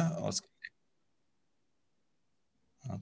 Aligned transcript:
aus. 0.00 0.42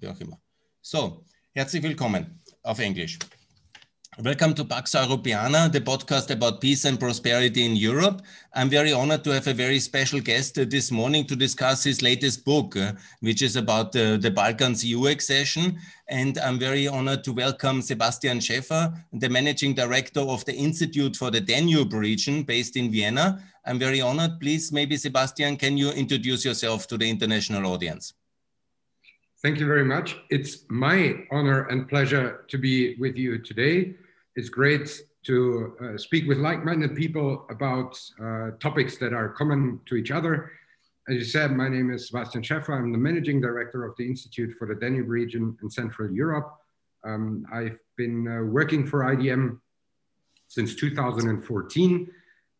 Wie 0.01 0.09
auch 0.09 0.21
immer. 0.21 0.41
So, 0.81 1.25
herzlich 1.53 1.83
willkommen 1.83 2.43
auf 2.63 2.79
Englisch. 2.79 3.19
Welcome 4.25 4.55
to 4.55 4.65
Pax 4.65 4.97
Europiana, 4.97 5.71
the 5.71 5.81
podcast 5.81 6.31
about 6.31 6.61
peace 6.61 6.85
and 6.85 6.99
prosperity 6.99 7.65
in 7.65 7.77
Europe. 7.77 8.21
I'm 8.53 8.69
very 8.69 8.93
honored 8.93 9.23
to 9.23 9.31
have 9.31 9.47
a 9.47 9.55
very 9.55 9.79
special 9.79 10.19
guest 10.19 10.57
this 10.57 10.91
morning 10.91 11.25
to 11.27 11.37
discuss 11.37 11.85
his 11.85 12.03
latest 12.03 12.45
book, 12.45 12.77
which 13.21 13.43
is 13.43 13.55
about 13.55 13.95
uh, 13.95 14.17
the 14.17 14.33
Balkans 14.33 14.85
EU 14.85 15.07
accession. 15.07 15.79
And 16.09 16.37
I'm 16.39 16.59
very 16.59 16.89
honored 16.89 17.23
to 17.25 17.33
welcome 17.33 17.81
Sebastian 17.81 18.41
Schäfer, 18.41 18.93
the 19.13 19.29
managing 19.29 19.75
director 19.75 20.23
of 20.23 20.45
the 20.47 20.55
Institute 20.55 21.15
for 21.15 21.31
the 21.31 21.41
Danube 21.41 21.93
region 21.93 22.43
based 22.43 22.77
in 22.77 22.91
Vienna. 22.91 23.41
I'm 23.65 23.79
very 23.79 24.01
honored. 24.01 24.41
Please, 24.41 24.73
maybe 24.73 24.97
Sebastian, 24.97 25.57
can 25.57 25.79
you 25.79 25.91
introduce 25.93 26.45
yourself 26.45 26.89
to 26.89 26.99
the 26.99 27.09
international 27.09 27.73
audience? 27.73 28.15
Thank 29.43 29.61
you 29.61 29.67
very 29.69 29.85
much. 29.85 30.17
It's 30.29 30.65
my 30.69 31.25
honor 31.31 31.69
and 31.69 31.89
pleasure 31.89 32.45
to 32.49 32.59
be 32.59 32.97
with 32.97 33.17
you 33.17 33.39
today. 33.39 33.95
It's 34.39 34.51
great 34.51 35.03
to 35.25 35.77
uh, 35.83 35.99
speak 35.99 36.29
with 36.29 36.39
like-minded 36.39 36.95
people 36.95 37.45
about 37.51 38.01
uh, 38.23 38.53
topics 38.61 38.97
that 38.99 39.13
are 39.13 39.31
common 39.31 39.81
to 39.87 39.97
each 39.97 40.13
other. 40.13 40.53
As 41.09 41.17
you 41.17 41.25
said, 41.25 41.51
my 41.51 41.69
name 41.69 41.93
is 41.93 42.07
Sebastian 42.07 42.43
Schäfer. 42.43 42.79
I'm 42.79 42.93
the 42.93 42.99
managing 42.99 43.41
director 43.41 43.85
of 43.85 43.97
the 43.99 44.07
Institute 44.07 44.55
for 44.57 44.69
the 44.69 44.77
Danube 44.77 45.09
region 45.09 45.59
in 45.61 45.69
Central 45.69 46.09
Europe. 46.13 46.55
Um, 47.05 47.47
I've 47.53 47.81
been 47.97 48.29
uh, 48.29 48.45
working 48.45 48.87
for 48.87 49.01
IDM 49.13 49.59
since 50.47 50.77
2014. 50.77 52.09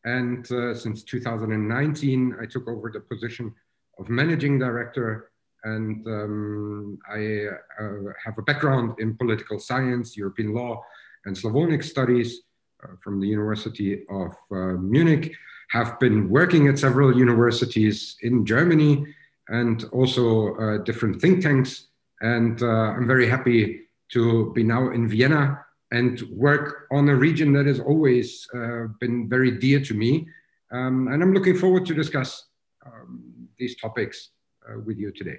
And 0.05 0.51
uh, 0.51 0.75
since 0.75 1.05
2019, 1.05 2.39
I 2.43 2.47
took 2.47 2.67
over 2.67 2.91
the 2.91 2.99
position 2.99 3.55
of 4.01 4.09
managing 4.09 4.59
director. 4.59 5.31
And 5.63 6.05
um, 6.09 6.99
I 7.09 7.47
uh, 7.81 8.13
have 8.25 8.37
a 8.37 8.43
background 8.43 8.97
in 8.99 9.17
political 9.17 9.61
science, 9.61 10.17
European 10.17 10.53
law, 10.53 10.83
and 11.25 11.37
Slavonic 11.37 11.83
Studies 11.83 12.43
uh, 12.83 12.95
from 13.03 13.21
the 13.21 13.27
University 13.27 14.05
of 14.09 14.33
uh, 14.51 14.75
Munich, 14.81 15.35
have 15.71 15.99
been 15.99 16.29
working 16.31 16.69
at 16.69 16.79
several 16.79 17.17
universities 17.17 18.17
in 18.23 18.47
Germany 18.47 19.05
and 19.49 19.85
also 19.93 20.55
uh, 20.55 20.79
different 20.79 21.21
think 21.21 21.43
tanks. 21.43 21.89
And 22.21 22.63
I'm 22.63 23.07
very 23.07 23.29
happy 23.29 23.89
to 24.13 24.53
be 24.55 24.63
now 24.63 24.91
in 24.91 25.09
Vienna 25.09 25.65
and 25.91 26.21
work 26.31 26.87
on 26.91 27.09
a 27.09 27.15
region 27.15 27.53
that 27.55 27.67
has 27.67 27.81
always 27.81 28.47
uh, 28.55 28.87
been 29.01 29.29
very 29.29 29.53
dear 29.53 29.81
to 29.81 29.95
me. 29.95 30.27
Um, 30.71 31.09
and 31.09 31.23
I'm 31.23 31.33
looking 31.33 31.57
forward 31.57 31.87
to 31.87 31.95
discuss 31.95 32.47
um, 32.85 33.49
these 33.59 33.77
topics 33.77 34.31
uh, 34.69 34.79
with 34.81 34.99
you 34.99 35.11
today. 35.13 35.39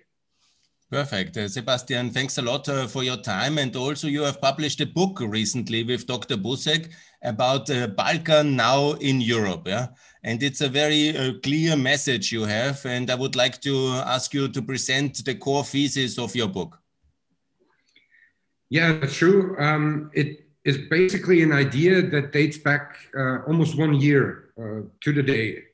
Perfect. 0.92 1.38
Uh, 1.38 1.48
Sebastian, 1.48 2.10
thanks 2.10 2.40
a 2.40 2.42
lot 2.42 2.68
uh, 2.68 2.88
for 2.88 3.04
your 3.04 3.18
time. 3.18 3.60
And 3.60 3.76
also, 3.76 4.08
you 4.08 4.24
have 4.24 4.42
published 4.42 4.82
a 4.82 4.88
book 4.88 5.20
recently 5.20 5.84
with 5.84 6.08
Dr. 6.08 6.36
Busek 6.36 6.90
about 7.24 7.70
uh, 7.70 7.88
Balkan 7.88 8.56
now 8.56 8.94
in 8.94 9.22
Europe. 9.22 9.68
Yeah? 9.68 9.90
And 10.24 10.42
it's 10.42 10.62
a 10.62 10.68
very 10.68 11.16
uh, 11.16 11.34
clear 11.44 11.76
message 11.76 12.32
you 12.32 12.44
have. 12.44 12.84
And 12.88 13.12
I 13.12 13.16
would 13.16 13.36
like 13.36 13.62
to 13.62 13.90
ask 14.04 14.34
you 14.34 14.48
to 14.48 14.62
present 14.64 15.24
the 15.24 15.36
core 15.36 15.64
thesis 15.64 16.18
of 16.18 16.36
your 16.36 16.48
book. 16.48 16.80
Yeah, 18.70 19.00
true. 19.06 19.56
Um, 19.60 20.10
it 20.16 20.48
is 20.66 20.80
basically 20.90 21.44
an 21.44 21.52
idea 21.52 22.02
that 22.02 22.32
dates 22.32 22.58
back 22.58 22.98
uh, 23.16 23.44
almost 23.48 23.78
one 23.78 23.94
year 23.94 24.50
uh, 24.60 24.82
to 25.02 25.14
the 25.14 25.24
day 25.24 25.66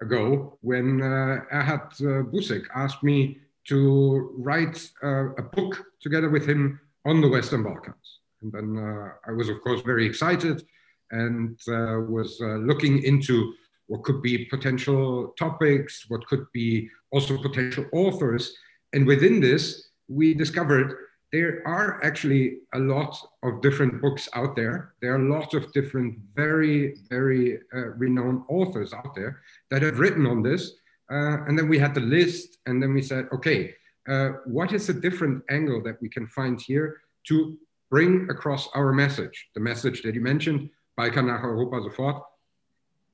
ago 0.00 0.56
when 0.60 1.02
uh, 1.02 1.40
Erhard 1.52 1.90
Busek 2.30 2.66
asked 2.72 3.02
me 3.02 3.40
to 3.68 4.32
write 4.38 4.90
uh, 5.02 5.34
a 5.34 5.42
book 5.42 5.84
together 6.00 6.30
with 6.30 6.48
him 6.48 6.80
on 7.04 7.20
the 7.20 7.28
Western 7.28 7.62
Balkans. 7.62 8.20
And 8.42 8.52
then 8.52 8.76
uh, 8.78 9.30
I 9.30 9.32
was, 9.32 9.48
of 9.48 9.60
course, 9.62 9.80
very 9.82 10.06
excited 10.06 10.62
and 11.10 11.58
uh, 11.68 12.00
was 12.08 12.40
uh, 12.40 12.56
looking 12.56 13.02
into 13.02 13.54
what 13.86 14.02
could 14.02 14.22
be 14.22 14.46
potential 14.46 15.34
topics, 15.38 16.04
what 16.08 16.26
could 16.26 16.46
be 16.52 16.88
also 17.12 17.40
potential 17.40 17.86
authors. 17.92 18.54
And 18.92 19.06
within 19.06 19.40
this, 19.40 19.90
we 20.08 20.34
discovered 20.34 20.96
there 21.32 21.62
are 21.66 22.02
actually 22.04 22.58
a 22.74 22.78
lot 22.78 23.16
of 23.42 23.60
different 23.60 24.00
books 24.00 24.28
out 24.34 24.56
there. 24.56 24.94
There 25.00 25.14
are 25.14 25.18
lots 25.18 25.54
of 25.54 25.72
different, 25.72 26.18
very, 26.34 26.96
very 27.10 27.58
uh, 27.74 27.88
renowned 27.96 28.42
authors 28.48 28.92
out 28.92 29.14
there 29.14 29.40
that 29.70 29.82
have 29.82 29.98
written 29.98 30.26
on 30.26 30.42
this. 30.42 30.72
Uh, 31.10 31.44
and 31.46 31.58
then 31.58 31.68
we 31.68 31.78
had 31.78 31.94
the 31.94 32.00
list, 32.00 32.58
and 32.66 32.82
then 32.82 32.92
we 32.92 33.02
said, 33.02 33.26
okay, 33.32 33.74
uh, 34.08 34.30
what 34.44 34.72
is 34.72 34.88
a 34.88 34.94
different 34.94 35.42
angle 35.50 35.82
that 35.82 36.00
we 36.00 36.08
can 36.08 36.26
find 36.28 36.60
here 36.60 37.00
to 37.28 37.56
bring 37.90 38.28
across 38.30 38.68
our 38.74 38.92
message? 38.92 39.48
The 39.54 39.60
message 39.60 40.02
that 40.02 40.14
you 40.14 40.20
mentioned, 40.20 40.70
Balkan 40.96 41.26
nach 41.26 41.42
Europa 41.42 41.80
sofort, 41.82 42.22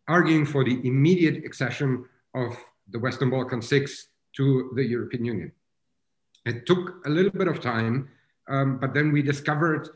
arguing 0.08 0.46
for 0.46 0.64
the 0.64 0.80
immediate 0.86 1.44
accession 1.44 2.04
of 2.34 2.56
the 2.90 2.98
Western 2.98 3.30
Balkan 3.30 3.62
Six 3.62 4.08
to 4.36 4.72
the 4.74 4.84
European 4.84 5.24
Union. 5.24 5.52
It 6.44 6.66
took 6.66 7.06
a 7.06 7.10
little 7.10 7.30
bit 7.30 7.48
of 7.48 7.60
time, 7.60 8.08
um, 8.48 8.78
but 8.78 8.94
then 8.94 9.12
we 9.12 9.22
discovered 9.22 9.88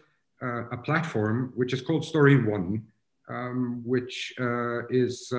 uh, 0.43 0.69
a 0.71 0.77
platform 0.77 1.53
which 1.57 1.73
is 1.73 1.81
called 1.81 2.05
Story 2.05 2.45
One, 2.45 2.85
um, 3.29 3.83
which 3.85 4.35
uh, 4.39 4.87
is 4.89 5.33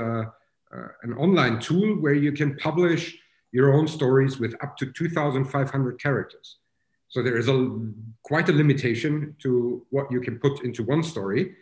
uh, 0.75 0.87
an 1.03 1.13
online 1.13 1.59
tool 1.59 1.95
where 1.95 2.13
you 2.13 2.31
can 2.31 2.55
publish 2.57 3.17
your 3.51 3.73
own 3.73 3.87
stories 3.87 4.39
with 4.39 4.53
up 4.61 4.75
to 4.77 4.91
2,500 4.91 6.01
characters. 6.01 6.57
So 7.09 7.23
there 7.23 7.37
is 7.37 7.47
a 7.47 7.79
quite 8.23 8.49
a 8.49 8.53
limitation 8.53 9.35
to 9.39 9.85
what 9.89 10.11
you 10.11 10.19
can 10.19 10.39
put 10.39 10.63
into 10.63 10.83
one 10.83 11.03
story. 11.03 11.55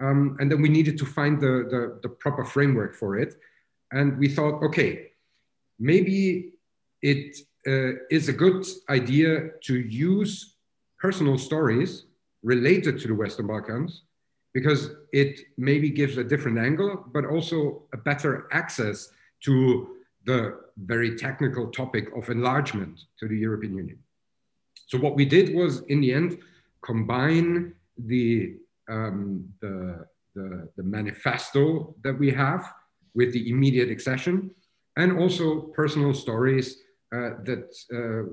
Um, 0.00 0.36
and 0.40 0.50
then 0.50 0.62
we 0.62 0.68
needed 0.68 0.96
to 0.98 1.06
find 1.06 1.40
the, 1.40 1.66
the, 1.70 1.98
the, 2.02 2.08
proper 2.08 2.44
framework 2.44 2.94
for 2.94 3.18
it. 3.18 3.34
And 3.90 4.18
we 4.18 4.28
thought, 4.28 4.62
okay, 4.62 5.08
maybe 5.78 6.52
it 7.02 7.36
uh, 7.66 7.98
is 8.10 8.28
a 8.28 8.32
good 8.32 8.64
idea 8.88 9.50
to 9.64 9.78
use 9.78 10.56
personal 10.98 11.38
stories 11.38 12.06
related 12.42 13.00
to 13.00 13.08
the 13.08 13.14
Western 13.14 13.46
Balkans 13.46 14.02
because 14.54 14.90
it 15.12 15.40
maybe 15.56 15.90
gives 15.90 16.18
a 16.18 16.24
different 16.24 16.58
angle, 16.58 17.04
but 17.12 17.24
also 17.24 17.82
a 17.92 17.96
better 17.96 18.48
access 18.52 19.08
to 19.44 19.96
the 20.24 20.58
very 20.76 21.16
technical 21.16 21.66
topic 21.68 22.08
of 22.16 22.28
enlargement 22.28 23.00
to 23.18 23.26
the 23.26 23.36
European 23.36 23.74
Union. 23.74 23.98
So 24.86 24.98
what 24.98 25.16
we 25.16 25.24
did 25.24 25.54
was, 25.54 25.80
in 25.88 26.00
the 26.00 26.12
end, 26.12 26.38
combine 26.84 27.74
the, 27.96 28.56
um, 28.88 29.48
the, 29.60 30.06
the, 30.34 30.68
the 30.76 30.82
manifesto 30.82 31.94
that 32.04 32.18
we 32.18 32.30
have 32.30 32.72
with 33.14 33.32
the 33.32 33.50
immediate 33.50 33.90
accession 33.90 34.50
and 34.96 35.18
also 35.18 35.60
personal 35.74 36.12
stories 36.12 36.78
uh, 37.14 37.30
that 37.44 37.74
uh, 37.92 38.28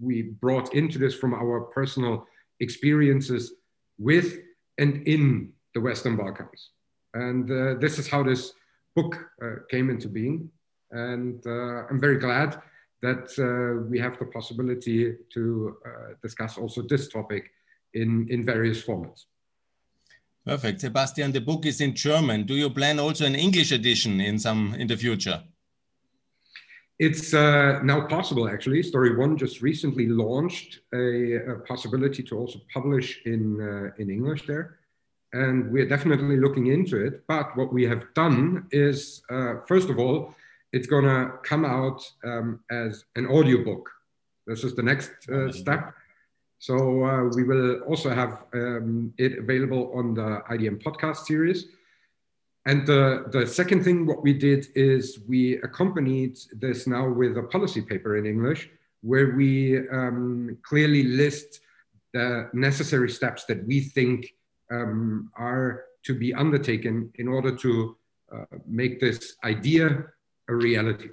we 0.00 0.22
brought 0.22 0.74
into 0.74 0.98
this 0.98 1.14
from 1.14 1.34
our 1.34 1.60
personal 1.60 2.26
experiences 2.60 3.54
with 3.98 4.38
and 4.78 5.06
in 5.06 5.52
the 5.74 5.80
Western 5.80 6.16
Balkans. 6.16 6.70
And 7.14 7.50
uh, 7.50 7.74
this 7.80 7.98
is 7.98 8.08
how 8.08 8.22
this 8.22 8.52
book 8.94 9.18
uh, 9.42 9.56
came 9.70 9.90
into 9.90 10.08
being. 10.08 10.50
And 10.90 11.44
uh, 11.46 11.86
I'm 11.88 12.00
very 12.00 12.18
glad 12.18 12.60
that 13.02 13.32
uh, 13.38 13.86
we 13.88 13.98
have 13.98 14.18
the 14.18 14.26
possibility 14.26 15.16
to 15.34 15.76
uh, 15.84 15.90
discuss 16.22 16.58
also 16.58 16.82
this 16.82 17.08
topic 17.08 17.50
in, 17.94 18.26
in 18.30 18.44
various 18.44 18.82
formats. 18.82 19.24
Perfect. 20.46 20.80
Sebastian, 20.80 21.32
the 21.32 21.40
book 21.40 21.66
is 21.66 21.80
in 21.80 21.94
German. 21.94 22.44
Do 22.44 22.54
you 22.54 22.70
plan 22.70 22.98
also 22.98 23.24
an 23.24 23.34
English 23.34 23.72
edition 23.72 24.20
in 24.20 24.38
some 24.38 24.74
in 24.74 24.88
the 24.88 24.96
future? 24.96 25.42
It's 26.98 27.32
uh, 27.32 27.80
now 27.82 28.06
possible, 28.06 28.48
actually. 28.48 28.82
Story 28.82 29.16
One 29.16 29.36
just 29.36 29.62
recently 29.62 30.08
launched 30.08 30.80
a, 30.92 31.36
a 31.52 31.54
possibility 31.60 32.22
to 32.24 32.36
also 32.36 32.60
publish 32.72 33.20
in 33.24 33.60
uh, 33.60 34.02
in 34.02 34.10
English 34.10 34.46
there 34.46 34.78
and 35.32 35.70
we're 35.72 35.88
definitely 35.88 36.36
looking 36.36 36.66
into 36.66 37.04
it. 37.04 37.26
But 37.26 37.56
what 37.56 37.72
we 37.72 37.84
have 37.84 38.12
done 38.14 38.66
is, 38.70 39.22
uh, 39.30 39.54
first 39.66 39.88
of 39.88 39.98
all, 39.98 40.34
it's 40.72 40.86
going 40.86 41.04
to 41.04 41.32
come 41.42 41.64
out 41.64 42.02
um, 42.24 42.60
as 42.70 43.04
an 43.16 43.26
audiobook. 43.26 43.90
This 44.46 44.64
is 44.64 44.74
the 44.74 44.82
next 44.82 45.10
uh, 45.28 45.50
step. 45.52 45.94
So 46.58 47.04
uh, 47.04 47.24
we 47.34 47.44
will 47.44 47.80
also 47.80 48.10
have 48.10 48.44
um, 48.54 49.12
it 49.18 49.38
available 49.38 49.92
on 49.94 50.14
the 50.14 50.42
IDM 50.50 50.82
podcast 50.82 51.24
series. 51.26 51.66
And 52.66 52.86
the, 52.86 53.24
the 53.32 53.46
second 53.46 53.82
thing, 53.82 54.06
what 54.06 54.22
we 54.22 54.32
did 54.32 54.68
is 54.76 55.18
we 55.28 55.56
accompanied 55.62 56.38
this 56.52 56.86
now 56.86 57.08
with 57.08 57.36
a 57.36 57.42
policy 57.42 57.82
paper 57.82 58.16
in 58.16 58.26
English, 58.26 58.70
where 59.02 59.34
we 59.34 59.88
um, 59.88 60.56
clearly 60.62 61.02
list 61.02 61.60
the 62.14 62.48
necessary 62.52 63.10
steps 63.10 63.44
that 63.46 63.66
we 63.66 63.80
think 63.80 64.32
um, 64.72 65.30
are 65.36 65.84
to 66.04 66.14
be 66.14 66.34
undertaken 66.34 67.12
in 67.16 67.28
order 67.28 67.54
to 67.56 67.96
uh, 68.34 68.44
make 68.66 69.00
this 69.00 69.36
idea 69.44 70.04
a 70.48 70.54
reality. 70.54 71.10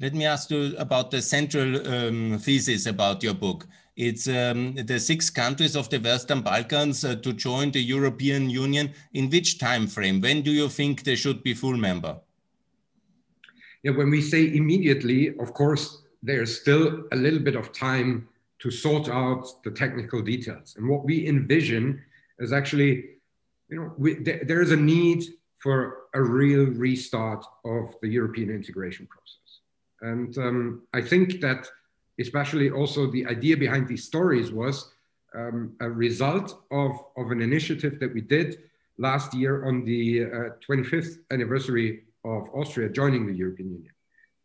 Let 0.00 0.14
me 0.14 0.26
ask 0.26 0.50
you 0.50 0.76
about 0.76 1.10
the 1.10 1.22
central 1.22 1.86
um, 1.86 2.38
thesis 2.38 2.86
about 2.86 3.22
your 3.22 3.34
book. 3.34 3.66
It's 3.96 4.26
um, 4.26 4.74
the 4.74 4.98
six 4.98 5.30
countries 5.30 5.76
of 5.76 5.88
the 5.88 5.98
Western 5.98 6.42
Balkans 6.42 7.04
uh, 7.04 7.14
to 7.16 7.32
join 7.32 7.70
the 7.70 7.80
European 7.80 8.50
Union. 8.50 8.92
In 9.12 9.30
which 9.30 9.58
time 9.58 9.86
frame? 9.86 10.20
When 10.20 10.42
do 10.42 10.50
you 10.50 10.68
think 10.68 11.04
they 11.04 11.14
should 11.14 11.44
be 11.44 11.54
full 11.54 11.76
member? 11.76 12.16
Yeah, 13.84 13.92
when 13.92 14.10
we 14.10 14.20
say 14.20 14.52
immediately, 14.54 15.38
of 15.38 15.54
course, 15.54 16.02
there's 16.22 16.60
still 16.60 17.04
a 17.12 17.16
little 17.16 17.38
bit 17.38 17.54
of 17.54 17.72
time 17.72 18.28
to 18.64 18.70
sort 18.70 19.10
out 19.10 19.46
the 19.62 19.70
technical 19.70 20.22
details. 20.22 20.74
And 20.78 20.88
what 20.88 21.04
we 21.04 21.28
envision 21.28 22.02
is 22.38 22.50
actually, 22.50 22.92
you 23.68 23.76
know, 23.76 23.92
we, 23.98 24.10
th 24.24 24.46
there 24.48 24.62
is 24.66 24.72
a 24.78 24.82
need 24.94 25.20
for 25.64 25.76
a 26.20 26.22
real 26.40 26.64
restart 26.86 27.42
of 27.74 27.84
the 28.02 28.10
European 28.18 28.48
integration 28.60 29.06
process. 29.14 29.48
And 30.12 30.30
um, 30.46 30.58
I 30.98 31.02
think 31.10 31.26
that 31.46 31.60
especially 32.24 32.68
also 32.80 33.00
the 33.16 33.24
idea 33.36 33.56
behind 33.66 33.84
these 33.86 34.04
stories 34.12 34.48
was 34.62 34.76
um, 35.40 35.58
a 35.86 35.90
result 36.06 36.48
of, 36.82 36.92
of 37.20 37.26
an 37.34 37.40
initiative 37.50 37.94
that 38.00 38.12
we 38.16 38.22
did 38.36 38.48
last 39.08 39.28
year 39.42 39.54
on 39.68 39.74
the 39.90 40.02
uh, 40.24 40.28
25th 40.66 41.12
anniversary 41.36 41.88
of 42.32 42.42
Austria 42.60 42.88
joining 43.00 43.22
the 43.26 43.38
European 43.42 43.68
Union. 43.78 43.94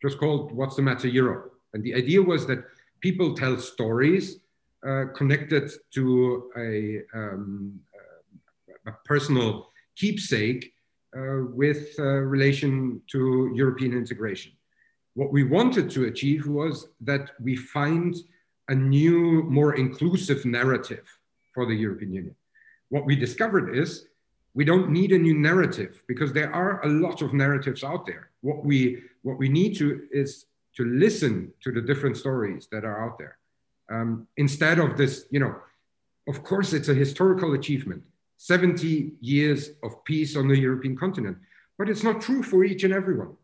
Was 0.04 0.16
called 0.24 0.46
What's 0.60 0.76
the 0.76 0.88
Matter 0.90 1.10
Europe? 1.22 1.46
And 1.74 1.84
the 1.88 1.96
idea 2.04 2.22
was 2.34 2.42
that 2.48 2.62
people 3.02 3.34
tell 3.34 3.58
stories 3.58 4.40
uh, 4.88 5.06
connected 5.16 5.72
to 5.94 6.52
a, 6.58 7.02
um, 7.14 7.80
a 8.88 8.92
personal 9.06 9.70
keepsake 9.96 10.74
uh, 11.18 11.44
with 11.54 11.96
uh, 12.00 12.04
relation 12.04 13.02
to 13.12 13.52
European 13.56 13.94
integration. 13.94 14.52
What 15.16 15.32
we 15.32 15.44
wanted 15.44 15.90
to 15.92 16.06
achieve 16.06 16.48
was 16.48 16.88
that 17.02 17.32
we 17.42 17.56
find 17.56 18.16
a 18.70 18.76
new, 18.76 19.44
more 19.44 19.76
inclusive 19.76 20.46
narrative 20.46 21.06
for 21.54 21.66
the 21.66 21.74
European 21.74 22.14
Union. 22.14 22.36
What 22.90 23.06
we 23.06 23.16
discovered 23.16 23.76
is 23.76 24.06
we 24.54 24.64
don't 24.64 24.90
need 24.90 25.12
a 25.12 25.18
new 25.18 25.34
narrative 25.34 26.04
because 26.08 26.32
there 26.32 26.54
are 26.54 26.84
a 26.86 26.88
lot 26.88 27.22
of 27.22 27.34
narratives 27.34 27.84
out 27.84 28.06
there. 28.06 28.30
What 28.42 28.64
we, 28.64 29.02
what 29.24 29.38
we 29.38 29.50
need 29.50 29.76
to 29.78 30.04
is 30.12 30.46
to 30.76 30.86
listen 30.86 31.54
to 31.64 31.72
the 31.72 31.82
different 31.82 32.18
stories 32.18 32.68
that 32.72 32.86
are 32.86 33.04
out 33.06 33.18
there. 33.18 33.38
Um, 33.92 34.28
instead 34.38 34.80
of 34.80 34.98
this, 34.98 35.26
you 35.32 35.40
know, 35.40 35.56
of 36.28 36.44
course, 36.44 36.74
it's 36.74 36.90
a 36.90 36.94
historical 36.94 37.54
achievement 37.54 38.04
70 38.38 39.14
years 39.20 39.72
of 39.84 40.04
peace 40.06 40.38
on 40.38 40.48
the 40.48 40.58
European 40.58 40.96
continent, 40.96 41.38
but 41.78 41.90
it's 41.90 42.04
not 42.04 42.22
true 42.22 42.42
for 42.42 42.64
each 42.64 42.84
and 42.84 42.94
everyone. 42.94 43.36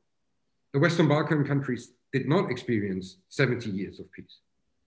The 0.73 0.79
Western 0.79 1.07
Balkan 1.07 1.45
countries 1.45 1.91
did 2.13 2.27
not 2.27 2.49
experience 2.49 3.17
70 3.29 3.69
years 3.69 3.99
of 3.99 4.11
peace. 4.11 4.39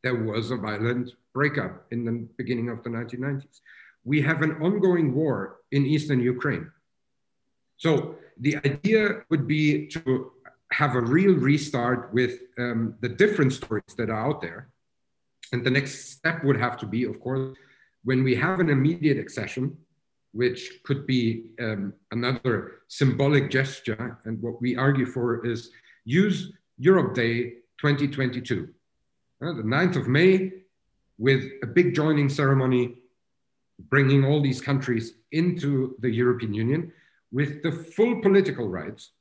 There 0.02 0.14
was 0.14 0.50
a 0.50 0.56
violent 0.56 1.11
breakup 1.35 1.87
in 1.90 2.05
the 2.05 2.26
beginning 2.37 2.70
of 2.70 2.82
the 2.85 2.90
1990s. 2.90 3.61
We 4.05 4.23
have 4.23 4.43
an 4.43 4.52
ongoing 4.62 5.14
war 5.14 5.56
in 5.73 5.85
Eastern 5.85 6.20
Ukraine. 6.20 6.70
So 7.76 8.17
the 8.40 8.56
idea 8.58 9.23
would 9.31 9.46
be 9.46 9.87
to 9.88 10.32
have 10.73 10.94
a 10.94 11.00
real 11.00 11.35
restart 11.35 12.12
with 12.12 12.41
um, 12.59 12.94
the 13.00 13.09
different 13.09 13.53
stories 13.53 13.94
that 13.97 14.11
are 14.11 14.29
out 14.29 14.41
there. 14.41 14.69
And 15.53 15.65
the 15.65 15.70
next 15.70 16.12
step 16.12 16.44
would 16.44 16.59
have 16.59 16.76
to 16.79 16.87
be, 16.87 17.05
of 17.05 17.20
course, 17.20 17.56
when 18.05 18.23
we 18.23 18.35
have 18.35 18.61
an 18.61 18.69
immediate 18.69 19.19
accession, 19.19 19.76
which 20.32 20.81
could 20.85 21.06
be 21.06 21.50
um, 21.61 21.94
another 22.11 22.82
symbolic 22.88 23.50
gesture. 23.50 24.19
And 24.25 24.41
what 24.43 24.61
we 24.61 24.76
argue 24.76 25.06
for 25.06 25.44
is 25.47 25.70
use 26.05 26.53
Europe 26.79 27.14
Day 27.14 27.55
2022, 27.79 28.69
uh, 29.43 29.53
the 29.53 29.62
9th 29.62 29.97
of 29.97 30.09
May, 30.09 30.53
with 31.17 31.44
a 31.62 31.67
big 31.67 31.94
joining 31.94 32.29
ceremony, 32.29 32.99
bringing 33.88 34.25
all 34.25 34.41
these 34.41 34.61
countries 34.61 35.14
into 35.32 35.97
the 36.00 36.11
European 36.11 36.55
Union 36.55 36.93
with 37.32 37.62
the 37.62 37.73
full 37.73 38.21
political 38.23 38.69
rights, 38.69 39.12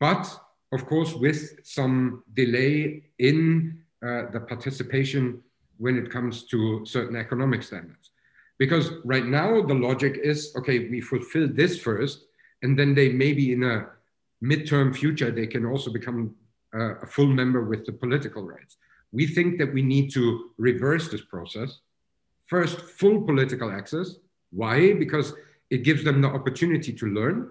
but 0.00 0.24
of 0.72 0.86
course 0.86 1.14
with 1.14 1.58
some 1.64 2.22
delay 2.34 3.02
in 3.18 3.78
uh, 4.04 4.30
the 4.32 4.40
participation 4.40 5.42
when 5.78 5.96
it 5.96 6.10
comes 6.10 6.44
to 6.44 6.84
certain 6.86 7.16
economic 7.16 7.62
standards. 7.62 8.10
Because 8.58 8.90
right 9.04 9.26
now 9.26 9.60
the 9.60 9.74
logic 9.74 10.18
is, 10.22 10.54
okay, 10.56 10.88
we 10.88 11.00
fulfill 11.00 11.48
this 11.48 11.78
first, 11.78 12.24
and 12.62 12.78
then 12.78 12.94
they 12.94 13.10
maybe 13.10 13.52
in 13.52 13.62
a 13.62 13.86
midterm 14.42 14.94
future, 14.94 15.30
they 15.30 15.46
can 15.46 15.66
also 15.66 15.92
become 15.92 16.34
uh, 16.74 16.96
a 16.96 17.06
full 17.06 17.26
member 17.26 17.64
with 17.64 17.84
the 17.84 17.92
political 17.92 18.42
rights. 18.42 18.76
We 19.12 19.26
think 19.26 19.58
that 19.58 19.72
we 19.72 19.82
need 19.82 20.12
to 20.12 20.50
reverse 20.58 21.08
this 21.08 21.22
process. 21.22 21.80
First, 22.46 22.80
full 22.80 23.22
political 23.22 23.70
access. 23.70 24.16
Why? 24.50 24.94
Because 24.94 25.34
it 25.70 25.84
gives 25.84 26.04
them 26.04 26.20
the 26.20 26.28
opportunity 26.28 26.92
to 26.92 27.06
learn. 27.06 27.50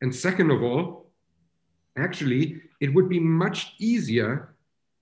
And 0.00 0.14
second 0.14 0.50
of 0.50 0.62
all, 0.62 1.07
actually, 1.98 2.60
it 2.80 2.94
would 2.94 3.08
be 3.08 3.20
much 3.20 3.74
easier 3.78 4.54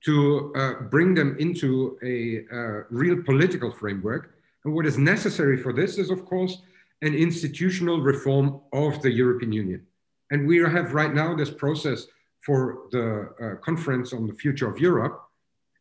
to 0.04 0.52
uh, 0.54 0.72
bring 0.90 1.14
them 1.14 1.36
into 1.38 1.98
a 2.02 2.44
uh, 2.54 2.84
real 2.90 3.22
political 3.22 3.70
framework 3.70 4.36
and 4.66 4.74
what 4.74 4.84
is 4.84 4.98
necessary 4.98 5.56
for 5.56 5.72
this 5.72 5.96
is, 5.96 6.10
of 6.10 6.24
course, 6.24 6.58
an 7.00 7.14
institutional 7.14 8.00
reform 8.00 8.60
of 8.72 9.00
the 9.00 9.12
European 9.12 9.52
Union. 9.52 9.86
And 10.32 10.44
we 10.44 10.56
have 10.58 10.92
right 10.92 11.14
now 11.14 11.36
this 11.36 11.50
process 11.50 12.08
for 12.44 12.88
the 12.90 13.06
uh, 13.40 13.64
conference 13.64 14.12
on 14.12 14.26
the 14.26 14.34
future 14.34 14.68
of 14.68 14.80
Europe. 14.80 15.22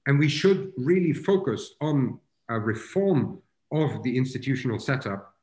And 0.05 0.19
we 0.19 0.29
should 0.29 0.71
really 0.77 1.13
focus 1.13 1.73
on 1.81 2.19
a 2.49 2.59
reform 2.59 3.39
of 3.71 4.03
the 4.03 4.15
institutional 4.15 4.77
setup 4.77 5.33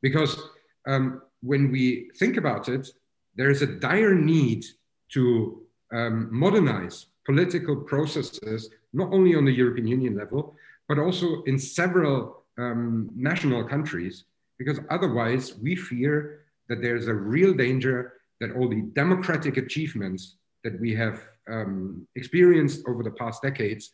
because 0.00 0.40
um, 0.86 1.20
when 1.42 1.72
we 1.72 2.10
think 2.16 2.36
about 2.36 2.68
it, 2.68 2.90
there 3.34 3.50
is 3.50 3.60
a 3.62 3.66
dire 3.66 4.14
need 4.14 4.64
to 5.12 5.62
um, 5.92 6.28
modernize 6.30 7.06
political 7.24 7.76
processes, 7.76 8.70
not 8.92 9.12
only 9.12 9.34
on 9.34 9.44
the 9.44 9.52
European 9.52 9.86
Union 9.86 10.16
level, 10.16 10.54
but 10.88 10.98
also 10.98 11.42
in 11.44 11.58
several 11.58 12.44
um, 12.58 13.10
national 13.14 13.64
countries, 13.64 14.24
because 14.58 14.78
otherwise 14.90 15.56
we 15.56 15.74
fear 15.74 16.40
that 16.68 16.82
there's 16.82 17.08
a 17.08 17.14
real 17.14 17.54
danger 17.54 18.14
that 18.40 18.52
all 18.52 18.68
the 18.68 18.82
democratic 18.94 19.56
achievements 19.56 20.36
that 20.62 20.78
we 20.80 20.94
have 20.94 21.20
um, 21.50 22.06
experienced 22.14 22.82
over 22.86 23.02
the 23.02 23.10
past 23.10 23.42
decades 23.42 23.90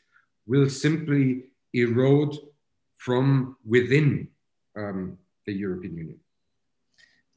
will 0.46 0.68
simply 0.68 1.44
erode 1.74 2.36
from 2.96 3.56
within 3.64 4.28
um, 4.76 5.16
the 5.46 5.52
European 5.52 5.96
Union. 5.96 6.20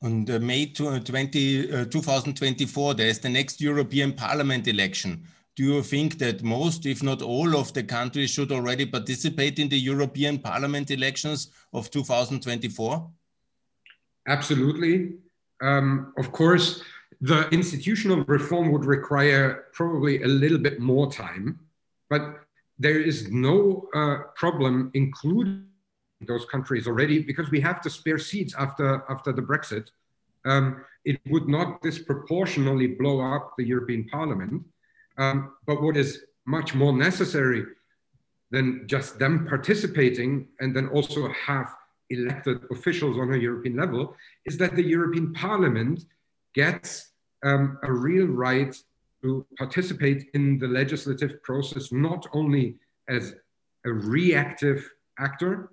On 0.04 0.30
uh, 0.30 0.38
May 0.40 0.68
20, 0.68 1.72
uh, 1.72 1.86
2024, 1.86 2.94
there 2.94 3.08
is 3.08 3.20
the 3.20 3.30
next 3.30 3.62
European 3.62 4.14
Parliament 4.14 4.68
election 4.68 5.26
do 5.56 5.64
you 5.64 5.84
think 5.84 6.18
that 6.18 6.42
most, 6.42 6.86
if 6.86 7.04
not 7.04 7.22
all, 7.22 7.56
of 7.56 7.74
the 7.74 7.84
countries 7.84 8.32
should 8.32 8.52
already 8.52 8.86
participate 8.86 9.60
in 9.60 9.70
the 9.70 9.78
European 9.78 10.40
Parliament 10.40 10.90
elections 10.90 11.50
of 11.74 11.92
2024? 11.92 13.08
Absolutely. 14.28 15.14
Um, 15.62 16.14
of 16.18 16.32
course, 16.32 16.82
the 17.22 17.48
institutional 17.50 18.24
reform 18.24 18.72
would 18.72 18.86
require 18.86 19.66
probably 19.74 20.24
a 20.24 20.28
little 20.28 20.58
bit 20.58 20.80
more 20.80 21.12
time, 21.12 21.60
but 22.10 22.40
there 22.80 23.00
is 23.00 23.32
no 23.32 23.88
uh, 23.94 24.18
problem 24.36 24.90
including 24.96 25.68
those 26.28 26.46
countries 26.46 26.88
already 26.88 27.20
because 27.20 27.50
we 27.52 27.60
have 27.62 27.82
to 27.82 27.90
spare 27.90 28.18
seats 28.18 28.54
after, 28.58 29.04
after 29.10 29.32
the 29.32 29.42
Brexit. 29.42 29.90
Um, 30.46 30.84
it 31.06 31.20
would 31.28 31.48
not 31.48 31.82
disproportionately 31.82 32.88
blow 32.88 33.22
up 33.22 33.54
the 33.58 33.66
European 33.66 34.06
Parliament. 34.06 34.64
Um, 35.18 35.54
but 35.66 35.82
what 35.82 35.98
is 35.98 36.24
much 36.46 36.74
more 36.74 36.94
necessary 36.94 37.66
than 38.52 38.88
just 38.88 39.20
them 39.20 39.48
participating 39.48 40.48
and 40.60 40.76
then 40.76 40.88
also 40.90 41.30
have 41.30 41.74
elected 42.10 42.60
officials 42.72 43.18
on 43.18 43.34
a 43.34 43.38
European 43.38 43.76
level 43.76 44.16
is 44.46 44.58
that 44.58 44.76
the 44.76 44.84
European 44.84 45.34
Parliament 45.34 46.06
gets 46.54 47.12
um, 47.44 47.80
a 47.84 47.92
real 47.92 48.28
right 48.28 48.76
to 49.24 49.46
participate 49.58 50.30
in 50.34 50.60
the 50.60 50.68
legislative 50.68 51.42
process, 51.44 51.92
not 51.92 52.28
only 52.34 52.76
as 53.08 53.34
a 53.86 53.92
reactive 53.92 54.94
actor, 55.18 55.72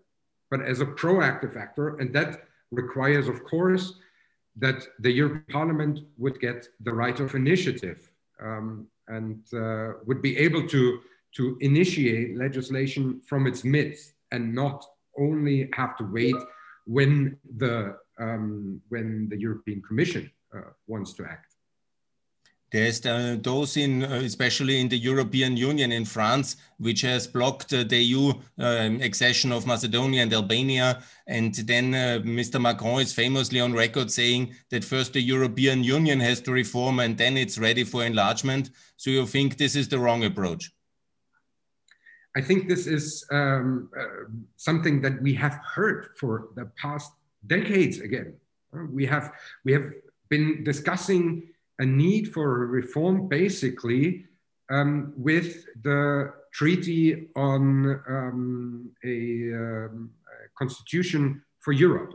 but 0.50 0.60
as 0.62 0.80
a 0.80 0.86
proactive 0.86 1.56
actor. 1.56 1.96
And 1.98 2.12
that 2.14 2.44
requires, 2.70 3.28
of 3.28 3.44
course, 3.44 3.94
that 4.56 4.82
the 4.98 5.10
European 5.10 5.44
Parliament 5.50 6.00
would 6.18 6.40
get 6.40 6.68
the 6.80 6.92
right 6.92 7.18
of 7.20 7.34
initiative. 7.34 8.10
Um, 8.42 8.86
and 9.10 9.42
uh, 9.52 9.98
would 10.06 10.22
be 10.22 10.38
able 10.38 10.66
to, 10.68 11.00
to 11.36 11.58
initiate 11.60 12.36
legislation 12.36 13.20
from 13.26 13.46
its 13.46 13.64
midst 13.64 14.14
and 14.30 14.54
not 14.54 14.84
only 15.18 15.68
have 15.74 15.96
to 15.98 16.04
wait 16.04 16.36
when 16.86 17.36
the, 17.58 17.96
um, 18.18 18.80
when 18.88 19.28
the 19.28 19.38
European 19.38 19.82
Commission 19.82 20.30
uh, 20.56 20.70
wants 20.86 21.12
to 21.14 21.24
act. 21.24 21.49
There's 22.70 23.04
uh, 23.04 23.36
those 23.42 23.76
in, 23.76 24.04
uh, 24.04 24.20
especially 24.24 24.80
in 24.80 24.88
the 24.88 24.96
European 24.96 25.56
Union, 25.56 25.90
in 25.90 26.04
France, 26.04 26.56
which 26.78 27.00
has 27.00 27.26
blocked 27.26 27.72
uh, 27.72 27.82
the 27.82 27.98
EU 27.98 28.32
um, 28.58 29.00
accession 29.00 29.50
of 29.50 29.66
Macedonia 29.66 30.22
and 30.22 30.32
Albania. 30.32 31.02
And 31.26 31.54
then 31.54 31.92
Mr. 32.24 32.60
Macron 32.60 33.00
is 33.00 33.12
famously 33.12 33.60
on 33.60 33.72
record 33.72 34.10
saying 34.10 34.54
that 34.70 34.84
first 34.84 35.12
the 35.12 35.20
European 35.20 35.82
Union 35.82 36.20
has 36.20 36.40
to 36.42 36.52
reform 36.52 37.00
and 37.00 37.18
then 37.18 37.36
it's 37.36 37.58
ready 37.58 37.84
for 37.84 38.04
enlargement. 38.04 38.70
So 38.96 39.10
you 39.10 39.26
think 39.26 39.56
this 39.56 39.74
is 39.74 39.88
the 39.88 39.98
wrong 39.98 40.24
approach? 40.24 40.70
I 42.36 42.40
think 42.40 42.68
this 42.68 42.86
is 42.86 43.24
um, 43.32 43.90
something 44.56 45.00
that 45.02 45.20
we 45.20 45.34
have 45.34 45.58
heard 45.74 46.10
for 46.16 46.48
the 46.54 46.70
past 46.76 47.10
decades 47.46 47.98
again. 47.98 48.34
we 48.72 49.06
have 49.06 49.32
we 49.64 49.72
have 49.72 49.92
been 50.28 50.62
discussing 50.64 51.48
a 51.80 51.86
need 51.86 52.32
for 52.32 52.62
a 52.62 52.66
reform 52.66 53.26
basically 53.26 54.26
um, 54.70 55.12
with 55.16 55.64
the 55.82 56.32
treaty 56.52 57.28
on 57.34 58.00
um, 58.08 58.90
a, 59.04 59.52
um, 59.54 60.10
a, 60.26 60.48
constitution 60.56 61.42
for 61.58 61.72
Europe, 61.72 62.14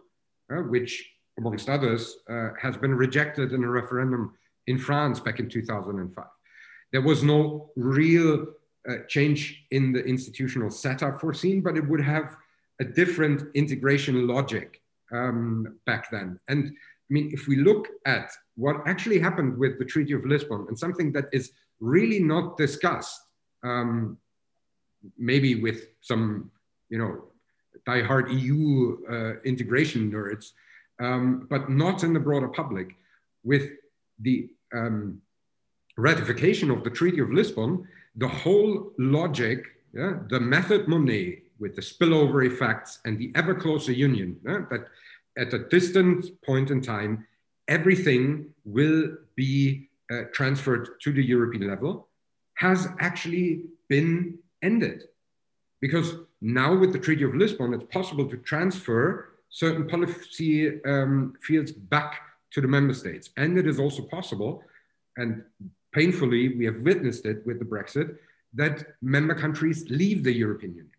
uh, 0.52 0.62
which, 0.62 1.12
amongst 1.40 1.68
others, 1.68 2.18
uh, 2.30 2.50
has 2.62 2.78
been 2.78 2.94
rejected 2.94 3.52
in 3.54 3.64
a 3.64 3.70
referendum 3.70 4.34
in 4.68 4.78
France 4.78 5.20
back 5.20 5.40
in 5.40 5.50
2005. 5.50 6.26
There 6.92 7.02
was 7.02 7.24
no 7.24 7.72
real 7.76 8.46
uh, 8.88 8.98
change 9.08 9.66
in 9.72 9.92
the 9.92 10.04
institutional 10.04 10.70
setup 10.70 11.20
foreseen, 11.20 11.62
but 11.62 11.76
it 11.76 11.88
would 11.88 12.02
have 12.02 12.38
a 12.80 12.86
different 12.86 13.44
integration 13.56 14.28
logic 14.28 14.82
um, 15.12 15.80
back 15.86 16.12
then. 16.12 16.40
And 16.48 16.68
I 16.68 17.10
mean, 17.10 17.32
if 17.34 17.48
we 17.48 17.58
look 17.58 17.88
at 18.06 18.32
what 18.56 18.88
actually 18.88 19.20
happened 19.20 19.58
with 19.58 19.78
the 19.80 19.86
Treaty 19.86 20.14
of 20.14 20.26
Lisbon 20.26 20.66
and 20.68 20.78
something 20.78 21.12
that 21.14 21.26
is 21.32 21.52
really 21.80 22.20
not 22.20 22.58
discussed, 22.58 23.22
um, 23.64 24.18
maybe 25.18 25.56
with 25.56 25.88
some, 26.02 26.50
you 26.90 26.98
know, 26.98 27.26
die-hard 27.86 28.32
EU 28.32 28.98
uh, 29.10 29.42
integration 29.44 30.12
nerds, 30.12 30.52
um, 31.00 31.48
but 31.50 31.70
not 31.70 32.04
in 32.04 32.14
the 32.14 32.20
broader 32.20 32.48
public, 32.48 32.96
with 33.44 33.72
the 34.20 34.50
um, 34.74 35.22
ratification 35.98 36.72
of 36.72 36.84
the 36.84 36.90
Treaty 36.90 37.20
of 37.20 37.32
Lisbon, 37.32 37.88
the 38.16 38.28
whole 38.28 38.94
logic, 38.98 39.66
yeah, 39.94 40.20
the 40.30 40.40
method 40.40 40.88
Monnet 40.88 41.42
with 41.60 41.76
the 41.76 41.82
spillover 41.82 42.46
effects 42.46 43.00
and 43.06 43.18
the 43.18 43.32
ever 43.36 43.54
closer 43.54 43.92
union, 43.92 44.38
yeah, 44.46 44.62
that 44.70 44.88
at 45.38 45.54
a 45.54 45.60
distant 45.70 46.42
point 46.42 46.72
in 46.72 46.82
time, 46.82 47.26
everything 47.68 48.48
will 48.64 49.18
be 49.36 49.90
uh, 50.12 50.24
transferred 50.34 51.00
to 51.02 51.12
the 51.12 51.24
European 51.24 51.68
level, 51.68 52.08
has 52.56 52.88
actually 53.00 53.64
been 53.90 54.38
ended. 54.62 55.04
Because 55.82 56.16
now 56.42 56.76
with 56.76 56.94
the 56.94 57.00
Treaty 57.00 57.24
of 57.24 57.36
Lisbon, 57.36 57.74
it's 57.74 57.84
possible 57.86 58.28
to 58.30 58.38
transfer 58.38 59.34
certain 59.50 59.88
policy 59.88 60.82
um, 60.84 61.34
fields 61.42 61.72
back 61.72 62.22
to 62.52 62.62
the 62.62 62.68
member 62.68 62.94
states. 62.94 63.30
And 63.38 63.58
it 63.58 63.68
is 63.68 63.80
also 63.80 64.04
possible, 64.04 64.64
and 65.18 65.44
painfully 65.94 66.56
we 66.58 66.66
have 66.66 66.80
witnessed 66.82 67.26
it 67.26 67.46
with 67.46 67.60
the 67.60 67.66
Brexit, 67.66 68.18
that 68.54 68.96
member 69.02 69.36
countries 69.36 69.86
leave 69.90 70.24
the 70.24 70.32
European 70.32 70.72
Union. 70.72 70.92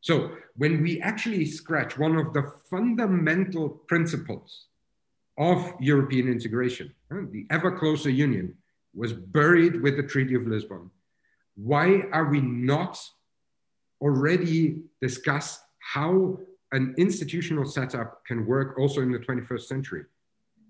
So 0.00 0.32
when 0.56 0.82
we 0.82 1.00
actually 1.00 1.46
scratch 1.46 1.98
one 1.98 2.16
of 2.16 2.32
the 2.32 2.52
fundamental 2.70 3.68
principles 3.68 4.66
of 5.38 5.74
European 5.80 6.28
integration, 6.28 6.94
the 7.10 7.46
ever 7.50 7.76
closer 7.78 8.10
union 8.10 8.54
was 8.94 9.12
buried 9.12 9.82
with 9.82 9.96
the 9.96 10.02
Treaty 10.02 10.34
of 10.34 10.46
Lisbon. 10.46 10.90
Why 11.56 12.02
are 12.12 12.26
we 12.26 12.40
not 12.40 12.98
already 14.00 14.82
discuss 15.00 15.60
how 15.78 16.38
an 16.72 16.94
institutional 16.98 17.64
setup 17.64 18.24
can 18.24 18.46
work 18.46 18.78
also 18.78 19.00
in 19.00 19.12
the 19.12 19.18
21st 19.18 19.62
century? 19.62 20.04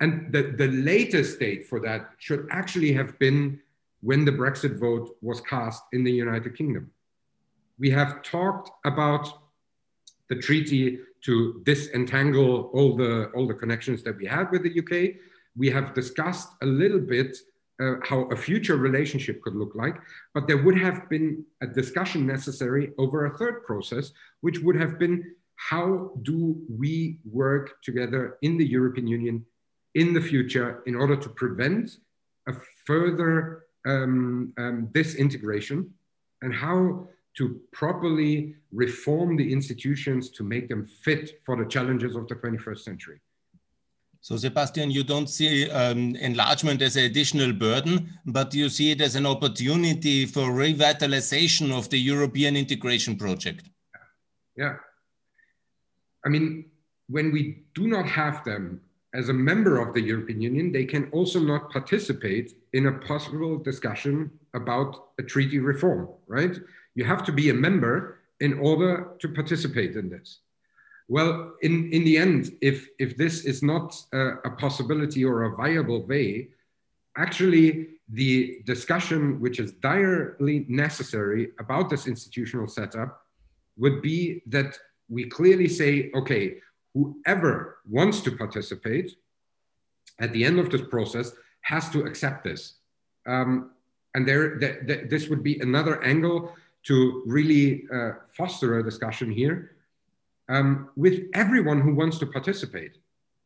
And 0.01 0.33
the, 0.33 0.55
the 0.57 0.69
latest 0.69 1.39
date 1.39 1.67
for 1.69 1.81
that 1.81 2.11
should 2.19 2.49
actually 2.51 2.93
have 2.93 3.19
been 3.19 3.61
when 4.01 4.25
the 4.25 4.33
Brexit 4.33 4.79
vote 4.79 5.17
was 5.23 5.41
cast 5.41 5.83
in 5.93 6.05
the 6.05 6.13
United 6.13 6.57
Kingdom 6.57 6.91
we 7.79 7.91
have 7.91 8.23
talked 8.23 8.71
about 8.85 9.29
the 10.29 10.37
treaty 10.37 11.01
to 11.27 11.61
disentangle 11.65 12.71
all 12.73 12.97
the, 12.97 13.31
all 13.35 13.47
the 13.47 13.55
connections 13.63 14.03
that 14.05 14.17
we 14.17 14.27
had 14.27 14.51
with 14.51 14.63
the 14.63 14.79
UK. 14.81 15.17
We 15.57 15.69
have 15.71 15.95
discussed 15.95 16.51
a 16.63 16.67
little 16.67 17.01
bit 17.01 17.37
uh, 17.83 17.97
how 18.03 18.21
a 18.31 18.37
future 18.37 18.77
relationship 18.77 19.43
could 19.43 19.55
look 19.55 19.75
like, 19.75 19.97
but 20.35 20.47
there 20.47 20.63
would 20.63 20.79
have 20.79 21.09
been 21.11 21.45
a 21.61 21.67
discussion 21.67 22.27
necessary 22.27 22.93
over 22.97 23.27
a 23.27 23.37
third 23.37 23.65
process, 23.65 24.13
which 24.41 24.61
would 24.61 24.77
have 24.77 24.99
been 24.99 25.35
how 25.57 26.13
do 26.23 26.57
we 26.71 27.19
work 27.31 27.83
together 27.83 28.39
in 28.43 28.57
the 28.57 28.67
European 28.67 29.07
Union 29.07 29.45
in 29.95 30.13
the 30.13 30.21
future 30.21 30.83
in 30.87 30.95
order 30.95 31.17
to 31.17 31.29
prevent 31.31 31.91
a 32.47 32.53
further 32.85 33.65
um, 33.87 34.53
um, 34.59 34.89
disintegration 34.93 35.91
and 36.43 36.55
how 36.55 37.09
to 37.37 37.61
properly 37.73 38.55
reform 38.73 39.37
the 39.37 39.53
institutions 39.53 40.31
to 40.31 40.43
make 40.43 40.69
them 40.69 40.85
fit 40.85 41.41
for 41.45 41.57
the 41.57 41.69
challenges 41.69 42.17
of 42.17 42.27
the 42.29 42.35
21st 42.35 42.79
century. 42.79 43.21
So, 44.21 44.37
Sebastian, 44.37 44.91
you 44.91 45.05
don't 45.05 45.29
see 45.29 45.71
um, 45.71 46.17
enlargement 46.17 46.83
as 46.83 46.97
an 46.97 47.05
additional 47.05 47.53
burden, 47.53 48.19
but 48.27 48.53
you 48.55 48.69
see 48.69 48.91
it 48.91 49.01
as 49.01 49.15
an 49.15 49.25
opportunity 49.25 50.27
for 50.27 50.49
revitalization 50.49 51.71
of 51.71 51.89
the 51.91 51.99
European 51.99 52.57
integration 52.57 53.17
project. 53.17 53.71
Yeah. 54.57 54.77
I 56.25 56.29
mean, 56.29 56.65
when 57.09 57.31
we 57.31 57.63
do 57.75 57.87
not 57.87 58.07
have 58.07 58.43
them 58.43 58.81
as 59.15 59.29
a 59.29 59.33
member 59.33 59.79
of 59.79 59.95
the 59.95 60.01
European 60.01 60.41
Union, 60.41 60.73
they 60.73 60.85
can 60.85 61.09
also 61.13 61.39
not 61.39 61.71
participate 61.71 62.55
in 62.73 62.87
a 62.87 62.93
possible 62.93 63.59
discussion 63.59 64.31
about 64.55 65.11
a 65.19 65.23
treaty 65.23 65.61
reform, 65.61 66.09
right? 66.27 66.59
You 66.97 67.05
have 67.05 67.23
to 67.27 67.33
be 67.33 67.51
a 67.51 67.55
member 67.55 68.19
in 68.41 68.59
order 68.59 69.13
to 69.21 69.29
participate 69.29 69.95
in 69.97 70.09
this. 70.09 70.41
Well, 71.09 71.53
in, 71.63 71.93
in 71.93 72.03
the 72.05 72.17
end, 72.19 72.57
if, 72.61 72.89
if 72.99 73.17
this 73.17 73.45
is 73.45 73.63
not 73.63 73.95
a, 74.13 74.23
a 74.45 74.51
possibility 74.51 75.25
or 75.25 75.45
a 75.45 75.55
viable 75.55 76.05
way, 76.05 76.49
actually 77.17 77.69
the 78.09 78.61
discussion 78.65 79.41
which 79.41 79.61
is 79.61 79.73
direly 79.73 80.65
necessary 80.69 81.51
about 81.61 81.91
this 81.91 82.07
institutional 82.07 82.67
setup 82.67 83.23
would 83.77 84.03
be 84.03 84.43
that 84.47 84.79
we 85.09 85.29
clearly 85.29 85.69
say, 85.69 86.11
okay, 86.17 86.57
whoever 86.95 87.79
wants 87.89 88.21
to 88.23 88.33
participate 88.33 89.17
at 90.19 90.33
the 90.33 90.45
end 90.45 90.59
of 90.59 90.71
this 90.71 90.83
process 90.83 91.33
has 91.61 91.91
to 91.91 92.05
accept 92.05 92.43
this. 92.43 92.77
Um, 93.27 93.73
and 94.15 94.27
there, 94.27 94.57
th 94.59 94.87
th 94.89 95.11
this 95.13 95.29
would 95.29 95.43
be 95.43 95.61
another 95.61 96.03
angle 96.03 96.57
to 96.87 97.23
really 97.27 97.85
uh, 97.93 98.13
foster 98.29 98.79
a 98.79 98.83
discussion 98.83 99.31
here 99.31 99.77
um, 100.49 100.89
with 100.97 101.25
everyone 101.35 101.81
who 101.81 101.95
wants 101.95 102.19
to 102.19 102.27
participate 102.27 102.99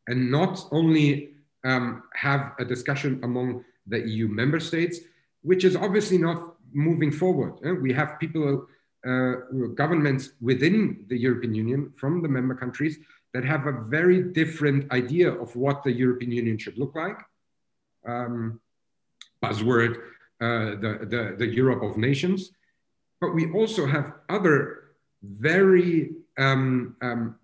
and 0.07 0.31
not 0.31 0.67
only 0.71 1.31
um, 1.63 2.03
have 2.13 2.53
a 2.59 2.65
discussion 2.65 3.19
among 3.23 3.63
the 3.87 3.99
EU 4.07 4.27
member 4.27 4.59
states, 4.59 4.99
which 5.41 5.63
is 5.63 5.75
obviously 5.75 6.17
not 6.17 6.55
moving 6.73 7.11
forward. 7.11 7.53
Uh, 7.65 7.73
we 7.75 7.91
have 7.93 8.19
people, 8.19 8.67
uh, 9.05 9.33
governments 9.73 10.33
within 10.41 11.05
the 11.07 11.17
European 11.17 11.55
Union 11.55 11.91
from 11.97 12.21
the 12.21 12.27
member 12.27 12.53
countries 12.53 12.99
that 13.33 13.43
have 13.43 13.65
a 13.65 13.71
very 13.71 14.21
different 14.21 14.91
idea 14.91 15.31
of 15.31 15.55
what 15.55 15.83
the 15.83 15.91
European 15.91 16.31
Union 16.31 16.57
should 16.57 16.77
look 16.77 16.93
like. 16.95 17.17
Um, 18.05 18.59
buzzword, 19.43 19.95
uh, 20.39 20.77
the, 20.83 21.07
the, 21.09 21.35
the 21.37 21.47
Europe 21.47 21.81
of 21.81 21.97
nations. 21.97 22.51
But 23.21 23.35
we 23.35 23.51
also 23.51 23.85
have 23.85 24.13
other 24.29 24.95
very 25.23 26.15
um, 26.37 26.95
um, 27.01 27.35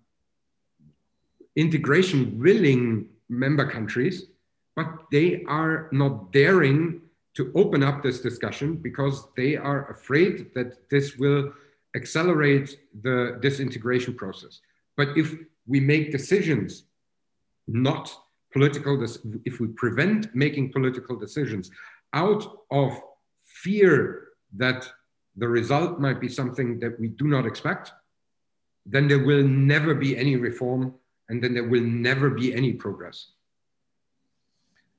integration 1.54 2.38
willing 2.38 3.08
member 3.28 3.68
countries, 3.70 4.26
but 4.74 4.88
they 5.12 5.44
are 5.44 5.88
not 5.92 6.32
daring 6.32 7.00
to 7.34 7.52
open 7.54 7.84
up 7.84 8.02
this 8.02 8.20
discussion 8.20 8.74
because 8.74 9.28
they 9.36 9.56
are 9.56 9.88
afraid 9.90 10.52
that 10.54 10.90
this 10.90 11.16
will 11.16 11.52
accelerate 11.94 12.80
the 13.02 13.38
disintegration 13.40 14.14
process. 14.14 14.60
But 14.96 15.16
if 15.16 15.34
we 15.66 15.78
make 15.78 16.10
decisions, 16.10 16.84
not 17.68 18.12
political, 18.52 19.04
if 19.44 19.60
we 19.60 19.68
prevent 19.68 20.34
making 20.34 20.72
political 20.72 21.16
decisions 21.16 21.70
out 22.12 22.64
of 22.70 23.00
fear 23.44 24.28
that 24.56 24.90
the 25.38 25.48
result 25.48 26.00
might 26.00 26.20
be 26.20 26.28
something 26.28 26.78
that 26.80 26.98
we 27.00 27.08
do 27.08 27.26
not 27.28 27.46
expect, 27.46 27.92
then 28.84 29.08
there 29.08 29.24
will 29.24 29.44
never 29.44 29.94
be 29.94 30.16
any 30.16 30.36
reform 30.36 30.94
and 31.28 31.42
then 31.42 31.54
there 31.54 31.68
will 31.68 31.82
never 31.82 32.30
be 32.30 32.54
any 32.54 32.72
progress. 32.72 33.32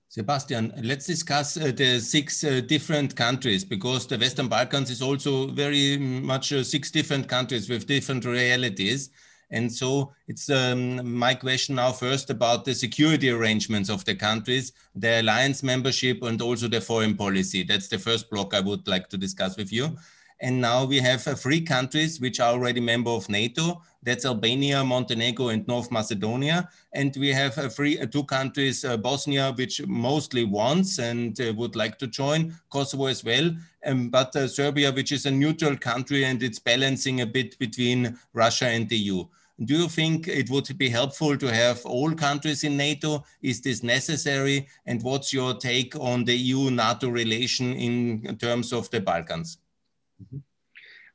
Sebastian, 0.09 0.73
let's 0.81 1.05
discuss 1.05 1.55
uh, 1.55 1.71
the 1.75 1.99
six 1.99 2.43
uh, 2.43 2.61
different 2.61 3.15
countries 3.15 3.63
because 3.63 4.07
the 4.07 4.17
Western 4.17 4.47
Balkans 4.47 4.89
is 4.89 5.03
also 5.03 5.47
very 5.47 5.97
much 5.97 6.51
uh, 6.51 6.63
six 6.63 6.89
different 6.89 7.27
countries 7.27 7.69
with 7.69 7.85
different 7.85 8.25
realities. 8.25 9.11
And 9.51 9.71
so 9.71 10.13
it's 10.27 10.49
um, 10.49 11.15
my 11.17 11.35
question 11.35 11.75
now 11.75 11.91
first 11.91 12.29
about 12.31 12.65
the 12.65 12.73
security 12.73 13.29
arrangements 13.29 13.89
of 13.89 14.03
the 14.05 14.15
countries, 14.15 14.73
the 14.95 15.21
alliance 15.21 15.61
membership, 15.61 16.23
and 16.23 16.41
also 16.41 16.67
the 16.67 16.81
foreign 16.81 17.15
policy. 17.15 17.63
That's 17.63 17.87
the 17.87 17.99
first 17.99 18.31
block 18.31 18.53
I 18.55 18.61
would 18.61 18.87
like 18.87 19.09
to 19.09 19.17
discuss 19.17 19.57
with 19.57 19.71
you. 19.71 19.95
And 20.41 20.61
now 20.61 20.85
we 20.85 20.99
have 20.99 21.27
uh, 21.27 21.35
three 21.35 21.59
countries 21.59 22.21
which 22.21 22.39
are 22.39 22.53
already 22.53 22.79
member 22.79 23.11
of 23.11 23.27
NATO. 23.27 23.81
That's 24.01 24.25
Albania, 24.25 24.83
Montenegro, 24.85 25.49
and 25.49 25.67
North 25.67 25.91
Macedonia. 25.91 26.69
And 26.93 27.13
we 27.17 27.29
have 27.29 27.57
uh, 27.57 27.67
three, 27.67 27.99
uh, 27.99 28.05
two 28.05 28.23
countries, 28.23 28.85
Bosnia, 29.01 29.51
which 29.51 29.85
mostly 29.85 30.45
wants 30.45 30.99
and 30.99 31.37
would 31.57 31.75
like 31.75 31.99
to 31.99 32.07
join, 32.07 32.55
Kosovo 32.69 33.07
as 33.07 33.23
well. 33.23 33.51
Um, 33.85 34.09
but 34.09 34.33
Serbia, 34.49 34.91
which 34.91 35.11
is 35.11 35.25
a 35.25 35.31
neutral 35.31 35.75
country 35.75 36.23
and 36.23 36.41
it's 36.41 36.59
balancing 36.59 37.21
a 37.21 37.25
bit 37.25 37.59
between 37.59 38.17
Russia 38.33 38.67
and 38.67 38.87
the 38.87 38.97
EU. 38.97 39.25
Do 39.65 39.73
you 39.73 39.89
think 39.89 40.29
it 40.29 40.49
would 40.49 40.77
be 40.77 40.87
helpful 40.87 41.35
to 41.37 41.53
have 41.53 41.85
all 41.85 42.13
countries 42.13 42.63
in 42.63 42.77
NATO? 42.77 43.25
Is 43.41 43.59
this 43.59 43.83
necessary? 43.83 44.69
And 44.85 45.03
what's 45.03 45.33
your 45.33 45.53
take 45.55 45.97
on 45.97 46.23
the 46.23 46.33
EU-NATO 46.33 47.09
relation 47.09 47.73
in 47.73 48.37
terms 48.37 48.71
of 48.71 48.89
the 48.89 49.01
Balkans? 49.01 49.57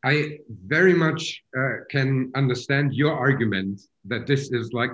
I 0.05 0.39
very 0.67 0.95
much 0.95 1.43
uh, 1.57 1.85
can 1.91 2.31
understand 2.35 2.95
your 2.95 3.13
argument 3.13 3.81
that 4.05 4.27
this 4.27 4.53
is 4.53 4.73
like 4.73 4.91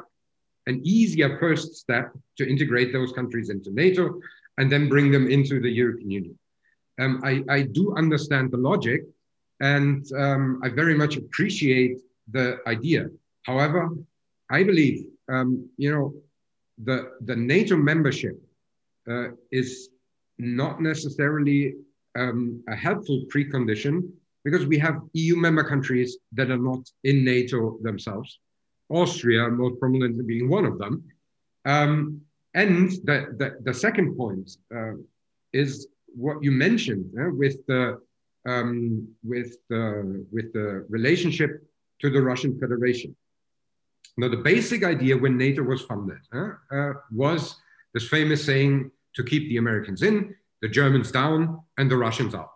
an 0.67 0.81
easier 0.85 1.39
first 1.39 1.75
step 1.75 2.13
to 2.39 2.49
integrate 2.49 2.93
those 2.93 3.13
countries 3.13 3.51
into 3.51 3.73
NATO 3.73 4.21
and 4.59 4.71
then 4.71 4.89
bring 4.89 5.11
them 5.11 5.29
into 5.29 5.61
the 5.61 5.71
European 5.71 6.11
Union. 6.11 6.39
Um, 7.01 7.21
I, 7.25 7.43
I, 7.49 7.63
do 7.63 7.95
understand 7.97 8.51
the 8.51 8.59
logic 8.59 9.03
and 9.61 10.05
um, 10.17 10.61
I 10.63 10.69
very 10.69 10.95
much 10.95 11.17
appreciate 11.17 11.99
the 12.31 12.59
idea. 12.67 13.07
However, 13.45 13.89
I 14.51 14.63
believe, 14.63 15.07
um, 15.29 15.69
you 15.79 15.91
know, 15.91 16.15
the, 16.85 17.13
the 17.23 17.37
NATO 17.37 17.77
membership 17.77 18.39
uh, 19.11 19.29
is 19.51 19.89
not 20.39 20.83
necessarily 20.83 21.75
um, 22.17 22.63
a 22.69 22.77
helpful 22.77 23.25
precondition 23.33 24.11
because 24.45 24.67
we 24.67 24.79
have 24.79 25.01
EU 25.13 25.37
member 25.37 25.65
countries 25.65 26.19
that 26.33 26.51
are 26.51 26.59
not 26.59 26.89
in 27.05 27.25
NATO 27.25 27.79
themselves, 27.83 28.39
Austria 28.89 29.49
most 29.49 29.79
prominently 29.79 30.25
being 30.25 30.49
one 30.49 30.65
of 30.65 30.79
them. 30.79 31.05
Um, 31.65 32.23
and 32.55 32.91
the, 33.05 33.35
the, 33.39 33.57
the, 33.63 33.75
second 33.75 34.17
point 34.17 34.51
uh, 34.75 34.95
is 35.53 35.89
what 36.07 36.43
you 36.43 36.51
mentioned 36.51 37.13
uh, 37.21 37.31
with, 37.31 37.65
the, 37.67 38.01
um, 38.47 39.09
with, 39.23 39.57
the, 39.69 40.27
with 40.33 40.53
the 40.53 40.87
relationship 40.89 41.63
to 42.01 42.11
the 42.11 42.21
Russian 42.21 42.59
Federation. 42.59 43.15
Now, 44.17 44.29
the 44.29 44.39
basic 44.39 44.83
idea 44.85 45.17
when 45.17 45.37
NATO 45.37 45.63
was 45.63 45.83
funded 45.83 46.19
uh, 46.33 46.53
uh 46.73 46.93
was 47.13 47.57
this 47.95 48.09
famous 48.09 48.45
saying 48.45 48.91
to 49.15 49.23
keep 49.23 49.49
the 49.49 49.59
Americans 49.59 50.03
in, 50.03 50.35
the 50.63 50.69
Germans 50.69 51.11
down, 51.11 51.61
and 51.79 51.91
the 51.91 51.97
Russians 51.97 52.35
out. 52.35 52.53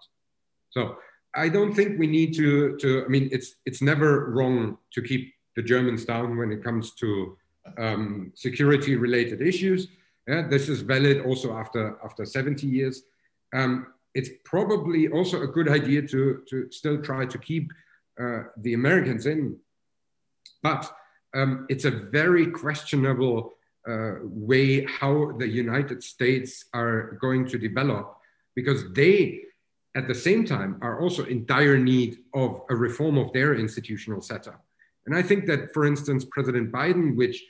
So 0.71 0.97
I 1.35 1.49
don't 1.49 1.75
think 1.75 1.99
we 1.99 2.07
need 2.07 2.35
to, 2.35 2.77
to 2.79 3.05
I 3.05 3.09
mean, 3.09 3.29
it's, 3.33 3.57
it's 3.65 3.83
never 3.83 4.31
wrong 4.31 4.79
to 4.93 5.03
keep 5.03 5.33
the 5.57 5.63
Germans 5.63 6.05
down 6.05 6.37
when 6.37 6.53
it 6.53 6.63
comes 6.63 6.95
to 6.97 7.37
um, 7.79 8.33
security 8.35 8.97
related 8.97 9.41
issues. 9.41 9.89
Yeah, 10.29 10.47
this 10.49 10.69
is 10.69 10.81
valid 10.81 11.25
also 11.25 11.57
after, 11.57 11.99
after 12.05 12.25
70 12.25 12.67
years. 12.67 13.03
Um, 13.55 13.87
it's 14.15 14.31
probably 14.45 15.09
also 15.09 15.43
a 15.43 15.47
good 15.47 15.69
idea 15.69 16.03
to, 16.03 16.43
to 16.49 16.71
still 16.71 17.03
try 17.03 17.27
to 17.27 17.39
keep 17.39 17.73
uh, 18.21 18.45
the 18.59 18.75
Americans 18.75 19.27
in. 19.27 19.57
But 20.62 20.90
um, 21.35 21.67
it's 21.69 21.85
a 21.85 21.90
very 21.90 22.47
questionable 22.47 23.53
way 24.23 24.85
how 24.87 25.33
the 25.38 25.49
United 25.49 26.03
States 26.03 26.64
are 26.73 27.18
going 27.20 27.47
to 27.49 27.59
develop 27.59 28.16
because 28.55 28.92
they, 28.92 29.42
at 29.94 30.09
the 30.09 30.14
same 30.14 30.44
time, 30.44 30.79
are 30.81 31.01
also 31.01 31.25
in 31.25 31.44
dire 31.47 31.79
need 31.79 32.18
of 32.35 32.62
a 32.70 32.77
reform 32.77 33.18
of 33.18 33.33
their 33.33 33.55
institutional 33.55 34.20
setup. 34.20 34.64
And 35.07 35.14
I 35.14 35.23
think 35.23 35.47
that, 35.47 35.73
for 35.75 35.85
instance, 35.85 36.25
President 36.31 36.73
Biden, 36.73 37.16
which 37.16 37.44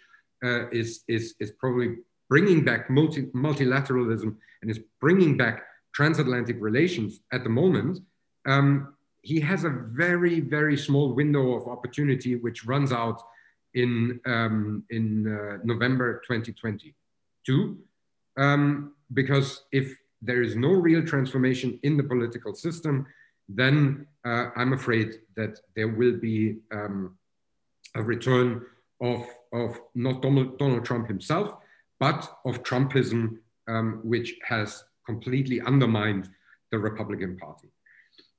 uh, 0.44 0.68
is, 0.70 1.04
is, 1.08 1.34
is 1.40 1.52
probably 1.52 1.96
bringing 2.28 2.64
back 2.64 2.90
multi, 2.90 3.22
multilateralism 3.26 4.34
and 4.60 4.70
is 4.70 4.80
bringing 5.00 5.36
back 5.36 5.62
transatlantic 5.94 6.56
relations 6.58 7.20
at 7.32 7.44
the 7.44 7.50
moment, 7.50 8.00
um, 8.46 8.94
he 9.22 9.40
has 9.40 9.64
a 9.64 9.70
very, 9.70 10.40
very 10.40 10.76
small 10.76 11.14
window 11.14 11.54
of 11.54 11.68
opportunity 11.68 12.36
which 12.36 12.66
runs 12.66 12.92
out 12.92 13.22
in, 13.74 14.20
um, 14.26 14.84
in 14.90 15.26
uh, 15.26 15.58
November 15.64 16.22
2022. 16.26 17.78
Um, 18.36 18.94
because 19.12 19.64
if 19.72 19.96
there 20.22 20.42
is 20.42 20.56
no 20.56 20.70
real 20.70 21.04
transformation 21.04 21.78
in 21.82 21.96
the 21.96 22.02
political 22.02 22.54
system, 22.54 23.06
then 23.48 24.06
uh, 24.24 24.46
I'm 24.56 24.72
afraid 24.72 25.20
that 25.36 25.60
there 25.76 25.88
will 25.88 26.16
be 26.16 26.58
um, 26.72 27.16
a 27.94 28.02
return 28.02 28.62
of, 29.00 29.26
of 29.52 29.78
not 29.94 30.22
Donald, 30.22 30.58
Donald 30.58 30.84
Trump 30.84 31.08
himself, 31.08 31.54
but 32.00 32.38
of 32.44 32.62
Trumpism, 32.62 33.38
um, 33.68 34.00
which 34.02 34.34
has 34.46 34.84
completely 35.06 35.60
undermined 35.60 36.28
the 36.70 36.78
Republican 36.78 37.36
Party. 37.36 37.68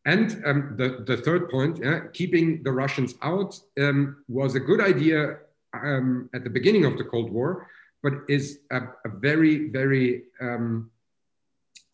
And 0.05 0.43
um, 0.45 0.75
the, 0.77 1.03
the 1.05 1.17
third 1.17 1.49
point, 1.49 1.83
uh, 1.83 2.01
keeping 2.13 2.61
the 2.61 2.71
Russians 2.71 3.15
out 3.23 3.59
um, 3.79 4.17
was 4.27 4.55
a 4.55 4.59
good 4.59 4.79
idea 4.79 5.37
um, 5.73 6.29
at 6.33 6.43
the 6.43 6.49
beginning 6.49 6.85
of 6.85 6.97
the 6.97 7.03
Cold 7.03 7.31
War, 7.31 7.67
but 8.03 8.13
is 8.29 8.59
a, 8.71 8.81
a 9.03 9.09
very, 9.09 9.69
very 9.69 10.25
um, 10.39 10.91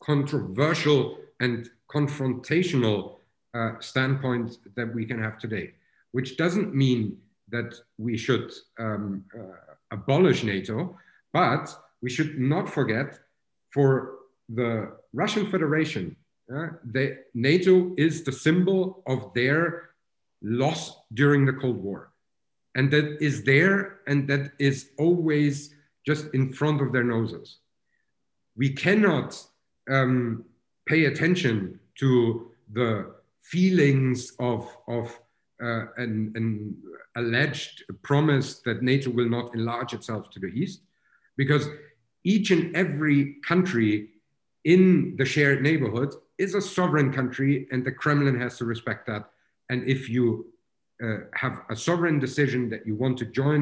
controversial 0.03 1.17
and 1.39 1.69
confrontational 1.89 3.15
uh, 3.53 3.73
standpoint 3.79 4.57
that 4.75 4.93
we 4.93 5.05
can 5.05 5.21
have 5.21 5.37
today, 5.37 5.71
which 6.11 6.37
doesn't 6.37 6.75
mean 6.75 7.17
that 7.49 7.75
we 7.97 8.17
should 8.17 8.51
um, 8.79 9.23
uh, 9.37 9.73
abolish 9.91 10.43
NATO, 10.43 10.97
but 11.33 11.73
we 12.01 12.09
should 12.09 12.39
not 12.39 12.69
forget 12.69 13.19
for 13.71 14.19
the 14.49 14.91
Russian 15.13 15.49
Federation 15.49 16.15
uh, 16.55 16.67
they, 16.83 17.17
NATO 17.33 17.93
is 17.97 18.23
the 18.23 18.31
symbol 18.31 19.03
of 19.07 19.33
their 19.33 19.91
loss 20.41 20.97
during 21.13 21.45
the 21.45 21.53
Cold 21.53 21.77
War. 21.77 22.11
And 22.75 22.91
that 22.91 23.21
is 23.21 23.43
there 23.43 23.99
and 24.07 24.27
that 24.29 24.51
is 24.59 24.91
always 24.97 25.75
just 26.05 26.27
in 26.33 26.51
front 26.53 26.81
of 26.81 26.91
their 26.91 27.03
noses. 27.03 27.57
We 28.55 28.69
cannot 28.69 29.41
um, 29.89 30.45
pay 30.85 31.05
attention 31.05 31.79
to 31.99 32.51
the 32.71 33.13
feelings 33.41 34.33
of, 34.39 34.67
of 34.87 35.19
uh, 35.61 35.85
an, 35.97 36.31
an 36.35 36.75
alleged 37.15 37.83
promise 38.01 38.59
that 38.59 38.81
NATO 38.81 39.09
will 39.09 39.29
not 39.29 39.53
enlarge 39.53 39.93
itself 39.93 40.29
to 40.31 40.39
the 40.39 40.47
east, 40.47 40.81
because 41.37 41.67
each 42.23 42.51
and 42.51 42.75
every 42.75 43.35
country 43.47 44.09
in 44.63 45.15
the 45.17 45.25
shared 45.25 45.61
neighborhood 45.61 46.13
is 46.41 46.55
a 46.55 46.61
sovereign 46.77 47.11
country 47.19 47.67
and 47.71 47.85
the 47.85 47.91
Kremlin 48.01 48.37
has 48.39 48.57
to 48.59 48.65
respect 48.65 49.01
that. 49.07 49.23
And 49.69 49.87
if 49.95 50.09
you 50.09 50.25
uh, 51.03 51.19
have 51.33 51.55
a 51.69 51.75
sovereign 51.75 52.19
decision 52.19 52.69
that 52.69 52.85
you 52.87 52.95
want 52.95 53.15
to 53.19 53.25
join 53.25 53.61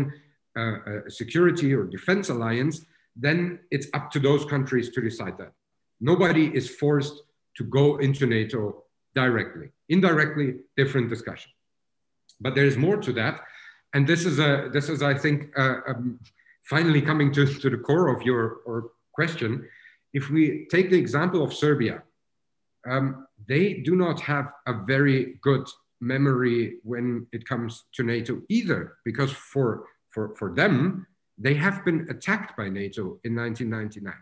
uh, 0.57 1.05
a 1.07 1.11
security 1.21 1.69
or 1.73 1.83
defense 1.97 2.29
alliance, 2.29 2.75
then 3.15 3.59
it's 3.69 3.87
up 3.93 4.05
to 4.11 4.19
those 4.19 4.45
countries 4.45 4.89
to 4.95 5.01
decide 5.01 5.37
that. 5.37 5.51
Nobody 5.99 6.45
is 6.59 6.69
forced 6.83 7.17
to 7.57 7.63
go 7.63 7.97
into 7.97 8.25
NATO 8.25 8.83
directly. 9.13 9.67
Indirectly, 9.89 10.47
different 10.77 11.09
discussion. 11.09 11.51
But 12.39 12.55
there 12.55 12.65
is 12.65 12.77
more 12.77 12.97
to 12.97 13.11
that. 13.13 13.41
And 13.93 14.07
this 14.07 14.25
is, 14.25 14.39
a, 14.39 14.69
this 14.71 14.87
is 14.87 15.01
I 15.01 15.15
think, 15.23 15.37
uh, 15.57 15.77
um, 15.87 16.19
finally 16.63 17.01
coming 17.01 17.31
to, 17.33 17.45
to 17.45 17.69
the 17.69 17.77
core 17.77 18.07
of 18.15 18.21
your 18.21 18.41
or 18.65 18.91
question. 19.13 19.67
If 20.13 20.29
we 20.29 20.67
take 20.71 20.89
the 20.89 20.97
example 20.97 21.43
of 21.43 21.53
Serbia, 21.53 22.03
um, 22.89 23.27
they 23.47 23.75
do 23.75 23.95
not 23.95 24.19
have 24.21 24.51
a 24.67 24.73
very 24.73 25.37
good 25.41 25.67
memory 26.01 26.77
when 26.83 27.27
it 27.31 27.47
comes 27.47 27.85
to 27.93 28.03
NATO 28.03 28.41
either, 28.49 28.97
because 29.05 29.31
for, 29.31 29.85
for, 30.09 30.35
for 30.35 30.53
them, 30.53 31.05
they 31.37 31.53
have 31.53 31.85
been 31.85 32.07
attacked 32.09 32.57
by 32.57 32.67
NATO 32.69 33.19
in 33.23 33.35
1999. 33.35 34.13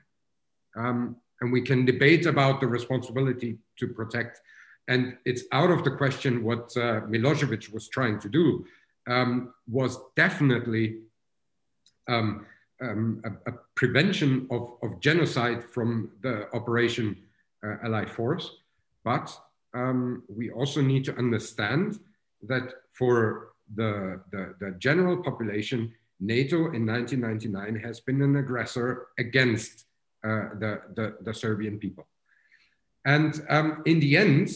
Um, 0.75 1.15
and 1.41 1.51
we 1.51 1.61
can 1.61 1.85
debate 1.85 2.25
about 2.25 2.61
the 2.61 2.67
responsibility 2.67 3.57
to 3.79 3.87
protect. 3.87 4.41
And 4.87 5.17
it's 5.25 5.43
out 5.51 5.71
of 5.71 5.83
the 5.83 5.91
question 5.91 6.43
what 6.43 6.71
uh, 6.75 7.01
Milosevic 7.01 7.71
was 7.73 7.89
trying 7.89 8.19
to 8.19 8.29
do 8.29 8.65
um, 9.07 9.53
was 9.69 9.97
definitely 10.15 10.99
um, 12.07 12.45
um, 12.81 13.21
a, 13.25 13.51
a, 13.51 13.53
prevention 13.75 14.47
of, 14.51 14.73
of 14.83 14.99
genocide 14.99 15.63
from 15.63 16.11
the 16.21 16.47
Operation 16.53 17.17
Allied 17.63 18.09
Force, 18.09 18.51
but 19.03 19.35
um, 19.73 20.23
we 20.27 20.49
also 20.49 20.81
need 20.81 21.05
to 21.05 21.15
understand 21.17 21.99
that 22.43 22.73
for 22.93 23.49
the, 23.75 24.21
the, 24.31 24.55
the, 24.59 24.71
general 24.79 25.17
population, 25.21 25.93
NATO 26.19 26.71
in 26.71 26.85
1999 26.85 27.75
has 27.83 27.99
been 27.99 28.21
an 28.21 28.37
aggressor 28.37 29.07
against 29.17 29.85
uh, 30.23 30.49
the, 30.59 30.81
the, 30.95 31.17
the, 31.21 31.33
Serbian 31.33 31.77
people. 31.77 32.07
And 33.05 33.41
um, 33.49 33.83
in 33.85 33.99
the 33.99 34.17
end, 34.17 34.49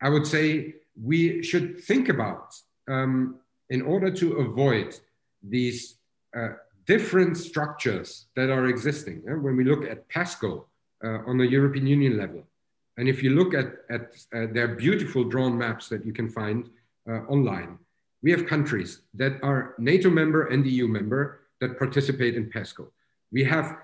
I 0.00 0.08
would 0.08 0.26
say 0.26 0.74
we 1.00 1.42
should 1.42 1.80
think 1.80 2.08
about, 2.08 2.54
um, 2.88 3.36
in 3.70 3.82
order 3.82 4.10
to 4.10 4.32
avoid 4.38 4.94
these 5.42 5.96
uh, 6.36 6.50
different 6.86 7.36
structures 7.36 8.26
that 8.36 8.50
are 8.50 8.66
existing, 8.66 9.22
yeah? 9.26 9.34
when 9.34 9.56
we 9.56 9.64
look 9.64 9.84
at 9.84 10.08
PESCO 10.08 10.60
uh, 10.60 10.64
on 11.02 11.38
the 11.38 11.46
European 11.46 11.86
Union 11.86 12.16
level, 12.16 12.44
and 12.96 13.08
if 13.08 13.22
you 13.22 13.30
look 13.30 13.54
at, 13.54 13.78
at 13.90 14.14
uh, 14.34 14.46
their 14.52 14.68
beautiful 14.68 15.24
drawn 15.24 15.56
maps 15.56 15.88
that 15.88 16.04
you 16.04 16.12
can 16.12 16.28
find 16.28 16.68
uh, 17.08 17.20
online, 17.28 17.78
we 18.22 18.30
have 18.30 18.46
countries 18.46 19.00
that 19.14 19.42
are 19.42 19.74
NATO 19.78 20.10
member 20.10 20.46
and 20.46 20.66
EU 20.66 20.86
member 20.86 21.40
that 21.60 21.78
participate 21.78 22.36
in 22.36 22.50
PESCO. 22.50 22.88
We 23.32 23.44
have 23.44 23.78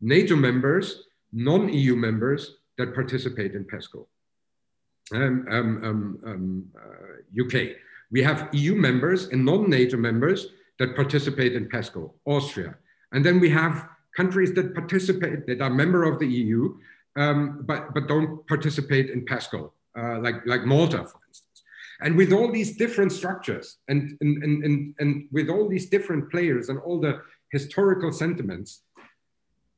NATO 0.00 0.34
members, 0.34 1.04
non-EU 1.32 1.94
members 1.94 2.56
that 2.78 2.94
participate 2.94 3.54
in 3.54 3.64
PESCO. 3.64 4.06
Um, 5.12 5.46
um, 5.50 5.84
um, 5.84 6.18
um 6.26 6.64
uh, 6.76 7.44
UK. 7.44 7.76
We 8.10 8.22
have 8.22 8.48
EU 8.52 8.74
members 8.74 9.28
and 9.28 9.44
non-NATO 9.44 9.96
members 9.96 10.48
that 10.78 10.96
participate 10.96 11.54
in 11.54 11.68
PESCO, 11.68 12.12
Austria. 12.24 12.76
And 13.12 13.24
then 13.24 13.40
we 13.40 13.50
have 13.50 13.88
countries 14.20 14.52
that 14.56 14.74
participate, 14.80 15.46
that 15.48 15.60
are 15.64 15.72
member 15.84 16.02
of 16.10 16.14
the 16.22 16.26
EU, 16.40 16.60
um, 17.22 17.38
but, 17.70 17.82
but 17.94 18.04
don't 18.12 18.46
participate 18.54 19.06
in 19.14 19.18
PESCO, 19.30 19.60
uh, 20.00 20.18
like, 20.26 20.38
like 20.52 20.62
Malta, 20.72 20.98
for 21.12 21.20
instance. 21.28 21.58
And 22.04 22.16
with 22.20 22.32
all 22.32 22.50
these 22.58 22.76
different 22.76 23.12
structures 23.20 23.66
and, 23.90 24.00
and, 24.20 24.42
and, 24.44 24.64
and, 24.66 24.94
and 25.00 25.10
with 25.36 25.48
all 25.48 25.68
these 25.68 25.86
different 25.94 26.30
players 26.30 26.68
and 26.68 26.78
all 26.86 26.98
the 27.00 27.14
historical 27.56 28.12
sentiments, 28.12 28.70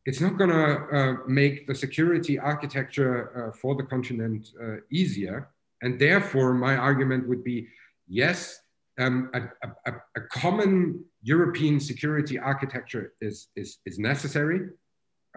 it's 0.07 0.21
not 0.21 0.39
going 0.41 0.51
to 0.51 0.71
uh, 0.99 1.15
make 1.41 1.67
the 1.67 1.75
security 1.75 2.39
architecture 2.39 3.15
uh, 3.21 3.57
for 3.61 3.73
the 3.75 3.87
continent 3.95 4.43
uh, 4.63 4.77
easier. 4.91 5.49
And 5.83 5.99
therefore, 5.99 6.55
my 6.55 6.75
argument 6.77 7.29
would 7.29 7.45
be 7.45 7.69
yes, 8.09 8.61
um, 8.99 9.31
a, 9.35 9.41
a, 9.89 9.93
a, 10.17 10.21
common 10.33 11.05
European 11.23 11.81
security 11.81 12.39
architecture 12.39 13.13
is, 13.21 13.49
is, 13.57 13.79
is 13.87 13.99
necessary. 13.99 14.69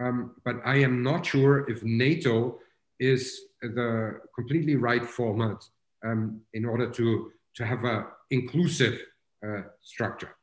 Um, 0.00 0.34
but 0.44 0.56
I 0.64 0.76
am 0.76 1.02
not 1.02 1.24
sure 1.26 1.70
if 1.70 1.82
NATO 1.82 2.58
is 2.98 3.40
the 3.60 4.20
completely 4.34 4.76
right 4.76 5.04
format 5.04 5.62
um, 6.04 6.40
in 6.52 6.64
order 6.64 6.90
to, 6.90 7.32
to 7.54 7.64
have 7.64 7.84
an 7.84 8.04
inclusive 8.30 8.98
uh, 9.46 9.62
structure. 9.82 10.36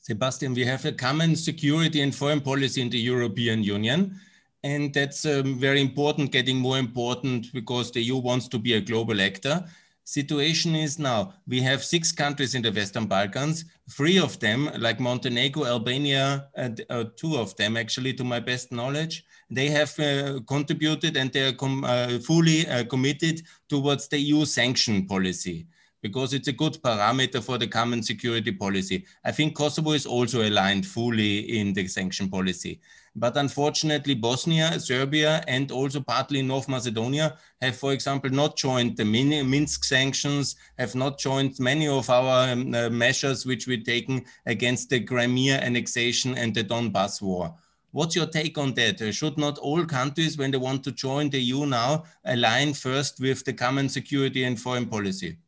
Sebastian, 0.00 0.54
we 0.54 0.64
have 0.64 0.84
a 0.84 0.92
common 0.92 1.34
security 1.36 2.00
and 2.02 2.14
foreign 2.14 2.40
policy 2.40 2.82
in 2.82 2.90
the 2.90 2.98
European 2.98 3.62
Union. 3.62 4.18
And 4.62 4.92
that's 4.92 5.24
um, 5.26 5.58
very 5.58 5.80
important, 5.80 6.32
getting 6.32 6.58
more 6.58 6.78
important 6.78 7.52
because 7.52 7.90
the 7.90 8.02
EU 8.02 8.16
wants 8.16 8.48
to 8.48 8.58
be 8.58 8.74
a 8.74 8.80
global 8.80 9.20
actor 9.20 9.64
situation 10.04 10.76
is 10.76 10.98
now 10.98 11.34
we 11.46 11.60
have 11.60 11.82
six 11.82 12.12
countries 12.12 12.54
in 12.54 12.62
the 12.62 12.70
Western 12.70 13.06
Balkans, 13.06 13.64
three 13.90 14.18
of 14.18 14.38
them, 14.38 14.70
like 14.78 15.00
Montenegro, 15.00 15.64
Albania, 15.64 16.48
and 16.54 16.84
uh, 16.90 17.04
two 17.16 17.36
of 17.36 17.56
them 17.56 17.76
actually, 17.76 18.12
to 18.14 18.24
my 18.24 18.40
best 18.40 18.70
knowledge, 18.70 19.24
they 19.50 19.68
have 19.68 19.98
uh, 19.98 20.40
contributed 20.46 21.16
and 21.16 21.32
they 21.32 21.48
are 21.48 21.52
com 21.52 21.84
uh, 21.84 22.18
fully 22.18 22.66
uh, 22.68 22.84
committed 22.84 23.42
towards 23.68 24.08
the 24.08 24.18
EU 24.18 24.44
sanction 24.44 25.06
policy 25.06 25.66
because 26.02 26.34
it's 26.34 26.48
a 26.48 26.52
good 26.52 26.74
parameter 26.82 27.42
for 27.42 27.56
the 27.56 27.66
common 27.66 28.02
security 28.02 28.52
policy. 28.52 29.06
I 29.24 29.32
think 29.32 29.56
Kosovo 29.56 29.92
is 29.92 30.04
also 30.04 30.46
aligned 30.46 30.84
fully 30.86 31.58
in 31.58 31.72
the 31.72 31.88
sanction 31.88 32.28
policy. 32.28 32.80
But 33.16 33.36
unfortunately, 33.36 34.14
Bosnia, 34.14 34.80
Serbia, 34.80 35.44
and 35.46 35.70
also 35.70 36.00
partly 36.00 36.42
North 36.42 36.68
Macedonia 36.68 37.36
have, 37.60 37.76
for 37.76 37.92
example, 37.92 38.30
not 38.30 38.56
joined 38.56 38.96
the 38.96 39.04
Minsk 39.04 39.84
sanctions, 39.84 40.56
have 40.78 40.96
not 40.96 41.18
joined 41.18 41.60
many 41.60 41.86
of 41.86 42.10
our 42.10 42.50
um, 42.50 42.74
uh, 42.74 42.90
measures 42.90 43.46
which 43.46 43.68
we've 43.68 43.84
taken 43.84 44.24
against 44.46 44.90
the 44.90 45.00
Crimea 45.00 45.60
annexation 45.60 46.36
and 46.36 46.52
the 46.52 46.64
Donbass 46.64 47.22
war. 47.22 47.54
What's 47.92 48.16
your 48.16 48.26
take 48.26 48.58
on 48.58 48.74
that? 48.74 49.00
Uh, 49.00 49.12
should 49.12 49.38
not 49.38 49.58
all 49.58 49.84
countries, 49.84 50.36
when 50.36 50.50
they 50.50 50.58
want 50.58 50.82
to 50.82 50.90
join 50.90 51.30
the 51.30 51.40
EU 51.40 51.66
now, 51.66 52.02
align 52.24 52.74
first 52.74 53.20
with 53.20 53.44
the 53.44 53.52
common 53.52 53.88
security 53.88 54.42
and 54.42 54.60
foreign 54.60 54.86
policy? 54.86 55.38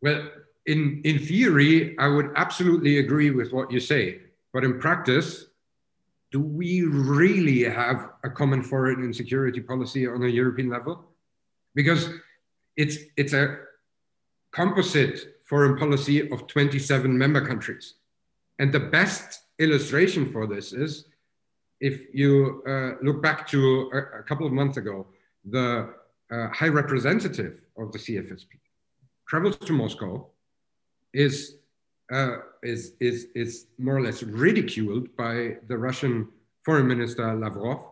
Well, 0.00 0.28
in, 0.66 1.00
in 1.02 1.18
theory, 1.18 1.98
I 1.98 2.06
would 2.06 2.30
absolutely 2.36 3.00
agree 3.00 3.30
with 3.30 3.52
what 3.52 3.72
you 3.72 3.80
say. 3.80 4.20
But 4.52 4.62
in 4.62 4.78
practice, 4.78 5.47
do 6.30 6.40
we 6.40 6.82
really 6.82 7.64
have 7.64 8.10
a 8.22 8.30
common 8.30 8.62
foreign 8.62 9.02
and 9.02 9.14
security 9.14 9.60
policy 9.60 10.06
on 10.06 10.22
a 10.22 10.28
European 10.28 10.68
level? 10.68 11.04
Because 11.74 12.10
it's, 12.76 12.98
it's 13.16 13.32
a 13.32 13.58
composite 14.52 15.40
foreign 15.44 15.76
policy 15.76 16.30
of 16.30 16.46
27 16.46 17.16
member 17.16 17.46
countries. 17.46 17.94
And 18.58 18.72
the 18.72 18.80
best 18.80 19.42
illustration 19.58 20.30
for 20.30 20.46
this 20.46 20.72
is 20.72 21.06
if 21.80 22.12
you 22.12 22.62
uh, 22.68 23.02
look 23.02 23.22
back 23.22 23.46
to 23.48 23.90
a, 23.92 24.20
a, 24.20 24.22
couple 24.24 24.46
of 24.46 24.52
months 24.52 24.76
ago, 24.76 25.06
the 25.48 25.94
uh, 26.30 26.48
high 26.48 26.68
representative 26.68 27.62
of 27.78 27.92
the 27.92 27.98
CFSP 27.98 28.58
travels 29.28 29.56
to 29.58 29.72
Moscow, 29.72 30.26
is 31.12 31.57
uh, 32.10 32.36
is, 32.62 32.92
is, 33.00 33.28
is 33.34 33.66
more 33.78 33.96
or 33.96 34.02
less 34.02 34.22
ridiculed 34.22 35.14
by 35.16 35.56
the 35.66 35.76
Russian 35.76 36.28
foreign 36.64 36.88
minister 36.88 37.34
Lavrov, 37.34 37.86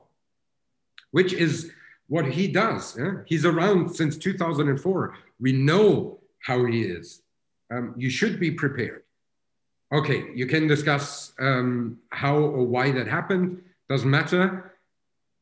which 1.11 1.33
is 1.33 1.70
what 2.09 2.26
he 2.26 2.48
does. 2.48 2.98
He's 3.26 3.44
around 3.44 3.94
since 3.94 4.16
2004. 4.16 5.14
We 5.40 5.52
know 5.52 6.20
how 6.40 6.64
he 6.64 6.83
is. 6.83 7.22
Um, 7.70 7.94
you 7.96 8.11
should 8.11 8.38
be 8.38 8.50
prepared. 8.50 9.02
Okay, 9.92 10.24
you 10.35 10.46
can 10.46 10.66
discuss 10.66 11.33
um, 11.38 11.98
how 12.11 12.37
or 12.37 12.64
why 12.64 12.90
that 12.92 13.07
happened, 13.07 13.62
doesn't 13.88 14.11
matter. 14.11 14.72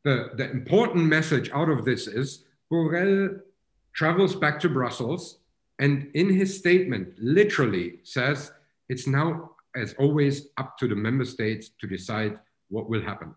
The, 0.04 0.30
the 0.34 0.50
important 0.50 1.06
message 1.06 1.50
out 1.50 1.68
of 1.68 1.84
this 1.84 2.06
is 2.06 2.44
Borrell 2.70 3.40
travels 3.94 4.34
back 4.34 4.60
to 4.60 4.68
Brussels 4.68 5.38
and 5.78 6.10
in 6.14 6.32
his 6.32 6.56
statement 6.56 7.14
literally 7.18 7.98
says 8.02 8.52
it's 8.88 9.06
now, 9.06 9.52
as 9.74 9.94
always, 9.98 10.48
up 10.56 10.76
to 10.78 10.88
the 10.88 10.94
member 10.94 11.24
states 11.24 11.70
to 11.80 11.86
decide 11.86 12.38
what 12.68 12.88
will 12.88 13.02
happen. 13.02 13.34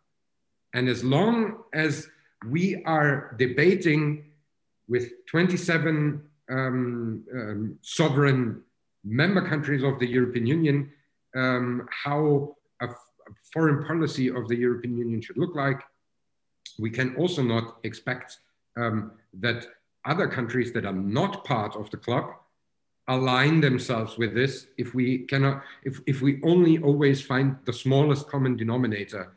And 0.74 0.90
as 0.90 1.04
long 1.04 1.64
as 1.74 2.08
we 2.46 2.84
are 2.84 3.36
debating 3.38 4.26
with 4.88 5.12
27 5.28 6.22
um, 6.50 7.24
um, 7.34 7.80
sovereign 7.82 8.62
member 9.04 9.48
countries 9.48 9.84
of 9.84 10.00
the 10.00 10.08
European 10.08 10.46
Union 10.46 10.92
um, 11.36 11.88
how 11.92 12.56
a, 12.82 12.88
foreign 13.54 13.84
policy 13.86 14.30
of 14.30 14.48
the 14.48 14.56
European 14.56 14.98
Union 14.98 15.22
should 15.22 15.38
look 15.38 15.54
like, 15.56 15.82
we 16.80 16.90
can 16.90 17.16
also 17.16 17.42
not 17.42 17.78
expect 17.84 18.40
um, 18.78 19.12
that 19.34 19.68
other 20.06 20.28
countries 20.28 20.72
that 20.72 20.86
are 20.86 20.94
not 20.94 21.44
part 21.44 21.76
of 21.76 21.90
the 21.92 21.98
club 21.98 22.26
align 23.08 23.62
themselves 23.62 24.18
with 24.18 24.34
this 24.34 24.68
if 24.78 24.94
we 24.94 25.20
cannot 25.20 25.64
if, 25.84 26.02
if 26.06 26.22
we 26.22 26.42
only 26.44 26.80
always 26.80 27.22
find 27.22 27.56
the 27.66 27.74
smallest 27.74 28.28
common 28.28 28.58
denominator 28.58 29.34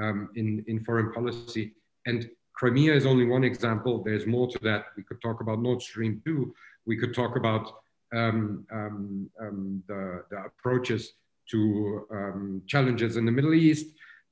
um, 0.00 0.30
in 0.36 0.64
in 0.66 0.84
foreign 0.84 1.12
policy. 1.12 1.72
And 2.06 2.28
crimea 2.52 2.94
is 2.94 3.06
only 3.06 3.26
one 3.26 3.44
example. 3.44 4.02
There's 4.02 4.26
more 4.26 4.48
to 4.48 4.58
that. 4.62 4.86
We 4.96 5.02
could 5.02 5.20
talk 5.22 5.40
about 5.40 5.60
nord 5.60 5.82
stream 5.82 6.20
2 6.24 6.54
we 6.86 6.96
could 6.96 7.14
talk 7.14 7.36
about 7.36 7.66
um, 8.14 8.66
um, 8.70 9.30
um 9.40 9.82
the, 9.88 10.24
the, 10.30 10.36
approaches 10.44 11.14
to 11.50 12.06
um, 12.10 12.62
challenges 12.66 13.16
in 13.16 13.24
the 13.24 13.32
middle 13.32 13.54
east 13.54 13.86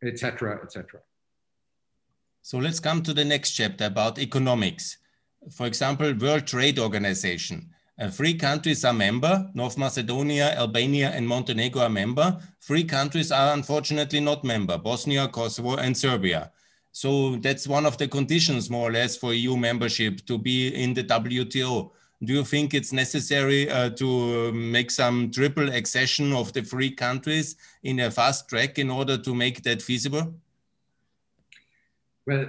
etc 0.05 0.61
etc 0.63 1.01
so 2.43 2.59
let's 2.59 2.81
come 2.81 3.03
to 3.03 3.15
the 3.15 3.25
next 3.25 3.53
chapter 3.53 3.85
about 3.85 4.19
economics. 4.19 4.99
For 5.53 5.67
example 5.67 6.13
world 6.15 6.47
trade 6.47 6.79
organization 6.79 7.71
uh, 8.03 8.11
three 8.11 8.35
countries 8.35 8.85
are 8.85 8.93
member, 8.93 9.49
North 9.55 9.79
Macedonia, 9.79 10.57
Albania, 10.57 11.11
and 11.11 11.27
Montenegro 11.27 11.83
are 11.83 11.89
member. 11.89 12.37
Three 12.61 12.83
countries 12.83 13.31
are 13.31 13.55
unfortunately 13.55 14.19
not 14.19 14.43
member, 14.43 14.77
Bosnia, 14.77 15.29
Kosovo, 15.29 15.77
and 15.77 15.97
Serbia. 15.97 16.51
So 16.91 17.37
that's 17.37 17.69
one 17.69 17.87
of 17.87 17.99
the 17.99 18.09
conditions, 18.09 18.69
more 18.69 18.89
or 18.89 18.93
less, 18.93 19.17
for 19.17 19.33
EU 19.33 19.57
membership 19.57 20.27
to 20.27 20.37
be 20.37 20.75
in 20.75 20.95
the 20.95 21.05
WTO. 21.05 21.93
Do 22.25 22.33
you 22.33 22.45
think 22.45 22.75
it's 22.75 22.93
necessary 22.93 23.71
uh, 23.71 23.91
to 23.91 24.53
make 24.53 24.91
some 24.91 25.31
triple 25.31 25.69
accession 25.73 26.33
of 26.33 26.53
the 26.53 26.63
three 26.63 26.91
countries 26.91 27.55
in 27.85 28.01
a 28.01 28.11
fast 28.11 28.49
track 28.49 28.81
in 28.81 28.91
order 28.91 29.17
to 29.17 29.33
make 29.33 29.63
that 29.63 29.81
feasible? 29.81 30.35
Well, 32.27 32.47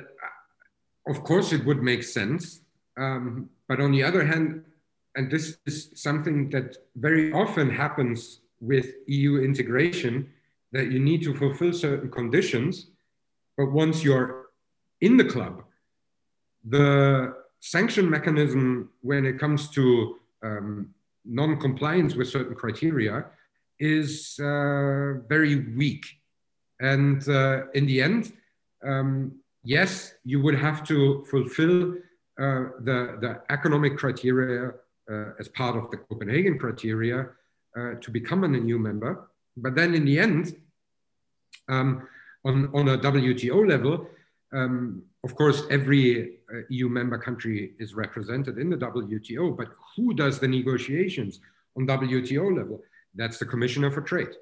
of 1.07 1.23
course, 1.23 1.53
it 1.53 1.63
would 1.63 1.83
make 1.83 2.01
sense. 2.01 2.61
Um, 2.97 3.49
but 3.67 3.79
on 3.79 3.91
the 3.91 4.03
other 4.03 4.25
hand, 4.25 4.63
and 5.15 5.29
this 5.29 5.57
is 5.65 5.91
something 5.95 6.49
that 6.49 6.77
very 6.95 7.31
often 7.31 7.69
happens 7.69 8.39
with 8.59 8.87
EU 9.07 9.41
integration, 9.41 10.29
that 10.71 10.91
you 10.91 10.99
need 10.99 11.21
to 11.23 11.33
fulfill 11.35 11.73
certain 11.73 12.09
conditions. 12.09 12.87
But 13.57 13.71
once 13.71 14.03
you're 14.03 14.47
in 15.01 15.17
the 15.17 15.25
club, 15.25 15.63
the 16.63 17.35
sanction 17.59 18.09
mechanism 18.09 18.89
when 19.01 19.25
it 19.25 19.37
comes 19.39 19.69
to 19.69 20.19
um, 20.41 20.93
non-compliance 21.25 22.15
with 22.15 22.27
certain 22.29 22.55
criteria 22.55 23.25
is 23.79 24.39
uh, 24.39 25.19
very 25.27 25.73
weak. 25.75 26.05
And 26.79 27.27
uh, 27.29 27.67
in 27.73 27.85
the 27.85 28.01
end, 28.01 28.33
um, 28.83 29.39
yes, 29.63 30.15
you 30.25 30.41
would 30.41 30.55
have 30.55 30.83
to 30.87 31.23
fulfill 31.29 31.93
uh, 32.39 32.73
the, 32.79 33.17
the 33.21 33.41
economic 33.49 33.97
criteria 33.97 34.71
as 35.39 35.47
part 35.49 35.75
of 35.75 35.91
the 35.91 35.97
Copenhagen 35.97 36.57
criteria 36.57 37.29
uh, 37.77 37.95
to 38.01 38.11
become 38.11 38.43
an 38.43 38.67
EU 38.67 38.77
member. 38.77 39.29
But 39.57 39.75
then 39.75 39.93
in 39.93 40.05
the 40.05 40.19
end, 40.19 40.55
um, 41.69 42.07
on, 42.45 42.69
on 42.73 42.89
a 42.89 42.97
WTO 42.97 43.67
level, 43.67 44.07
um, 44.53 45.03
of 45.23 45.35
course, 45.35 45.63
every 45.69 46.37
uh, 46.53 46.59
EU 46.69 46.89
member 46.89 47.17
country 47.17 47.73
is 47.79 47.95
represented 47.95 48.57
in 48.57 48.69
the 48.69 48.77
WTO, 48.77 49.55
but 49.55 49.69
who 49.95 50.13
does 50.13 50.39
the 50.39 50.47
negotiations 50.47 51.39
on 51.77 51.87
WTO 51.87 52.55
level? 52.55 52.81
That's 53.15 53.39
the 53.39 53.45
Commissioner 53.45 53.89
for 53.91 54.01
Trade. 54.01 54.35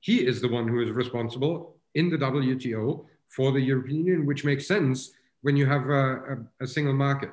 He 0.00 0.26
is 0.26 0.40
the 0.40 0.48
one 0.48 0.68
who 0.68 0.80
is 0.80 0.90
responsible 0.90 1.76
in 1.94 2.10
the 2.10 2.18
WTO 2.18 3.04
for 3.28 3.52
the 3.52 3.60
European 3.60 4.06
Union, 4.06 4.26
which 4.26 4.44
makes 4.44 4.66
sense 4.66 5.12
when 5.42 5.56
you 5.56 5.66
have 5.66 5.88
a, 5.88 6.38
a, 6.60 6.64
a 6.64 6.66
single 6.66 6.94
market. 6.94 7.32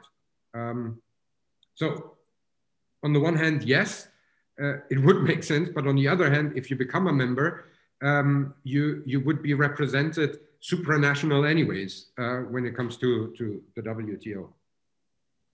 Um, 0.54 1.02
so, 1.76 2.18
on 3.04 3.14
the 3.14 3.20
one 3.20 3.36
hand, 3.36 3.64
yes, 3.64 4.08
uh, 4.62 4.78
it 4.90 5.02
would 5.02 5.24
make 5.30 5.44
sense, 5.44 5.70
but 5.70 5.88
on 5.88 5.96
the 5.96 6.08
other 6.08 6.30
hand, 6.30 6.54
if 6.56 6.70
you 6.70 6.76
become 6.76 7.08
a 7.08 7.14
member, 7.14 7.66
um, 8.02 8.54
you 8.64 9.04
you 9.06 9.20
would 9.22 9.42
be 9.42 9.54
represented 9.54 10.40
supranational 10.62 11.48
anyways 11.48 12.12
uh, 12.18 12.40
when 12.54 12.66
it 12.66 12.76
comes 12.76 12.98
to 12.98 13.34
to 13.38 13.62
the 13.76 13.82
WTO. 13.82 14.50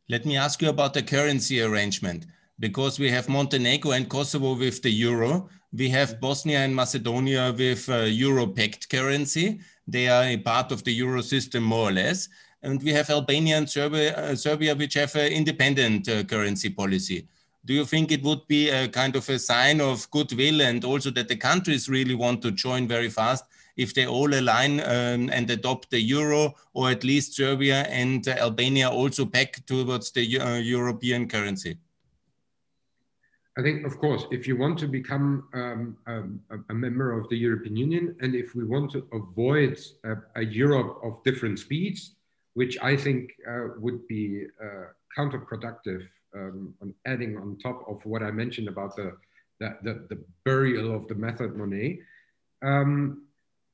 Let 0.10 0.26
me 0.26 0.38
ask 0.38 0.62
you 0.62 0.70
about 0.70 0.94
the 0.94 1.04
currency 1.04 1.62
arrangement 1.62 2.26
because 2.60 2.98
we 2.98 3.12
have 3.12 3.28
Montenegro 3.28 3.92
and 3.92 4.10
Kosovo 4.10 4.56
with 4.56 4.82
the 4.82 4.90
euro. 4.90 5.50
We 5.74 5.90
have 5.90 6.22
Bosnia 6.22 6.60
and 6.60 6.74
Macedonia 6.74 7.54
with 7.58 7.90
uh, 7.90 8.04
euro 8.04 8.48
pegged 8.48 8.90
currency. 8.90 9.60
They 9.86 10.08
are 10.08 10.24
a 10.24 10.38
part 10.38 10.72
of 10.72 10.84
the 10.84 10.94
euro 10.94 11.22
system 11.22 11.64
more 11.64 11.90
or 11.90 11.92
less. 11.92 12.30
And 12.64 12.82
we 12.82 12.94
have 12.94 13.10
Albania 13.10 13.58
and 13.58 13.70
Serbia, 13.70 14.16
uh, 14.16 14.36
Serbia 14.36 14.76
which 14.76 14.96
have 14.96 15.14
an 15.16 15.32
independent 15.32 16.08
uh, 16.10 16.24
currency 16.24 16.70
policy. 16.70 17.28
Do 17.68 17.74
you 17.74 17.84
think 17.84 18.14
it 18.14 18.24
would 18.24 18.48
be 18.48 18.70
a 18.70 18.88
kind 18.88 19.14
of 19.18 19.28
a 19.28 19.38
sign 19.38 19.82
of 19.82 20.10
goodwill 20.10 20.62
and 20.62 20.86
also 20.86 21.12
that 21.12 21.28
the 21.28 21.36
countries 21.36 21.90
really 21.90 22.16
want 22.16 22.42
to 22.44 22.52
join 22.52 22.88
very 22.88 23.10
fast 23.10 23.44
if 23.76 23.94
they 23.94 24.08
all 24.08 24.34
align 24.34 24.80
um, 24.80 25.30
and 25.34 25.50
adopt 25.50 25.90
the 25.90 26.00
euro, 26.00 26.56
or 26.74 26.90
at 26.90 27.04
least 27.04 27.36
Serbia 27.36 27.82
and 27.90 28.26
Albania 28.30 28.90
also 28.90 29.26
back 29.26 29.66
towards 29.66 30.12
the 30.12 30.40
uh, 30.40 30.56
European 30.56 31.28
currency? 31.28 31.78
I 33.58 33.62
think, 33.64 33.86
of 33.86 33.98
course, 33.98 34.24
if 34.32 34.48
you 34.48 34.56
want 34.56 34.80
to 34.80 34.88
become 34.88 35.50
um, 35.54 35.98
um, 36.08 36.40
a 36.70 36.74
member 36.74 37.20
of 37.20 37.28
the 37.28 37.36
European 37.36 37.76
Union, 37.76 38.16
and 38.22 38.34
if 38.34 38.56
we 38.56 38.64
want 38.64 38.92
to 38.92 39.06
avoid 39.12 39.78
a, 40.06 40.14
a 40.38 40.46
Europe 40.46 41.00
of 41.04 41.22
different 41.26 41.60
speeds, 41.60 42.16
which 42.54 42.78
I 42.82 42.96
think 42.96 43.34
uh, 43.46 43.74
would 43.78 44.08
be 44.08 44.46
uh, 44.64 44.86
counterproductive 45.18 46.08
um, 46.36 46.74
adding 47.06 47.38
on 47.38 47.58
top 47.58 47.84
of 47.88 48.06
what 48.06 48.24
I 48.24 48.32
mentioned 48.32 48.68
about 48.68 48.96
the, 48.96 49.18
the, 49.60 49.78
the, 49.84 49.94
the 50.10 50.24
burial 50.44 50.96
of 50.96 51.08
the 51.08 51.16
method 51.16 51.56
Monnet, 51.56 52.00
um, 52.62 53.24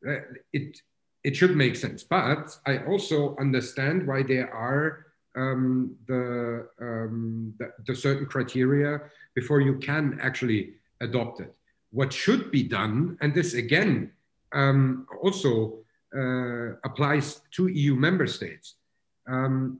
uh, 0.08 0.18
it, 0.52 0.82
it 1.24 1.36
should 1.36 1.56
make 1.56 1.76
sense. 1.76 2.04
But 2.04 2.58
I 2.66 2.80
also 2.80 3.36
understand 3.38 4.08
why 4.08 4.24
there 4.24 4.54
are 4.54 5.06
um, 5.36 5.96
the, 6.08 6.68
um, 6.80 7.54
the, 7.58 7.74
the, 7.88 7.96
certain 7.96 8.26
criteria 8.28 9.02
before 9.34 9.62
you 9.62 9.80
can 9.80 10.20
actually 10.22 10.76
adopt 11.02 11.40
it. 11.40 11.54
What 11.92 12.14
should 12.14 12.52
be 12.52 12.64
done, 12.64 13.18
and 13.22 13.34
this 13.34 13.54
again 13.54 14.12
um, 14.52 15.08
also 15.22 15.80
uh, 16.16 16.74
applies 16.84 17.42
to 17.52 17.68
EU 17.68 17.96
member 17.96 18.28
states. 18.28 18.76
Um, 19.28 19.80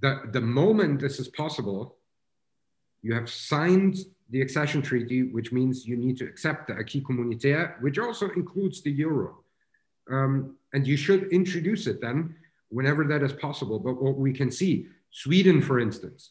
the, 0.00 0.22
the 0.32 0.40
moment 0.40 1.00
this 1.00 1.18
is 1.18 1.28
possible, 1.28 1.96
you 3.02 3.14
have 3.14 3.28
signed 3.28 3.98
the 4.30 4.40
accession 4.40 4.80
treaty, 4.80 5.24
which 5.24 5.52
means 5.52 5.86
you 5.86 5.96
need 5.96 6.16
to 6.18 6.24
accept 6.24 6.68
the 6.68 6.74
acquis 6.74 7.02
communautaire, 7.02 7.80
which 7.82 7.98
also 7.98 8.30
includes 8.30 8.80
the 8.82 8.90
euro. 8.90 9.40
Um, 10.10 10.56
and 10.72 10.86
you 10.86 10.96
should 10.96 11.30
introduce 11.32 11.86
it 11.86 12.00
then 12.00 12.34
whenever 12.70 13.04
that 13.04 13.22
is 13.22 13.32
possible. 13.32 13.78
But 13.78 14.02
what 14.02 14.16
we 14.16 14.32
can 14.32 14.50
see, 14.50 14.86
Sweden, 15.10 15.60
for 15.60 15.78
instance, 15.78 16.30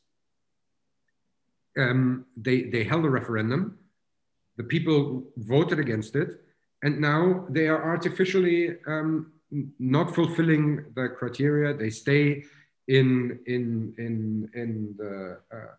um, 1.78 2.26
they, 2.36 2.64
they 2.64 2.84
held 2.84 3.06
a 3.06 3.10
referendum, 3.10 3.78
the 4.58 4.64
people 4.64 5.24
voted 5.38 5.80
against 5.80 6.16
it, 6.16 6.42
and 6.84 7.00
now 7.00 7.46
they 7.50 7.68
are 7.68 7.84
artificially 7.84 8.78
um, 8.88 9.32
not 9.80 10.16
fulfilling 10.16 10.86
the 10.96 11.10
criteria. 11.10 11.74
They 11.74 11.92
stay 11.92 12.44
in, 12.88 13.40
in, 13.46 13.94
in, 13.98 14.50
in 14.56 14.96
the, 14.98 15.38
uh, 15.54 15.76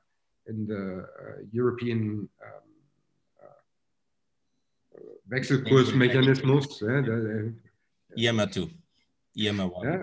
in 0.47 0.67
the 0.67 1.03
uh, 1.03 1.43
European 1.53 2.29
um, 2.43 2.63
uh, 3.43 5.01
Wechselkursmechanismus. 5.31 6.79
the, 6.81 7.55
IMA 8.17 8.47
2, 8.47 8.71
IMA 9.39 9.67
1. 9.67 9.87
Yeah. 9.87 10.03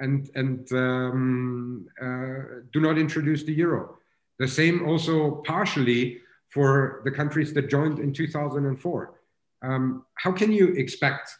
And, 0.00 0.30
and 0.34 0.72
um, 0.72 1.86
uh, 2.00 2.62
do 2.72 2.80
not 2.80 2.98
introduce 2.98 3.42
the 3.42 3.52
euro. 3.52 3.98
The 4.38 4.46
same 4.46 4.86
also 4.88 5.42
partially 5.46 6.20
for 6.50 7.02
the 7.04 7.10
countries 7.10 7.52
that 7.54 7.68
joined 7.68 7.98
in 7.98 8.12
2004. 8.12 9.14
Um, 9.62 10.04
how 10.14 10.32
can 10.32 10.52
you 10.52 10.68
expect 10.74 11.30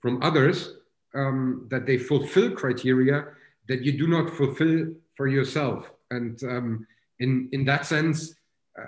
from 0.00 0.22
others 0.22 0.74
um, 1.14 1.66
that 1.70 1.84
they 1.84 1.98
fulfill 1.98 2.52
criteria 2.52 3.26
that 3.68 3.82
you 3.82 3.98
do 3.98 4.06
not 4.06 4.30
fulfill 4.30 4.94
for 5.16 5.26
yourself? 5.26 5.92
And 6.10 6.42
um, 6.44 6.86
in, 7.20 7.48
in 7.52 7.64
that 7.64 7.86
sense, 7.86 8.34
uh, 8.78 8.84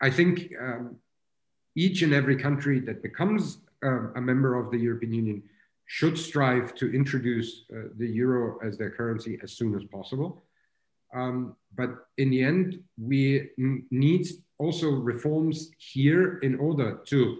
I 0.00 0.10
think 0.10 0.52
um, 0.60 0.96
each 1.76 2.02
and 2.02 2.12
every 2.12 2.36
country 2.36 2.80
that 2.80 3.02
becomes 3.02 3.58
uh, 3.84 4.12
a 4.14 4.20
member 4.20 4.56
of 4.56 4.70
the 4.70 4.78
European 4.78 5.12
Union 5.12 5.42
should 5.86 6.18
strive 6.18 6.74
to 6.74 6.92
introduce 6.94 7.64
uh, 7.72 7.88
the 7.96 8.06
euro 8.06 8.58
as 8.66 8.76
their 8.76 8.90
currency 8.90 9.38
as 9.42 9.52
soon 9.52 9.74
as 9.74 9.84
possible. 9.84 10.42
Um, 11.14 11.56
but 11.74 11.90
in 12.18 12.30
the 12.30 12.42
end, 12.42 12.80
we 13.00 13.50
need 13.90 14.26
also 14.58 14.90
reforms 14.90 15.70
here 15.78 16.38
in 16.38 16.58
order 16.58 17.00
to 17.06 17.38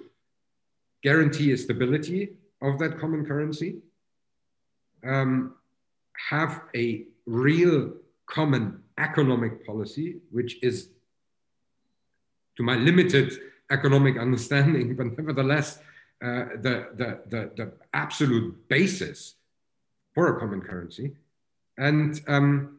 guarantee 1.03 1.53
a 1.53 1.57
stability 1.57 2.31
of 2.63 2.79
that 2.79 2.99
common 2.99 3.25
currency, 3.25 3.77
um, 5.07 5.55
have 6.31 6.63
a 6.75 7.05
real 7.27 7.93
common 8.27 8.83
economic 8.99 9.67
policy, 9.67 10.17
which 10.31 10.63
is, 10.63 10.89
to 12.57 12.63
my 12.63 12.75
limited 12.75 13.33
economic 13.71 14.19
understanding, 14.19 14.97
but 14.99 15.17
nevertheless, 15.17 15.79
uh, 16.23 16.47
the, 16.61 16.89
the, 16.97 17.21
the, 17.29 17.51
the, 17.57 17.73
absolute 17.95 18.69
basis 18.69 19.35
for 20.15 20.37
a 20.37 20.41
common 20.41 20.61
currency. 20.61 21.13
And 21.77 22.21
um, 22.27 22.79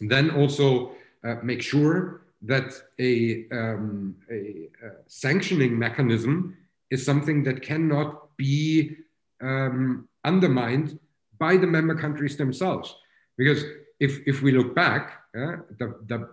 then 0.00 0.30
also 0.30 0.92
uh, 1.22 1.36
make 1.42 1.60
sure 1.60 2.22
that 2.42 2.72
a, 2.98 3.46
um, 3.52 4.16
a, 4.30 4.70
a, 4.84 4.90
sanctioning 5.06 5.78
mechanism 5.78 6.56
is 6.90 7.04
something 7.04 7.42
that 7.44 7.62
cannot 7.62 8.34
be 8.36 8.96
um, 9.42 10.08
undermined 10.24 10.98
by 11.38 11.56
the 11.56 11.66
member 11.66 11.94
countries 11.94 12.36
themselves. 12.36 12.96
Because 13.36 13.64
if, 14.00 14.20
if 14.26 14.42
we 14.42 14.52
look 14.52 14.74
back, 14.74 15.22
uh, 15.36 15.56
the, 15.78 15.96
the 16.06 16.28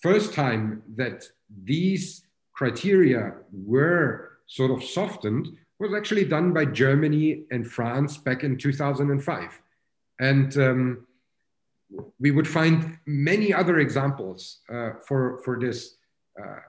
first 0.00 0.34
time 0.34 0.82
that 0.96 1.24
these 1.64 2.24
criteria 2.52 3.34
were 3.52 4.38
sort 4.46 4.70
of 4.70 4.82
softened 4.82 5.48
was 5.78 5.92
actually 5.94 6.24
done 6.24 6.52
by 6.52 6.64
Germany 6.64 7.44
and 7.50 7.66
France 7.66 8.16
back 8.16 8.44
in 8.44 8.56
2005. 8.56 9.60
And 10.18 10.56
um, 10.56 11.06
we 12.18 12.30
would 12.30 12.48
find 12.48 12.98
many 13.06 13.52
other 13.52 13.78
examples 13.78 14.60
uh, 14.72 14.92
for, 15.06 15.40
for 15.44 15.58
this 15.60 15.96
uh, 16.40 16.60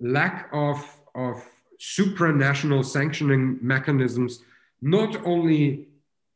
lack 0.00 0.48
of, 0.52 0.84
of 1.14 1.42
supranational 1.80 2.84
sanctioning 2.84 3.58
mechanisms, 3.62 4.40
not 4.82 5.24
only 5.24 5.86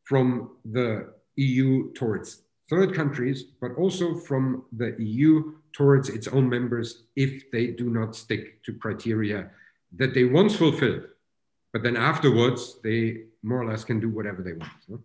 from 0.04 0.50
the 0.64 1.12
EU 1.36 1.92
towards 1.94 2.41
third 2.72 2.94
countries, 2.94 3.38
but 3.60 3.72
also 3.82 4.14
from 4.14 4.64
the 4.72 4.90
EU 4.98 5.52
towards 5.74 6.08
its 6.08 6.26
own 6.28 6.48
members 6.48 7.04
if 7.16 7.50
they 7.50 7.66
do 7.66 7.86
not 7.98 8.16
stick 8.16 8.62
to 8.64 8.72
criteria 8.72 9.50
that 10.00 10.14
they 10.14 10.24
once 10.24 10.56
fulfilled. 10.56 11.04
But 11.72 11.82
then 11.82 11.96
afterwards, 11.96 12.60
they 12.82 13.24
more 13.42 13.60
or 13.62 13.66
less 13.70 13.84
can 13.84 14.00
do 14.00 14.08
whatever 14.08 14.40
they 14.42 14.54
want. 14.54 15.02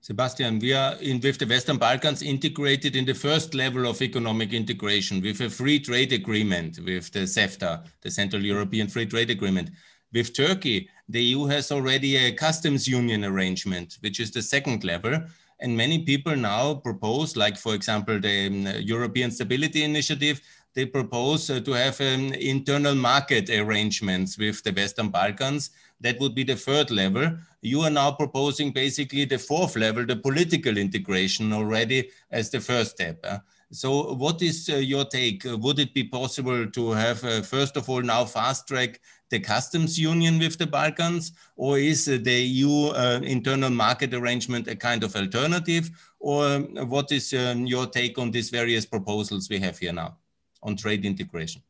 Sebastian, 0.00 0.58
we 0.58 0.72
are 0.72 0.94
in 1.02 1.20
with 1.20 1.38
the 1.38 1.46
Western 1.46 1.76
Balkans 1.76 2.22
integrated 2.22 2.96
in 2.96 3.04
the 3.04 3.20
first 3.26 3.52
level 3.52 3.86
of 3.86 4.00
economic 4.00 4.54
integration 4.54 5.20
with 5.20 5.40
a 5.42 5.50
free 5.50 5.78
trade 5.80 6.12
agreement 6.12 6.78
with 6.78 7.10
the 7.12 7.24
CEFTA, 7.36 7.84
the 8.00 8.10
Central 8.10 8.42
European 8.42 8.88
Free 8.88 9.06
Trade 9.06 9.30
Agreement. 9.30 9.68
With 10.14 10.32
Turkey, 10.34 10.88
the 11.10 11.22
EU 11.22 11.44
has 11.46 11.70
already 11.70 12.16
a 12.16 12.32
customs 12.32 12.88
union 12.88 13.22
arrangement, 13.24 13.98
which 14.00 14.18
is 14.20 14.30
the 14.30 14.40
second 14.40 14.82
level. 14.82 15.14
And 15.60 15.76
many 15.76 16.04
people 16.04 16.36
now 16.36 16.74
propose, 16.74 17.36
like, 17.36 17.56
for 17.56 17.74
example, 17.74 18.20
the 18.20 18.46
um, 18.46 18.66
European 18.80 19.30
Stability 19.30 19.82
Initiative, 19.82 20.40
they 20.74 20.86
propose 20.86 21.50
uh, 21.50 21.60
to 21.60 21.72
have 21.72 22.00
um, 22.00 22.32
internal 22.34 22.94
market 22.94 23.50
arrangements 23.50 24.38
with 24.38 24.62
the 24.62 24.72
Western 24.72 25.08
Balkans. 25.08 25.70
That 26.00 26.20
would 26.20 26.34
be 26.34 26.44
the 26.44 26.54
third 26.54 26.92
level. 26.92 27.36
You 27.60 27.80
are 27.80 27.90
now 27.90 28.12
proposing 28.12 28.70
basically 28.70 29.24
the 29.24 29.38
fourth 29.38 29.74
level, 29.74 30.06
the 30.06 30.14
political 30.14 30.78
integration 30.78 31.52
already 31.52 32.10
as 32.30 32.50
the 32.50 32.60
first 32.60 32.92
step. 32.92 33.18
Uh, 33.24 33.38
so, 33.70 34.14
what 34.14 34.40
is 34.40 34.70
uh, 34.72 34.76
your 34.76 35.04
take? 35.04 35.42
Would 35.44 35.78
it 35.78 35.92
be 35.92 36.04
possible 36.04 36.70
to 36.70 36.90
have, 36.92 37.22
uh, 37.24 37.42
first 37.42 37.76
of 37.76 37.88
all, 37.90 38.00
now 38.00 38.24
fast 38.24 38.68
track 38.68 39.00
the 39.30 39.40
customs 39.40 39.98
union 39.98 40.38
with 40.38 40.58
the 40.58 40.66
Balkans, 40.66 41.32
or 41.56 41.78
is 41.78 42.06
the 42.06 42.40
EU 42.42 42.88
uh, 42.88 43.20
internal 43.22 43.70
market 43.70 44.14
arrangement 44.14 44.68
a 44.68 44.76
kind 44.76 45.04
of 45.04 45.14
alternative? 45.14 45.90
Or 46.20 46.58
what 46.94 47.12
is 47.12 47.32
um, 47.32 47.66
your 47.66 47.86
take 47.86 48.18
on 48.18 48.30
these 48.30 48.50
various 48.50 48.86
proposals 48.86 49.48
we 49.48 49.58
have 49.60 49.78
here 49.78 49.92
now 49.92 50.16
on 50.62 50.76
trade 50.76 51.04
integration? 51.04 51.62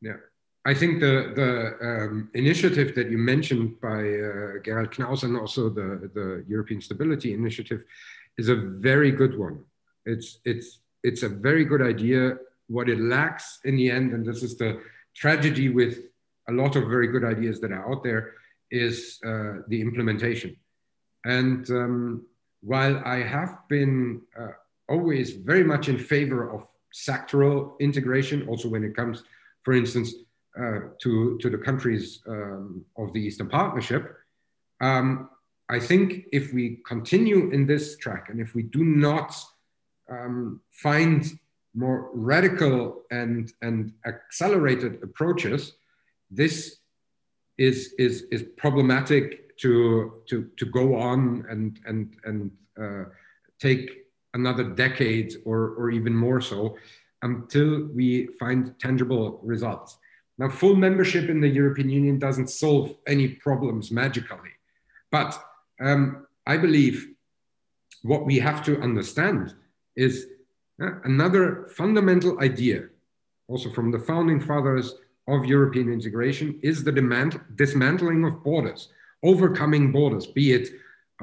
Yeah. 0.00 0.16
I 0.66 0.74
think 0.74 1.00
the 1.00 1.32
the 1.34 1.50
um, 1.88 2.30
initiative 2.34 2.94
that 2.94 3.10
you 3.10 3.16
mentioned 3.16 3.80
by 3.80 4.00
uh, 4.00 4.60
Gerald 4.62 4.90
Knaus 4.90 5.22
and 5.22 5.36
also 5.36 5.70
the 5.70 6.10
the 6.12 6.44
European 6.46 6.82
Stability 6.82 7.32
Initiative 7.32 7.82
is 8.36 8.48
a 8.48 8.56
very 8.56 9.10
good 9.10 9.38
one. 9.38 9.64
It's 10.04 10.40
it's 10.44 10.80
it's 11.02 11.22
a 11.22 11.28
very 11.28 11.64
good 11.64 11.80
idea. 11.80 12.36
What 12.68 12.90
it 12.90 13.00
lacks 13.00 13.60
in 13.64 13.76
the 13.76 13.90
end, 13.90 14.12
and 14.12 14.24
this 14.24 14.42
is 14.42 14.56
the 14.56 14.80
tragedy 15.14 15.70
with 15.70 16.09
a 16.50 16.52
lot 16.52 16.76
of 16.76 16.84
very 16.88 17.08
good 17.14 17.24
ideas 17.24 17.60
that 17.60 17.72
are 17.72 17.90
out 17.90 18.02
there, 18.02 18.22
is 18.70 19.18
uh, 19.24 19.54
the 19.68 19.80
implementation. 19.80 20.56
And 21.24 21.68
um, 21.70 22.26
while 22.62 22.96
I 23.04 23.18
have 23.22 23.58
been 23.68 24.22
uh, 24.38 24.52
always 24.88 25.32
very 25.32 25.64
much 25.64 25.88
in 25.88 25.98
favor 25.98 26.50
of 26.50 26.66
sectoral 26.94 27.78
integration, 27.80 28.48
also 28.48 28.68
when 28.68 28.84
it 28.84 28.94
comes, 28.94 29.22
for 29.64 29.72
instance, 29.74 30.14
uh, 30.58 30.80
to, 31.02 31.38
to 31.38 31.50
the 31.50 31.58
countries 31.58 32.20
um, 32.26 32.84
of 32.96 33.12
the 33.12 33.20
Eastern 33.20 33.48
Partnership, 33.48 34.16
um, 34.80 35.30
I 35.68 35.78
think 35.78 36.24
if 36.32 36.52
we 36.52 36.80
continue 36.86 37.50
in 37.50 37.66
this 37.66 37.96
track 37.96 38.28
and 38.28 38.40
if 38.40 38.54
we 38.54 38.62
do 38.64 38.82
not 38.82 39.34
um, 40.10 40.60
find 40.72 41.24
more 41.74 42.10
radical 42.12 43.02
and, 43.12 43.52
and 43.62 43.92
accelerated 44.04 45.00
approaches, 45.02 45.74
this 46.30 46.78
is, 47.58 47.94
is, 47.98 48.22
is 48.30 48.44
problematic 48.56 49.56
to, 49.58 50.22
to, 50.26 50.50
to 50.56 50.66
go 50.66 50.96
on 50.96 51.44
and, 51.50 51.78
and, 51.86 52.16
and 52.24 52.50
uh, 52.80 53.04
take 53.58 54.06
another 54.34 54.64
decade 54.64 55.34
or, 55.44 55.74
or 55.74 55.90
even 55.90 56.14
more 56.14 56.40
so 56.40 56.76
until 57.22 57.88
we 57.94 58.28
find 58.38 58.78
tangible 58.78 59.40
results. 59.42 59.98
Now, 60.38 60.48
full 60.48 60.74
membership 60.74 61.28
in 61.28 61.40
the 61.40 61.48
European 61.48 61.90
Union 61.90 62.18
doesn't 62.18 62.48
solve 62.48 62.96
any 63.06 63.28
problems 63.28 63.90
magically, 63.90 64.50
but 65.12 65.38
um, 65.80 66.26
I 66.46 66.56
believe 66.56 67.08
what 68.02 68.24
we 68.24 68.38
have 68.38 68.64
to 68.64 68.80
understand 68.80 69.54
is 69.96 70.28
uh, 70.82 71.00
another 71.04 71.68
fundamental 71.76 72.40
idea, 72.40 72.88
also 73.48 73.70
from 73.70 73.90
the 73.90 73.98
founding 73.98 74.40
fathers 74.40 74.94
of 75.34 75.46
European 75.46 75.92
integration, 75.92 76.58
is 76.62 76.84
the 76.84 76.92
demand, 76.92 77.40
dismantling 77.56 78.24
of 78.24 78.42
borders, 78.42 78.88
overcoming 79.22 79.92
borders, 79.92 80.26
be 80.26 80.52
it 80.52 80.68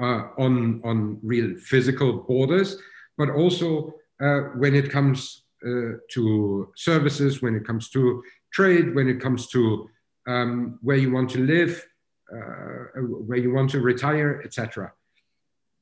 uh, 0.00 0.28
on, 0.38 0.80
on 0.84 1.18
real 1.22 1.56
physical 1.56 2.18
borders, 2.28 2.76
but 3.16 3.30
also 3.30 3.94
uh, 4.20 4.40
when 4.56 4.74
it 4.74 4.90
comes 4.90 5.42
uh, 5.66 5.98
to 6.10 6.72
services, 6.76 7.42
when 7.42 7.54
it 7.54 7.66
comes 7.66 7.88
to 7.90 8.22
trade, 8.52 8.94
when 8.94 9.08
it 9.08 9.20
comes 9.20 9.48
to 9.48 9.88
um, 10.26 10.78
where 10.82 10.96
you 10.96 11.10
want 11.10 11.30
to 11.30 11.44
live, 11.44 11.84
uh, 12.32 13.00
where 13.00 13.38
you 13.38 13.52
want 13.52 13.70
to 13.70 13.80
retire, 13.80 14.42
etc. 14.44 14.92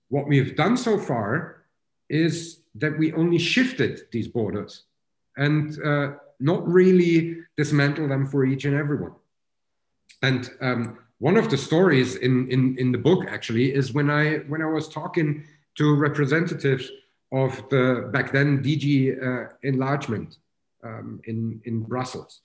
What 0.08 0.28
we've 0.28 0.56
done 0.56 0.76
so 0.76 0.98
far 0.98 1.64
is 2.08 2.60
that 2.76 2.96
we 2.98 3.12
only 3.12 3.38
shifted 3.38 4.02
these 4.12 4.28
borders 4.28 4.84
and 5.36 5.78
uh, 5.82 6.12
not 6.40 6.66
really 6.66 7.38
dismantle 7.56 8.08
them 8.08 8.26
for 8.26 8.44
each 8.44 8.64
and 8.64 8.74
everyone. 8.74 9.12
And 10.22 10.50
um, 10.60 10.98
one 11.18 11.36
of 11.36 11.50
the 11.50 11.56
stories 11.56 12.16
in, 12.16 12.50
in, 12.50 12.76
in 12.78 12.92
the 12.92 12.98
book 12.98 13.26
actually 13.28 13.74
is 13.74 13.92
when 13.92 14.10
I 14.10 14.38
when 14.48 14.62
I 14.62 14.66
was 14.66 14.88
talking 14.88 15.44
to 15.76 15.94
representatives 15.94 16.90
of 17.32 17.68
the 17.70 18.08
back 18.12 18.32
then 18.32 18.62
DG 18.62 19.16
uh, 19.22 19.52
enlargement 19.62 20.38
um, 20.84 21.20
in, 21.24 21.60
in 21.64 21.82
Brussels 21.82 22.40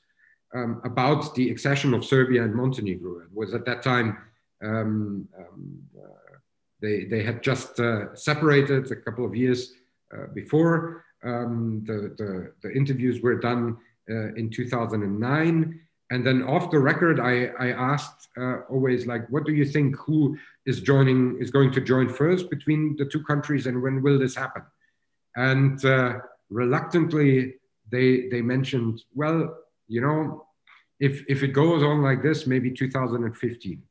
um, 0.53 0.81
about 0.83 1.35
the 1.35 1.49
accession 1.49 1.93
of 1.93 2.03
Serbia 2.05 2.43
and 2.43 2.53
Montenegro. 2.53 3.19
It 3.19 3.33
was 3.33 3.53
at 3.53 3.65
that 3.65 3.83
time 3.83 4.17
um, 4.63 5.27
um 5.37 5.81
uh, 5.97 6.21
they, 6.81 7.05
they 7.05 7.23
had 7.23 7.43
just 7.43 7.79
uh, 7.79 8.13
separated 8.15 8.91
a 8.91 8.95
couple 8.95 9.23
of 9.23 9.35
years 9.35 9.73
uh, 10.13 10.27
before. 10.33 11.05
Um, 11.23 11.83
the, 11.85 12.15
the, 12.17 12.51
the, 12.63 12.75
interviews 12.75 13.21
were 13.21 13.35
done 13.35 13.77
uh, 14.09 14.33
in 14.33 14.49
2009. 14.49 15.79
And 16.09 16.25
then 16.25 16.43
off 16.43 16.71
the 16.71 16.79
record, 16.79 17.19
I, 17.19 17.51
I 17.59 17.71
asked 17.71 18.27
uh, 18.37 18.61
always 18.69 19.05
like, 19.05 19.29
what 19.29 19.45
do 19.45 19.53
you 19.53 19.65
think? 19.65 19.95
Who 19.97 20.37
is 20.65 20.81
joining? 20.81 21.37
Is 21.39 21.51
going 21.51 21.71
to 21.73 21.81
join 21.81 22.09
first 22.09 22.49
between 22.49 22.97
the 22.97 23.05
two 23.05 23.23
countries, 23.23 23.65
and 23.67 23.81
when 23.81 24.01
will 24.01 24.19
this 24.19 24.35
happen? 24.35 24.63
And 25.35 25.83
uh, 25.85 26.15
reluctantly, 26.49 27.55
they 27.91 28.27
they 28.29 28.41
mentioned, 28.41 29.03
well, 29.13 29.55
you 29.87 30.01
know, 30.01 30.47
if 30.99 31.23
if 31.29 31.43
it 31.43 31.53
goes 31.53 31.81
on 31.81 32.01
like 32.01 32.21
this, 32.21 32.45
maybe 32.45 32.71
2015. 32.71 33.81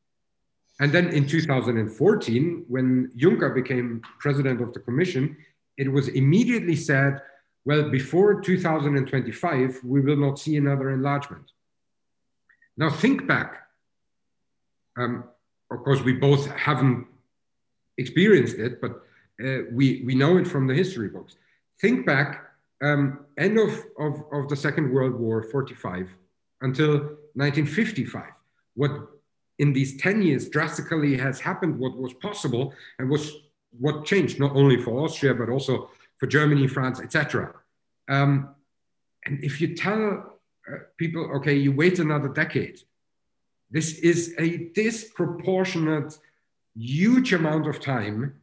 And 0.80 0.92
then 0.92 1.08
in 1.08 1.26
2014, 1.26 2.64
when 2.68 3.10
Juncker 3.16 3.54
became 3.54 4.00
president 4.18 4.62
of 4.62 4.72
the 4.72 4.80
Commission, 4.80 5.36
it 5.80 5.90
was 5.90 6.08
immediately 6.08 6.76
said, 6.76 7.22
well, 7.64 7.88
before 7.88 8.42
2025, 8.42 9.80
we 9.82 10.00
will 10.02 10.16
not 10.16 10.38
see 10.38 10.56
another 10.58 10.90
enlargement. 10.90 11.52
Now 12.76 12.90
think 12.90 13.26
back. 13.26 13.66
Um, 14.98 15.24
of 15.70 15.82
course, 15.82 16.02
we 16.02 16.12
both 16.12 16.46
haven't 16.50 17.06
experienced 17.96 18.56
it, 18.58 18.82
but 18.82 19.02
uh, 19.42 19.62
we, 19.72 20.02
we 20.04 20.14
know 20.14 20.36
it 20.36 20.46
from 20.46 20.66
the 20.66 20.74
history 20.74 21.08
books. 21.08 21.36
Think 21.80 22.04
back, 22.04 22.50
um, 22.82 23.24
end 23.38 23.58
of, 23.58 23.70
of, 23.98 24.22
of 24.32 24.48
the 24.50 24.56
Second 24.56 24.92
World 24.92 25.18
War, 25.18 25.42
45, 25.42 26.10
until 26.60 26.92
1955. 27.34 28.24
What 28.74 28.92
in 29.58 29.72
these 29.72 29.96
10 29.96 30.20
years 30.20 30.50
drastically 30.50 31.16
has 31.16 31.40
happened, 31.40 31.78
what 31.78 31.96
was 31.96 32.12
possible, 32.12 32.74
and 32.98 33.08
was 33.08 33.32
what 33.78 34.04
changed, 34.04 34.38
not 34.40 34.56
only 34.56 34.80
for 34.80 35.00
Austria, 35.04 35.34
but 35.34 35.48
also 35.48 35.90
for 36.18 36.26
Germany, 36.26 36.66
France, 36.66 37.00
etc. 37.00 37.54
Um, 38.08 38.54
and 39.24 39.42
if 39.42 39.60
you 39.60 39.74
tell 39.74 40.38
uh, 40.70 40.76
people, 40.96 41.30
okay, 41.36 41.54
you 41.54 41.72
wait 41.72 41.98
another 41.98 42.28
decade, 42.28 42.80
this 43.70 43.98
is 44.00 44.34
a 44.38 44.70
disproportionate, 44.74 46.18
huge 46.74 47.32
amount 47.32 47.66
of 47.66 47.80
time 47.80 48.40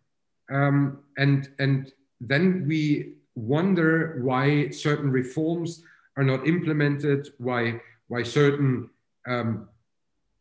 um, 0.50 1.00
and, 1.18 1.50
and 1.60 1.92
then 2.22 2.66
we 2.68 3.14
wonder 3.36 4.20
why 4.22 4.70
certain 4.70 5.12
reforms 5.12 5.84
are 6.16 6.24
not 6.24 6.48
implemented, 6.48 7.30
why, 7.38 7.82
why 8.08 8.24
certain 8.24 8.90
um, 9.28 9.68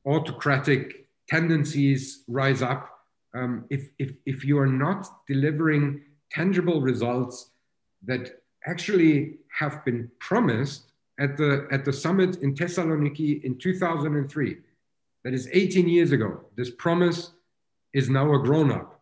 autocratic 0.06 1.08
tendencies 1.28 2.24
rise 2.28 2.62
up. 2.62 2.95
Um, 3.36 3.66
if, 3.68 3.90
if, 3.98 4.16
if 4.24 4.44
you 4.44 4.58
are 4.58 4.66
not 4.66 5.26
delivering 5.26 6.00
tangible 6.30 6.80
results 6.80 7.50
that 8.04 8.42
actually 8.66 9.38
have 9.58 9.84
been 9.84 10.10
promised 10.18 10.92
at 11.18 11.36
the, 11.36 11.66
at 11.70 11.84
the 11.84 11.92
summit 11.92 12.36
in 12.36 12.54
Thessaloniki 12.54 13.42
in 13.42 13.58
2003. 13.58 14.56
That 15.24 15.34
is 15.34 15.48
18 15.52 15.88
years 15.88 16.12
ago. 16.12 16.40
This 16.56 16.70
promise 16.70 17.32
is 17.92 18.08
now 18.08 18.34
a 18.34 18.38
grown 18.38 18.70
up. 18.70 19.00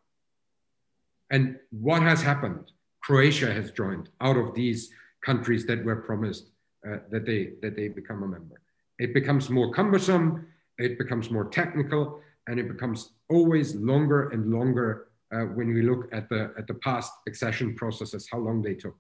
And 1.31 1.59
what 1.71 2.03
has 2.03 2.23
happened? 2.23 2.71
Croatia 3.03 3.53
has 3.53 3.71
joined 3.73 4.09
out 4.21 4.37
of 4.37 4.55
these 4.55 4.91
countries 5.25 5.67
that 5.67 5.85
were 5.85 5.97
promised 5.97 6.51
uh, 6.87 6.99
that, 7.11 7.27
they, 7.27 7.53
that 7.63 7.77
they 7.77 7.89
become 7.89 8.23
a 8.23 8.27
member. 8.27 8.61
It 8.99 9.13
becomes 9.13 9.51
more 9.51 9.73
cumbersome, 9.73 10.47
it 10.79 10.99
becomes 10.99 11.31
more 11.31 11.47
technical, 11.47 12.21
and 12.47 12.61
it 12.61 12.69
becomes 12.69 13.11
always 13.31 13.75
longer 13.75 14.31
and 14.31 14.53
longer 14.53 15.09
uh, 15.33 15.41
when 15.41 15.73
we 15.73 15.83
look 15.83 16.09
at 16.13 16.29
the, 16.29 16.53
at 16.59 16.67
the 16.67 16.75
past 16.75 17.13
accession 17.27 17.75
processes, 17.75 18.29
how 18.31 18.39
long 18.39 18.63
they 18.63 18.75
took. 18.75 18.97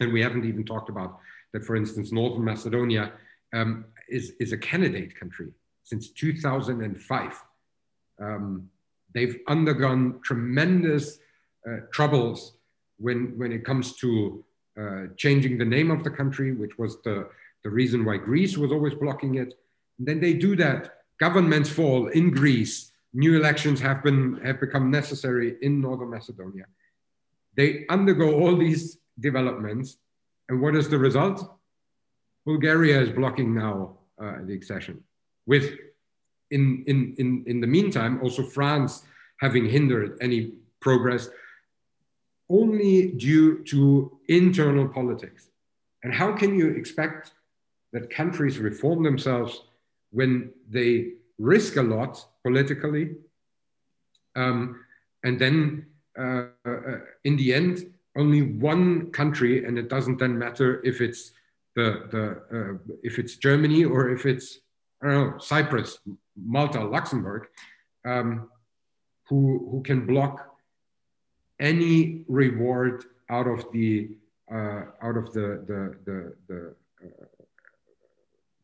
And 0.00 0.12
we 0.12 0.20
haven't 0.20 0.44
even 0.44 0.64
talked 0.64 0.90
about 0.90 1.18
that, 1.52 1.64
for 1.64 1.76
instance, 1.76 2.12
Northern 2.12 2.44
Macedonia 2.44 3.12
um, 3.52 3.86
is, 4.08 4.32
is 4.40 4.52
a 4.52 4.58
candidate 4.58 5.18
country 5.18 5.52
since 5.84 6.10
2005. 6.10 7.44
Um, 8.20 8.68
they've 9.14 9.38
undergone 9.48 10.20
tremendous 10.22 11.18
uh, 11.66 11.78
troubles 11.92 12.54
when, 12.98 13.38
when 13.38 13.52
it 13.52 13.64
comes 13.64 13.96
to 13.96 14.44
uh, 14.80 15.06
changing 15.16 15.58
the 15.58 15.64
name 15.64 15.90
of 15.90 16.04
the 16.04 16.10
country, 16.10 16.52
which 16.52 16.78
was 16.78 17.00
the, 17.02 17.28
the 17.62 17.70
reason 17.70 18.04
why 18.04 18.16
Greece 18.16 18.56
was 18.56 18.72
always 18.72 18.94
blocking 18.94 19.36
it. 19.36 19.54
And 19.98 20.06
then 20.06 20.20
they 20.20 20.34
do 20.34 20.56
that. 20.56 21.03
Governments 21.20 21.70
fall 21.70 22.08
in 22.08 22.30
Greece. 22.30 22.92
New 23.12 23.36
elections 23.36 23.80
have, 23.80 24.02
been, 24.02 24.40
have 24.44 24.60
become 24.60 24.90
necessary 24.90 25.56
in 25.62 25.80
Northern 25.80 26.10
Macedonia. 26.10 26.66
They 27.56 27.86
undergo 27.88 28.40
all 28.40 28.56
these 28.56 28.98
developments. 29.18 29.96
And 30.48 30.60
what 30.60 30.74
is 30.74 30.88
the 30.88 30.98
result? 30.98 31.48
Bulgaria 32.44 33.00
is 33.00 33.10
blocking 33.10 33.54
now 33.54 33.98
uh, 34.20 34.38
the 34.44 34.54
accession, 34.54 35.02
with 35.46 35.76
in, 36.50 36.84
in, 36.86 37.14
in, 37.18 37.44
in 37.46 37.60
the 37.60 37.66
meantime, 37.66 38.20
also 38.22 38.42
France 38.42 39.02
having 39.40 39.68
hindered 39.68 40.18
any 40.20 40.52
progress 40.80 41.30
only 42.50 43.12
due 43.12 43.64
to 43.64 44.18
internal 44.28 44.86
politics. 44.88 45.48
And 46.02 46.12
how 46.12 46.32
can 46.32 46.54
you 46.58 46.68
expect 46.68 47.32
that 47.92 48.10
countries 48.10 48.58
reform 48.58 49.02
themselves 49.02 49.62
when 50.14 50.52
they 50.70 51.12
risk 51.38 51.76
a 51.76 51.82
lot 51.82 52.24
politically? 52.42 53.16
Um, 54.36 54.84
and 55.24 55.38
then 55.38 55.86
uh, 56.18 56.46
uh, 56.66 56.98
in 57.24 57.36
the 57.36 57.52
end, 57.52 57.92
only 58.16 58.42
one 58.42 59.10
country, 59.10 59.64
and 59.64 59.78
it 59.78 59.88
doesn't 59.88 60.18
then 60.18 60.38
matter 60.38 60.80
if 60.84 61.00
it's 61.00 61.32
the, 61.74 62.06
the 62.12 62.24
uh, 62.56 62.92
if 63.02 63.18
it's 63.18 63.36
Germany 63.36 63.84
or 63.84 64.10
if 64.10 64.26
it's 64.26 64.58
I 65.02 65.08
don't 65.08 65.32
know 65.32 65.38
Cyprus, 65.38 65.98
Malta, 66.36 66.84
Luxembourg, 66.84 67.48
um, 68.04 68.48
who 69.28 69.68
who 69.70 69.82
can 69.82 70.06
block 70.06 70.56
any 71.60 72.24
reward 72.28 73.04
out 73.28 73.48
of 73.48 73.64
the 73.72 74.10
uh, 74.52 74.82
out 75.02 75.16
of 75.16 75.32
the 75.32 75.64
the 75.66 75.96
the, 76.04 76.34
the 76.48 76.74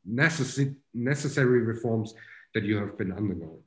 necessary 0.05 0.75
necessary 0.95 1.61
reforms 1.61 2.15
that 2.55 2.65
you 2.65 2.77
have 2.77 2.97
been 2.99 3.13
undergoing. 3.13 3.63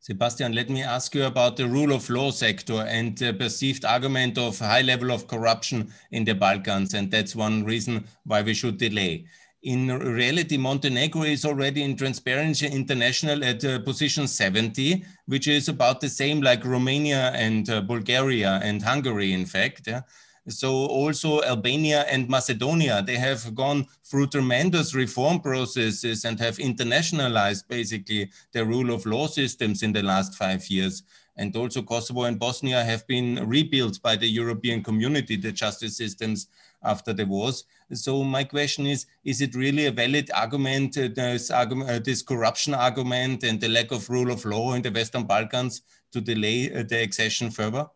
Sebastian, 0.00 0.52
let 0.54 0.70
me 0.70 0.82
ask 0.82 1.14
you 1.14 1.24
about 1.24 1.56
the 1.56 1.66
rule 1.66 1.92
of 1.92 2.08
law 2.08 2.30
sector 2.30 2.86
and 2.88 3.18
the 3.18 3.32
perceived 3.34 3.84
argument 3.84 4.38
of 4.38 4.58
high 4.58 4.80
level 4.80 5.10
of 5.10 5.26
corruption 5.26 5.92
in 6.12 6.24
the 6.24 6.34
Balkans. 6.34 6.94
And 6.94 7.10
that's 7.10 7.34
one 7.34 7.64
reason 7.64 8.06
why 8.24 8.42
we 8.42 8.54
should 8.54 8.78
delay. 8.78 9.26
In 9.64 9.88
reality, 9.88 10.56
Montenegro 10.56 11.24
is 11.24 11.44
already 11.44 11.82
in 11.82 11.96
Transparency 11.96 12.68
International 12.68 13.44
at 13.44 13.64
uh, 13.64 13.80
position 13.80 14.28
70, 14.28 15.04
which 15.26 15.48
is 15.48 15.68
about 15.68 16.00
the 16.00 16.08
same 16.08 16.40
like 16.40 16.64
Romania 16.64 17.32
and 17.34 17.68
uh, 17.68 17.80
Bulgaria 17.80 18.60
and 18.62 18.80
Hungary, 18.80 19.32
in 19.32 19.44
fact. 19.44 19.88
Yeah? 19.88 20.02
So 20.48 20.72
also 20.72 21.42
Albania 21.42 22.06
and 22.08 22.28
Macedonia, 22.28 23.02
they 23.02 23.16
have 23.16 23.54
gone 23.54 23.86
through 24.04 24.28
tremendous 24.28 24.94
reform 24.94 25.40
processes 25.40 26.24
and 26.24 26.40
have 26.40 26.56
internationalized 26.56 27.68
basically 27.68 28.30
the 28.52 28.64
rule 28.64 28.90
of 28.94 29.04
law 29.04 29.26
systems 29.26 29.82
in 29.82 29.92
the 29.92 30.02
last 30.02 30.34
five 30.34 30.66
years. 30.68 31.02
And 31.36 31.54
also 31.54 31.82
Kosovo 31.82 32.24
and 32.24 32.38
Bosnia 32.38 32.82
have 32.82 33.06
been 33.06 33.46
rebuilt 33.46 34.00
by 34.02 34.16
the 34.16 34.26
European 34.26 34.82
community, 34.82 35.36
the 35.36 35.52
justice 35.52 35.96
systems 35.96 36.48
after 36.82 37.12
the 37.12 37.26
wars. 37.26 37.64
So 37.92 38.24
my 38.24 38.44
question 38.44 38.86
is, 38.86 39.06
is 39.24 39.40
it 39.40 39.54
really 39.54 39.86
a 39.86 39.92
valid 39.92 40.30
argument, 40.34 40.96
uh, 40.96 41.08
this, 41.14 41.50
argument, 41.50 41.90
uh, 41.90 41.98
this 41.98 42.22
corruption 42.22 42.74
argument 42.74 43.44
and 43.44 43.60
the 43.60 43.68
lack 43.68 43.92
of 43.92 44.08
rule 44.08 44.30
of 44.30 44.44
law 44.44 44.72
in 44.74 44.82
the 44.82 44.90
Western 44.90 45.24
Balkans 45.24 45.82
to 46.12 46.20
delay 46.20 46.72
uh, 46.72 46.82
the 46.82 47.02
accession 47.02 47.50
further? 47.50 47.86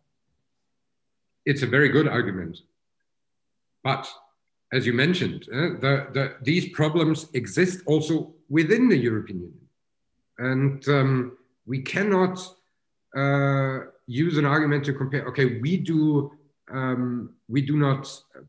It's 1.44 1.62
a 1.62 1.66
very 1.66 1.88
good 1.88 2.08
argument. 2.08 2.58
But 3.82 4.08
as 4.72 4.86
you 4.86 4.92
mentioned, 4.92 5.48
uh, 5.52 5.80
the, 5.80 6.06
the, 6.12 6.34
these 6.42 6.68
problems 6.70 7.26
exist 7.34 7.82
also 7.86 8.32
within 8.48 8.88
the 8.88 8.96
European 8.96 9.40
Union. 9.40 9.68
And 10.38 10.88
um, 10.88 11.36
we 11.66 11.82
cannot 11.82 12.38
uh, 13.16 13.80
use 14.06 14.38
an 14.38 14.46
argument 14.46 14.84
to 14.86 14.94
compare, 14.94 15.26
okay, 15.26 15.60
we 15.60 15.76
do, 15.76 16.32
um, 16.70 17.34
we 17.48 17.60
do 17.60 17.76
not 17.76 18.08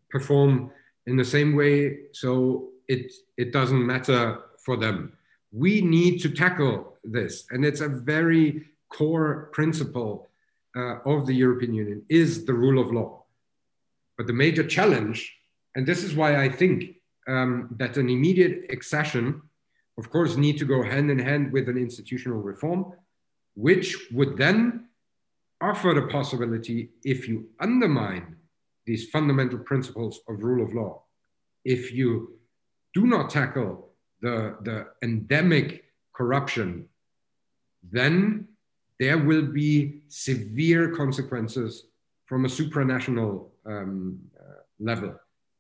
perform 0.10 0.72
in 1.08 1.18
the 1.18 1.26
same 1.26 1.56
way, 1.56 1.98
so 2.14 2.70
it, 2.88 3.12
it 3.38 3.52
doesn't 3.52 3.86
matter 3.86 4.40
for 4.66 4.78
them. 4.78 5.14
We 5.52 5.82
need 5.82 6.22
to 6.22 6.30
tackle 6.30 6.94
this. 7.04 7.46
And 7.52 7.66
it's 7.66 7.82
a 7.82 7.90
very 7.90 8.66
core 8.90 9.50
principle 9.52 10.30
uh, 10.76 11.00
of 11.06 11.26
the 11.28 11.34
European 11.34 11.74
Union 11.74 12.04
is 12.10 12.46
the 12.46 12.54
rule 12.54 12.82
of 12.82 12.92
law. 12.92 13.24
But 14.18 14.28
the 14.28 14.34
major 14.34 14.66
challenge, 14.66 15.36
and 15.76 15.86
this 15.86 16.04
is 16.04 16.16
why 16.16 16.44
I 16.44 16.50
think 16.50 16.96
um, 17.28 17.70
that 17.78 17.98
an 17.98 18.10
immediate 18.10 18.72
accession, 18.72 19.42
of 19.98 20.10
course, 20.10 20.36
need 20.36 20.58
to 20.58 20.66
go 20.66 20.84
hand 20.84 21.10
in 21.10 21.20
hand 21.20 21.52
with 21.52 21.70
an 21.70 21.78
institutional 21.78 22.40
reform, 22.40 22.94
which 23.56 24.10
would 24.12 24.38
then 24.38 24.88
offer 25.62 25.94
the 25.94 26.08
possibility, 26.08 26.90
if 27.04 27.28
you 27.28 27.50
undermine 27.60 28.36
these 28.86 29.10
fundamental 29.10 29.60
principles 29.60 30.20
of 30.28 30.44
rule 30.44 30.66
of 30.66 30.74
law, 30.74 31.04
if 31.64 31.94
you 31.94 32.38
do 32.94 33.06
not 33.06 33.30
tackle 33.30 33.90
the, 34.22 34.58
the 34.62 34.88
endemic 35.02 35.86
corruption, 36.14 36.88
then 37.92 38.48
there 39.00 39.18
will 39.18 39.46
be 39.46 40.02
severe 40.08 40.90
consequences 40.90 41.86
from 42.26 42.46
a 42.46 42.48
supranational 42.48 43.48
um, 43.66 44.20
uh, 44.40 44.62
level 44.80 45.16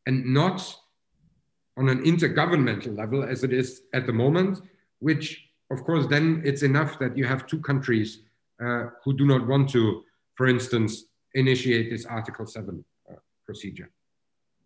and 0.05 0.25
not 0.25 0.75
on 1.77 1.89
an 1.89 2.03
intergovernmental 2.03 2.97
level 2.97 3.23
as 3.23 3.43
it 3.43 3.51
is 3.51 3.81
at 3.93 4.05
the 4.05 4.13
moment, 4.13 4.59
which 4.99 5.49
of 5.71 5.83
course 5.83 6.05
then 6.07 6.41
it's 6.45 6.63
enough 6.63 6.99
that 6.99 7.17
you 7.17 7.25
have 7.25 7.47
two 7.47 7.59
countries 7.59 8.19
uh, 8.63 8.85
who 9.03 9.13
do 9.13 9.25
not 9.25 9.47
want 9.47 9.69
to, 9.69 10.03
for 10.35 10.47
instance, 10.47 11.05
initiate 11.33 11.89
this 11.89 12.05
Article 12.05 12.45
7 12.45 12.83
uh, 13.09 13.15
procedure. 13.45 13.89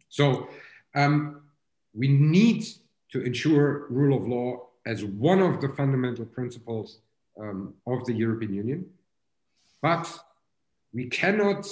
So 0.09 0.49
um, 0.95 1.41
we 1.93 2.07
need 2.07 2.65
to 3.11 3.21
ensure 3.21 3.87
rule 3.89 4.17
of 4.17 4.27
law 4.27 4.67
as 4.85 5.03
one 5.03 5.39
of 5.39 5.61
the 5.61 5.69
fundamental 5.69 6.25
principles 6.25 6.99
um, 7.39 7.73
of 7.85 8.05
the 8.05 8.13
European 8.13 8.53
Union. 8.53 8.85
But 9.81 10.07
we 10.93 11.05
cannot, 11.05 11.67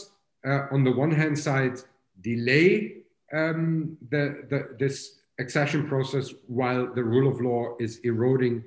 uh, 0.45 0.67
on 0.71 0.83
the 0.83 0.91
one 0.91 1.11
hand 1.11 1.37
side, 1.37 1.79
delay 2.21 2.97
um, 3.33 3.97
the, 4.09 4.45
the, 4.49 4.75
this 4.79 5.15
accession 5.39 5.87
process 5.87 6.33
while 6.47 6.93
the 6.93 7.03
rule 7.03 7.29
of 7.31 7.41
law 7.41 7.75
is 7.79 7.99
eroding 8.03 8.63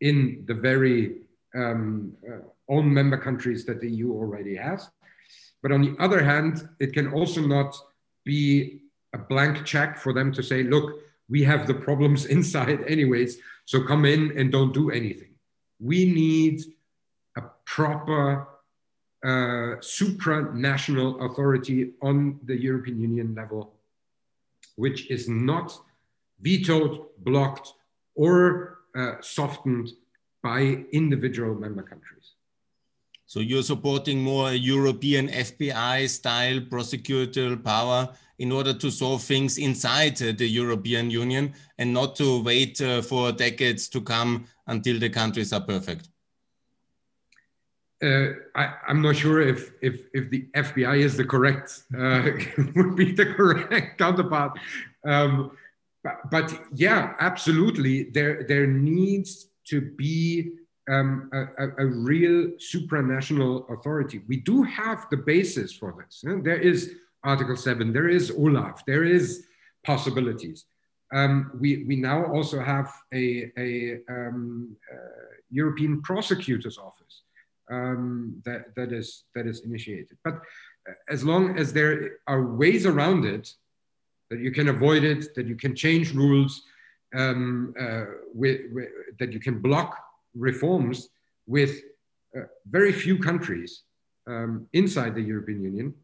in 0.00 0.44
the 0.46 0.54
very 0.54 1.22
um, 1.54 2.12
uh, 2.28 2.38
own 2.68 2.92
member 2.92 3.16
countries 3.16 3.64
that 3.64 3.80
the 3.80 3.90
EU 3.90 4.12
already 4.12 4.56
has. 4.56 4.90
But 5.62 5.72
on 5.72 5.82
the 5.82 5.96
other 5.98 6.22
hand, 6.22 6.68
it 6.78 6.92
can 6.92 7.12
also 7.12 7.40
not 7.40 7.76
be 8.24 8.80
a 9.12 9.18
blank 9.18 9.64
check 9.64 9.98
for 9.98 10.12
them 10.12 10.32
to 10.32 10.42
say, 10.42 10.62
look, 10.62 11.00
we 11.28 11.42
have 11.44 11.66
the 11.66 11.74
problems 11.74 12.26
inside 12.36 12.82
anyways, 12.86 13.38
so 13.64 13.82
come 13.82 14.04
in 14.04 14.36
and 14.38 14.50
don't 14.50 14.74
do 14.74 14.90
anything 14.90 15.29
we 15.80 16.04
need 16.04 16.60
a 17.36 17.42
proper 17.64 18.48
uh, 19.24 19.76
supranational 19.80 21.30
authority 21.30 21.92
on 22.02 22.38
the 22.44 22.56
European 22.60 23.00
Union 23.00 23.34
level, 23.34 23.74
which 24.76 25.10
is 25.10 25.28
not 25.28 25.78
vetoed, 26.40 27.06
blocked, 27.18 27.74
or 28.14 28.78
uh, 28.94 29.14
softened 29.20 29.90
by 30.42 30.84
individual 30.92 31.54
member 31.54 31.82
countries. 31.82 32.34
So 33.26 33.40
you're 33.40 33.62
supporting 33.62 34.22
more 34.22 34.52
European 34.52 35.28
FBI 35.28 36.08
style 36.08 36.60
prosecutorial 36.60 37.62
power 37.62 38.08
in 38.40 38.50
order 38.50 38.72
to 38.72 38.90
solve 38.90 39.22
things 39.22 39.58
inside 39.58 40.20
uh, 40.22 40.32
the 40.36 40.48
European 40.48 41.10
Union 41.10 41.52
and 41.78 41.92
not 41.92 42.16
to 42.16 42.42
wait 42.42 42.80
uh, 42.80 43.02
for 43.02 43.32
decades 43.32 43.88
to 43.90 44.00
come 44.00 44.46
until 44.66 44.98
the 44.98 45.10
countries 45.10 45.52
are 45.52 45.60
perfect? 45.60 46.08
Uh, 48.02 48.32
I, 48.54 48.72
am 48.88 49.02
not 49.02 49.16
sure 49.16 49.42
if, 49.42 49.72
if, 49.82 50.06
if 50.14 50.30
the 50.30 50.46
FBI 50.54 51.00
is 51.00 51.18
the 51.18 51.24
correct, 51.24 51.82
uh, 51.94 52.30
would 52.74 52.96
be 52.96 53.12
the 53.12 53.26
correct 53.26 53.98
counterpart. 53.98 54.58
Um, 55.04 55.52
but, 56.02 56.30
but, 56.30 56.60
yeah, 56.74 57.12
absolutely. 57.20 58.04
There, 58.04 58.44
there 58.48 58.66
needs 58.66 59.48
to 59.66 59.82
be 59.82 60.52
um, 60.90 61.28
a, 61.34 61.84
a, 61.84 61.86
real 61.86 62.52
supranational 62.56 63.70
authority. 63.70 64.22
We 64.26 64.38
do 64.38 64.62
have 64.62 65.06
the 65.10 65.18
basis 65.18 65.70
for 65.74 65.94
this. 65.98 66.24
There 66.42 66.58
is 66.58 66.94
Article 67.24 67.56
7, 67.56 67.92
there 67.92 68.08
is 68.08 68.30
OLAF, 68.30 68.84
there 68.86 69.04
is 69.04 69.44
possibilities. 69.84 70.64
Um, 71.12 71.50
we, 71.58 71.84
we 71.84 71.96
now 71.96 72.24
also 72.26 72.60
have 72.60 72.92
a, 73.12 73.50
a 73.58 73.98
um, 74.08 74.76
uh, 74.92 74.96
European 75.50 76.02
Prosecutor's 76.02 76.78
Office 76.78 77.22
um, 77.70 78.40
that, 78.44 78.74
that, 78.76 78.92
is, 78.92 79.24
that 79.34 79.46
is 79.46 79.60
initiated. 79.60 80.16
But 80.24 80.34
uh, 80.88 80.92
as 81.08 81.24
long 81.24 81.58
as 81.58 81.72
there 81.72 82.18
are 82.26 82.44
ways 82.44 82.86
around 82.86 83.24
it, 83.24 83.52
that 84.30 84.38
you 84.38 84.52
can 84.52 84.68
avoid 84.68 85.02
it, 85.02 85.34
that 85.34 85.46
you 85.46 85.56
can 85.56 85.74
change 85.74 86.14
rules, 86.14 86.62
um, 87.14 87.74
uh, 87.78 88.04
with, 88.32 88.60
with, 88.70 88.88
that 89.18 89.32
you 89.32 89.40
can 89.40 89.58
block 89.58 89.98
reforms 90.34 91.08
with 91.46 91.82
uh, 92.36 92.42
very 92.68 92.92
few 92.92 93.18
countries 93.18 93.82
um, 94.28 94.68
inside 94.72 95.14
the 95.14 95.20
European 95.20 95.62
Union, 95.62 95.94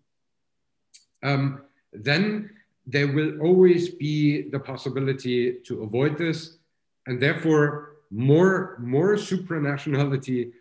um, 1.23 1.63
then 1.93 2.51
there 2.87 3.09
will 3.09 3.41
always 3.41 3.89
be 3.89 4.49
the 4.51 4.61
possibility 4.61 5.55
to 5.67 5.83
avoid 5.83 6.17
this, 6.17 6.59
and 7.07 7.21
therefore 7.21 7.97
more, 8.11 8.77
more 8.81 9.17
supranationality 9.17 10.53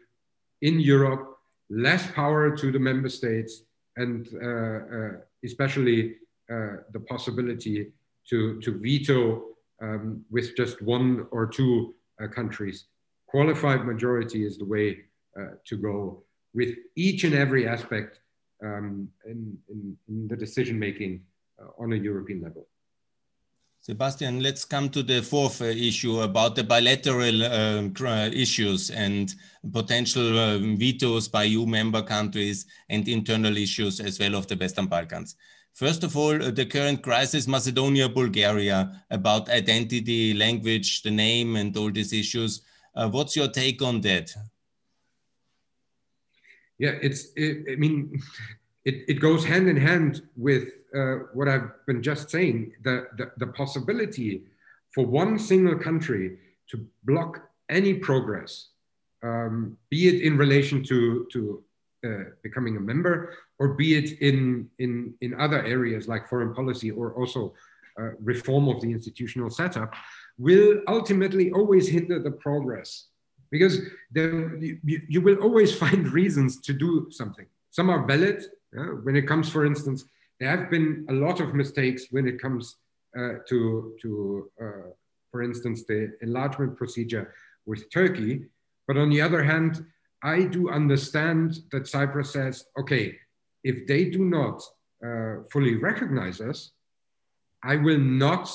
in 0.62 0.80
Europe, 0.80 1.38
less 1.70 2.10
power 2.12 2.56
to 2.56 2.72
the 2.72 2.80
member 2.80 3.10
states, 3.10 3.64
and 3.98 4.28
uh, 4.42 4.48
uh, 4.48 5.12
especially 5.44 6.16
uh, 6.52 6.78
the 6.92 7.00
possibility 7.08 7.92
to, 8.30 8.60
to 8.62 8.80
veto 8.80 9.44
um, 9.82 10.24
with 10.32 10.56
just 10.56 10.82
one 10.82 11.28
or 11.32 11.46
two 11.46 11.94
uh, 12.22 12.28
countries. 12.28 12.86
Qualified 13.28 13.86
majority 13.86 14.46
is 14.46 14.58
the 14.58 14.66
way 14.66 15.00
uh, 15.40 15.56
to 15.66 15.76
go 15.76 16.24
with 16.54 16.76
each 16.96 17.24
and 17.24 17.36
every 17.36 17.68
aspect 17.68 18.20
um, 18.64 19.10
in, 19.26 19.58
in, 19.70 19.98
in, 20.08 20.28
the 20.28 20.36
decision 20.36 20.80
making 20.80 21.22
uh, 21.62 21.82
on 21.82 21.94
a 21.94 21.96
European 21.96 22.42
level. 22.42 22.68
Sebastian, 23.82 24.42
let's 24.42 24.66
come 24.66 24.90
to 24.90 25.04
the 25.04 25.22
fourth 25.22 25.62
uh, 25.62 25.66
issue 25.66 26.22
about 26.22 26.56
the 26.56 26.64
bilateral 26.64 27.44
uh, 27.44 28.30
issues 28.34 28.90
and 28.90 29.36
potential 29.72 30.40
uh, 30.40 30.58
vetoes 30.58 31.28
by 31.28 31.44
EU 31.44 31.68
member 31.68 32.02
countries 32.02 32.66
and 32.90 33.08
internal 33.08 33.56
issues 33.58 34.00
as 34.00 34.20
well 34.20 34.36
of 34.36 34.48
the 34.48 34.56
Western 34.56 34.88
Balkans. 34.88 35.36
First 35.76 36.06
of 36.06 36.16
all, 36.16 36.42
uh, 36.42 36.52
the 36.52 36.66
current 36.66 37.04
crisis, 37.04 37.48
Macedonia, 37.48 38.08
Bulgaria, 38.08 39.04
about 39.12 39.50
identity, 39.50 40.34
language, 40.34 41.04
the 41.04 41.12
name, 41.12 41.58
and 41.58 41.76
all 41.76 41.92
these 41.92 42.14
issues. 42.14 42.62
Uh, 42.96 43.10
what's 43.10 43.36
your 43.36 43.50
take 43.50 43.82
on 43.82 44.00
that? 44.02 44.34
Yeah, 46.78 46.94
it's. 47.02 47.28
It, 47.36 47.66
I 47.72 47.76
mean, 47.76 48.22
it, 48.84 49.06
it 49.08 49.20
goes 49.20 49.46
hand 49.46 49.68
in 49.68 49.78
hand 49.78 50.22
with 50.36 50.70
uh, 50.96 51.16
what 51.34 51.48
I've 51.48 51.70
been 51.86 52.04
just 52.04 52.30
saying. 52.30 52.74
The, 52.84 53.08
the 53.18 53.32
the 53.38 53.48
possibility 53.48 54.44
for 54.94 55.06
one 55.06 55.40
single 55.40 55.78
country 55.78 56.38
to 56.72 56.86
block 57.04 57.50
any 57.70 57.94
progress, 57.94 58.70
um, 59.24 59.78
be 59.90 60.08
it 60.08 60.22
in 60.22 60.38
relation 60.38 60.84
to 60.84 61.28
to 61.32 61.64
uh, 62.06 62.24
becoming 62.44 62.78
a 62.78 62.80
member, 62.82 63.34
or 63.60 63.70
be 63.70 63.96
it 63.96 64.20
in 64.22 64.70
in 64.80 65.14
in 65.22 65.34
other 65.40 65.64
areas 65.64 66.08
like 66.08 66.28
foreign 66.28 66.54
policy, 66.54 66.92
or 66.92 67.14
also 67.14 67.54
uh, 68.00 68.12
reform 68.22 68.68
of 68.68 68.82
the 68.82 68.92
institutional 68.92 69.50
setup 69.50 69.94
will 70.38 70.82
ultimately 70.88 71.52
always 71.52 71.88
hinder 71.88 72.20
the 72.20 72.32
progress 72.32 73.08
because 73.52 73.80
there, 74.12 74.56
you, 74.58 75.02
you, 75.08 75.22
will 75.22 75.38
always 75.38 75.74
find 75.84 76.08
reasons 76.10 76.60
to 76.62 76.74
do 76.74 77.08
something. 77.12 77.46
Some 77.72 77.90
are 77.90 78.06
valid. 78.06 78.44
when 79.04 79.16
it 79.16 79.28
comes, 79.28 79.50
for 79.50 79.66
instance, 79.66 80.06
there 80.40 80.50
have 80.50 80.70
been 80.70 81.06
a 81.10 81.14
lot 81.14 81.40
of 81.40 81.54
mistakes 81.54 82.08
when 82.12 82.28
it 82.28 82.42
comes 82.42 82.78
uh, 83.18 83.36
to, 83.48 83.96
to 84.02 84.52
uh, 84.62 84.90
for 85.32 85.44
instance, 85.44 85.84
the 85.86 86.14
enlargement 86.22 86.78
procedure 86.78 87.34
with 87.66 87.92
Turkey. 87.92 88.46
But 88.88 88.98
on 88.98 89.10
the 89.10 89.22
other 89.22 89.44
hand, 89.44 89.86
I 90.24 90.44
do 90.44 90.70
understand 90.70 91.60
that 91.72 91.88
Cyprus 91.88 92.34
says, 92.34 92.66
okay, 92.80 93.18
if 93.64 93.88
they 93.88 94.06
do 94.06 94.24
not 94.26 94.62
uh, 95.06 95.44
fully 95.52 95.76
recognize 95.76 96.40
us, 96.42 96.72
I 97.64 97.76
will 97.76 98.00
not 98.00 98.50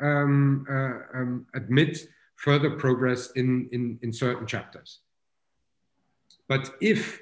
um, 0.00 0.66
uh, 0.70 1.18
um, 1.18 1.46
admit 1.54 1.98
further 2.38 2.70
progress 2.70 3.32
in, 3.32 3.68
in, 3.72 3.98
in 4.02 4.12
certain 4.12 4.46
chapters. 4.46 5.00
But 6.48 6.70
if 6.80 7.20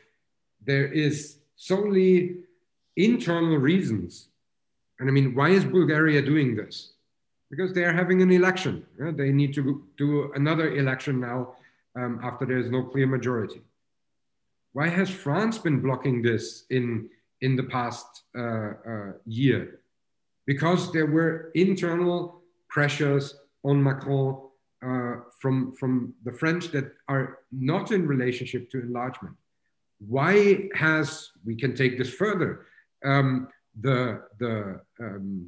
there 0.64 0.86
is 0.86 1.38
solely 1.56 2.36
internal 2.96 3.56
reasons, 3.56 4.28
and 4.98 5.08
I 5.08 5.12
mean, 5.12 5.34
why 5.34 5.48
is 5.48 5.64
Bulgaria 5.64 6.20
doing 6.20 6.54
this? 6.54 6.92
Because 7.50 7.72
they 7.72 7.84
are 7.84 7.92
having 7.92 8.20
an 8.20 8.30
election. 8.30 8.84
Yeah? 9.00 9.10
They 9.10 9.32
need 9.32 9.54
to 9.54 9.84
do 9.96 10.32
another 10.34 10.76
election 10.76 11.18
now 11.18 11.54
um, 11.98 12.20
after 12.22 12.44
there 12.44 12.58
is 12.58 12.70
no 12.70 12.82
clear 12.82 13.06
majority. 13.06 13.62
Why 14.74 14.88
has 14.88 15.08
France 15.08 15.56
been 15.56 15.80
blocking 15.80 16.20
this 16.20 16.64
in, 16.68 17.08
in 17.40 17.56
the 17.56 17.62
past 17.62 18.24
uh, 18.36 18.72
uh, 18.86 19.12
year? 19.24 19.80
Because 20.44 20.92
there 20.92 21.06
were 21.06 21.50
internal 21.54 22.42
pressures 22.68 23.34
on 23.64 23.82
Macron 23.82 24.42
uh, 24.84 25.16
from, 25.40 25.72
from 25.74 26.14
the 26.24 26.32
French 26.32 26.70
that 26.72 26.92
are 27.08 27.38
not 27.52 27.92
in 27.92 28.06
relationship 28.06 28.70
to 28.70 28.80
enlargement. 28.80 29.36
Why 29.98 30.68
has, 30.74 31.30
we 31.44 31.56
can 31.56 31.74
take 31.74 31.96
this 31.96 32.12
further, 32.12 32.66
um, 33.04 33.48
the, 33.80 34.22
the 34.38 34.80
um, 35.00 35.46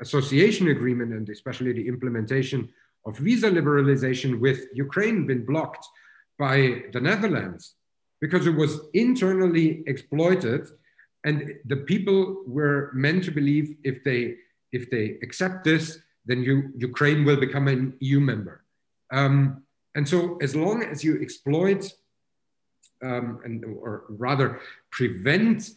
association 0.00 0.68
agreement 0.68 1.12
and 1.12 1.28
especially 1.28 1.72
the 1.72 1.86
implementation 1.86 2.68
of 3.06 3.16
visa 3.18 3.50
liberalization 3.50 4.40
with 4.40 4.66
Ukraine 4.74 5.26
been 5.26 5.44
blocked 5.44 5.86
by 6.38 6.82
the 6.92 7.00
Netherlands 7.00 7.74
because 8.20 8.46
it 8.46 8.54
was 8.54 8.80
internally 8.94 9.82
exploited 9.86 10.68
and 11.24 11.54
the 11.66 11.76
people 11.76 12.42
were 12.46 12.90
meant 12.94 13.24
to 13.24 13.30
believe 13.30 13.76
if 13.84 14.02
they 14.04 14.36
if 14.72 14.88
they 14.90 15.18
accept 15.22 15.64
this 15.64 15.98
then 16.26 16.42
you, 16.42 16.72
Ukraine 16.76 17.24
will 17.24 17.36
become 17.36 17.68
an 17.68 17.94
EU 18.00 18.20
member. 18.20 18.64
Um, 19.12 19.62
and 19.94 20.08
so, 20.08 20.36
as 20.40 20.54
long 20.54 20.82
as 20.82 21.02
you 21.02 21.20
exploit 21.20 21.92
um, 23.02 23.40
and, 23.44 23.64
or 23.64 24.04
rather 24.08 24.60
prevent 24.90 25.70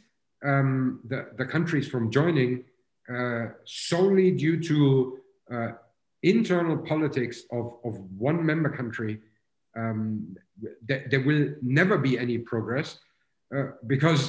um, 0.43 0.99
the, 1.07 1.29
the 1.37 1.45
countries 1.45 1.87
from 1.87 2.11
joining 2.11 2.65
uh, 3.13 3.47
solely 3.65 4.31
due 4.31 4.61
to 4.61 5.19
uh, 5.51 5.67
internal 6.21 6.77
politics 6.77 7.43
of, 7.51 7.73
of 7.83 7.99
one 8.17 8.45
member 8.45 8.69
country, 8.69 9.19
um, 9.75 10.35
th 10.87 11.01
there 11.09 11.23
will 11.29 11.45
never 11.61 11.97
be 11.97 12.19
any 12.25 12.37
progress 12.37 12.99
uh, 13.55 13.71
because 13.87 14.23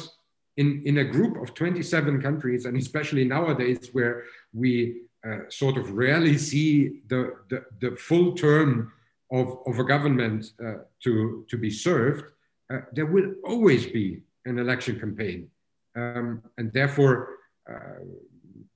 in, 0.57 0.83
in 0.85 0.99
a 0.99 1.05
group 1.05 1.41
of 1.43 1.55
27 1.55 2.23
countries, 2.23 2.65
and 2.65 2.77
especially 2.77 3.25
nowadays 3.25 3.91
where 3.93 4.25
we 4.53 5.03
uh, 5.27 5.39
sort 5.49 5.77
of 5.77 5.91
rarely 5.93 6.37
see 6.37 7.01
the, 7.09 7.35
the, 7.49 7.65
the, 7.81 7.97
full 7.97 8.33
term 8.33 8.93
of, 9.33 9.59
of 9.67 9.79
a 9.79 9.85
government 9.85 10.53
uh, 10.65 10.75
to, 11.03 11.47
to 11.49 11.57
be 11.57 11.71
served, 11.71 12.25
uh, 12.73 12.81
there 12.93 13.07
will 13.07 13.33
always 13.45 13.87
be 13.87 14.21
an 14.45 14.59
election 14.59 15.01
campaign. 15.01 15.49
Um, 15.97 16.43
and 16.59 16.73
therefore, 16.73 17.37
uh, 17.71 18.05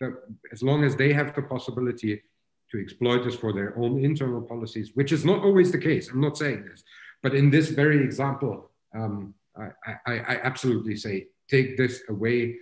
the, 0.01 0.19
as 0.53 0.63
long 0.63 0.85
as 0.85 0.97
they 0.97 1.13
have 1.13 1.35
the 1.35 1.43
possibility 1.43 2.23
to 2.71 2.81
exploit 2.81 3.25
this 3.25 3.35
for 3.35 3.53
their 3.53 3.77
own 3.79 4.03
internal 4.05 4.41
policies, 4.41 4.93
which 4.95 5.13
is 5.13 5.25
not 5.25 5.43
always 5.43 5.73
the 5.73 5.79
case, 5.79 6.11
I'm 6.11 6.21
not 6.21 6.39
saying 6.39 6.65
this, 6.65 6.83
but 7.23 7.35
in 7.35 7.51
this 7.51 7.71
very 7.71 8.03
example, 8.05 8.71
um, 8.95 9.35
I, 9.57 9.93
I, 10.07 10.13
I, 10.19 10.41
absolutely 10.43 10.97
say 10.97 11.27
take 11.49 11.77
this 11.77 12.03
away, 12.09 12.57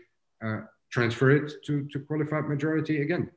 uh, 0.44 0.60
transfer 0.90 1.30
it 1.30 1.52
to, 1.66 1.86
to 1.92 2.00
qualified 2.00 2.48
majority 2.48 3.02
again. 3.02 3.30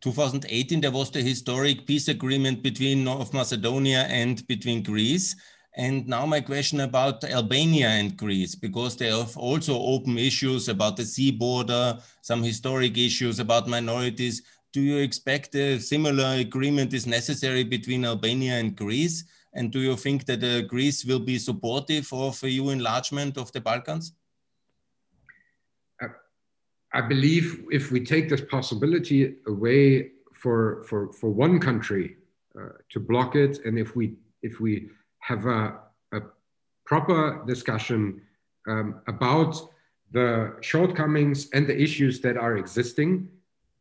2018, 0.00 0.80
there 0.80 0.90
was 0.90 1.10
the 1.10 1.22
historic 1.22 1.86
peace 1.86 2.08
agreement 2.08 2.62
between 2.62 3.04
North 3.04 3.32
Macedonia 3.32 4.06
and 4.10 4.46
between 4.46 4.82
Greece. 4.82 5.36
And 5.76 6.06
now 6.08 6.24
my 6.24 6.40
question 6.40 6.80
about 6.80 7.22
Albania 7.24 7.88
and 7.88 8.16
Greece, 8.16 8.54
because 8.54 8.96
they 8.96 9.10
have 9.10 9.36
also 9.36 9.78
open 9.78 10.16
issues 10.16 10.68
about 10.68 10.96
the 10.96 11.04
sea 11.04 11.30
border, 11.30 11.98
some 12.22 12.42
historic 12.42 12.96
issues 12.96 13.40
about 13.40 13.68
minorities. 13.68 14.42
Do 14.72 14.80
you 14.80 14.98
expect 14.98 15.54
a 15.54 15.78
similar 15.78 16.36
agreement 16.38 16.94
is 16.94 17.06
necessary 17.06 17.62
between 17.62 18.06
Albania 18.06 18.54
and 18.54 18.74
Greece? 18.74 19.24
And 19.52 19.70
do 19.70 19.80
you 19.80 19.96
think 19.96 20.24
that 20.26 20.42
uh, 20.42 20.62
Greece 20.62 21.04
will 21.04 21.20
be 21.20 21.38
supportive 21.38 22.10
of 22.12 22.42
EU 22.42 22.70
enlargement 22.70 23.36
of 23.36 23.52
the 23.52 23.60
Balkans? 23.60 24.12
I 26.96 27.02
believe 27.02 27.46
if 27.70 27.92
we 27.92 28.00
take 28.00 28.30
this 28.30 28.40
possibility 28.40 29.36
away 29.46 30.12
for, 30.32 30.82
for, 30.88 31.12
for 31.12 31.28
one 31.28 31.60
country 31.60 32.16
uh, 32.58 32.70
to 32.92 32.98
block 33.00 33.36
it, 33.36 33.58
and 33.66 33.78
if 33.78 33.94
we, 33.94 34.14
if 34.42 34.60
we 34.60 34.88
have 35.18 35.44
a, 35.44 35.78
a 36.12 36.20
proper 36.86 37.44
discussion 37.46 38.22
um, 38.66 39.02
about 39.08 39.52
the 40.12 40.56
shortcomings 40.62 41.50
and 41.52 41.66
the 41.66 41.78
issues 41.78 42.22
that 42.22 42.38
are 42.38 42.56
existing, 42.56 43.28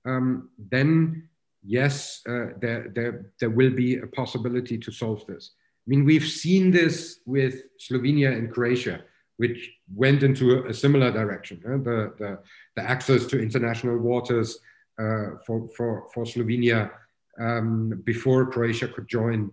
um, 0.04 0.50
then 0.58 1.30
yes, 1.64 2.22
uh, 2.28 2.48
there, 2.60 2.92
there, 2.94 3.32
there 3.40 3.50
will 3.50 3.72
be 3.72 4.00
a 4.00 4.08
possibility 4.08 4.78
to 4.78 4.92
solve 4.92 5.26
this. 5.26 5.52
I 5.56 5.88
mean, 5.88 6.04
we've 6.04 6.28
seen 6.28 6.70
this 6.70 7.20
with 7.26 7.56
Slovenia 7.80 8.38
and 8.38 8.52
Croatia, 8.54 9.06
which 9.38 9.72
went 9.94 10.24
into 10.24 10.66
a, 10.66 10.74
similar 10.74 11.12
direction. 11.12 11.60
The, 11.64 12.14
the, 12.18 12.40
the, 12.76 12.90
access 12.90 13.26
to 13.28 13.42
international 13.42 13.98
waters 13.98 14.60
uh, 14.98 15.38
for, 15.46 15.68
for, 15.76 16.08
for 16.14 16.24
Slovenia 16.24 16.92
um, 17.40 18.02
before 18.06 18.46
Croatia 18.46 18.88
could 18.88 19.08
join 19.08 19.52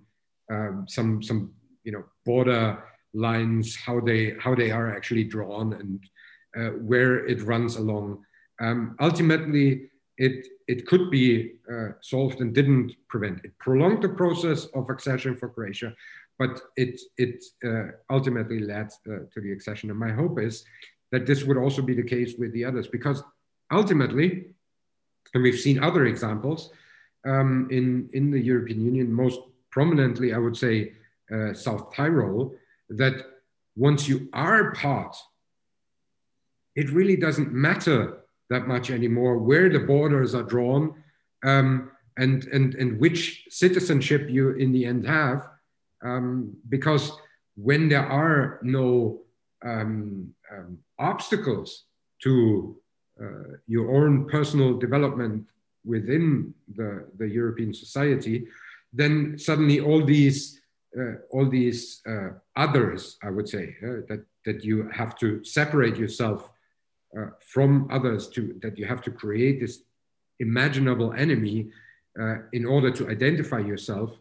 um, 0.51 0.87
some, 0.89 1.23
some 1.23 1.53
you 1.85 1.93
know, 1.93 2.05
border 2.25 2.83
lines, 3.13 3.75
how 3.75 4.01
they, 4.01 4.35
how 4.39 4.55
they 4.55 4.71
are 4.71 4.95
actually 4.95 5.25
drawn 5.25 5.73
and 5.75 6.05
uh, 6.57 6.77
where 6.79 7.27
it 7.27 7.43
runs 7.43 7.77
along. 7.77 8.25
Um, 8.61 8.97
ultimately, 9.01 9.91
it, 10.19 10.47
it 10.69 10.87
could 10.87 11.11
be 11.11 11.55
uh, 11.73 11.89
solved 12.01 12.41
and 12.41 12.55
didn't 12.55 12.93
prevent. 13.09 13.45
It 13.45 13.59
prolonged 13.59 14.03
the 14.03 14.11
process 14.11 14.67
of 14.75 14.91
accession 14.91 15.37
for 15.37 15.49
Croatia, 15.49 15.95
but 16.43 16.55
it, 16.85 16.95
it 17.25 17.37
uh, 17.69 17.89
ultimately 18.17 18.61
led 18.73 18.89
uh, 19.07 19.21
to 19.33 19.39
the 19.45 19.53
accession. 19.57 19.91
And 19.91 19.99
my 20.07 20.13
hope 20.21 20.37
is 20.49 20.55
that 21.13 21.25
this 21.29 21.41
would 21.45 21.61
also 21.65 21.83
be 21.91 21.95
the 21.95 22.11
case 22.17 22.33
with 22.41 22.53
the 22.53 22.65
others, 22.69 22.89
because 22.97 23.19
ultimately, 23.71 24.29
and 25.35 25.43
we've 25.45 25.65
seen 25.67 25.79
other 25.89 26.05
examples 26.07 26.61
um, 27.33 27.69
in, 27.71 27.87
in 28.19 28.25
the 28.35 28.41
European 28.41 28.81
Union, 28.91 29.13
most 29.25 29.39
prominently, 29.71 30.29
I 30.35 30.39
would 30.45 30.57
say, 30.57 30.75
uh, 31.35 31.53
South 31.67 31.95
Tyrol, 31.95 32.55
that 33.03 33.17
once 33.77 34.09
you 34.11 34.29
are 34.33 34.73
part, 34.73 35.15
it 36.75 36.91
really 36.91 37.19
doesn't 37.27 37.53
matter 37.53 37.99
that 38.51 38.67
much 38.67 38.91
anymore 38.91 39.35
where 39.39 39.69
the 39.69 39.87
borders 39.93 40.35
are 40.35 40.49
drawn 40.55 40.83
um, 41.45 41.93
and, 42.17 42.45
and, 42.57 42.75
and 42.75 42.99
which 42.99 43.47
citizenship 43.49 44.29
you 44.29 44.51
in 44.65 44.73
the 44.73 44.85
end 44.85 45.07
have 45.07 45.52
um, 46.03 46.57
because 46.69 47.13
when 47.57 47.89
there 47.89 48.07
are 48.07 48.59
no 48.63 49.21
um, 49.65 50.33
um, 50.53 50.79
obstacles 50.99 51.85
to 52.23 52.77
uh, 53.23 53.57
your 53.67 53.95
own 53.97 54.29
personal 54.29 54.79
development 54.79 55.47
within 55.85 56.55
the, 56.75 57.07
the 57.19 57.29
European 57.29 57.75
society, 57.75 58.47
then 58.93 59.37
suddenly 59.39 59.81
all 59.81 60.05
these 60.05 60.59
uh, 60.99 61.15
all 61.31 61.49
these 61.49 62.03
uh, 62.07 62.29
others, 62.55 63.17
I 63.23 63.31
would 63.31 63.49
say, 63.49 63.77
uh, 63.83 64.05
that 64.09 64.27
that 64.45 64.63
you 64.63 64.91
have 64.93 65.17
to 65.19 65.43
separate 65.43 65.97
yourself 65.97 66.51
uh, 67.19 67.29
from 67.41 67.89
others, 67.91 68.29
to 68.31 68.59
that 68.61 68.77
you 68.77 68.85
have 68.85 69.01
to 69.03 69.11
create 69.11 69.61
this 69.61 69.83
imaginable 70.39 71.15
enemy 71.15 71.71
uh, 72.21 72.37
in 72.53 72.67
order 72.67 72.91
to 72.91 73.09
identify 73.09 73.59
yourself, 73.59 74.19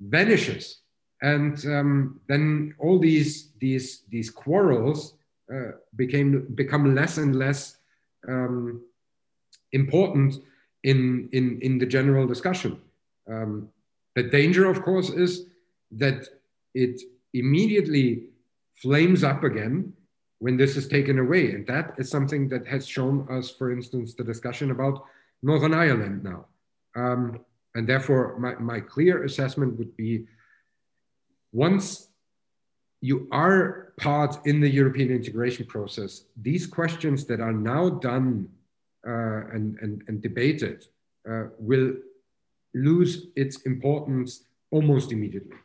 vanishes 0.00 0.79
and 1.22 1.64
um, 1.66 2.20
then 2.28 2.74
all 2.78 2.98
these 2.98 3.50
these 3.60 4.02
these 4.08 4.30
quarrels 4.30 5.14
uh, 5.52 5.72
became 5.96 6.46
become 6.54 6.94
less 6.94 7.18
and 7.18 7.36
less 7.36 7.76
um, 8.28 8.80
important 9.72 10.36
in 10.82 11.28
in 11.32 11.60
in 11.60 11.78
the 11.78 11.86
general 11.86 12.26
discussion. 12.26 12.80
Um, 13.28 13.68
the 14.16 14.22
danger, 14.24 14.68
of 14.68 14.82
course, 14.82 15.10
is 15.10 15.46
that 15.92 16.26
it 16.74 17.00
immediately 17.32 18.24
flames 18.74 19.22
up 19.22 19.44
again 19.44 19.92
when 20.38 20.56
this 20.56 20.76
is 20.76 20.88
taken 20.88 21.18
away, 21.18 21.52
and 21.52 21.66
that 21.66 21.94
is 21.98 22.10
something 22.10 22.48
that 22.48 22.66
has 22.66 22.86
shown 22.86 23.26
us, 23.30 23.50
for 23.50 23.70
instance, 23.70 24.14
the 24.14 24.24
discussion 24.24 24.70
about 24.70 25.04
Northern 25.42 25.74
Ireland 25.74 26.24
now. 26.24 26.46
Um, 26.96 27.40
and 27.74 27.86
therefore, 27.86 28.38
my, 28.38 28.54
my 28.54 28.80
clear 28.80 29.24
assessment 29.24 29.78
would 29.78 29.96
be 29.96 30.26
once 31.52 32.08
you 33.00 33.28
are 33.32 33.92
part 33.98 34.46
in 34.46 34.60
the 34.60 34.68
European 34.68 35.10
integration 35.10 35.66
process, 35.66 36.24
these 36.36 36.66
questions 36.66 37.24
that 37.26 37.40
are 37.40 37.52
now 37.52 37.88
done 37.88 38.48
uh, 39.06 39.46
and, 39.52 39.78
and, 39.80 40.02
and, 40.08 40.20
debated 40.20 40.84
uh, 41.28 41.44
will 41.58 41.94
lose 42.74 43.28
its 43.34 43.62
importance 43.62 44.44
almost 44.70 45.10
immediately. 45.10 45.56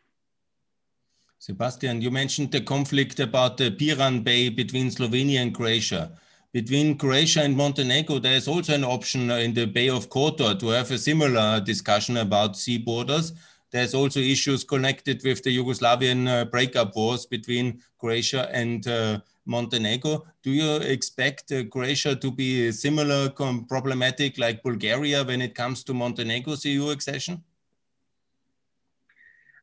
Sebastian, 1.38 2.02
you 2.02 2.10
mentioned 2.10 2.52
the 2.52 2.62
conflict 2.62 3.20
about 3.20 3.58
the 3.58 3.72
Piran 3.72 4.24
Bay 4.24 4.48
between 4.48 4.88
Slovenia 4.88 5.42
and 5.42 5.54
Croatia. 5.54 6.12
Between 6.54 6.98
Croatia 6.98 7.42
and 7.42 7.58
Montenegro, 7.58 8.20
there 8.20 8.38
is 8.38 8.48
also 8.48 8.74
an 8.74 8.86
option 8.86 9.30
in 9.30 9.54
the 9.54 9.66
Bay 9.66 9.90
of 9.90 10.10
Kotor 10.10 10.58
to 10.58 10.70
have 10.70 10.90
a 10.90 10.98
similar 10.98 11.60
discussion 11.60 12.16
about 12.16 12.56
sea 12.56 12.78
borders. 12.78 13.34
There's 13.72 13.94
also 13.94 14.20
issues 14.20 14.64
connected 14.64 15.22
with 15.24 15.44
the 15.44 15.58
Yugoslavian 15.58 16.28
uh, 16.28 16.46
breakup 16.46 16.96
wars 16.96 17.26
between 17.26 17.82
Croatia 18.00 18.50
and 18.54 18.88
uh, 18.88 19.20
Montenegro. 19.46 20.26
Do 20.44 20.52
you 20.52 20.76
expect 20.78 21.52
uh, 21.52 21.66
Croatia 21.66 22.16
to 22.16 22.32
be 22.32 22.72
similar 22.72 23.30
problematic 23.30 24.38
like 24.38 24.64
Bulgaria 24.64 25.24
when 25.24 25.42
it 25.42 25.56
comes 25.56 25.84
to 25.84 25.94
Montenegro's 25.94 26.66
EU 26.66 26.90
accession? 26.90 27.44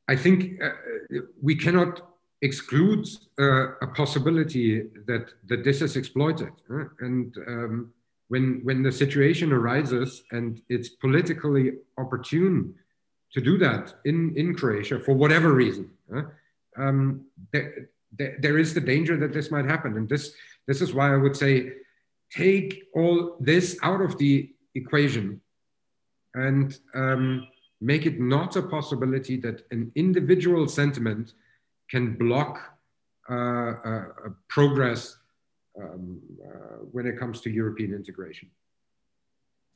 I 0.08 0.16
think 0.16 0.60
uh, 0.60 0.70
we 1.40 1.54
cannot 1.54 2.12
exclude 2.42 3.06
uh, 3.38 3.76
a 3.80 3.86
possibility 3.94 4.82
that, 5.06 5.26
that 5.46 5.62
this 5.64 5.80
is 5.80 5.96
exploited. 5.96 6.50
And 7.00 7.36
um, 7.46 7.92
when, 8.28 8.60
when 8.64 8.82
the 8.82 8.90
situation 8.90 9.52
arises 9.52 10.24
and 10.32 10.60
it's 10.68 10.88
politically 10.88 11.74
opportune 11.98 12.74
to 13.32 13.40
do 13.40 13.58
that 13.58 13.94
in, 14.04 14.34
in 14.36 14.54
Croatia 14.54 15.00
for 15.00 15.14
whatever 15.14 15.52
reason, 15.52 15.90
uh, 16.14 16.22
um, 16.76 17.26
there, 17.52 17.88
there, 18.16 18.36
there 18.40 18.58
is 18.58 18.74
the 18.74 18.80
danger 18.80 19.16
that 19.16 19.32
this 19.32 19.50
might 19.50 19.64
happen. 19.64 19.96
And 19.96 20.08
this, 20.08 20.34
this 20.66 20.80
is 20.80 20.92
why 20.92 21.12
I 21.12 21.16
would 21.16 21.36
say 21.36 21.72
take 22.30 22.84
all 22.94 23.36
this 23.40 23.78
out 23.82 24.00
of 24.00 24.18
the 24.18 24.50
equation 24.74 25.40
and 26.34 26.78
um, 26.94 27.48
make 27.80 28.06
it 28.06 28.20
not 28.20 28.56
a 28.56 28.62
possibility 28.62 29.36
that 29.36 29.62
an 29.70 29.92
individual 29.94 30.68
sentiment 30.68 31.34
can 31.90 32.14
block 32.14 32.78
uh, 33.28 33.34
uh, 33.34 34.04
progress 34.48 35.18
um, 35.80 36.20
uh, 36.44 36.76
when 36.92 37.06
it 37.06 37.18
comes 37.18 37.40
to 37.40 37.50
European 37.50 37.94
integration 37.94 38.50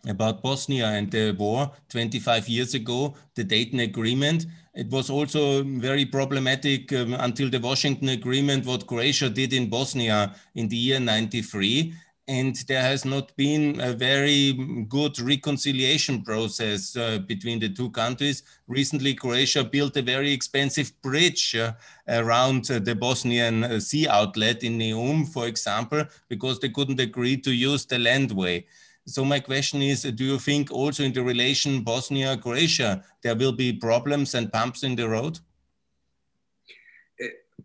about 0.07 0.43
Bosnia 0.43 0.87
and 0.87 1.11
the 1.11 1.33
war 1.33 1.71
25 1.89 2.49
years 2.49 2.75
ago, 2.75 3.15
the 3.35 3.45
Dayton 3.45 3.81
Agreement. 3.81 4.47
It 4.75 4.91
was 4.91 5.11
also 5.11 5.63
very 5.65 6.05
problematic 6.05 6.93
um, 6.93 7.15
until 7.15 7.51
the 7.51 7.59
Washington 7.59 8.11
Agreement, 8.11 8.67
what 8.67 8.87
Croatia 8.87 9.31
did 9.31 9.53
in 9.53 9.69
Bosnia 9.69 10.35
in 10.55 10.69
the 10.69 10.77
year 10.77 11.01
93. 11.01 11.95
And 12.29 12.57
there 12.67 12.83
has 12.83 13.05
not 13.05 13.35
been 13.37 13.81
a 13.81 13.93
very 13.93 14.85
good 14.89 15.19
reconciliation 15.21 16.23
process 16.23 16.97
uh, 16.97 17.21
between 17.21 17.61
the 17.61 17.69
two 17.69 17.89
countries. 17.91 18.43
Recently, 18.67 19.15
Croatia 19.15 19.63
built 19.63 19.97
a 19.97 20.03
very 20.03 20.33
expensive 20.33 20.91
bridge 21.03 21.55
uh, 21.55 21.73
around 22.09 22.69
uh, 22.69 22.81
the 22.81 22.97
Bosnian 22.97 23.63
uh, 23.63 23.79
sea 23.79 24.09
outlet 24.09 24.65
in 24.65 24.77
Neum, 24.77 25.25
for 25.33 25.47
example, 25.47 26.05
because 26.29 26.59
they 26.59 26.69
couldn't 26.69 26.99
agree 26.99 27.37
to 27.37 27.53
use 27.53 27.87
the 27.87 27.97
landway. 27.97 28.65
So 29.07 29.25
my 29.25 29.39
question 29.39 29.83
is, 29.83 30.03
do 30.03 30.25
you 30.25 30.39
think 30.39 30.73
also 30.73 31.05
in 31.05 31.13
the 31.13 31.23
relation 31.23 31.83
Bosnia-Croatia, 31.83 33.05
there 33.23 33.37
will 33.37 33.53
be 33.53 33.73
problems 33.73 34.35
and 34.35 34.51
bumps 34.51 34.83
in 34.83 34.97
the 34.97 35.09
road? 35.09 35.39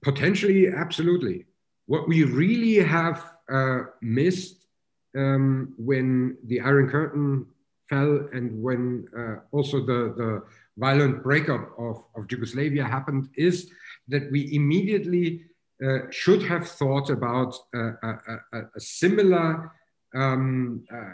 Potentially, 0.04 0.68
absolutely. 0.68 1.46
What 1.88 2.08
we 2.08 2.24
really 2.24 2.76
have 2.76 3.24
uh, 3.52 3.80
missed 4.02 4.68
um, 5.16 5.74
when 5.78 6.38
the 6.46 6.62
Iron 6.62 6.90
Curtain 6.90 7.48
fell 7.90 8.30
and 8.34 8.62
when 8.62 9.08
uh, 9.18 9.42
also 9.52 9.80
the, 9.80 10.14
the 10.16 10.44
violent 10.78 11.22
breakup 11.24 11.72
of, 11.78 12.06
of 12.16 12.32
Yugoslavia 12.32 12.86
happened 12.86 13.30
is 13.36 13.72
that 14.08 14.32
we 14.32 14.54
immediately 14.54 15.44
uh, 15.86 16.10
should 16.12 16.44
have 16.44 16.68
thought 16.68 17.10
about 17.10 17.56
a, 17.74 17.80
a, 17.80 18.40
a, 18.54 18.80
similar 18.80 19.72
um, 20.16 20.84
uh, 20.94 21.14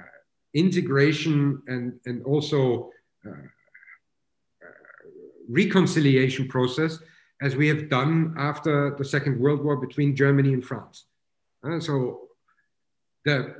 integration 0.58 1.62
and, 1.68 2.00
and 2.06 2.26
also 2.26 2.90
uh, 3.26 3.30
uh, 3.30 3.36
reconciliation 5.48 6.48
process 6.48 7.00
as 7.42 7.56
we 7.56 7.68
have 7.68 7.90
done 7.90 8.34
after 8.38 8.96
the 8.98 9.06
Second 9.06 9.40
World 9.40 9.64
War 9.64 9.78
between 9.78 10.16
Germany 10.16 10.54
and 10.54 10.66
France. 10.66 11.06
Uh, 11.64 11.80
so 11.80 12.22
the, 13.26 13.56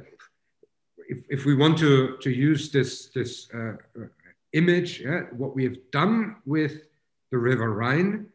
if, 1.08 1.26
if 1.30 1.46
we 1.46 1.54
want 1.54 1.78
to, 1.78 2.18
to 2.22 2.32
use 2.32 2.72
this, 2.72 3.10
this 3.14 3.48
uh, 3.54 3.74
image, 4.54 5.02
yeah, 5.02 5.22
what 5.32 5.56
we 5.56 5.64
have 5.64 5.78
done 5.92 6.38
with 6.46 6.82
the 7.32 7.38
River 7.38 7.72
Rhine 7.72 8.28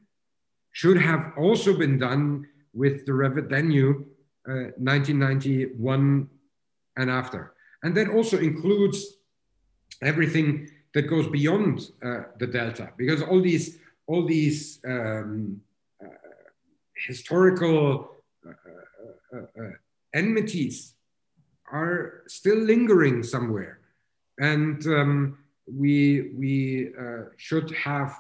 should 0.70 1.00
have 1.00 1.32
also 1.36 1.76
been 1.76 1.98
done 1.98 2.46
with 2.72 3.04
the 3.06 3.12
River 3.12 3.40
Danube 3.40 4.06
uh, 4.48 4.72
1991 4.78 6.28
and 6.96 7.10
after. 7.10 7.51
And 7.82 7.96
that 7.96 8.08
also 8.08 8.38
includes 8.38 9.16
everything 10.00 10.70
that 10.94 11.02
goes 11.02 11.26
beyond 11.28 11.90
uh, 12.04 12.24
the 12.38 12.46
delta, 12.46 12.90
because 12.96 13.22
all 13.22 13.40
these 13.40 13.78
all 14.06 14.26
these 14.26 14.80
um, 14.86 15.60
uh, 16.02 16.08
historical 16.94 18.16
uh, 18.46 18.50
uh, 19.34 19.62
uh, 19.62 19.70
enmities 20.12 20.94
are 21.72 22.22
still 22.26 22.58
lingering 22.58 23.22
somewhere, 23.22 23.78
and 24.38 24.86
um, 24.86 25.38
we 25.66 26.32
we 26.36 26.90
should 27.36 27.70
have 27.72 28.14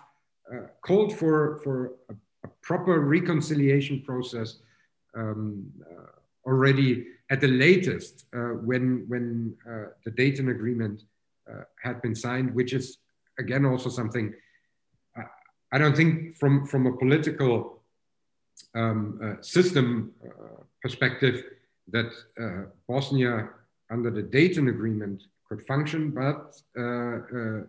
called 0.80 1.16
for 1.18 1.60
for 1.62 1.92
a, 2.08 2.14
a, 2.44 2.48
proper 2.62 3.00
reconciliation 3.00 4.00
process 4.02 4.58
um, 5.14 5.66
already 6.46 7.06
at 7.32 7.40
the 7.40 7.48
latest 7.48 8.26
uh, 8.36 8.52
when 8.68 9.06
when 9.08 9.56
uh, 9.66 9.86
the 10.04 10.10
Dayton 10.10 10.50
Agreement 10.50 11.02
uh, 11.50 11.64
had 11.82 12.02
been 12.02 12.14
signed, 12.14 12.54
which 12.54 12.72
is 12.74 12.98
again 13.38 13.64
also 13.64 13.88
something 13.88 14.34
uh, 15.18 15.22
I 15.72 15.78
don't 15.78 15.96
think 15.96 16.36
from 16.36 16.66
from 16.66 16.86
a 16.86 16.96
political 16.96 17.82
um, 18.74 19.18
uh, 19.24 19.42
system 19.42 20.12
uh, 20.22 20.62
perspective 20.82 21.36
that 21.88 22.10
Bosnia 22.88 23.48
under 23.90 24.10
the 24.10 24.22
Dayton 24.22 24.68
Agreement 24.68 25.22
could 25.48 25.62
function, 25.66 26.10
but 26.10 26.54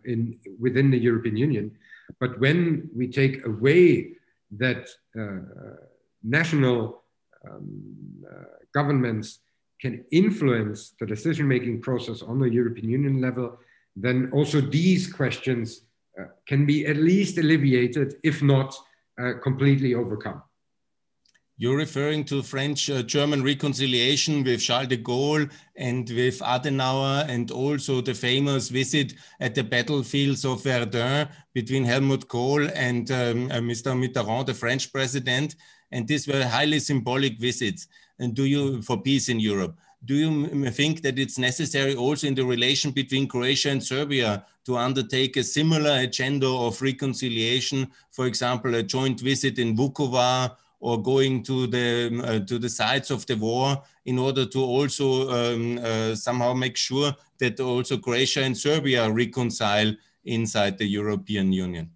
in 0.06 0.40
within 0.60 0.92
the 0.92 1.02
European 1.10 1.36
Union. 1.36 1.72
But 2.20 2.40
when 2.40 2.90
we 2.96 3.08
take 3.08 3.46
away 3.46 4.14
that 4.64 4.88
national 6.24 7.04
um, 7.50 8.24
governments 8.74 9.40
can 9.84 10.06
influence 10.12 10.94
the 11.00 11.06
decision 11.06 11.46
making 11.46 11.82
process 11.82 12.22
on 12.22 12.40
the 12.40 12.50
European 12.50 12.90
Union 12.90 13.20
level, 13.20 13.48
then 14.06 14.30
also 14.32 14.62
these 14.62 15.12
questions 15.12 15.82
uh, 16.18 16.28
can 16.48 16.66
be 16.66 16.86
at 16.86 16.96
least 16.96 17.38
alleviated, 17.38 18.16
if 18.24 18.42
not 18.42 18.74
uh, 19.22 19.34
completely 19.44 19.94
overcome. 19.94 20.42
You're 21.58 21.78
referring 21.78 22.24
to 22.26 22.42
French 22.42 22.90
uh, 22.90 23.04
German 23.04 23.44
reconciliation 23.44 24.44
with 24.44 24.62
Charles 24.62 24.88
de 24.88 24.98
Gaulle 24.98 25.52
and 25.76 26.10
with 26.10 26.40
Adenauer, 26.40 27.28
and 27.28 27.52
also 27.52 28.02
the 28.02 28.14
famous 28.14 28.70
visit 28.70 29.14
at 29.42 29.54
the 29.54 29.64
battlefields 29.64 30.46
of 30.46 30.64
Verdun 30.64 31.28
between 31.54 31.84
Helmut 31.84 32.28
Kohl 32.30 32.68
and 32.74 33.12
um, 33.12 33.52
uh, 33.52 33.56
Mr. 33.56 33.92
Mitterrand, 33.94 34.46
the 34.46 34.54
French 34.54 34.92
president. 34.92 35.56
And 35.94 36.08
these 36.08 36.28
were 36.28 36.44
highly 36.44 36.80
symbolic 36.80 37.40
visits. 37.40 37.88
And 38.20 38.34
do 38.34 38.46
you, 38.46 38.82
for 38.82 38.98
peace 39.02 39.30
in 39.30 39.40
Europe, 39.40 39.78
do 40.06 40.16
you 40.16 40.70
think 40.72 41.02
that 41.04 41.18
it's 41.18 41.38
necessary 41.38 41.96
also 41.96 42.28
in 42.28 42.36
the 42.36 42.44
relation 42.44 42.92
between 42.92 43.28
Croatia 43.28 43.70
and 43.70 43.82
Serbia 43.82 44.46
to 44.66 44.76
undertake 44.76 45.38
a 45.38 45.44
similar 45.44 46.00
agenda 46.00 46.48
of 46.48 46.82
reconciliation, 46.82 47.88
for 48.12 48.26
example, 48.26 48.76
a 48.76 48.84
joint 48.84 49.22
visit 49.22 49.60
in 49.60 49.78
Vukovar 49.78 50.56
or 50.82 51.02
going 51.02 51.42
to 51.44 51.68
the 51.68 52.22
uh, 52.26 52.40
to 52.46 52.60
the 52.60 52.68
sites 52.68 53.10
of 53.10 53.26
the 53.28 53.38
war 53.38 53.82
in 54.04 54.20
order 54.20 54.46
to 54.46 54.60
also 54.60 55.30
um, 55.30 55.78
uh, 55.78 56.14
somehow 56.16 56.54
make 56.54 56.76
sure 56.76 57.16
that 57.38 57.60
also 57.62 57.98
Croatia 57.98 58.44
and 58.44 58.58
Serbia 58.58 59.10
reconcile 59.10 59.96
inside 60.26 60.78
the 60.78 60.86
European 60.86 61.54
Union? 61.54 61.90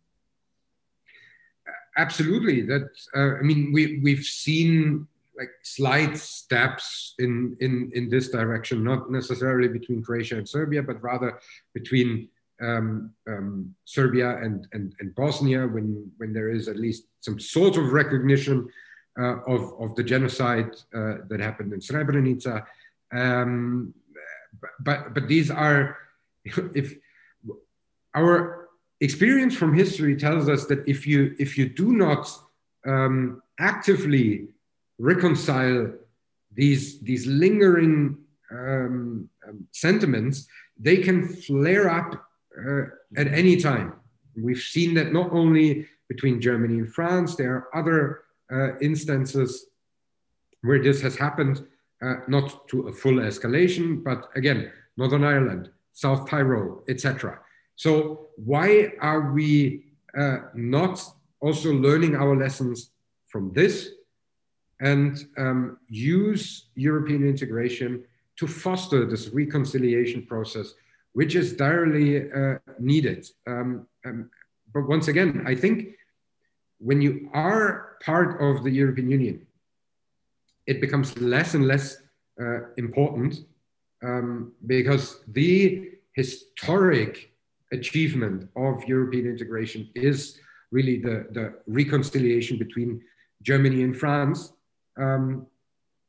Absolutely. 1.97 2.61
That 2.61 2.89
uh, 3.15 3.37
I 3.37 3.41
mean, 3.41 3.71
we 3.73 3.99
we've 4.03 4.23
seen 4.23 5.07
like 5.37 5.49
slight 5.63 6.17
steps 6.17 7.15
in 7.19 7.57
in 7.59 7.91
in 7.93 8.09
this 8.09 8.29
direction, 8.29 8.83
not 8.83 9.11
necessarily 9.11 9.67
between 9.67 10.03
Croatia 10.03 10.37
and 10.37 10.47
Serbia, 10.47 10.83
but 10.83 11.01
rather 11.01 11.39
between 11.73 12.29
um, 12.61 13.11
um, 13.27 13.75
Serbia 13.85 14.37
and, 14.37 14.67
and 14.73 14.93
and 14.99 15.13
Bosnia, 15.15 15.67
when 15.67 16.11
when 16.17 16.33
there 16.33 16.49
is 16.49 16.67
at 16.67 16.77
least 16.77 17.05
some 17.21 17.39
sort 17.39 17.77
of 17.77 17.93
recognition 17.93 18.69
uh, 19.19 19.41
of 19.47 19.73
of 19.79 19.95
the 19.95 20.03
genocide 20.03 20.71
uh, 20.93 21.15
that 21.29 21.39
happened 21.39 21.73
in 21.73 21.79
Srebrenica. 21.79 22.63
Um, 23.11 23.93
but 24.79 25.15
but 25.15 25.27
these 25.27 25.49
are 25.49 25.97
if 26.45 26.95
our 28.15 28.66
experience 28.99 29.55
from 29.55 29.73
history 29.73 30.15
tells 30.15 30.49
us 30.49 30.65
that 30.65 30.87
if 30.87 31.05
you 31.05 31.35
if 31.39 31.57
you 31.57 31.69
do 31.69 31.93
not 31.93 32.29
um, 32.85 33.41
actively 33.59 34.47
reconcile 34.99 35.93
these, 36.53 36.99
these 37.01 37.27
lingering 37.27 38.17
um, 38.51 39.29
um, 39.47 39.67
sentiments, 39.71 40.47
they 40.79 40.97
can 40.97 41.27
flare 41.27 41.89
up 41.89 42.27
uh, 42.57 42.83
at 43.15 43.27
any 43.27 43.57
time. 43.57 43.93
We've 44.35 44.59
seen 44.59 44.93
that 44.95 45.13
not 45.13 45.31
only 45.31 45.87
between 46.07 46.41
Germany 46.41 46.79
and 46.79 46.93
France, 46.93 47.35
there 47.35 47.53
are 47.53 47.67
other 47.75 48.21
uh, 48.51 48.77
instances 48.79 49.67
where 50.61 50.81
this 50.81 51.01
has 51.01 51.15
happened, 51.15 51.65
uh, 52.01 52.15
not 52.27 52.67
to 52.69 52.87
a 52.87 52.93
full 52.93 53.15
escalation, 53.15 54.03
but 54.03 54.29
again, 54.35 54.71
Northern 54.95 55.23
Ireland, 55.23 55.69
South 55.93 56.29
Tyrol, 56.29 56.83
etc. 56.87 57.39
So 57.77 58.27
why 58.35 58.91
are 58.99 59.31
we 59.31 59.85
uh, 60.17 60.37
not 60.55 60.99
also 61.39 61.71
learning 61.71 62.15
our 62.15 62.35
lessons 62.35 62.89
from 63.27 63.53
this 63.53 63.89
and 64.81 65.25
um, 65.37 65.77
use 65.87 66.69
European 66.75 67.23
integration 67.27 68.03
to 68.37 68.47
foster 68.47 69.05
this 69.05 69.29
reconciliation 69.29 70.25
process, 70.25 70.73
which 71.13 71.35
is 71.35 71.53
direly 71.53 72.31
uh, 72.31 72.57
needed. 72.79 73.27
Um, 73.45 73.87
um, 74.05 74.29
but 74.73 74.87
once 74.87 75.07
again, 75.07 75.43
I 75.47 75.53
think 75.53 75.95
when 76.79 77.01
you 77.01 77.29
are 77.33 77.97
part 78.03 78.41
of 78.41 78.63
the 78.63 78.71
European 78.71 79.09
Union, 79.09 79.45
it 80.65 80.81
becomes 80.81 81.17
less 81.19 81.53
and 81.53 81.67
less 81.67 81.97
uh, 82.41 82.69
important 82.77 83.45
um, 84.03 84.53
because 84.65 85.21
the 85.27 85.91
historic 86.13 87.31
achievement 87.71 88.49
of 88.55 88.83
European 88.85 89.27
integration 89.27 89.89
is 89.95 90.39
really 90.71 90.99
the, 90.99 91.27
the 91.31 91.53
reconciliation 91.67 92.57
between 92.57 93.01
Germany 93.41 93.83
and 93.83 93.95
France 93.95 94.53
um, 94.97 95.47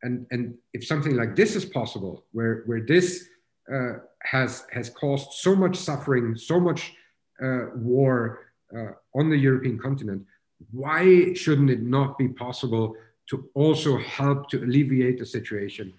and, 0.02 0.26
and 0.30 0.54
if 0.72 0.86
something 0.86 1.16
like 1.16 1.34
this 1.34 1.56
is 1.56 1.64
possible, 1.64 2.24
where, 2.32 2.62
where 2.66 2.80
this 2.80 3.28
uh, 3.72 3.94
has, 4.22 4.64
has 4.72 4.90
caused 4.90 5.32
so 5.32 5.54
much 5.54 5.76
suffering, 5.76 6.36
so 6.36 6.60
much 6.60 6.94
uh, 7.42 7.66
war 7.74 8.52
uh, 8.76 8.92
on 9.14 9.28
the 9.30 9.36
European 9.36 9.78
continent, 9.78 10.24
why 10.70 11.32
shouldn't 11.34 11.70
it 11.70 11.82
not 11.82 12.18
be 12.18 12.28
possible 12.28 12.94
to 13.30 13.48
also 13.54 13.98
help 13.98 14.48
to 14.50 14.62
alleviate 14.62 15.18
the 15.18 15.26
situation 15.26 15.92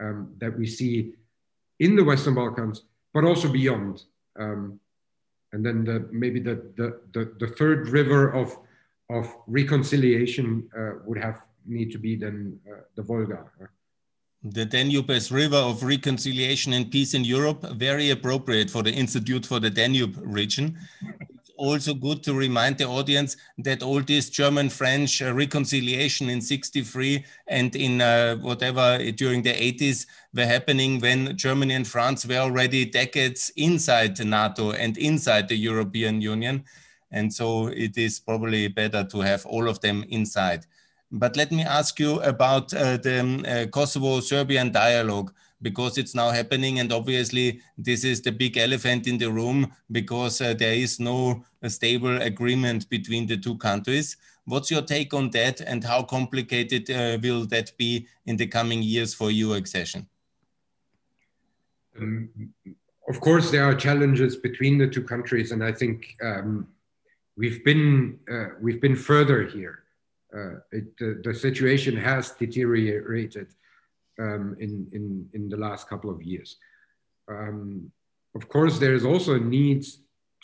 um, 0.00 0.32
that 0.38 0.56
we 0.56 0.66
see 0.66 1.14
in 1.80 1.96
the 1.96 2.04
Western 2.04 2.34
Balkans, 2.34 2.82
but 3.12 3.24
also 3.24 3.50
beyond? 3.50 4.04
Um, 4.38 4.78
and 5.52 5.64
then 5.64 5.84
the, 5.84 6.08
maybe 6.12 6.40
the, 6.40 6.54
the, 6.76 7.00
the, 7.12 7.32
the, 7.38 7.46
third 7.46 7.88
river 7.88 8.32
of, 8.32 8.58
of 9.10 9.32
reconciliation 9.46 10.68
uh, 10.76 10.92
would 11.04 11.18
have 11.18 11.40
need 11.66 11.90
to 11.92 11.98
be 11.98 12.16
then 12.16 12.58
uh, 12.70 12.80
the 12.94 13.02
Volga. 13.02 13.44
The 14.42 14.64
Danube 14.64 15.10
as 15.10 15.32
river 15.32 15.56
of 15.56 15.82
reconciliation 15.82 16.72
and 16.72 16.90
peace 16.90 17.14
in 17.14 17.24
Europe, 17.24 17.62
very 17.74 18.10
appropriate 18.10 18.70
for 18.70 18.82
the 18.82 18.92
Institute 18.92 19.44
for 19.44 19.58
the 19.58 19.70
Danube 19.70 20.16
region. 20.22 20.78
Also 21.58 21.94
good 21.94 22.22
to 22.22 22.34
remind 22.34 22.78
the 22.78 22.84
audience 22.84 23.36
that 23.58 23.82
all 23.82 24.00
this 24.00 24.30
German-French 24.30 25.22
uh, 25.22 25.32
reconciliation 25.32 26.28
in 26.28 26.40
63 26.40 27.24
and 27.48 27.74
in 27.74 28.00
uh, 28.00 28.36
whatever 28.36 28.98
during 29.12 29.42
the 29.42 29.52
80s 29.52 30.06
were 30.34 30.46
happening 30.46 31.00
when 31.00 31.36
Germany 31.36 31.74
and 31.74 31.86
France 31.86 32.26
were 32.26 32.36
already 32.36 32.84
decades 32.84 33.50
inside 33.56 34.18
NATO 34.24 34.72
and 34.72 34.98
inside 34.98 35.48
the 35.48 35.56
European 35.56 36.20
Union. 36.20 36.64
And 37.10 37.32
so 37.32 37.68
it 37.68 37.96
is 37.96 38.20
probably 38.20 38.68
better 38.68 39.04
to 39.04 39.20
have 39.20 39.46
all 39.46 39.68
of 39.68 39.80
them 39.80 40.04
inside. 40.08 40.66
But 41.12 41.36
let 41.36 41.52
me 41.52 41.62
ask 41.62 41.98
you 42.00 42.20
about 42.20 42.74
uh, 42.74 42.96
the 42.96 43.20
um, 43.20 43.44
uh, 43.46 43.66
Kosovo-Serbian 43.66 44.72
dialogue 44.72 45.32
because 45.62 45.98
it's 45.98 46.14
now 46.14 46.30
happening 46.30 46.78
and 46.80 46.92
obviously 46.92 47.60
this 47.78 48.04
is 48.04 48.20
the 48.20 48.32
big 48.32 48.56
elephant 48.56 49.06
in 49.06 49.18
the 49.18 49.30
room 49.30 49.72
because 49.90 50.40
uh, 50.40 50.54
there 50.54 50.74
is 50.74 51.00
no 51.00 51.44
stable 51.68 52.20
agreement 52.20 52.88
between 52.88 53.26
the 53.26 53.36
two 53.36 53.56
countries. 53.58 54.16
What's 54.44 54.70
your 54.70 54.82
take 54.82 55.12
on 55.14 55.30
that 55.30 55.60
and 55.60 55.82
how 55.82 56.02
complicated 56.02 56.90
uh, 56.90 57.18
will 57.22 57.46
that 57.46 57.76
be 57.76 58.06
in 58.26 58.36
the 58.36 58.46
coming 58.46 58.82
years 58.82 59.14
for 59.14 59.30
your 59.30 59.56
accession? 59.56 60.06
Um, 61.98 62.28
of 63.08 63.20
course, 63.20 63.50
there 63.50 63.64
are 63.64 63.74
challenges 63.74 64.36
between 64.36 64.78
the 64.78 64.86
two 64.86 65.02
countries, 65.02 65.52
and 65.52 65.62
I 65.62 65.72
think 65.72 66.16
um, 66.22 66.68
we've 67.36 67.64
been 67.64 68.18
uh, 68.30 68.48
we've 68.60 68.80
been 68.80 68.96
further 68.96 69.44
here. 69.44 69.84
Uh, 70.36 70.56
it, 70.72 70.96
the, 70.98 71.32
situation 71.32 71.96
has 71.96 72.32
deteriorated 72.32 73.46
um, 74.18 74.56
in, 74.60 74.88
in 74.92 75.28
in 75.32 75.48
the 75.48 75.56
last 75.56 75.88
couple 75.88 76.10
of 76.10 76.22
years. 76.22 76.56
Um, 77.28 77.90
of 78.34 78.48
course, 78.48 78.78
there 78.78 78.94
is 78.94 79.04
also 79.04 79.34
a 79.34 79.40
need 79.40 79.84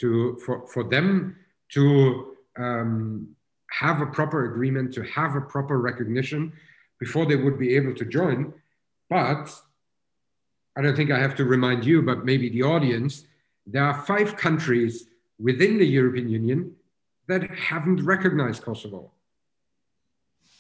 to 0.01 0.37
for 0.45 0.67
for 0.67 0.85
them 0.85 1.37
to 1.73 2.37
um, 2.59 3.29
have 3.71 4.01
a 4.01 4.07
proper 4.07 4.53
agreement, 4.53 4.93
to 4.95 5.03
have 5.03 5.35
a 5.35 5.41
proper 5.41 5.79
recognition 5.79 6.53
before 7.01 7.27
they 7.27 7.37
would 7.37 7.59
be 7.59 7.75
able 7.75 7.95
to 7.95 8.05
join. 8.05 8.53
But 9.09 9.51
I 10.77 10.83
don't 10.83 10.97
think 10.97 11.11
I 11.11 11.19
have 11.19 11.35
to 11.37 11.45
remind 11.45 11.85
you, 11.85 12.03
but 12.03 12.25
maybe 12.25 12.49
the 12.49 12.63
audience, 12.63 13.25
there 13.67 13.85
are 13.85 14.03
five 14.03 14.37
countries 14.37 15.07
within 15.39 15.79
the 15.79 15.87
European 15.87 16.29
Union 16.29 16.75
that 17.29 17.51
haven't 17.51 18.03
recognized 18.05 18.63
Kosovo. 18.63 19.11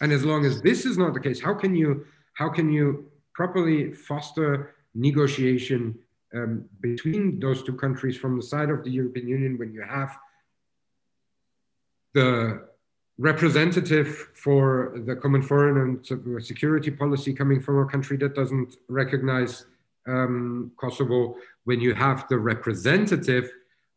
And 0.00 0.12
as 0.12 0.24
long 0.24 0.44
as 0.44 0.60
this 0.62 0.84
is 0.84 0.98
not 0.98 1.14
the 1.14 1.20
case, 1.20 1.40
how 1.40 1.54
can 1.54 1.74
you, 1.76 2.06
how 2.34 2.48
can 2.48 2.70
you 2.70 3.10
properly 3.34 3.92
foster 3.92 4.74
negotiation 4.94 5.98
um, 6.34 6.64
between 6.80 7.38
those 7.40 7.62
two 7.62 7.74
countries 7.74 8.16
from 8.16 8.36
the 8.36 8.42
side 8.42 8.70
of 8.70 8.84
the 8.84 8.90
European 8.90 9.28
Union 9.28 9.58
when 9.58 9.72
you 9.72 9.82
have 9.82 10.16
the 12.14 12.68
representative 13.18 14.30
for 14.34 14.94
the 15.06 15.14
common 15.14 15.42
foreign 15.42 15.78
and 15.78 16.44
security 16.44 16.90
policy 16.90 17.32
coming 17.32 17.60
from 17.60 17.78
a 17.78 17.86
country 17.86 18.16
that 18.16 18.34
doesn't 18.34 18.76
recognize 18.88 19.66
um, 20.06 20.72
Kosovo, 20.76 21.36
when 21.64 21.80
you 21.80 21.94
have 21.94 22.26
the 22.28 22.38
representative 22.38 23.50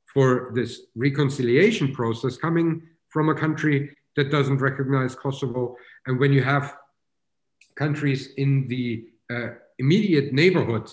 for 0.05 0.51
this 0.53 0.81
reconciliation 0.95 1.93
process 1.93 2.37
coming 2.37 2.83
from 3.09 3.29
a 3.29 3.35
country 3.35 3.95
that 4.15 4.29
doesn't 4.31 4.59
recognize 4.59 5.15
Kosovo, 5.15 5.75
and 6.05 6.19
when 6.19 6.31
you 6.31 6.43
have 6.43 6.77
countries 7.75 8.33
in 8.37 8.67
the 8.67 9.05
uh, 9.29 9.49
immediate 9.79 10.33
neighborhood 10.33 10.91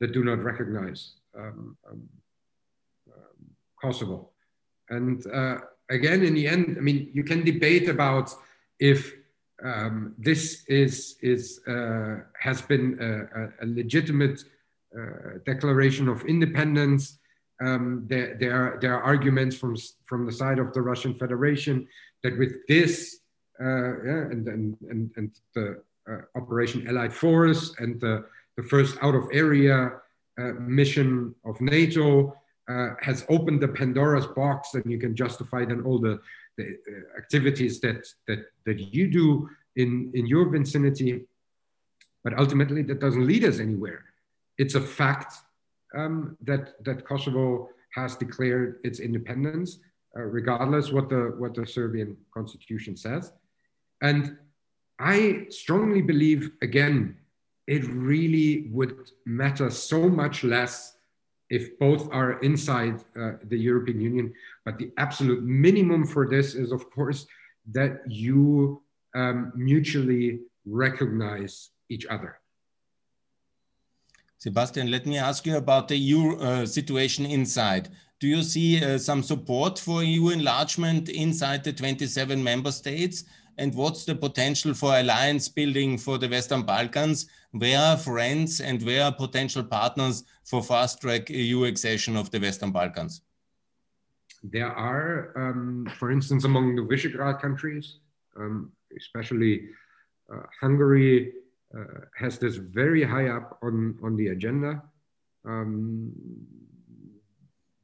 that 0.00 0.12
do 0.12 0.24
not 0.24 0.42
recognize 0.42 1.14
um, 1.36 1.76
um, 1.88 2.08
um 3.08 3.46
Kosovo. 3.80 4.30
And 4.90 5.24
uh, 5.26 5.58
again, 5.90 6.22
in 6.22 6.34
the 6.34 6.46
end, 6.46 6.76
I 6.78 6.80
mean, 6.80 7.10
you 7.12 7.24
can 7.24 7.44
debate 7.44 7.88
about 7.88 8.34
if 8.80 9.14
um, 9.64 10.14
this 10.18 10.64
is, 10.68 11.16
is, 11.20 11.60
uh, 11.66 12.16
has 12.40 12.62
been 12.62 12.96
a, 13.00 13.64
a 13.64 13.66
legitimate 13.66 14.44
uh, 14.96 15.38
declaration 15.44 16.08
of 16.08 16.24
independence. 16.24 17.18
Um, 17.60 18.04
there, 18.06 18.36
there, 18.38 18.54
are, 18.54 18.78
there 18.80 18.94
are 18.94 19.02
arguments 19.02 19.56
from, 19.56 19.76
from 20.04 20.26
the 20.26 20.32
side 20.32 20.58
of 20.58 20.72
the 20.72 20.82
Russian 20.82 21.14
Federation 21.14 21.88
that 22.22 22.38
with 22.38 22.66
this 22.68 23.18
uh, 23.60 24.04
yeah, 24.04 24.30
and, 24.30 24.46
and, 24.46 24.76
and, 24.88 25.10
and 25.16 25.30
the 25.54 25.82
Operation 26.36 26.86
Allied 26.88 27.12
Force 27.12 27.74
and 27.78 28.00
the, 28.00 28.24
the 28.56 28.62
first 28.62 28.96
out 29.02 29.14
of 29.14 29.24
area 29.32 29.92
uh, 30.38 30.52
mission 30.60 31.34
of 31.44 31.60
NATO, 31.60 32.32
uh, 32.68 32.90
has 33.00 33.26
opened 33.28 33.60
the 33.60 33.68
Pandora's 33.68 34.26
box, 34.26 34.74
and 34.74 34.84
you 34.86 34.98
can 34.98 35.16
justify 35.16 35.64
then 35.64 35.82
all 35.82 35.98
the, 35.98 36.20
the 36.56 36.64
uh, 36.64 37.18
activities 37.18 37.80
that, 37.80 38.06
that, 38.28 38.44
that 38.64 38.78
you 38.78 39.08
do 39.08 39.48
in, 39.76 40.10
in 40.14 40.26
your 40.26 40.48
vicinity. 40.48 41.24
But 42.22 42.38
ultimately, 42.38 42.82
that 42.82 43.00
doesn't 43.00 43.26
lead 43.26 43.44
us 43.44 43.58
anywhere. 43.58 44.04
It's 44.58 44.74
a 44.74 44.80
fact 44.80 45.34
um, 45.96 46.36
that, 46.42 46.84
that 46.84 47.04
Kosovo 47.04 47.70
has 47.94 48.16
declared 48.16 48.80
its 48.84 49.00
independence, 49.00 49.78
uh, 50.16 50.22
regardless 50.22 50.92
what 50.92 51.08
the, 51.08 51.34
what 51.38 51.54
the 51.54 51.66
Serbian 51.66 52.16
constitution 52.32 52.96
says. 52.96 53.32
And 54.02 54.36
I 54.98 55.46
strongly 55.50 56.02
believe, 56.02 56.50
again, 56.62 57.16
it 57.66 57.86
really 57.86 58.68
would 58.72 59.10
matter 59.26 59.70
so 59.70 60.08
much 60.08 60.42
less 60.42 60.96
if 61.50 61.78
both 61.78 62.12
are 62.12 62.40
inside 62.40 63.04
uh, 63.18 63.32
the 63.44 63.56
European 63.56 64.00
Union. 64.00 64.34
But 64.64 64.78
the 64.78 64.90
absolute 64.98 65.42
minimum 65.42 66.06
for 66.06 66.28
this 66.28 66.54
is, 66.54 66.72
of 66.72 66.90
course, 66.90 67.26
that 67.72 68.02
you 68.06 68.82
um, 69.14 69.52
mutually 69.54 70.40
recognize 70.66 71.70
each 71.88 72.06
other. 72.06 72.40
Sebastian, 74.38 74.90
let 74.90 75.04
me 75.04 75.18
ask 75.18 75.46
you 75.46 75.56
about 75.56 75.88
the 75.88 75.96
EU 75.96 76.36
uh, 76.36 76.66
situation 76.66 77.26
inside. 77.26 77.88
Do 78.20 78.28
you 78.28 78.42
see 78.42 78.82
uh, 78.82 78.98
some 78.98 79.22
support 79.22 79.78
for 79.78 80.02
EU 80.02 80.28
enlargement 80.28 81.08
inside 81.08 81.64
the 81.64 81.72
27 81.72 82.42
member 82.42 82.70
states? 82.70 83.24
And 83.58 83.74
what's 83.74 84.04
the 84.04 84.14
potential 84.14 84.72
for 84.72 84.96
alliance 84.96 85.48
building 85.48 85.98
for 85.98 86.16
the 86.16 86.28
Western 86.28 86.62
Balkans? 86.62 87.26
Where 87.50 87.78
are 87.78 87.96
friends 87.96 88.60
and 88.60 88.80
where 88.82 89.04
are 89.04 89.12
potential 89.12 89.64
partners 89.64 90.22
for 90.44 90.62
fast 90.62 91.00
track 91.00 91.28
EU 91.28 91.64
accession 91.64 92.16
of 92.16 92.30
the 92.30 92.38
Western 92.38 92.70
Balkans? 92.70 93.20
There 94.44 94.70
are, 94.70 95.32
um, 95.36 95.90
for 95.98 96.12
instance, 96.12 96.44
among 96.44 96.76
the 96.76 96.82
Visegrad 96.82 97.40
countries, 97.40 97.98
um, 98.36 98.70
especially 98.96 99.70
uh, 100.32 100.42
Hungary, 100.60 101.32
uh, 101.76 102.06
has 102.16 102.38
this 102.38 102.56
very 102.56 103.02
high 103.02 103.28
up 103.28 103.58
on, 103.62 103.98
on 104.04 104.16
the 104.16 104.28
agenda. 104.28 104.80
Um, 105.44 106.12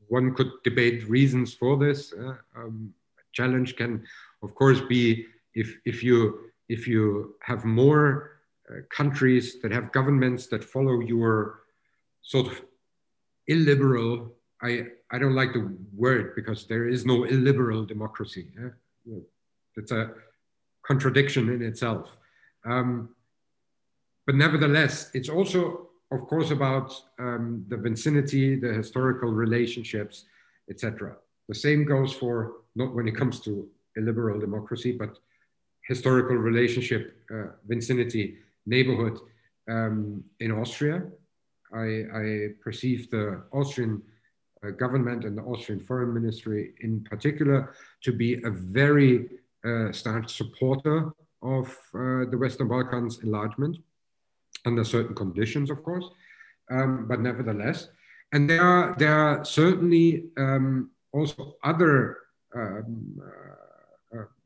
one 0.06 0.34
could 0.34 0.52
debate 0.62 1.08
reasons 1.08 1.52
for 1.52 1.76
this. 1.76 2.12
Uh, 2.12 2.36
um, 2.56 2.94
challenge 3.32 3.74
can, 3.74 4.04
of 4.42 4.54
course, 4.54 4.80
be 4.80 5.26
if, 5.54 5.78
if, 5.84 6.02
you, 6.02 6.50
if 6.68 6.86
you 6.86 7.34
have 7.42 7.64
more 7.64 8.38
uh, 8.70 8.80
countries 8.90 9.60
that 9.62 9.72
have 9.72 9.92
governments 9.92 10.46
that 10.48 10.64
follow 10.64 11.00
your 11.00 11.60
sort 12.22 12.46
of 12.46 12.62
illiberal, 13.46 14.32
I, 14.62 14.86
I 15.10 15.18
don't 15.18 15.34
like 15.34 15.52
the 15.52 15.76
word 15.94 16.34
because 16.34 16.66
there 16.66 16.88
is 16.88 17.04
no 17.04 17.24
illiberal 17.24 17.84
democracy. 17.84 18.48
Yeah? 18.58 19.18
It's 19.76 19.92
a 19.92 20.12
contradiction 20.86 21.48
in 21.50 21.62
itself. 21.62 22.16
Um, 22.64 23.10
but 24.26 24.36
nevertheless, 24.36 25.10
it's 25.12 25.28
also, 25.28 25.88
of 26.10 26.26
course, 26.26 26.50
about 26.50 26.94
um, 27.18 27.64
the 27.68 27.76
vicinity, 27.76 28.56
the 28.58 28.72
historical 28.72 29.30
relationships, 29.30 30.24
etc. 30.70 31.16
The 31.48 31.54
same 31.54 31.84
goes 31.84 32.12
for 32.12 32.52
not 32.74 32.94
when 32.94 33.06
it 33.06 33.16
comes 33.16 33.40
to 33.40 33.68
illiberal 33.96 34.40
democracy, 34.40 34.92
but 34.92 35.18
historical 35.86 36.36
relationship, 36.36 37.16
uh, 37.30 37.48
vicinity, 37.66 38.38
neighborhood 38.66 39.18
um, 39.68 40.24
in 40.40 40.50
Austria. 40.52 41.02
I, 41.72 42.04
I, 42.14 42.48
perceive 42.62 43.10
the 43.10 43.42
Austrian 43.52 44.00
uh, 44.64 44.70
government 44.70 45.24
and 45.24 45.36
the 45.36 45.42
Austrian 45.42 45.80
foreign 45.80 46.14
ministry 46.14 46.74
in 46.80 47.02
particular 47.02 47.74
to 48.02 48.12
be 48.12 48.40
a 48.44 48.50
very 48.50 49.28
uh, 49.64 49.90
staunch 49.90 50.36
supporter 50.36 51.12
of 51.42 51.66
uh, 51.94 52.30
the 52.30 52.38
Western 52.38 52.68
Balkans 52.68 53.18
enlargement 53.22 53.76
under 54.64 54.84
certain 54.84 55.14
conditions, 55.14 55.70
of 55.70 55.82
course, 55.82 56.04
um, 56.70 57.06
but 57.08 57.20
nevertheless. 57.20 57.88
And 58.32 58.48
there 58.48 58.62
are, 58.62 58.94
there 58.98 59.14
are 59.14 59.44
certainly 59.44 60.26
um, 60.36 60.90
also 61.12 61.56
other 61.62 62.18
um, 62.54 63.20
uh, 63.20 63.64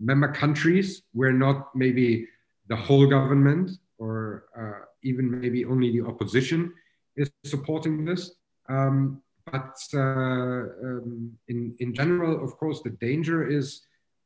member 0.00 0.32
countries 0.32 1.02
where 1.12 1.32
not 1.32 1.74
maybe 1.74 2.26
the 2.68 2.76
whole 2.76 3.06
government 3.06 3.70
or 3.98 4.44
uh, 4.58 4.84
even 5.02 5.40
maybe 5.40 5.64
only 5.64 5.90
the 5.90 6.06
opposition 6.06 6.72
is 7.16 7.30
supporting 7.44 8.04
this. 8.04 8.32
Um, 8.68 9.22
but 9.50 9.76
uh, 9.94 9.98
um, 9.98 11.32
in, 11.48 11.74
in 11.78 11.94
general, 11.94 12.44
of 12.44 12.56
course, 12.58 12.80
the 12.82 12.90
danger 12.90 13.48
is 13.48 13.82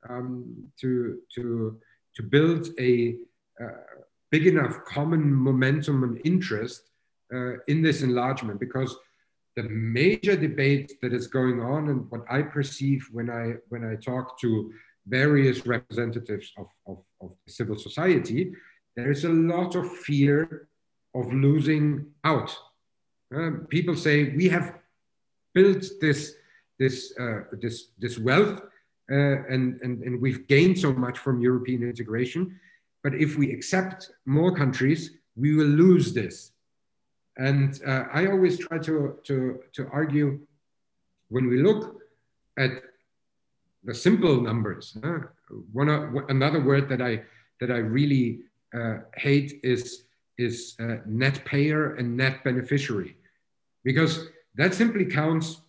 um, 0.09 0.67
to, 0.81 1.19
to, 1.35 1.79
to 2.17 2.23
build 2.23 2.69
a 2.81 3.17
uh, 3.63 3.67
big 4.31 4.47
enough 4.47 4.85
common 4.85 5.33
momentum 5.33 6.03
and 6.03 6.21
interest 6.25 6.91
uh, 7.33 7.59
in 7.69 7.83
this 7.83 8.03
enlargement 8.03 8.59
because 8.59 8.97
the 9.57 9.63
major 9.65 10.35
debate 10.35 10.95
that 11.03 11.13
is 11.13 11.27
going 11.27 11.61
on 11.61 11.89
and 11.91 12.11
what 12.11 12.25
I 12.31 12.43
perceive 12.43 13.07
when 13.13 13.31
I 13.31 13.55
when 13.69 13.85
I 13.85 13.97
talk 13.97 14.41
to 14.41 14.73
various 15.07 15.67
representatives 15.67 16.53
of, 16.57 16.69
of, 16.87 17.03
of 17.21 17.33
civil 17.49 17.77
society, 17.77 18.53
there 18.97 19.11
is 19.11 19.25
a 19.25 19.29
lot 19.29 19.75
of 19.75 19.91
fear 19.99 20.69
of 21.15 21.33
losing 21.33 22.07
out. 22.25 22.57
Uh, 23.35 23.51
people 23.69 23.97
say 23.97 24.35
we 24.37 24.49
have 24.49 24.75
built 25.55 25.85
this 26.01 26.35
this 26.79 27.13
uh, 27.19 27.41
this 27.61 27.89
this 27.99 28.19
wealth 28.19 28.61
uh, 29.11 29.45
and, 29.49 29.81
and 29.83 30.03
and 30.03 30.21
we've 30.21 30.47
gained 30.47 30.79
so 30.79 30.93
much 30.93 31.19
from 31.19 31.41
European 31.41 31.83
integration, 31.83 32.59
but 33.03 33.15
if 33.15 33.37
we 33.37 33.53
accept 33.53 34.11
more 34.27 34.55
countries, 34.55 35.11
we 35.37 35.55
will 35.55 35.67
lose 35.67 36.13
this. 36.13 36.53
And 37.37 37.81
uh, 37.87 38.05
I 38.13 38.27
always 38.27 38.59
try 38.59 38.79
to, 38.79 39.19
to, 39.25 39.61
to 39.73 39.89
argue 39.91 40.41
when 41.29 41.49
we 41.49 41.63
look 41.63 41.97
at 42.59 42.83
the 43.85 43.95
simple 43.95 44.41
numbers. 44.41 44.97
Uh, 45.03 45.19
one 45.73 45.89
another 46.29 46.61
word 46.61 46.89
that 46.89 47.03
I 47.03 47.23
that 47.61 47.71
I 47.71 47.79
really 47.79 48.41
uh, 48.75 48.99
hate 49.17 49.61
is 49.63 50.05
is 50.39 50.75
uh, 50.81 50.97
net 51.07 51.45
payer 51.45 51.95
and 51.95 52.17
net 52.17 52.43
beneficiary, 52.45 53.17
because 53.85 54.29
that 54.55 54.75
simply 54.75 55.05
counts 55.05 55.61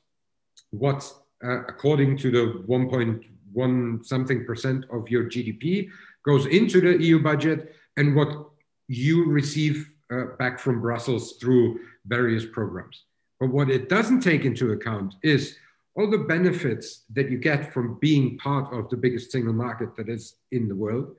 what, 0.71 1.11
uh, 1.43 1.61
according 1.67 2.17
to 2.17 2.31
the 2.31 2.63
1.1 2.67 4.05
something 4.05 4.45
percent 4.45 4.85
of 4.91 5.09
your 5.09 5.25
GDP, 5.25 5.89
goes 6.25 6.45
into 6.47 6.81
the 6.81 7.03
EU 7.03 7.19
budget 7.19 7.75
and 7.97 8.15
what 8.15 8.49
you 8.87 9.25
receive 9.25 9.93
uh, 10.11 10.25
back 10.37 10.59
from 10.59 10.81
Brussels 10.81 11.33
through 11.33 11.79
various 12.05 12.45
programs. 12.45 13.03
But 13.39 13.49
what 13.49 13.69
it 13.69 13.89
doesn't 13.89 14.21
take 14.21 14.45
into 14.45 14.71
account 14.71 15.15
is 15.23 15.57
all 15.95 16.09
the 16.09 16.17
benefits 16.17 17.03
that 17.13 17.29
you 17.29 17.37
get 17.37 17.71
from 17.73 17.97
being 17.99 18.37
part 18.37 18.73
of 18.73 18.89
the 18.89 18.97
biggest 18.97 19.31
single 19.31 19.53
market 19.53 19.95
that 19.95 20.09
is 20.09 20.35
in 20.51 20.67
the 20.67 20.75
world, 20.75 21.15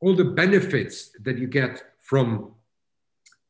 all 0.00 0.14
the 0.14 0.24
benefits 0.24 1.10
that 1.24 1.38
you 1.38 1.46
get 1.46 1.82
from 2.00 2.52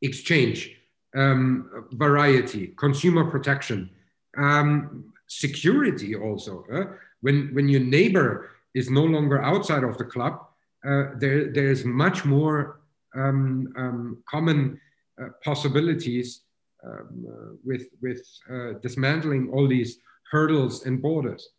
exchange, 0.01 0.75
um, 1.15 1.87
variety, 1.91 2.67
consumer 2.77 3.29
protection, 3.29 3.89
um, 4.37 5.13
security 5.27 6.15
also. 6.15 6.65
Uh, 6.71 6.85
when, 7.21 7.53
when 7.53 7.67
your 7.67 7.81
neighbor 7.81 8.49
is 8.73 8.89
no 8.89 9.03
longer 9.03 9.41
outside 9.41 9.83
of 9.83 9.97
the 9.97 10.05
club, 10.05 10.39
uh, 10.87 11.05
there, 11.17 11.51
there's 11.51 11.83
much 11.85 12.25
more 12.25 12.79
um, 13.15 13.73
um, 13.77 14.23
common 14.29 14.79
uh, 15.21 15.29
possibilities 15.43 16.41
um, 16.85 17.25
uh, 17.27 17.55
with, 17.65 17.89
with 18.01 18.21
uh, 18.51 18.73
dismantling 18.81 19.49
all 19.51 19.67
these 19.67 19.97
hurdles 20.31 20.85
and 20.85 21.01
borders. 21.01 21.49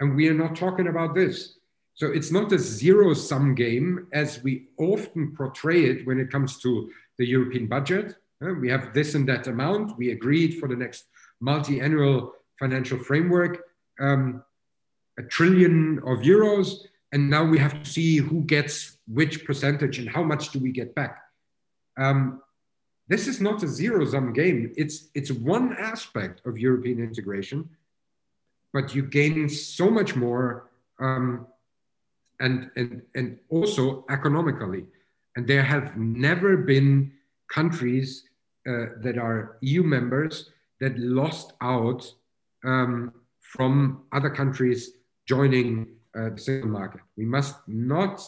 And 0.00 0.16
we 0.16 0.28
are 0.28 0.34
not 0.34 0.56
talking 0.56 0.88
about 0.88 1.14
this. 1.14 1.56
So 1.94 2.08
it's 2.08 2.32
not 2.32 2.52
a 2.52 2.58
zero 2.58 3.14
sum 3.14 3.54
game 3.54 4.08
as 4.12 4.42
we 4.42 4.66
often 4.78 5.34
portray 5.36 5.84
it 5.84 6.06
when 6.06 6.18
it 6.18 6.30
comes 6.30 6.58
to 6.60 6.90
the 7.18 7.26
European 7.26 7.68
budget. 7.68 8.16
Uh, 8.44 8.54
we 8.54 8.68
have 8.68 8.92
this 8.92 9.14
and 9.14 9.28
that 9.28 9.46
amount. 9.46 9.96
We 9.96 10.10
agreed 10.10 10.58
for 10.58 10.68
the 10.68 10.74
next 10.74 11.04
multi 11.40 11.80
annual 11.80 12.32
financial 12.58 12.98
framework, 12.98 13.62
um, 14.00 14.42
a 15.18 15.22
trillion 15.22 15.98
of 15.98 16.18
euros. 16.18 16.78
And 17.12 17.30
now 17.30 17.44
we 17.44 17.58
have 17.58 17.80
to 17.80 17.88
see 17.88 18.16
who 18.16 18.42
gets 18.42 18.98
which 19.06 19.44
percentage 19.44 20.00
and 20.00 20.08
how 20.08 20.24
much 20.24 20.50
do 20.50 20.58
we 20.58 20.72
get 20.72 20.96
back. 20.96 21.22
Um, 21.96 22.42
this 23.06 23.28
is 23.28 23.40
not 23.40 23.62
a 23.62 23.68
zero 23.68 24.04
sum 24.04 24.32
game. 24.32 24.72
It's, 24.76 25.10
it's 25.14 25.30
one 25.30 25.76
aspect 25.78 26.44
of 26.44 26.58
European 26.58 26.98
integration 26.98 27.68
but 28.74 28.92
you 28.92 29.02
gain 29.02 29.48
so 29.48 29.88
much 29.88 30.16
more 30.16 30.68
um, 30.98 31.46
and, 32.40 32.70
and, 32.76 33.02
and 33.14 33.38
also 33.48 34.04
economically. 34.10 34.84
And 35.36 35.46
there 35.46 35.62
have 35.62 35.96
never 35.96 36.56
been 36.56 37.12
countries 37.48 38.24
uh, 38.68 38.86
that 39.00 39.16
are 39.16 39.58
EU 39.60 39.84
members 39.84 40.50
that 40.80 40.98
lost 40.98 41.52
out 41.60 42.12
um, 42.64 43.12
from 43.40 44.02
other 44.12 44.30
countries 44.30 44.90
joining 45.26 45.86
uh, 46.18 46.30
the 46.30 46.40
single 46.40 46.68
market. 46.68 47.00
We 47.16 47.26
must 47.26 47.56
not 47.68 48.20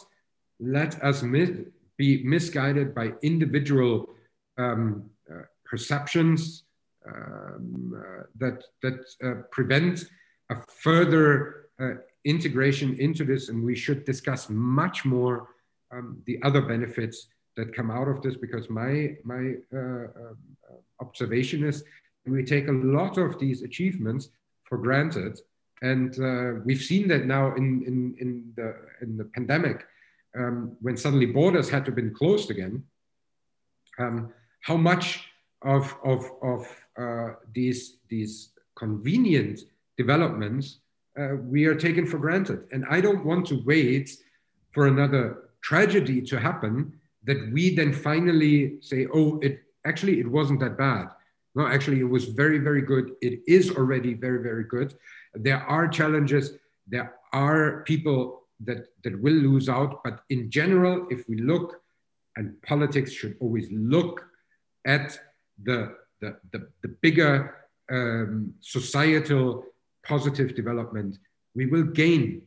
let 0.61 1.03
us 1.03 1.23
mis- 1.23 1.59
be 1.97 2.23
misguided 2.23 2.95
by 2.95 3.13
individual 3.21 4.09
um, 4.57 5.09
uh, 5.29 5.41
perceptions 5.65 6.63
um, 7.05 7.93
uh, 7.97 8.23
that, 8.37 8.63
that 8.81 8.99
uh, 9.23 9.41
prevent 9.51 10.05
a 10.49 10.55
further 10.81 11.69
uh, 11.79 11.95
integration 12.25 12.95
into 12.99 13.23
this, 13.23 13.49
and 13.49 13.63
we 13.63 13.75
should 13.75 14.05
discuss 14.05 14.49
much 14.49 15.05
more 15.05 15.49
um, 15.91 16.21
the 16.25 16.39
other 16.43 16.61
benefits 16.61 17.27
that 17.55 17.75
come 17.75 17.89
out 17.89 18.07
of 18.07 18.21
this. 18.21 18.35
Because 18.35 18.69
my 18.69 19.15
my 19.23 19.53
uh, 19.73 19.79
uh, 19.79 20.77
observation 20.99 21.63
is 21.63 21.83
we 22.25 22.43
take 22.43 22.67
a 22.67 22.71
lot 22.71 23.17
of 23.17 23.39
these 23.39 23.61
achievements 23.61 24.29
for 24.65 24.77
granted, 24.77 25.39
and 25.81 26.19
uh, 26.19 26.59
we've 26.65 26.81
seen 26.81 27.07
that 27.07 27.25
now 27.25 27.55
in 27.55 27.83
in 27.85 28.15
in 28.19 28.53
the 28.55 28.75
in 29.01 29.17
the 29.17 29.25
pandemic 29.25 29.85
um, 30.37 30.75
when 30.81 30.97
suddenly 30.97 31.25
borders 31.25 31.69
had 31.69 31.85
to 31.85 31.91
be 31.91 32.09
closed 32.09 32.51
again. 32.51 32.83
Um, 33.99 34.33
how 34.61 34.77
much 34.77 35.29
of 35.61 35.95
of 36.03 36.29
of 36.41 36.67
uh, 36.99 37.33
these 37.53 37.97
these 38.09 38.49
convenient 38.75 39.61
developments 39.97 40.79
uh, 41.19 41.35
we 41.35 41.65
are 41.65 41.75
taken 41.75 42.05
for 42.05 42.19
granted. 42.19 42.67
And 42.71 42.85
I 42.89 43.01
don't 43.01 43.25
want 43.25 43.47
to 43.47 43.61
wait 43.65 44.11
for 44.71 44.87
another 44.87 45.49
tragedy 45.61 46.21
to 46.21 46.39
happen 46.39 46.93
that 47.23 47.51
we 47.51 47.75
then 47.75 47.91
finally 47.91 48.77
say, 48.81 49.07
oh, 49.13 49.39
it 49.39 49.59
actually 49.85 50.19
it 50.19 50.29
wasn't 50.29 50.59
that 50.59 50.77
bad. 50.77 51.07
No, 51.55 51.65
actually, 51.65 51.99
it 52.01 52.09
was 52.17 52.25
very, 52.25 52.59
very 52.59 52.83
good. 52.83 53.13
It 53.19 53.41
is 53.47 53.71
already 53.71 54.13
very, 54.13 54.43
very 54.43 54.63
good. 54.63 54.93
There 55.33 55.57
are 55.63 55.87
challenges. 55.87 56.51
There 56.87 57.15
are 57.33 57.83
people 57.83 58.43
that, 58.59 58.89
that 59.03 59.19
will 59.19 59.33
lose 59.33 59.67
out. 59.67 60.03
But 60.03 60.21
in 60.29 60.51
general, 60.51 61.07
if 61.09 61.27
we 61.27 61.37
look, 61.37 61.81
and 62.35 62.61
politics 62.61 63.11
should 63.11 63.37
always 63.39 63.67
look 63.71 64.23
at 64.85 65.19
the, 65.63 65.95
the, 66.21 66.37
the, 66.51 66.67
the 66.83 66.89
bigger 67.01 67.55
um, 67.91 68.53
societal 68.59 69.63
positive 70.07 70.55
development, 70.55 71.17
we 71.55 71.65
will 71.65 71.83
gain 71.83 72.41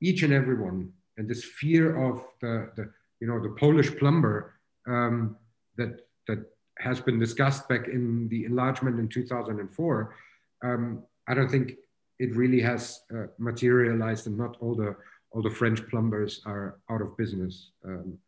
each 0.00 0.22
and 0.22 0.32
every 0.32 0.56
one. 0.56 0.92
And 1.16 1.28
this 1.28 1.44
fear 1.44 1.96
of 2.08 2.22
the, 2.40 2.70
the 2.76 2.90
you 3.20 3.26
know, 3.26 3.40
the 3.42 3.54
Polish 3.58 3.96
plumber 3.96 4.54
um, 4.86 5.36
that, 5.76 6.06
that 6.28 6.40
has 6.78 7.00
been 7.00 7.18
discussed 7.18 7.68
back 7.68 7.88
in 7.88 8.28
the 8.28 8.44
enlargement 8.44 8.98
in 8.98 9.08
2004, 9.08 10.14
um, 10.62 11.02
I 11.28 11.34
don't 11.34 11.50
think 11.50 11.76
it 12.18 12.36
really 12.36 12.60
has 12.60 13.00
uh, 13.14 13.26
materialized 13.38 14.26
and 14.26 14.36
not 14.36 14.56
all 14.60 14.74
the, 14.74 14.94
all 15.32 15.42
the 15.42 15.50
French 15.50 15.86
plumbers 15.88 16.42
are 16.46 16.78
out 16.90 17.02
of 17.02 17.16
business 17.16 17.70
um, 17.84 18.18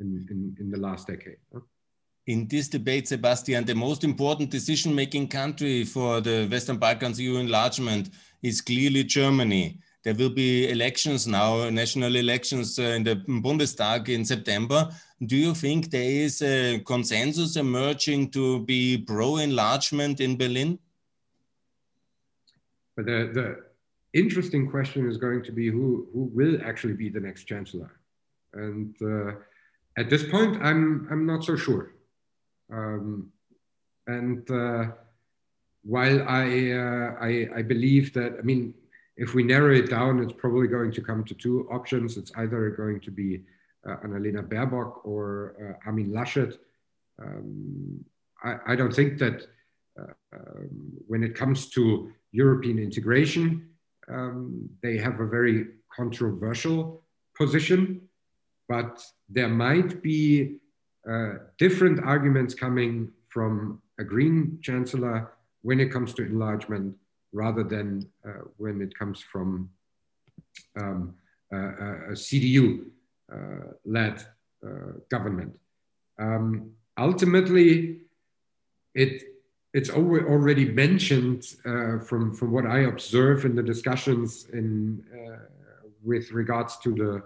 in, 0.00 0.26
in, 0.30 0.56
in 0.60 0.70
the 0.70 0.78
last 0.78 1.06
decade. 1.06 1.36
Huh? 1.52 1.60
In 2.28 2.46
this 2.46 2.68
debate, 2.68 3.08
Sebastian, 3.08 3.64
the 3.64 3.74
most 3.74 4.04
important 4.04 4.50
decision 4.50 4.94
making 4.94 5.28
country 5.28 5.82
for 5.82 6.20
the 6.20 6.46
Western 6.46 6.76
Balkans 6.76 7.18
EU 7.18 7.36
enlargement 7.36 8.10
is 8.42 8.60
clearly 8.60 9.02
Germany. 9.02 9.78
There 10.04 10.14
will 10.14 10.28
be 10.28 10.70
elections 10.70 11.26
now, 11.26 11.70
national 11.70 12.16
elections 12.16 12.78
uh, 12.78 12.82
in 12.82 13.02
the 13.02 13.16
Bundestag 13.16 14.10
in 14.10 14.26
September. 14.26 14.90
Do 15.24 15.36
you 15.36 15.54
think 15.54 15.90
there 15.90 16.10
is 16.26 16.42
a 16.42 16.80
consensus 16.80 17.56
emerging 17.56 18.30
to 18.32 18.60
be 18.60 18.98
pro 18.98 19.38
enlargement 19.38 20.20
in 20.20 20.36
Berlin? 20.36 20.78
But 22.94 23.06
the, 23.06 23.30
the 23.32 23.64
interesting 24.12 24.70
question 24.70 25.08
is 25.08 25.16
going 25.16 25.44
to 25.44 25.52
be 25.52 25.70
who, 25.70 26.08
who 26.12 26.30
will 26.34 26.58
actually 26.62 26.94
be 26.94 27.08
the 27.08 27.20
next 27.20 27.44
chancellor. 27.44 27.90
And 28.52 28.94
uh, 29.00 29.32
at 29.96 30.10
this 30.10 30.24
point, 30.24 30.62
I'm, 30.62 31.08
I'm 31.10 31.24
not 31.24 31.42
so 31.42 31.56
sure. 31.56 31.92
Um, 32.72 33.32
and 34.06 34.50
uh, 34.50 34.86
while 35.82 36.22
I, 36.28 36.70
uh, 36.72 37.14
I, 37.20 37.48
I 37.56 37.62
believe 37.62 38.12
that, 38.14 38.36
I 38.38 38.42
mean, 38.42 38.74
if 39.16 39.34
we 39.34 39.42
narrow 39.42 39.74
it 39.74 39.90
down, 39.90 40.22
it's 40.22 40.32
probably 40.32 40.68
going 40.68 40.92
to 40.92 41.02
come 41.02 41.24
to 41.24 41.34
two 41.34 41.68
options. 41.70 42.16
It's 42.16 42.32
either 42.36 42.70
going 42.70 43.00
to 43.00 43.10
be 43.10 43.42
uh, 43.86 43.96
Annalena 44.04 44.42
Baerbock 44.42 45.04
or 45.04 45.54
uh, 45.60 45.86
Armin 45.86 46.10
Laschet. 46.10 46.56
Um, 47.20 48.04
I, 48.44 48.56
I, 48.68 48.76
don't 48.76 48.94
think 48.94 49.18
that 49.18 49.46
uh, 49.98 50.12
um, 50.36 50.92
when 51.08 51.24
it 51.24 51.34
comes 51.34 51.68
to 51.70 52.12
European 52.30 52.78
integration, 52.78 53.68
um, 54.08 54.68
they 54.82 54.96
have 54.98 55.18
a 55.20 55.26
very 55.26 55.66
controversial 55.94 57.02
position, 57.36 58.02
but 58.68 59.02
there 59.28 59.48
might 59.48 60.00
be 60.02 60.58
different 61.58 62.04
arguments 62.04 62.54
coming 62.54 63.10
from 63.28 63.80
a 63.98 64.04
Green 64.04 64.58
chancellor 64.62 65.32
when 65.62 65.80
it 65.80 65.92
comes 65.92 66.14
to 66.14 66.22
enlargement 66.22 66.94
rather 67.32 67.62
than 67.62 68.08
uh, 68.26 68.42
when 68.56 68.80
it 68.80 68.96
comes 68.98 69.20
from 69.20 69.70
um, 70.80 71.14
a 71.52 72.12
CDU 72.12 72.84
uh, 73.32 73.72
led 73.84 74.24
uh, 74.66 74.92
government. 75.10 75.58
Um, 76.18 76.72
ultimately, 76.98 78.00
it 78.94 79.22
it's 79.74 79.90
already 79.90 80.64
mentioned 80.64 81.44
uh, 81.64 81.98
from 81.98 82.34
from 82.34 82.50
what 82.50 82.66
I 82.66 82.80
observe 82.80 83.44
in 83.44 83.54
the 83.54 83.62
discussions 83.62 84.46
in 84.52 85.04
with 86.02 86.32
regards 86.32 86.78
to 86.78 86.94
the 86.94 87.22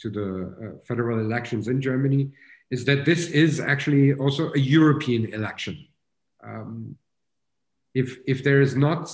to 0.00 0.10
the 0.10 0.80
federal 0.84 1.18
elections 1.18 1.68
in 1.68 1.80
Germany 1.80 2.30
is 2.70 2.84
that 2.84 3.04
this 3.04 3.30
is 3.30 3.60
actually 3.60 4.14
also 4.14 4.52
a 4.52 4.58
European 4.58 5.32
election. 5.32 5.86
Um, 6.44 6.96
if, 7.94 8.18
if 8.26 8.44
there 8.44 8.60
is 8.60 8.76
not 8.76 9.10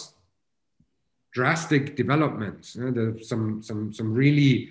drastic 1.32 1.96
developments, 1.96 2.76
uh, 2.76 3.12
some, 3.22 3.62
some, 3.62 3.92
some 3.92 4.12
really 4.12 4.70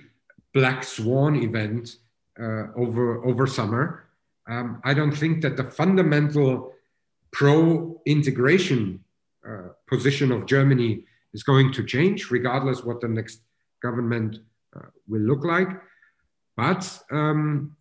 black 0.54 0.84
swan 0.84 1.36
event 1.36 1.98
uh, 2.40 2.68
over, 2.76 3.24
over 3.26 3.48
summer, 3.48 4.06
um, 4.48 4.82
I 4.84 4.94
don't 4.94 5.12
think 5.12 5.42
that 5.42 5.56
the 5.56 5.64
fundamental 5.64 6.74
pro 7.32 8.02
integration 8.06 9.04
uh, 9.48 9.70
position 9.88 10.32
of 10.32 10.46
Germany 10.46 11.06
is 11.34 11.44
going 11.44 11.72
to 11.74 11.84
change, 11.84 12.30
regardless 12.30 12.84
what 12.84 13.02
the 13.02 13.08
next 13.08 13.42
government 13.82 14.40
uh, 14.76 14.88
will 15.08 15.22
look 15.22 15.44
like. 15.44 15.70
But 16.56 17.00
um, 17.12 17.76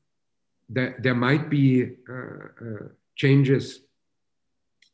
there, 0.73 0.97
there 0.99 1.15
might 1.15 1.51
be 1.51 1.97
uh, 2.09 2.15
uh, 2.15 2.89
changes 3.17 3.81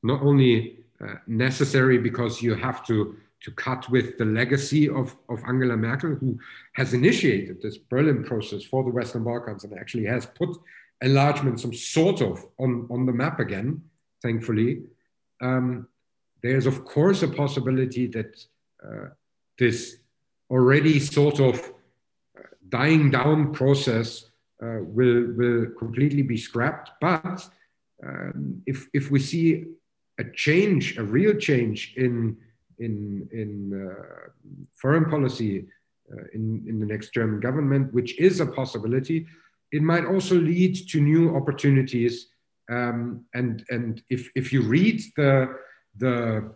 not 0.02 0.22
only 0.22 0.80
uh, 1.00 1.14
necessary 1.26 1.98
because 1.98 2.42
you 2.42 2.54
have 2.54 2.84
to 2.86 3.16
to 3.40 3.52
cut 3.52 3.88
with 3.88 4.18
the 4.18 4.24
legacy 4.24 4.88
of, 4.88 5.16
of 5.28 5.40
Angela 5.46 5.76
Merkel, 5.76 6.16
who 6.16 6.36
has 6.72 6.92
initiated 6.92 7.62
this 7.62 7.78
Berlin 7.78 8.24
process 8.24 8.64
for 8.64 8.82
the 8.82 8.90
Western 8.90 9.22
Balkans 9.22 9.62
and 9.62 9.78
actually 9.78 10.06
has 10.06 10.26
put 10.26 10.56
enlargement 11.02 11.60
some 11.60 11.72
sort 11.72 12.20
of 12.20 12.44
on, 12.58 12.88
on 12.90 13.06
the 13.06 13.12
map 13.12 13.38
again, 13.38 13.80
thankfully. 14.22 14.82
Um, 15.40 15.86
there's, 16.42 16.66
of 16.66 16.84
course, 16.84 17.22
a 17.22 17.28
possibility 17.28 18.08
that 18.08 18.44
uh, 18.84 19.10
this 19.56 19.98
already 20.50 20.98
sort 20.98 21.38
of 21.38 21.72
dying 22.68 23.08
down 23.10 23.52
process 23.52 24.27
uh, 24.62 24.78
will, 24.80 25.32
will 25.36 25.66
completely 25.78 26.22
be 26.22 26.36
scrapped. 26.36 26.90
But 27.00 27.48
um, 28.04 28.62
if, 28.66 28.86
if 28.92 29.11
we 29.11 29.20
see 29.20 29.64
a 30.18 30.24
change, 30.34 30.98
a 30.98 31.02
real 31.02 31.34
change 31.36 31.94
in, 31.96 32.36
in, 32.78 33.28
in 33.32 33.90
uh, 33.90 34.30
foreign 34.74 35.09
policy 35.09 35.66
uh, 36.12 36.22
in, 36.34 36.64
in 36.66 36.80
the 36.80 36.86
next 36.86 37.12
German 37.12 37.40
government, 37.40 37.92
which 37.92 38.18
is 38.18 38.40
a 38.40 38.46
possibility, 38.46 39.26
it 39.72 39.82
might 39.82 40.04
also 40.04 40.34
lead 40.34 40.74
to 40.88 41.00
new 41.00 41.36
opportunities. 41.36 42.28
Um, 42.70 43.24
and 43.34 43.64
and 43.70 44.02
if, 44.11 44.28
if 44.34 44.52
you 44.52 44.62
read 44.62 45.00
the, 45.16 45.56
the 45.96 46.52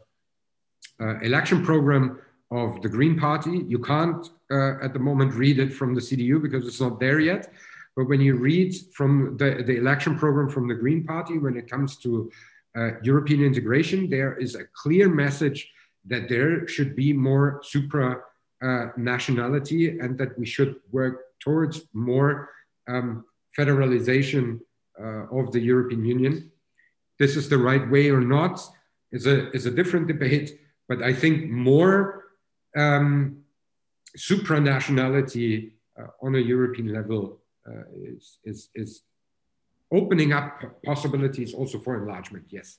uh, 1.00 1.18
election 1.20 1.64
program 1.64 2.18
of 2.50 2.82
the 2.82 2.88
Green 2.88 3.18
Party, 3.18 3.64
you 3.66 3.78
can't 3.78 4.28
uh, 4.50 4.74
at 4.82 4.92
the 4.92 4.98
moment 4.98 5.34
read 5.34 5.58
it 5.58 5.72
from 5.72 5.94
the 5.94 6.00
CDU 6.00 6.40
because 6.40 6.66
it's 6.66 6.80
not 6.80 7.00
there 7.00 7.18
yet. 7.18 7.52
But 7.96 8.08
when 8.08 8.20
you 8.20 8.36
read 8.36 8.74
from 8.94 9.36
the, 9.36 9.62
the 9.66 9.76
election 9.76 10.18
program 10.18 10.48
from 10.48 10.68
the 10.68 10.74
Green 10.74 11.04
Party, 11.04 11.38
when 11.38 11.56
it 11.56 11.70
comes 11.70 11.98
to 11.98 12.30
uh, 12.76 13.00
European 13.02 13.42
integration, 13.42 14.08
there 14.08 14.36
is 14.38 14.54
a 14.54 14.64
clear 14.74 15.08
message 15.08 15.70
that 16.06 16.28
there 16.28 16.66
should 16.66 16.96
be 16.96 17.12
more 17.12 17.60
supra 17.62 18.20
uh, 18.62 18.86
nationality 18.96 19.98
and 19.98 20.16
that 20.18 20.38
we 20.38 20.46
should 20.46 20.76
work 20.90 21.20
towards 21.40 21.82
more 21.92 22.48
um, 22.88 23.24
federalization 23.58 24.60
uh, 24.98 25.26
of 25.30 25.52
the 25.52 25.60
European 25.60 26.04
Union. 26.04 26.50
This 27.18 27.36
is 27.36 27.48
the 27.48 27.58
right 27.58 27.88
way 27.90 28.10
or 28.10 28.20
not 28.20 28.60
is 29.10 29.26
a, 29.26 29.50
is 29.50 29.66
a 29.66 29.70
different 29.70 30.08
debate, 30.08 30.58
but 30.88 31.02
I 31.02 31.12
think 31.12 31.50
more 31.50 32.24
um, 32.76 33.42
supranationality 34.16 35.72
uh, 36.00 36.06
on 36.22 36.34
a 36.34 36.38
European 36.38 36.92
level 36.92 37.41
is, 37.94 38.38
is, 38.44 38.68
is 38.74 39.02
opening 39.90 40.32
up 40.32 40.62
possibilities 40.84 41.54
also 41.54 41.78
for 41.78 41.96
enlargement, 41.96 42.46
yes. 42.48 42.78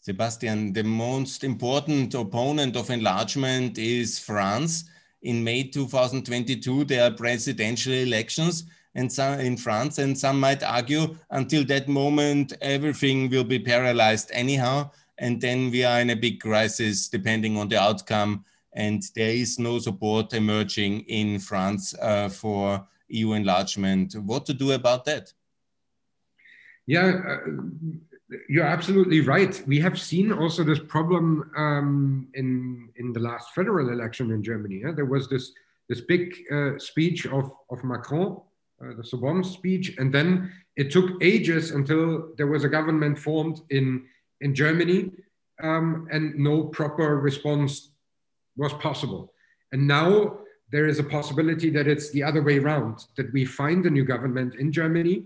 Sebastian, 0.00 0.72
the 0.72 0.82
most 0.82 1.44
important 1.44 2.14
opponent 2.14 2.74
of 2.74 2.88
enlargement 2.88 3.76
is 3.76 4.18
France. 4.18 4.84
In 5.22 5.44
May 5.44 5.64
2022, 5.64 6.84
there 6.84 7.04
are 7.04 7.14
presidential 7.14 7.92
elections 7.92 8.64
and 8.94 9.12
some 9.12 9.38
in 9.38 9.56
France, 9.56 9.98
and 9.98 10.18
some 10.18 10.40
might 10.40 10.62
argue 10.62 11.16
until 11.30 11.64
that 11.66 11.86
moment, 11.86 12.54
everything 12.60 13.28
will 13.28 13.44
be 13.44 13.58
paralyzed 13.58 14.30
anyhow. 14.32 14.90
And 15.18 15.40
then 15.40 15.70
we 15.70 15.84
are 15.84 16.00
in 16.00 16.10
a 16.10 16.16
big 16.16 16.40
crisis 16.40 17.08
depending 17.08 17.56
on 17.56 17.68
the 17.68 17.80
outcome. 17.80 18.44
And 18.72 19.02
there 19.14 19.30
is 19.30 19.58
no 19.58 19.78
support 19.78 20.32
emerging 20.32 21.00
in 21.00 21.38
France 21.38 21.94
uh, 22.00 22.30
for 22.30 22.86
EU 23.10 23.32
enlargement. 23.32 24.14
What 24.14 24.46
to 24.46 24.54
do 24.54 24.72
about 24.72 25.04
that? 25.04 25.32
Yeah, 26.86 27.20
uh, 27.28 27.36
you're 28.48 28.64
absolutely 28.64 29.20
right. 29.20 29.62
We 29.66 29.80
have 29.80 29.98
seen 29.98 30.32
also 30.32 30.64
this 30.64 30.78
problem 30.78 31.50
um, 31.56 32.28
in 32.34 32.88
in 32.96 33.12
the 33.12 33.20
last 33.20 33.54
federal 33.54 33.90
election 33.90 34.30
in 34.30 34.42
Germany. 34.42 34.80
Yeah? 34.82 34.92
There 34.92 35.04
was 35.04 35.28
this 35.28 35.52
this 35.88 36.00
big 36.00 36.34
uh, 36.52 36.78
speech 36.78 37.26
of 37.26 37.52
of 37.70 37.84
Macron, 37.84 38.40
uh, 38.82 38.94
the 38.96 39.04
Sorbonne 39.04 39.44
speech, 39.44 39.96
and 39.98 40.12
then 40.12 40.52
it 40.76 40.90
took 40.90 41.22
ages 41.22 41.72
until 41.72 42.32
there 42.36 42.46
was 42.46 42.64
a 42.64 42.68
government 42.68 43.18
formed 43.18 43.60
in 43.70 44.06
in 44.40 44.54
Germany, 44.54 45.10
um, 45.62 46.08
and 46.10 46.34
no 46.36 46.64
proper 46.64 47.18
response 47.18 47.90
was 48.56 48.72
possible. 48.74 49.32
And 49.72 49.86
now 49.86 50.38
there 50.70 50.86
is 50.86 50.98
a 50.98 51.04
possibility 51.04 51.70
that 51.70 51.86
it's 51.88 52.10
the 52.10 52.22
other 52.22 52.42
way 52.42 52.58
around, 52.58 53.06
that 53.16 53.32
we 53.32 53.44
find 53.44 53.84
a 53.86 53.90
new 53.90 54.04
government 54.04 54.54
in 54.54 54.70
Germany, 54.72 55.24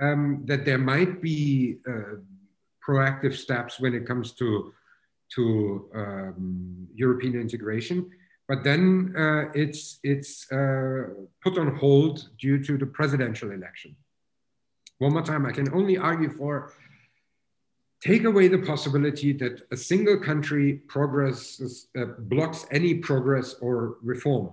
um, 0.00 0.42
that 0.46 0.64
there 0.64 0.78
might 0.78 1.22
be 1.22 1.78
uh, 1.88 2.16
proactive 2.86 3.36
steps 3.36 3.78
when 3.78 3.94
it 3.94 4.06
comes 4.06 4.32
to, 4.32 4.72
to 5.34 5.88
um, 5.94 6.88
European 6.94 7.40
integration. 7.40 8.10
But 8.48 8.64
then 8.64 9.14
uh, 9.16 9.50
it's, 9.54 9.98
it's 10.02 10.50
uh, 10.50 11.08
put 11.42 11.58
on 11.58 11.76
hold 11.76 12.28
due 12.38 12.62
to 12.64 12.78
the 12.78 12.86
presidential 12.86 13.52
election. 13.52 13.94
One 14.98 15.12
more 15.12 15.22
time, 15.22 15.46
I 15.46 15.52
can 15.52 15.72
only 15.72 15.96
argue 15.96 16.30
for 16.30 16.72
take 18.00 18.24
away 18.24 18.48
the 18.48 18.58
possibility 18.58 19.32
that 19.32 19.62
a 19.72 19.76
single 19.76 20.18
country 20.18 20.74
progress 20.86 21.86
uh, 21.98 22.04
blocks 22.18 22.66
any 22.70 22.94
progress 22.94 23.54
or 23.60 23.96
reform. 24.02 24.50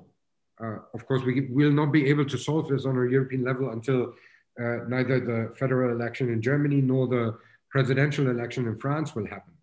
Uh, 0.64 0.78
of 0.94 1.06
course, 1.06 1.24
we 1.24 1.42
will 1.50 1.72
not 1.72 1.92
be 1.92 2.08
able 2.08 2.26
to 2.26 2.38
solve 2.38 2.68
this 2.70 2.86
on 2.86 2.98
a 2.98 3.10
European 3.10 3.44
level 3.44 3.70
until 3.72 4.14
uh, 4.60 4.78
neither 4.88 5.20
the 5.20 5.54
federal 5.58 5.92
election 5.92 6.32
in 6.32 6.42
Germany 6.42 6.82
nor 6.82 7.08
the 7.08 7.38
presidential 7.70 8.30
election 8.30 8.68
in 8.68 8.78
France 8.78 9.14
will 9.14 9.28
happen. 9.28 9.54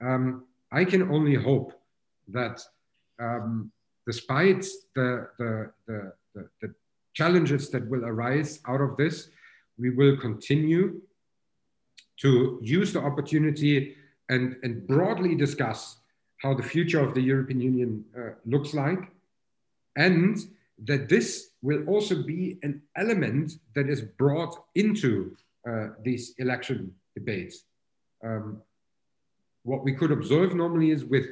Um, 0.00 0.44
I 0.72 0.84
can 0.84 1.10
only 1.10 1.34
hope 1.34 1.72
that 2.28 2.60
um, 3.20 3.70
despite 4.06 4.66
the, 4.96 5.28
the, 5.38 5.72
the, 5.86 6.12
the 6.60 6.74
challenges 7.14 7.70
that 7.70 7.88
will 7.88 8.04
arise 8.04 8.60
out 8.66 8.80
of 8.80 8.96
this, 8.96 9.28
we 9.78 9.90
will 9.90 10.16
continue 10.16 11.00
to 12.22 12.58
use 12.62 12.92
the 12.92 13.00
opportunity 13.00 13.96
and, 14.28 14.56
and 14.62 14.86
broadly 14.86 15.34
discuss 15.34 15.98
how 16.38 16.54
the 16.54 16.62
future 16.62 17.00
of 17.00 17.14
the 17.14 17.20
European 17.20 17.60
Union 17.60 18.04
uh, 18.16 18.30
looks 18.46 18.74
like, 18.74 19.10
and 19.96 20.38
that 20.84 21.08
this 21.08 21.50
will 21.62 21.84
also 21.86 22.22
be 22.22 22.58
an 22.62 22.82
element 22.96 23.58
that 23.74 23.88
is 23.88 24.02
brought 24.02 24.56
into 24.74 25.36
uh, 25.68 25.88
these 26.02 26.34
election 26.38 26.92
debates. 27.14 27.64
Um, 28.24 28.62
what 29.64 29.84
we 29.84 29.92
could 29.92 30.10
observe 30.10 30.54
normally 30.54 30.90
is 30.90 31.04
with 31.04 31.26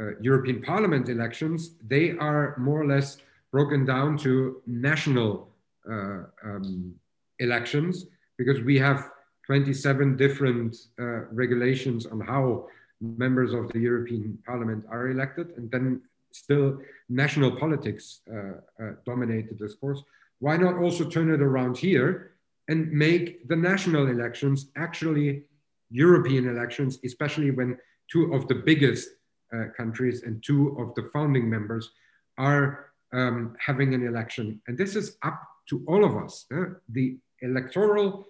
uh, 0.00 0.18
European 0.20 0.62
Parliament 0.62 1.08
elections, 1.08 1.72
they 1.86 2.12
are 2.12 2.54
more 2.58 2.80
or 2.80 2.86
less 2.86 3.18
broken 3.52 3.84
down 3.84 4.16
to 4.18 4.62
national 4.66 5.48
uh, 5.90 6.24
um, 6.44 6.94
elections 7.38 8.06
because 8.38 8.60
we 8.62 8.78
have 8.78 9.10
27 9.46 10.16
different 10.16 10.76
uh, 10.98 11.26
regulations 11.32 12.06
on 12.06 12.20
how 12.20 12.66
members 13.00 13.52
of 13.52 13.70
the 13.72 13.78
European 13.78 14.38
Parliament 14.44 14.84
are 14.90 15.08
elected, 15.08 15.52
and 15.56 15.70
then 15.70 16.02
still 16.32 16.78
national 17.08 17.52
politics 17.52 18.20
uh, 18.30 18.82
uh, 18.82 18.90
dominate 19.04 19.48
the 19.48 19.54
discourse. 19.54 20.02
Why 20.40 20.56
not 20.56 20.78
also 20.78 21.08
turn 21.08 21.32
it 21.32 21.40
around 21.40 21.78
here 21.78 22.32
and 22.68 22.90
make 22.92 23.46
the 23.48 23.56
national 23.56 24.08
elections 24.08 24.66
actually 24.76 25.44
European 25.90 26.48
elections, 26.48 26.98
especially 27.04 27.50
when 27.52 27.78
two 28.10 28.34
of 28.34 28.48
the 28.48 28.56
biggest 28.56 29.08
uh, 29.54 29.66
countries 29.76 30.24
and 30.24 30.42
two 30.42 30.76
of 30.80 30.94
the 30.94 31.08
founding 31.12 31.48
members 31.48 31.90
are 32.38 32.90
um, 33.12 33.56
having 33.64 33.94
an 33.94 34.06
election. 34.06 34.60
And 34.66 34.76
this 34.76 34.96
is 34.96 35.16
up 35.22 35.40
to 35.68 35.84
all 35.86 36.04
of 36.04 36.16
us. 36.16 36.46
The 36.88 37.18
electoral, 37.42 38.26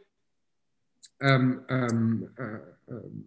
um, 1.22 1.64
um, 1.68 2.28
uh, 2.38 2.94
um, 2.94 3.22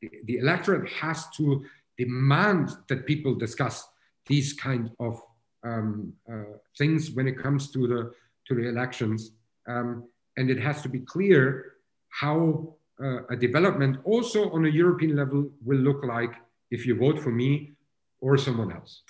the, 0.00 0.10
the, 0.24 0.38
electorate 0.38 0.88
has 0.90 1.28
to 1.36 1.64
demand 1.98 2.70
that 2.88 3.06
people 3.06 3.34
discuss 3.34 3.86
these 4.26 4.52
kind 4.52 4.90
of 4.98 5.20
um, 5.64 6.12
uh, 6.30 6.56
things 6.78 7.10
when 7.10 7.28
it 7.28 7.38
comes 7.38 7.70
to 7.70 7.86
the 7.86 8.12
to 8.46 8.54
the 8.54 8.68
elections, 8.68 9.32
um, 9.66 10.04
and 10.36 10.50
it 10.50 10.60
has 10.60 10.80
to 10.82 10.88
be 10.88 11.00
clear 11.00 11.72
how 12.10 12.76
uh, 13.02 13.26
a 13.28 13.36
development 13.36 13.98
also 14.04 14.50
on 14.50 14.64
a 14.64 14.68
European 14.68 15.16
level 15.16 15.50
will 15.64 15.78
look 15.78 16.04
like 16.04 16.34
if 16.70 16.86
you 16.86 16.96
vote 16.96 17.18
for 17.18 17.30
me 17.30 17.72
or 18.20 18.38
someone 18.38 18.72
else. 18.72 19.02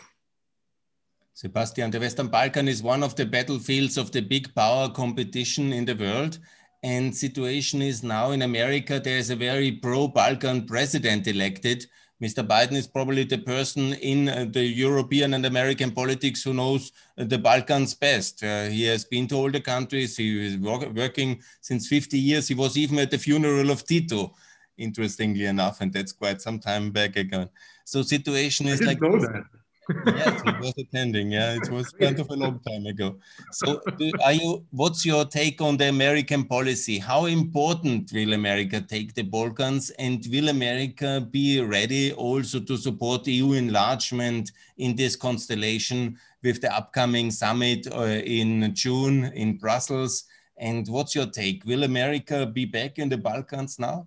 Sebastian, 1.34 1.90
the 1.90 2.00
Western 2.00 2.28
Balkan 2.28 2.66
is 2.66 2.82
one 2.82 3.02
of 3.02 3.14
the 3.14 3.26
battlefields 3.26 3.98
of 3.98 4.10
the 4.10 4.22
big 4.22 4.54
power 4.54 4.88
competition 4.88 5.70
in 5.70 5.84
the 5.84 5.94
world. 5.94 6.38
And 6.82 7.16
situation 7.16 7.82
is 7.82 8.02
now 8.02 8.30
in 8.30 8.42
America, 8.42 9.00
there's 9.00 9.30
a 9.30 9.36
very 9.36 9.72
pro-Balkan 9.72 10.66
president 10.66 11.26
elected. 11.26 11.86
Mr. 12.22 12.46
Biden 12.46 12.72
is 12.72 12.86
probably 12.86 13.24
the 13.24 13.38
person 13.38 13.92
in 13.94 14.28
uh, 14.28 14.46
the 14.50 14.64
European 14.64 15.34
and 15.34 15.44
American 15.44 15.90
politics 15.90 16.42
who 16.42 16.54
knows 16.54 16.92
uh, 17.18 17.24
the 17.24 17.38
Balkans 17.38 17.94
best. 17.94 18.42
Uh, 18.42 18.64
he 18.64 18.84
has 18.84 19.04
been 19.04 19.26
to 19.28 19.34
all 19.34 19.50
the 19.50 19.60
countries. 19.60 20.16
He 20.16 20.46
is 20.46 20.56
work 20.56 20.90
working 20.94 21.42
since 21.60 21.88
50 21.88 22.18
years. 22.18 22.48
He 22.48 22.54
was 22.54 22.76
even 22.78 22.98
at 22.98 23.10
the 23.10 23.18
funeral 23.18 23.70
of 23.70 23.84
Tito, 23.84 24.34
interestingly 24.78 25.44
enough, 25.44 25.82
and 25.82 25.92
that's 25.92 26.12
quite 26.12 26.40
some 26.40 26.58
time 26.58 26.90
back 26.90 27.16
again. 27.16 27.50
So 27.84 28.02
situation 28.02 28.66
is 28.66 28.80
like 28.80 28.98
yes, 30.06 30.42
he 30.42 30.50
was 30.60 30.74
attending. 30.78 31.32
Yeah, 31.32 31.54
it 31.54 31.70
was 31.70 31.90
kind 32.00 32.18
of 32.18 32.28
a 32.30 32.34
long 32.34 32.60
time 32.60 32.86
ago. 32.86 33.16
So, 33.52 33.80
are 34.24 34.32
you? 34.32 34.64
What's 34.70 35.04
your 35.06 35.24
take 35.24 35.60
on 35.60 35.76
the 35.76 35.88
American 35.88 36.44
policy? 36.44 36.98
How 36.98 37.26
important 37.26 38.10
will 38.12 38.32
America 38.32 38.80
take 38.80 39.14
the 39.14 39.22
Balkans, 39.22 39.90
and 39.90 40.24
will 40.30 40.48
America 40.48 41.26
be 41.30 41.60
ready 41.60 42.12
also 42.12 42.60
to 42.60 42.76
support 42.76 43.26
EU 43.26 43.52
enlargement 43.52 44.52
in 44.78 44.96
this 44.96 45.16
constellation 45.16 46.18
with 46.42 46.60
the 46.60 46.74
upcoming 46.74 47.30
summit 47.30 47.86
uh, 47.92 48.20
in 48.24 48.74
June 48.74 49.26
in 49.34 49.58
Brussels? 49.58 50.24
And 50.58 50.88
what's 50.88 51.14
your 51.14 51.26
take? 51.26 51.64
Will 51.66 51.84
America 51.84 52.46
be 52.46 52.64
back 52.64 52.98
in 52.98 53.08
the 53.08 53.18
Balkans 53.18 53.78
now? 53.78 54.06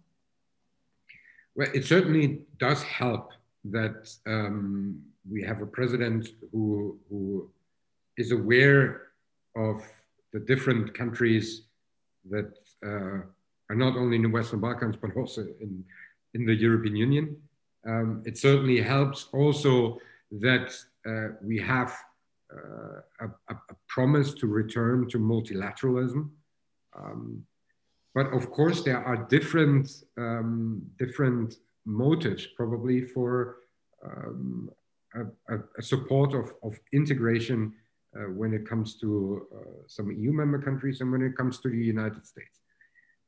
Well, 1.55 1.67
it 1.73 1.85
certainly 1.85 2.41
does 2.57 2.81
help 2.83 3.31
that. 3.65 4.09
Um, 4.25 5.03
we 5.31 5.43
have 5.43 5.61
a 5.61 5.65
president 5.65 6.29
who, 6.51 6.97
who 7.09 7.49
is 8.17 8.31
aware 8.31 9.07
of 9.55 9.81
the 10.33 10.39
different 10.39 10.93
countries 10.93 11.63
that 12.29 12.51
uh, 12.85 13.21
are 13.69 13.75
not 13.75 13.95
only 13.95 14.15
in 14.15 14.23
the 14.23 14.29
Western 14.29 14.59
Balkans, 14.59 14.95
but 15.01 15.15
also 15.15 15.41
in, 15.61 15.83
in 16.33 16.45
the 16.45 16.55
European 16.55 16.95
Union. 16.95 17.37
Um, 17.87 18.23
it 18.25 18.37
certainly 18.37 18.81
helps 18.81 19.27
also 19.31 19.99
that 20.31 20.75
uh, 21.07 21.35
we 21.41 21.57
have 21.59 21.95
uh, 22.53 23.01
a, 23.21 23.53
a, 23.53 23.75
promise 23.87 24.33
to 24.33 24.47
return 24.47 25.07
to 25.07 25.17
multilateralism. 25.17 26.29
Um, 26.97 27.45
but 28.15 28.27
of 28.33 28.51
course, 28.51 28.81
there 28.83 29.03
are 29.03 29.17
different, 29.29 30.03
um, 30.17 30.81
different 30.97 31.55
motives 31.85 32.47
probably 32.57 33.05
for 33.05 33.57
um, 34.03 34.69
a, 35.15 35.57
a 35.77 35.81
support 35.81 36.33
of, 36.33 36.53
of 36.63 36.79
integration 36.93 37.73
uh, 38.15 38.23
when 38.31 38.53
it 38.53 38.67
comes 38.67 38.95
to 38.95 39.47
uh, 39.55 39.81
some 39.87 40.11
EU 40.11 40.31
member 40.31 40.59
countries 40.59 41.01
and 41.01 41.11
when 41.11 41.21
it 41.21 41.35
comes 41.37 41.59
to 41.59 41.69
the 41.69 41.77
United 41.77 42.25
States. 42.25 42.59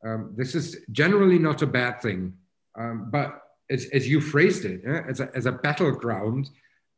Um, 0.06 0.34
this 0.36 0.56
is 0.56 0.80
generally 0.92 1.38
not 1.38 1.62
a 1.62 1.68
bad 1.68 2.02
thing, 2.02 2.34
um, 2.78 3.10
but 3.12 3.42
as, 3.70 3.86
as 3.94 4.08
you 4.08 4.20
phrased 4.20 4.66
it, 4.66 4.82
eh, 4.86 5.02
as, 5.08 5.20
a, 5.20 5.30
as 5.36 5.46
a 5.46 5.52
battleground 5.52 6.50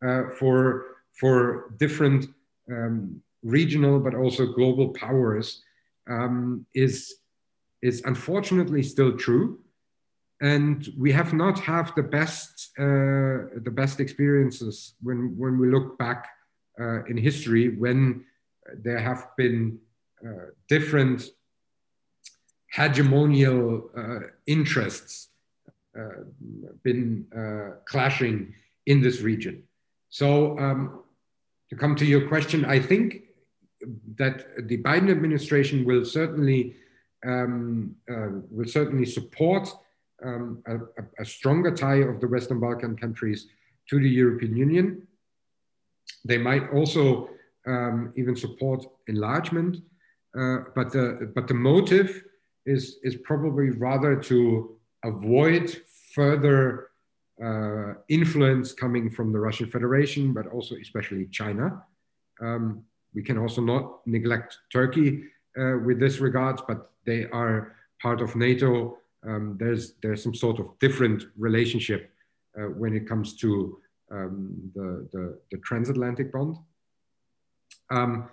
uh, 0.05 0.23
for, 0.39 0.85
for 1.19 1.73
different 1.77 2.27
um, 2.71 3.21
regional 3.43 3.99
but 3.99 4.15
also 4.15 4.45
global 4.53 4.89
powers 4.89 5.61
um, 6.09 6.65
is, 6.73 7.15
is 7.81 8.01
unfortunately 8.05 8.81
still 8.81 9.17
true 9.17 9.59
and 10.41 10.89
we 10.97 11.11
have 11.11 11.33
not 11.33 11.59
have 11.59 11.93
the 11.95 12.03
best 12.03 12.71
uh, 12.79 13.53
the 13.63 13.73
best 13.73 13.99
experiences 13.99 14.95
when 15.01 15.37
when 15.37 15.57
we 15.57 15.69
look 15.69 15.97
back 15.97 16.27
uh, 16.79 17.03
in 17.05 17.17
history 17.17 17.69
when 17.69 18.25
there 18.83 18.99
have 18.99 19.27
been 19.37 19.79
uh, 20.25 20.47
different 20.69 21.29
hegemonial 22.75 23.83
uh, 23.97 24.27
interests 24.47 25.29
uh, 25.97 26.23
been 26.83 27.25
uh, 27.37 27.75
clashing 27.85 28.53
in 28.87 28.99
this 28.99 29.21
region. 29.21 29.61
So 30.09 30.57
um, 30.57 31.03
to 31.69 31.75
come 31.75 31.95
to 31.97 32.05
your 32.05 32.27
question, 32.27 32.65
I 32.65 32.79
think 32.79 33.23
that 34.17 34.67
the 34.67 34.81
Biden 34.81 35.11
administration 35.11 35.85
will 35.85 36.03
certainly 36.05 36.75
um, 37.25 37.95
will 38.49 38.67
certainly 38.67 39.05
support 39.05 39.69
um, 40.23 40.63
a, 40.67 41.21
a, 41.21 41.25
stronger 41.25 41.71
tie 41.71 42.01
of 42.01 42.19
the 42.21 42.27
Western 42.27 42.59
Balkan 42.59 42.95
countries 42.95 43.47
to 43.89 43.99
the 43.99 44.09
European 44.09 44.55
Union. 44.55 45.07
They 46.25 46.37
might 46.37 46.69
also 46.71 47.29
um, 47.67 48.13
even 48.15 48.35
support 48.35 48.85
enlargement, 49.07 49.77
uh, 50.37 50.57
but 50.75 50.91
the 50.91 51.31
but 51.35 51.47
the 51.47 51.53
motive 51.53 52.23
is 52.65 52.97
is 53.03 53.15
probably 53.15 53.69
rather 53.69 54.15
to 54.15 54.77
avoid 55.03 55.81
further 56.13 56.89
uh, 57.43 57.93
influence 58.09 58.71
coming 58.73 59.09
from 59.09 59.31
the 59.33 59.39
Russian 59.39 59.67
Federation, 59.67 60.33
but 60.33 60.47
also 60.47 60.75
especially 60.75 61.25
China. 61.31 61.83
Um, 62.41 62.83
we 63.13 63.21
can 63.21 63.37
also 63.37 63.61
not 63.61 64.05
neglect 64.05 64.57
Turkey 64.71 65.23
uh, 65.59 65.77
with 65.85 65.99
this 65.99 66.19
regards, 66.19 66.61
but 66.67 66.91
they 67.05 67.25
are 67.25 67.75
part 68.01 68.21
of 68.21 68.35
NATO 68.35 68.97
um, 69.25 69.57
there's 69.59 69.93
there's 70.01 70.21
some 70.23 70.35
sort 70.35 70.59
of 70.59 70.77
different 70.79 71.25
relationship 71.37 72.11
uh, 72.57 72.63
when 72.63 72.95
it 72.95 73.07
comes 73.07 73.35
to 73.37 73.79
um, 74.11 74.71
the, 74.75 75.07
the, 75.11 75.39
the 75.51 75.57
transatlantic 75.59 76.31
bond, 76.31 76.57
um, 77.89 78.29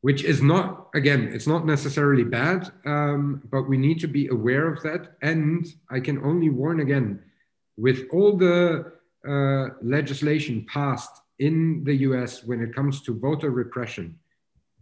which 0.00 0.24
is 0.24 0.40
not 0.42 0.88
again 0.94 1.30
it's 1.32 1.46
not 1.46 1.66
necessarily 1.66 2.24
bad, 2.24 2.72
um, 2.86 3.42
but 3.50 3.68
we 3.68 3.76
need 3.76 4.00
to 4.00 4.08
be 4.08 4.28
aware 4.28 4.72
of 4.72 4.82
that. 4.82 5.16
And 5.22 5.66
I 5.90 6.00
can 6.00 6.18
only 6.24 6.50
warn 6.50 6.80
again, 6.80 7.22
with 7.76 8.06
all 8.12 8.36
the 8.36 8.92
uh, 9.28 9.74
legislation 9.82 10.66
passed 10.68 11.20
in 11.38 11.82
the 11.84 11.94
U.S. 12.08 12.44
when 12.44 12.60
it 12.62 12.74
comes 12.74 13.02
to 13.02 13.18
voter 13.18 13.50
repression, 13.50 14.18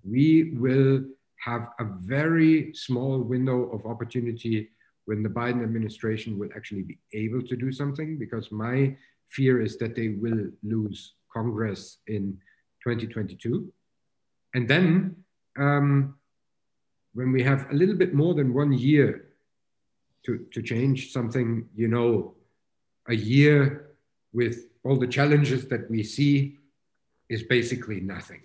we 0.05 0.53
will 0.55 1.05
have 1.45 1.69
a 1.79 1.85
very 1.85 2.73
small 2.75 3.21
window 3.21 3.71
of 3.71 3.87
opportunity 3.87 4.69
when 5.11 5.25
the 5.25 5.29
Biden 5.29 5.65
administration 5.65 6.39
will 6.39 6.51
actually 6.55 6.83
be 6.83 6.97
able 7.13 7.43
to 7.43 7.57
do 7.57 7.73
something, 7.73 8.17
because 8.17 8.53
my 8.53 8.97
fear 9.27 9.61
is 9.61 9.77
that 9.79 9.97
they 9.97 10.11
will 10.25 10.43
lose 10.63 11.15
Congress 11.33 11.99
in 12.07 12.39
2022. 12.85 13.73
And 14.55 14.69
then 14.69 15.17
um, 15.59 16.15
when 17.13 17.33
we 17.33 17.43
have 17.43 17.67
a 17.73 17.75
little 17.75 17.97
bit 17.97 18.15
more 18.15 18.35
than 18.35 18.55
one 18.55 18.73
year 18.73 19.31
to, 20.27 20.47
to 20.53 20.63
change 20.63 21.11
something, 21.11 21.69
you 21.75 21.89
know, 21.89 22.37
a 23.09 23.17
year 23.17 23.97
with 24.33 24.69
all 24.85 24.97
the 24.97 25.09
challenges 25.09 25.67
that 25.67 25.91
we 25.91 26.05
see 26.05 26.57
is 27.29 27.43
basically 27.43 28.01
nothing. 28.01 28.43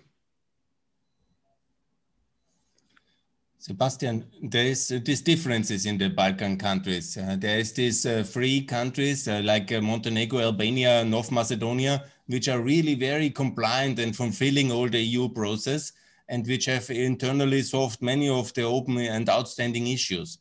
Sebastian, 3.66 4.24
there 4.40 4.66
is 4.66 4.92
uh, 4.92 5.00
these 5.04 5.22
differences 5.22 5.86
in 5.86 5.98
the 5.98 6.08
Balkan 6.08 6.56
countries. 6.56 7.16
Uh, 7.16 7.34
there 7.36 7.58
is 7.58 7.72
these 7.72 8.06
uh, 8.06 8.22
free 8.22 8.60
countries 8.60 9.26
uh, 9.26 9.40
like 9.42 9.72
uh, 9.72 9.80
Montenegro, 9.80 10.38
Albania, 10.38 11.04
North 11.04 11.32
Macedonia, 11.32 12.04
which 12.28 12.48
are 12.48 12.60
really 12.60 12.94
very 12.94 13.28
compliant 13.28 13.98
and 13.98 14.14
fulfilling 14.14 14.70
all 14.70 14.88
the 14.88 15.00
EU 15.00 15.28
process 15.28 15.90
and 16.28 16.46
which 16.46 16.66
have 16.66 16.88
internally 16.90 17.60
solved 17.60 18.00
many 18.00 18.28
of 18.28 18.54
the 18.54 18.62
open 18.62 18.98
and 18.98 19.28
outstanding 19.28 19.88
issues. 19.88 20.38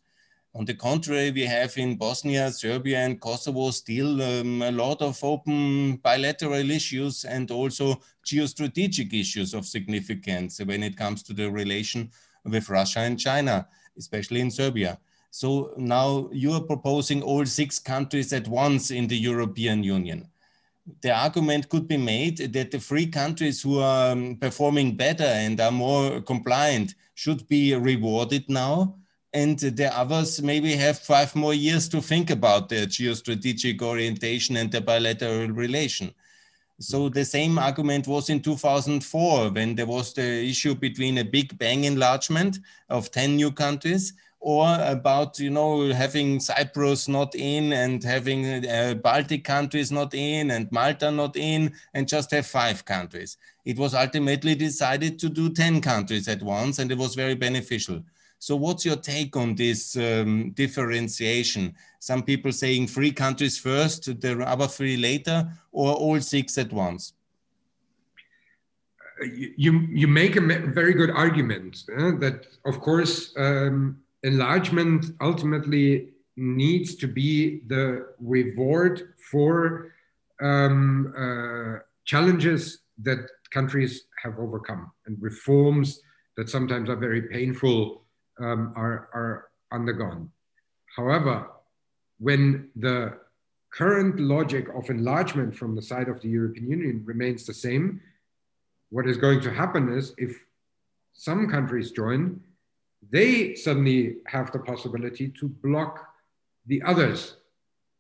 On 0.54 0.64
the 0.64 0.76
contrary, 0.76 1.32
we 1.32 1.48
have 1.48 1.76
in 1.80 1.96
Bosnia, 1.96 2.52
Serbia, 2.52 3.00
and 3.00 3.20
Kosovo 3.20 3.72
still 3.72 4.22
um, 4.22 4.62
a 4.62 4.72
lot 4.72 5.02
of 5.02 5.22
open 5.24 5.96
bilateral 5.96 6.70
issues 6.70 7.26
and 7.26 7.50
also 7.50 8.00
geostrategic 8.24 9.20
issues 9.20 9.56
of 9.56 9.66
significance 9.66 10.60
when 10.64 10.84
it 10.84 10.96
comes 10.96 11.24
to 11.24 11.34
the 11.34 11.50
relation 11.50 12.12
with 12.46 12.70
Russia 12.70 13.00
and 13.00 13.20
China, 13.20 13.68
especially 13.98 14.42
in 14.42 14.52
Serbia. 14.52 14.98
So 15.32 15.74
now 15.76 16.30
you 16.32 16.54
are 16.54 16.62
proposing 16.62 17.22
all 17.22 17.46
six 17.46 17.78
countries 17.80 18.32
at 18.32 18.48
once 18.48 18.92
in 18.92 19.08
the 19.08 19.18
European 19.18 19.84
Union. 19.84 20.30
The 21.02 21.12
argument 21.12 21.68
could 21.68 21.88
be 21.88 21.98
made 21.98 22.38
that 22.38 22.72
the 22.72 22.80
three 22.80 23.08
countries 23.08 23.62
who 23.62 23.80
are 23.80 24.12
um, 24.12 24.38
performing 24.38 24.96
better 24.96 25.26
and 25.26 25.60
are 25.60 25.72
more 25.72 26.22
compliant 26.22 26.96
should 27.16 27.48
be 27.48 27.76
rewarded 27.76 28.48
now. 28.48 28.96
And 29.34 29.60
the 29.60 29.94
others 29.94 30.42
maybe 30.42 30.74
have 30.76 31.00
five 31.00 31.36
more 31.36 31.54
years 31.54 31.90
to 31.90 32.02
think 32.02 32.30
about 32.30 32.70
their 32.70 32.86
geostrategic 32.86 33.82
orientation 33.82 34.56
and 34.56 34.72
their 34.72 34.80
bilateral 34.80 35.50
relation. 35.50 36.14
So 36.80 37.08
the 37.08 37.24
same 37.24 37.58
argument 37.58 38.06
was 38.06 38.30
in 38.30 38.42
2004 38.42 39.50
when 39.50 39.76
there 39.76 39.86
was 39.86 40.14
the 40.14 40.50
issue 40.50 40.76
between 40.76 41.18
a 41.18 41.24
big 41.24 41.58
bang 41.58 41.86
enlargement 41.86 42.60
of 42.90 43.12
10 43.12 43.38
new 43.38 43.52
countries 43.52 44.14
or 44.42 44.78
about 44.82 45.40
you 45.40 45.50
know 45.50 45.92
having 45.94 46.40
Cyprus 46.40 47.08
not 47.08 47.34
in 47.34 47.72
and 47.72 48.04
having 48.04 48.68
uh, 48.68 48.94
Baltic 48.96 49.46
countries 49.46 49.92
not 49.92 50.14
in 50.14 50.52
and 50.52 50.70
Malta 50.72 51.12
not 51.12 51.38
in 51.38 51.74
and 51.94 52.08
just 52.08 52.30
have 52.32 52.46
five 52.46 52.84
countries. 52.84 53.38
It 53.64 53.78
was 53.78 53.96
ultimately 53.96 54.54
decided 54.54 55.18
to 55.20 55.30
do 55.30 55.50
10 55.50 55.80
countries 55.80 56.28
at 56.28 56.44
once 56.44 56.80
and 56.80 56.92
it 56.92 56.98
was 56.98 57.16
very 57.16 57.36
beneficial. 57.36 58.04
So 58.46 58.56
what's 58.56 58.86
your 58.86 58.98
take 58.98 59.36
on 59.36 59.56
this 59.56 59.98
um, 59.98 60.52
differentiation? 60.52 61.74
Some 61.98 62.22
people 62.22 62.52
saying 62.52 62.86
three 62.86 63.12
countries 63.12 63.58
first, 63.58 64.22
the 64.22 64.40
other 64.46 64.68
three 64.68 64.98
later, 64.98 65.50
or 65.72 65.96
all 65.96 66.22
six 66.22 66.56
at 66.60 66.72
once? 66.72 67.14
You, 69.58 69.88
you 69.90 70.08
make 70.08 70.36
a 70.36 70.42
very 70.42 70.94
good 70.94 71.10
argument 71.10 71.86
uh, 71.98 72.20
that, 72.20 72.46
of 72.66 72.82
course, 72.82 73.34
um, 73.36 73.98
enlargement 74.22 75.08
ultimately 75.22 76.10
needs 76.38 76.94
to 76.98 77.08
be 77.08 77.62
the 77.66 78.10
reward 78.20 79.16
for 79.32 79.92
um, 80.40 81.12
uh, 81.18 81.80
challenges 82.04 82.82
that 83.02 83.28
countries 83.50 84.04
have 84.22 84.38
overcome 84.38 84.92
and 85.08 85.18
reforms 85.20 86.02
that 86.38 86.48
sometimes 86.48 86.92
are 86.92 86.96
very 86.96 87.24
painful 87.24 88.05
um, 88.40 88.74
are, 88.76 89.10
are 89.14 89.50
undergone. 89.72 90.30
However, 90.96 91.48
when 92.20 92.70
the 92.76 93.18
current 93.72 94.20
logic 94.20 94.68
of 94.74 94.90
enlargement 94.90 95.56
from 95.56 95.76
the 95.76 95.82
side 95.82 96.08
of 96.08 96.22
the 96.22 96.30
European 96.30 96.70
Union 96.70 97.02
remains 97.06 97.46
the 97.46 97.54
same, 97.54 98.02
what 98.90 99.08
is 99.08 99.18
going 99.18 99.42
to 99.42 99.52
happen 99.52 99.92
is 99.92 100.14
if 100.18 100.46
some 101.14 101.50
countries 101.50 101.92
join, 101.92 102.40
they 103.12 103.56
suddenly 103.56 104.18
have 104.28 104.52
the 104.52 104.60
possibility 104.60 105.30
to 105.40 105.48
block 105.48 106.08
the 106.68 106.82
others 106.84 107.38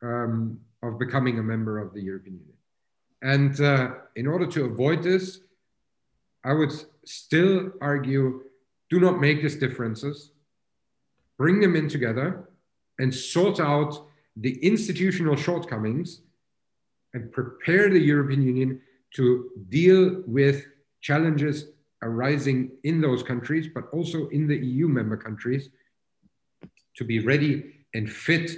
um, 0.01 0.59
of 0.81 0.97
becoming 0.97 1.39
a 1.39 1.43
member 1.43 1.79
of 1.79 1.93
the 1.93 2.01
European 2.01 2.37
Union. 2.37 2.55
And 3.21 3.59
uh, 3.59 3.95
in 4.15 4.27
order 4.27 4.47
to 4.47 4.65
avoid 4.65 5.03
this, 5.03 5.41
I 6.43 6.53
would 6.53 6.71
still 7.05 7.71
argue 7.81 8.44
do 8.89 8.99
not 8.99 9.19
make 9.19 9.41
these 9.41 9.55
differences, 9.55 10.31
bring 11.37 11.59
them 11.59 11.75
in 11.75 11.89
together, 11.89 12.49
and 12.99 13.13
sort 13.13 13.59
out 13.59 14.07
the 14.35 14.57
institutional 14.63 15.35
shortcomings 15.35 16.21
and 17.13 17.31
prepare 17.31 17.89
the 17.89 17.99
European 17.99 18.43
Union 18.43 18.81
to 19.15 19.49
deal 19.69 20.21
with 20.27 20.65
challenges 21.01 21.67
arising 22.01 22.71
in 22.83 23.01
those 23.01 23.23
countries, 23.23 23.67
but 23.73 23.85
also 23.91 24.27
in 24.29 24.47
the 24.47 24.57
EU 24.57 24.87
member 24.87 25.17
countries, 25.17 25.69
to 26.97 27.03
be 27.03 27.19
ready 27.19 27.85
and 27.93 28.11
fit 28.11 28.51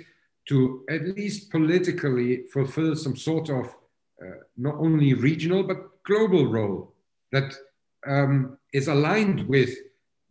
to 0.49 0.84
at 0.90 1.04
least 1.16 1.52
politically 1.52 2.44
fulfill 2.54 2.95
some 2.95 3.16
sort 3.16 3.49
of 3.49 3.66
uh, 4.22 4.40
not 4.58 4.76
only 4.76 5.14
regional 5.14 5.64
but 5.64 6.04
global 6.04 6.48
role 6.48 6.94
that 7.32 7.54
um, 8.08 8.58
is 8.74 8.88
aligned 8.88 9.48
with 9.48 9.76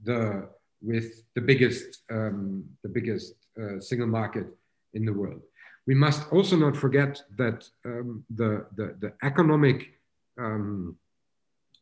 the 0.03 0.49
with 0.83 1.25
the 1.35 1.41
biggest 1.41 2.03
um, 2.11 2.65
the 2.83 2.89
biggest 2.89 3.35
uh, 3.61 3.81
single 3.81 4.07
market 4.07 4.47
in 4.95 5.05
the 5.05 5.13
world. 5.13 5.43
We 5.87 5.95
must 5.95 6.31
also 6.33 6.57
not 6.57 6.77
forget 6.77 7.23
that 7.37 7.69
um, 7.85 8.25
the, 8.29 8.67
the, 8.75 8.97
the 8.99 9.13
economic 9.23 9.93
um, 10.39 10.97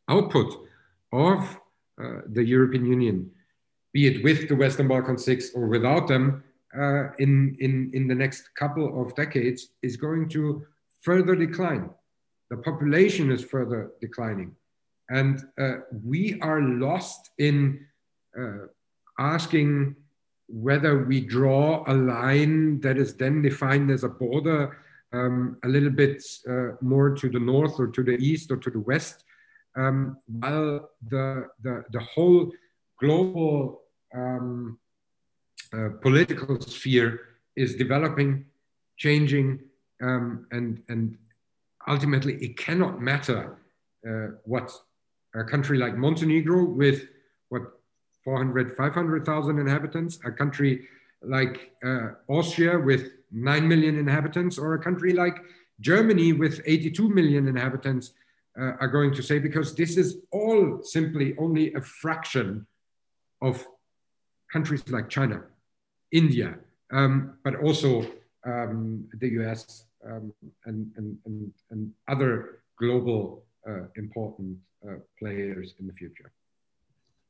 output 0.07 0.67
of 1.11 1.59
uh, 2.01 2.21
the 2.31 2.43
European 2.43 2.85
Union, 2.85 3.31
be 3.93 4.05
it 4.07 4.23
with 4.23 4.47
the 4.47 4.55
Western 4.55 4.87
Balkan 4.87 5.17
Six 5.17 5.51
or 5.55 5.67
without 5.67 6.07
them, 6.07 6.43
uh, 6.77 7.13
in, 7.17 7.55
in, 7.59 7.89
in 7.93 8.07
the 8.07 8.13
next 8.13 8.53
couple 8.55 9.01
of 9.01 9.15
decades 9.15 9.69
is 9.81 9.97
going 9.97 10.29
to 10.29 10.63
further 11.01 11.35
decline. 11.35 11.89
The 12.51 12.57
population 12.57 13.31
is 13.31 13.43
further 13.43 13.91
declining. 14.01 14.55
And 15.09 15.41
uh, 15.59 15.77
we 16.03 16.39
are 16.41 16.61
lost 16.61 17.31
in 17.37 17.87
asking 19.17 19.95
whether 20.47 21.05
we 21.05 21.21
draw 21.21 21.83
a 21.87 21.93
line 21.93 22.79
that 22.81 22.97
is 22.97 23.15
then 23.15 23.41
defined 23.41 23.89
as 23.89 24.03
a 24.03 24.09
border 24.09 24.77
um, 25.13 25.57
a 25.63 25.67
little 25.67 25.89
bit 25.89 26.23
uh, 26.49 26.71
more 26.81 27.15
to 27.15 27.29
the 27.29 27.39
north 27.39 27.79
or 27.79 27.87
to 27.87 28.03
the 28.03 28.17
east 28.17 28.51
or 28.51 28.57
to 28.57 28.69
the 28.69 28.79
west 28.79 29.23
um, 29.75 30.17
while 30.27 30.89
the, 31.07 31.47
the, 31.61 31.83
the 31.91 31.99
whole 31.99 32.51
global 32.99 33.81
um, 34.13 34.77
uh, 35.73 35.89
political 36.01 36.59
sphere 36.61 37.21
is 37.55 37.75
developing, 37.75 38.45
changing, 38.97 39.59
um, 40.01 40.45
and, 40.51 40.81
and 40.89 41.17
ultimately 41.87 42.35
it 42.35 42.57
cannot 42.57 43.01
matter 43.01 43.57
uh, 44.07 44.35
what 44.43 44.71
a 45.35 45.43
country 45.43 45.77
like 45.77 45.97
Montenegro 45.97 46.63
with 46.63 47.07
what 47.49 47.63
400, 48.25 48.75
500,000 48.75 49.59
inhabitants, 49.59 50.19
a 50.25 50.31
country 50.31 50.87
like 51.21 51.71
uh, 51.85 52.09
Austria 52.27 52.77
with 52.77 53.11
9 53.31 53.67
million 53.67 53.97
inhabitants, 53.97 54.57
or 54.57 54.73
a 54.73 54.79
country 54.79 55.13
like 55.13 55.37
Germany 55.79 56.33
with 56.33 56.61
82 56.65 57.07
million 57.09 57.47
inhabitants 57.47 58.11
uh, 58.59 58.73
are 58.79 58.87
going 58.87 59.13
to 59.13 59.21
say, 59.21 59.39
because 59.39 59.75
this 59.75 59.95
is 59.95 60.17
all 60.31 60.81
simply 60.81 61.35
only 61.37 61.73
a 61.73 61.81
fraction 61.81 62.65
of 63.41 63.65
countries 64.51 64.83
like 64.89 65.07
China, 65.09 65.43
India, 66.11 66.55
um, 66.91 67.37
but 67.43 67.55
also 67.55 68.05
um, 68.45 69.07
the 69.19 69.29
US 69.41 69.85
um, 70.05 70.33
and, 70.65 70.91
and, 70.97 71.17
and, 71.25 71.51
and, 71.71 71.91
other 72.07 72.59
global 72.79 73.43
uh, 73.67 73.85
important 73.95 74.57
uh, 74.87 74.95
players 75.19 75.73
in 75.79 75.87
the 75.87 75.93
future. 75.93 76.31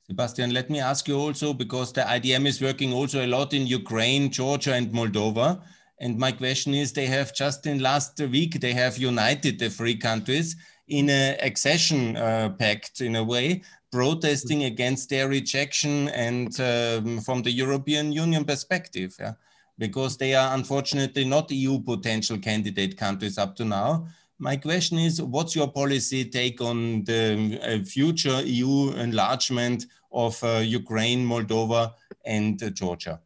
Sebastian, 0.08 0.54
let 0.54 0.70
me 0.70 0.80
ask 0.80 1.08
you 1.08 1.18
also, 1.18 1.52
because 1.52 1.92
the 1.92 2.02
IDM 2.02 2.46
is 2.46 2.62
working 2.62 2.94
also 2.94 3.26
a 3.26 3.28
lot 3.28 3.54
in 3.54 3.66
Ukraine, 3.66 4.30
Georgia, 4.30 4.74
and 4.74 4.92
Moldova. 4.92 5.62
And 6.00 6.18
my 6.18 6.32
question 6.32 6.76
is, 6.76 6.94
they 6.94 7.08
have 7.08 7.34
just 7.34 7.66
in 7.66 7.80
last 7.80 8.20
week, 8.20 8.60
they 8.60 8.74
have 8.74 9.00
united 9.00 9.58
the 9.58 9.70
three 9.70 9.96
countries 9.96 10.56
in 10.88 11.10
a 11.10 11.36
accession 11.42 12.16
uh, 12.18 12.50
pact 12.50 13.02
in 13.02 13.16
a 13.16 13.24
way, 13.24 13.64
protesting 13.92 14.66
against 14.66 15.10
their 15.10 15.28
rejection 15.28 16.10
and 16.10 16.60
um, 16.60 17.20
from 17.22 17.42
the 17.42 17.52
European 17.52 18.12
Union 18.12 18.46
perspective, 18.46 19.16
yeah? 19.20 19.34
because 19.80 20.18
they 20.18 20.36
are 20.36 20.54
unfortunately 20.54 21.26
not 21.26 21.50
EU 21.50 21.82
potential 21.82 22.38
candidate 22.38 22.96
countries 22.96 23.40
up 23.40 23.56
to 23.56 23.66
now. 23.66 24.08
My 24.38 24.58
question 24.58 25.00
is, 25.00 25.22
what's 25.22 25.56
your 25.56 25.72
policy 25.72 26.26
take 26.26 26.60
on 26.60 27.06
the 27.06 27.58
uh, 27.64 27.86
future 27.86 28.42
EU 28.42 28.92
enlargement 28.92 29.86
of 30.12 30.44
uh, 30.44 30.58
Ukraine, 30.58 31.26
Moldova, 31.26 31.94
and 32.26 32.62
uh, 32.62 32.70
Georgia? 32.70 33.22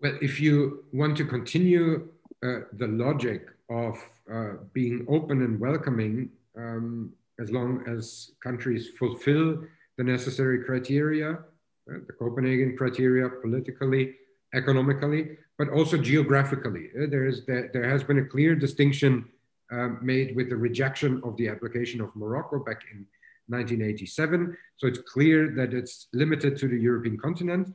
Well, 0.00 0.16
if 0.22 0.40
you 0.40 0.84
want 0.94 1.18
to 1.18 1.26
continue 1.26 2.08
uh, 2.42 2.60
the 2.72 2.86
logic 2.86 3.48
of 3.68 3.98
uh, 4.32 4.52
being 4.72 5.04
open 5.10 5.42
and 5.42 5.60
welcoming 5.60 6.30
um, 6.56 7.12
as 7.38 7.50
long 7.50 7.84
as 7.86 8.30
countries 8.42 8.88
fulfill 8.98 9.62
the 9.98 10.04
necessary 10.04 10.64
criteria, 10.64 11.32
uh, 11.32 11.98
the 12.06 12.14
Copenhagen 12.14 12.78
criteria 12.78 13.28
politically, 13.28 14.14
economically, 14.54 15.36
but 15.60 15.68
also 15.68 15.98
geographically. 15.98 16.88
Uh, 16.96 17.04
there, 17.06 17.26
is, 17.26 17.44
there, 17.44 17.68
there, 17.74 17.86
has 17.86 18.02
been 18.02 18.18
a 18.18 18.24
clear 18.24 18.54
distinction 18.54 19.28
um, 19.70 19.98
made 20.00 20.34
with 20.34 20.48
the 20.48 20.56
rejection 20.56 21.20
of 21.22 21.36
the 21.36 21.48
application 21.48 22.00
of 22.00 22.08
Morocco 22.16 22.64
back 22.64 22.80
in 22.90 23.04
1987. 23.48 24.56
So 24.78 24.86
it's 24.86 25.00
clear 25.00 25.50
that 25.56 25.74
it's 25.74 26.06
limited 26.14 26.56
to 26.60 26.66
the 26.66 26.78
European 26.78 27.18
continent. 27.18 27.74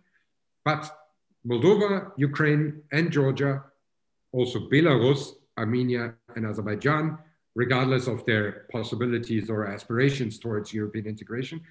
But 0.64 0.84
Moldova, 1.48 2.12
Ukraine, 2.18 2.82
and 2.91 3.12
Georgia, 3.12 3.64
also 4.32 4.62
Belarus, 4.62 5.34
Armenia, 5.56 6.16
and 6.36 6.48
Azerbaijan, 6.48 7.20
regardless 7.53 8.07
of 8.07 8.26
their 8.26 8.66
possibilities 8.72 9.48
or 9.48 9.68
aspirations 9.68 10.40
towards 10.40 10.74
European 10.74 11.06
integration, 11.06 11.62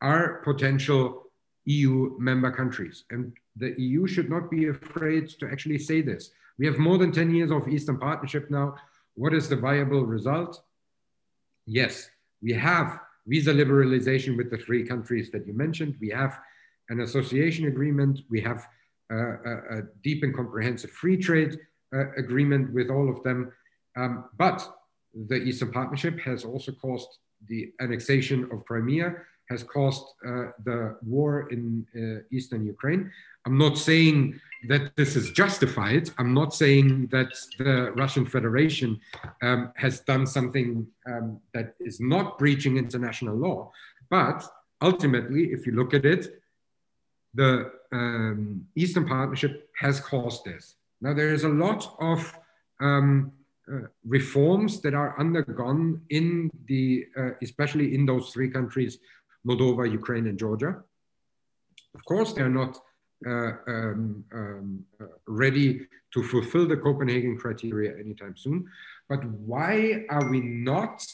are 0.00 0.40
potential 0.44 1.24
EU 1.66 2.16
member 2.18 2.50
countries. 2.50 3.04
And 3.10 3.34
the 3.58 3.74
EU 3.78 4.06
should 4.06 4.30
not 4.30 4.50
be 4.50 4.68
afraid 4.68 5.28
to 5.40 5.48
actually 5.48 5.78
say 5.78 6.00
this. 6.00 6.30
We 6.58 6.66
have 6.66 6.78
more 6.78 6.98
than 6.98 7.12
10 7.12 7.34
years 7.34 7.50
of 7.50 7.68
Eastern 7.68 7.98
Partnership 7.98 8.50
now. 8.50 8.76
What 9.14 9.34
is 9.34 9.48
the 9.48 9.56
viable 9.56 10.04
result? 10.04 10.62
Yes, 11.66 12.10
we 12.42 12.52
have 12.52 13.00
visa 13.26 13.52
liberalization 13.52 14.36
with 14.36 14.50
the 14.50 14.56
three 14.56 14.84
countries 14.86 15.30
that 15.30 15.46
you 15.46 15.52
mentioned. 15.52 15.96
We 16.00 16.08
have 16.10 16.38
an 16.88 17.00
association 17.00 17.66
agreement. 17.66 18.20
We 18.30 18.40
have 18.40 18.66
a, 19.10 19.16
a, 19.16 19.82
deep 20.02 20.22
and 20.22 20.34
comprehensive 20.34 20.90
free 20.90 21.16
trade 21.16 21.58
uh, 21.94 22.12
agreement 22.16 22.72
with 22.72 22.90
all 22.90 23.08
of 23.08 23.22
them. 23.22 23.52
Um, 23.96 24.24
but 24.36 24.66
the 25.14 25.36
Eastern 25.36 25.72
Partnership 25.72 26.18
has 26.20 26.44
also 26.44 26.72
caused 26.72 27.18
the 27.46 27.72
annexation 27.80 28.48
of 28.52 28.64
Crimea, 28.64 29.16
has 29.48 29.62
caused 29.62 30.04
uh, 30.26 30.50
the 30.64 30.96
war 31.02 31.48
in 31.50 31.86
uh, 31.96 32.22
eastern 32.30 32.66
Ukraine. 32.66 33.10
I'm 33.46 33.56
not 33.56 33.78
saying 33.78 34.38
that 34.68 34.94
this 34.96 35.16
is 35.16 35.30
justified. 35.30 36.10
I'm 36.18 36.34
not 36.34 36.54
saying 36.54 37.08
that 37.12 37.32
the 37.58 37.92
Russian 37.92 38.26
Federation 38.26 39.00
um, 39.42 39.72
has 39.76 40.00
done 40.00 40.26
something 40.26 40.86
um, 41.06 41.40
that 41.54 41.74
is 41.80 42.00
not 42.00 42.38
breaching 42.38 42.76
international 42.76 43.36
law. 43.36 43.72
But 44.10 44.44
ultimately, 44.82 45.44
if 45.52 45.66
you 45.66 45.72
look 45.72 45.94
at 45.94 46.04
it, 46.04 46.40
the 47.34 47.70
um, 47.92 48.66
Eastern 48.74 49.06
Partnership 49.06 49.70
has 49.78 50.00
caused 50.00 50.44
this. 50.44 50.74
Now, 51.00 51.14
there 51.14 51.32
is 51.32 51.44
a 51.44 51.48
lot 51.48 51.96
of 52.00 52.36
um, 52.80 53.32
uh, 53.72 53.86
reforms 54.04 54.80
that 54.80 54.94
are 54.94 55.18
undergone 55.18 56.00
in 56.10 56.50
the, 56.66 57.06
uh, 57.16 57.30
especially 57.42 57.94
in 57.94 58.06
those 58.06 58.30
three 58.30 58.50
countries, 58.50 58.98
Moldova, 59.46 59.90
Ukraine, 59.90 60.26
and 60.26 60.38
Georgia. 60.38 60.82
Of 61.94 62.04
course, 62.04 62.32
they're 62.32 62.48
not 62.48 62.78
uh, 63.26 63.52
um, 63.66 64.24
um, 64.32 64.84
uh, 65.00 65.06
ready 65.26 65.80
to 66.12 66.22
fulfill 66.22 66.66
the 66.66 66.76
Copenhagen 66.76 67.36
criteria 67.36 67.98
anytime 67.98 68.36
soon. 68.36 68.66
But 69.08 69.24
why 69.24 70.04
are 70.08 70.28
we 70.30 70.40
not, 70.40 71.04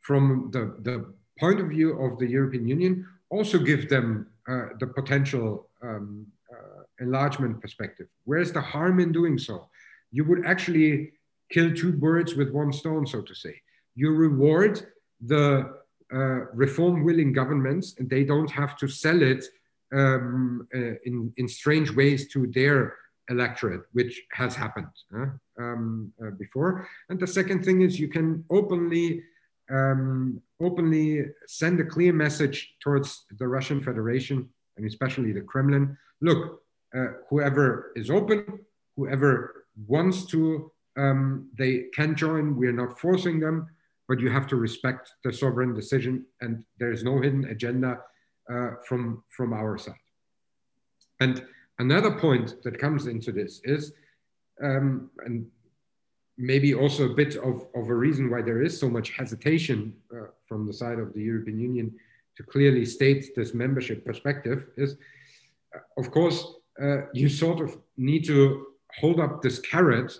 from 0.00 0.50
the, 0.52 0.76
the 0.82 1.14
point 1.38 1.60
of 1.60 1.68
view 1.68 1.98
of 2.00 2.18
the 2.18 2.26
European 2.26 2.68
Union, 2.68 3.06
also 3.30 3.58
give 3.58 3.88
them 3.88 4.26
uh, 4.48 4.66
the 4.78 4.86
potential 4.86 5.68
um, 5.82 6.26
uh, 6.52 6.82
enlargement 7.00 7.60
perspective? 7.60 8.08
Where's 8.24 8.52
the 8.52 8.60
harm 8.60 9.00
in 9.00 9.12
doing 9.12 9.38
so? 9.38 9.68
You 10.12 10.24
would 10.24 10.44
actually 10.44 11.12
kill 11.50 11.74
two 11.74 11.92
birds 11.92 12.34
with 12.34 12.50
one 12.50 12.72
stone, 12.72 13.06
so 13.06 13.22
to 13.22 13.34
say. 13.34 13.60
You 13.94 14.10
reward 14.10 14.86
the 15.24 15.78
uh, 16.14 16.46
reform 16.52 17.04
willing 17.04 17.32
governments, 17.32 17.96
and 17.98 18.08
they 18.08 18.24
don't 18.24 18.50
have 18.50 18.76
to 18.76 18.86
sell 18.86 19.20
it 19.22 19.44
um, 19.92 20.66
uh, 20.74 20.94
in, 21.04 21.32
in 21.36 21.48
strange 21.48 21.90
ways 21.90 22.28
to 22.28 22.46
their 22.48 22.96
electorate, 23.30 23.82
which 23.92 24.22
has 24.32 24.54
happened 24.54 24.94
uh, 25.16 25.26
um, 25.58 26.12
uh, 26.22 26.30
before. 26.38 26.86
And 27.08 27.18
the 27.18 27.26
second 27.26 27.64
thing 27.64 27.80
is 27.82 27.98
you 27.98 28.08
can 28.08 28.44
openly 28.50 29.22
um, 29.70 30.42
openly 30.60 31.24
send 31.46 31.80
a 31.80 31.84
clear 31.84 32.12
message 32.12 32.74
towards 32.82 33.24
the 33.38 33.48
Russian 33.48 33.82
Federation 33.82 34.48
and 34.76 34.86
especially 34.86 35.32
the 35.32 35.40
Kremlin. 35.40 35.96
Look, 36.20 36.60
uh, 36.96 37.06
whoever 37.28 37.92
is 37.96 38.10
open, 38.10 38.60
whoever 38.96 39.66
wants 39.86 40.26
to, 40.26 40.70
um, 40.96 41.48
they 41.56 41.86
can 41.94 42.14
join. 42.14 42.56
We 42.56 42.68
are 42.68 42.72
not 42.72 43.00
forcing 43.00 43.40
them, 43.40 43.68
but 44.08 44.20
you 44.20 44.30
have 44.30 44.46
to 44.48 44.56
respect 44.56 45.12
the 45.24 45.32
sovereign 45.32 45.74
decision. 45.74 46.24
And 46.40 46.64
there 46.78 46.92
is 46.92 47.02
no 47.02 47.20
hidden 47.20 47.44
agenda 47.46 48.00
uh, 48.52 48.70
from, 48.86 49.22
from 49.28 49.52
our 49.52 49.78
side. 49.78 49.94
And 51.20 51.44
another 51.78 52.12
point 52.18 52.62
that 52.64 52.78
comes 52.78 53.06
into 53.06 53.32
this 53.32 53.60
is, 53.64 53.92
um, 54.62 55.10
and 55.24 55.46
maybe 56.36 56.74
also 56.74 57.10
a 57.10 57.14
bit 57.14 57.36
of, 57.36 57.66
of 57.74 57.88
a 57.88 57.94
reason 57.94 58.30
why 58.30 58.42
there 58.42 58.62
is 58.62 58.78
so 58.78 58.88
much 58.88 59.10
hesitation 59.10 59.94
uh, 60.12 60.26
from 60.46 60.66
the 60.66 60.72
side 60.72 60.98
of 60.98 61.14
the 61.14 61.22
European 61.22 61.60
Union 61.60 61.94
to 62.36 62.42
clearly 62.42 62.84
state 62.84 63.34
this 63.36 63.54
membership 63.54 64.04
perspective 64.04 64.66
is, 64.76 64.96
uh, 65.74 65.78
of 65.96 66.10
course, 66.10 66.44
uh, 66.82 67.02
you 67.12 67.28
sort 67.28 67.60
of 67.60 67.78
need 67.96 68.24
to 68.24 68.66
hold 68.98 69.20
up 69.20 69.40
this 69.40 69.60
carrot, 69.60 70.18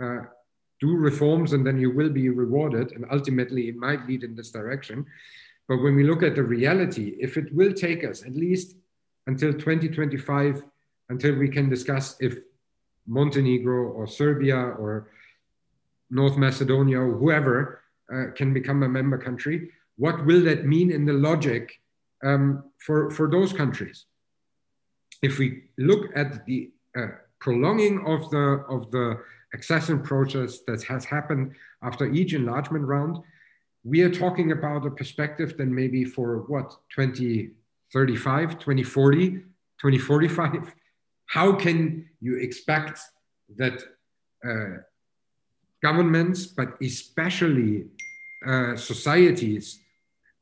uh, 0.00 0.20
do 0.80 0.94
reforms, 0.94 1.52
and 1.52 1.66
then 1.66 1.78
you 1.78 1.90
will 1.90 2.10
be 2.10 2.28
rewarded. 2.28 2.92
And 2.92 3.06
ultimately, 3.10 3.68
it 3.68 3.76
might 3.76 4.06
lead 4.06 4.24
in 4.24 4.36
this 4.36 4.50
direction. 4.50 5.06
But 5.68 5.78
when 5.78 5.96
we 5.96 6.04
look 6.04 6.22
at 6.22 6.34
the 6.34 6.42
reality, 6.42 7.16
if 7.18 7.36
it 7.36 7.52
will 7.54 7.72
take 7.72 8.04
us 8.04 8.22
at 8.22 8.36
least 8.36 8.76
until 9.26 9.52
2025, 9.52 10.62
until 11.08 11.34
we 11.36 11.48
can 11.48 11.68
discuss 11.68 12.16
if 12.20 12.38
Montenegro 13.06 13.88
or 13.88 14.06
Serbia 14.06 14.56
or 14.56 15.10
North 16.10 16.36
Macedonia 16.36 17.00
or 17.00 17.16
whoever 17.16 17.82
uh, 18.12 18.30
can 18.34 18.52
become 18.52 18.82
a 18.82 18.88
member 18.88 19.18
country, 19.18 19.70
what 19.96 20.24
will 20.26 20.44
that 20.44 20.66
mean 20.66 20.92
in 20.92 21.04
the 21.04 21.12
logic 21.12 21.80
um, 22.24 22.64
for, 22.78 23.10
for 23.10 23.28
those 23.30 23.52
countries? 23.52 24.06
If 25.22 25.38
we 25.38 25.64
look 25.78 26.10
at 26.14 26.44
the 26.46 26.70
uh, 26.96 27.06
prolonging 27.40 28.04
of 28.06 28.30
the, 28.30 28.64
of 28.68 28.90
the 28.90 29.18
accession 29.56 29.98
process 30.10 30.60
that 30.66 30.82
has 30.84 31.02
happened 31.04 31.44
after 31.82 32.04
each 32.18 32.32
enlargement 32.40 32.84
round, 32.84 33.14
we 33.86 34.02
are 34.02 34.10
talking 34.10 34.50
about 34.50 34.84
a 34.84 34.90
perspective 34.90 35.56
then 35.56 35.72
maybe 35.72 36.04
for 36.04 36.28
what 36.48 36.68
2035 36.94 38.58
2040 38.58 39.30
2045 39.30 40.74
how 41.26 41.52
can 41.52 42.04
you 42.20 42.36
expect 42.46 42.98
that 43.56 43.76
uh, 44.48 44.78
governments 45.82 46.46
but 46.46 46.68
especially 46.82 47.86
uh, 48.46 48.74
societies 48.76 49.78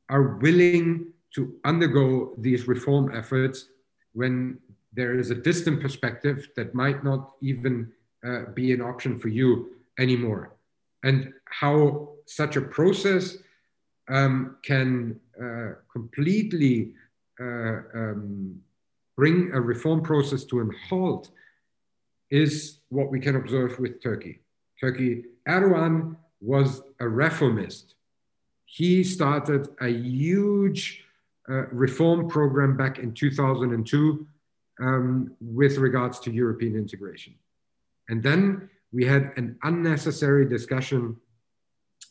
are 0.08 0.38
willing 0.44 1.12
to 1.34 1.54
undergo 1.64 2.32
these 2.38 2.66
reform 2.66 3.14
efforts 3.14 3.68
when 4.12 4.58
there 4.94 5.18
is 5.18 5.30
a 5.30 5.34
distant 5.34 5.80
perspective 5.80 6.48
that 6.56 6.74
might 6.74 7.02
not 7.04 7.32
even 7.42 7.92
uh, 8.26 8.50
be 8.54 8.72
an 8.72 8.80
option 8.80 9.18
for 9.18 9.28
you 9.28 9.70
anymore 9.98 10.54
and 11.04 11.32
how 11.44 12.08
such 12.26 12.56
a 12.56 12.60
process 12.60 13.36
um, 14.08 14.56
can 14.62 15.20
uh, 15.40 15.74
completely 15.92 16.92
uh, 17.40 17.78
um, 17.94 18.60
bring 19.16 19.52
a 19.52 19.60
reform 19.60 20.02
process 20.02 20.44
to 20.44 20.60
a 20.60 20.64
halt 20.88 21.30
is 22.30 22.78
what 22.88 23.10
we 23.10 23.20
can 23.20 23.36
observe 23.36 23.78
with 23.78 24.02
Turkey. 24.02 24.40
Turkey, 24.80 25.24
Erdogan 25.48 26.16
was 26.40 26.82
a 27.00 27.08
reformist. 27.08 27.94
He 28.64 29.04
started 29.04 29.68
a 29.80 29.88
huge 29.88 31.04
uh, 31.48 31.66
reform 31.68 32.28
program 32.28 32.76
back 32.76 32.98
in 32.98 33.12
2002 33.12 34.26
um, 34.80 35.30
with 35.40 35.76
regards 35.76 36.18
to 36.20 36.32
European 36.32 36.74
integration. 36.74 37.34
And 38.08 38.22
then 38.22 38.68
we 38.92 39.04
had 39.04 39.32
an 39.36 39.58
unnecessary 39.62 40.46
discussion 40.48 41.16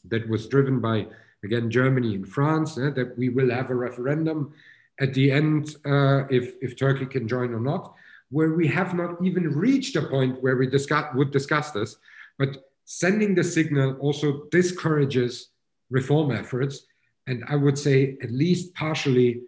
that 0.06 0.28
was 0.28 0.48
driven 0.48 0.80
by, 0.80 1.07
again, 1.44 1.72
Germany 1.72 2.15
and 2.15 2.28
France, 2.28 2.78
eh, 2.78 2.90
that 2.90 3.18
we 3.18 3.30
will 3.30 3.49
have 3.52 3.70
a 3.70 3.76
referendum 3.76 4.53
at 4.99 5.14
the 5.14 5.32
end 5.32 5.76
uh, 5.86 6.26
if, 6.30 6.56
if 6.61 6.78
Turkey 6.78 7.06
can 7.06 7.28
join 7.28 7.53
or 7.53 7.60
not, 7.60 7.94
where 8.30 8.53
we 8.53 8.68
have 8.68 8.94
not 8.94 9.24
even 9.24 9.56
reached 9.56 9.95
a 9.95 10.02
point 10.02 10.41
where 10.41 10.57
we 10.57 10.68
discuss, 10.68 11.06
would 11.15 11.32
discuss 11.32 11.72
this. 11.72 11.98
But 12.38 12.70
sending 12.86 13.36
the 13.36 13.44
signal 13.44 13.95
also 13.99 14.45
discourages 14.52 15.49
reform 15.90 16.32
efforts. 16.32 16.86
And 17.28 17.44
I 17.48 17.56
would 17.56 17.78
say, 17.78 18.18
at 18.22 18.32
least 18.32 18.74
partially, 18.74 19.44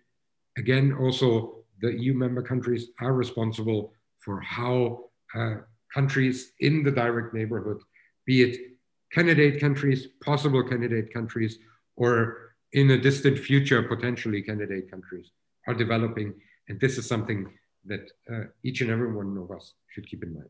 again, 0.58 0.94
also 0.94 1.64
the 1.82 1.92
EU 1.92 2.14
member 2.14 2.42
countries 2.42 2.90
are 3.02 3.14
responsible 3.14 3.94
for 4.20 4.40
how 4.40 5.06
uh, 5.36 5.56
countries 5.96 6.52
in 6.60 6.84
the 6.84 6.92
direct 6.92 7.34
neighborhood, 7.34 7.80
be 8.26 8.36
it 8.46 8.54
candidate 9.12 9.60
countries, 9.66 10.08
possible 10.30 10.64
candidate 10.72 11.14
countries, 11.14 11.54
or 11.96 12.14
in 12.74 12.92
a 12.92 12.98
distant 12.98 13.38
future, 13.40 13.82
potentially 13.82 14.42
candidate 14.42 14.92
countries 14.92 15.28
are 15.68 15.74
developing. 15.74 16.34
And 16.68 16.80
this 16.80 16.98
is 16.98 17.08
something 17.08 17.40
that 17.86 18.06
uh, 18.32 18.46
each 18.64 18.82
and 18.82 18.92
every 18.92 19.12
one 19.20 19.38
of 19.38 19.50
us 19.56 19.74
should 19.92 20.08
keep 20.10 20.22
in 20.24 20.34
mind. 20.34 20.50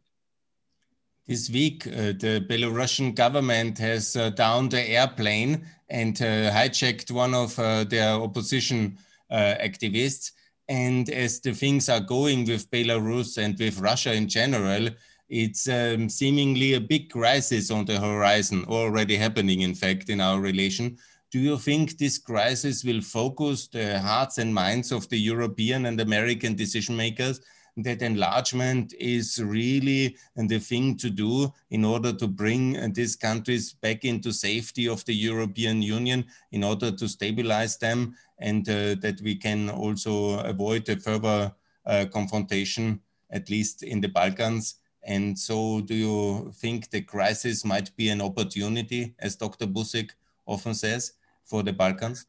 This 1.27 1.49
week, 1.49 1.87
uh, 1.87 2.13
the 2.25 2.45
Belarusian 2.49 3.15
government 3.15 3.79
has 3.79 4.15
uh, 4.15 4.29
downed 4.29 4.71
the 4.71 4.83
airplane 4.99 5.65
and 5.89 6.15
uh, 6.21 6.51
hijacked 6.51 7.11
one 7.11 7.33
of 7.33 7.57
uh, 7.57 7.83
their 7.83 8.11
opposition 8.13 8.97
uh, 9.31 9.55
activists. 9.69 10.31
And 10.67 11.09
as 11.09 11.41
the 11.41 11.53
things 11.53 11.89
are 11.89 11.99
going 11.99 12.45
with 12.45 12.69
Belarus 12.71 13.37
and 13.37 13.57
with 13.57 13.79
Russia 13.79 14.13
in 14.13 14.27
general, 14.27 14.89
it's 15.29 15.67
um, 15.67 16.09
seemingly 16.09 16.73
a 16.73 16.81
big 16.81 17.09
crisis 17.09 17.71
on 17.71 17.85
the 17.85 17.99
horizon, 17.99 18.65
already 18.67 19.15
happening, 19.15 19.61
in 19.61 19.73
fact, 19.73 20.09
in 20.09 20.21
our 20.21 20.39
relation. 20.39 20.97
Do 21.31 21.39
you 21.39 21.57
think 21.57 21.97
this 21.97 22.17
crisis 22.17 22.83
will 22.83 23.01
focus 23.01 23.67
the 23.67 23.99
hearts 23.99 24.37
and 24.37 24.53
minds 24.53 24.91
of 24.91 25.09
the 25.09 25.17
European 25.17 25.87
and 25.87 25.99
American 25.99 26.55
decision 26.55 26.95
makers 26.95 27.41
that 27.77 28.01
enlargement 28.01 28.93
is 28.99 29.43
really 29.43 30.15
the 30.35 30.59
thing 30.59 30.95
to 30.95 31.09
do 31.09 31.51
in 31.71 31.83
order 31.83 32.13
to 32.13 32.27
bring 32.27 32.93
these 32.93 33.15
countries 33.15 33.73
back 33.73 34.05
into 34.05 34.31
safety 34.31 34.87
of 34.87 35.03
the 35.05 35.13
European 35.13 35.81
Union, 35.81 36.25
in 36.51 36.63
order 36.63 36.91
to 36.91 37.09
stabilize 37.09 37.77
them, 37.77 38.15
and 38.39 38.69
uh, 38.69 38.95
that 39.01 39.19
we 39.21 39.35
can 39.35 39.69
also 39.69 40.39
avoid 40.39 40.87
a 40.87 40.95
further 40.95 41.53
uh, 41.85 42.05
confrontation, 42.13 43.01
at 43.31 43.49
least 43.49 43.83
in 43.83 43.99
the 43.99 44.07
Balkans. 44.07 44.75
And 45.05 45.37
so, 45.37 45.81
do 45.81 45.93
you 45.93 46.51
think 46.55 46.89
the 46.89 47.01
crisis 47.01 47.63
might 47.63 47.95
be 47.95 48.09
an 48.09 48.21
opportunity, 48.21 49.13
as 49.19 49.35
Dr. 49.35 49.67
Busek 49.67 50.11
often 50.47 50.73
says, 50.73 51.13
for 51.45 51.61
the 51.61 51.73
Balkans? 51.73 52.25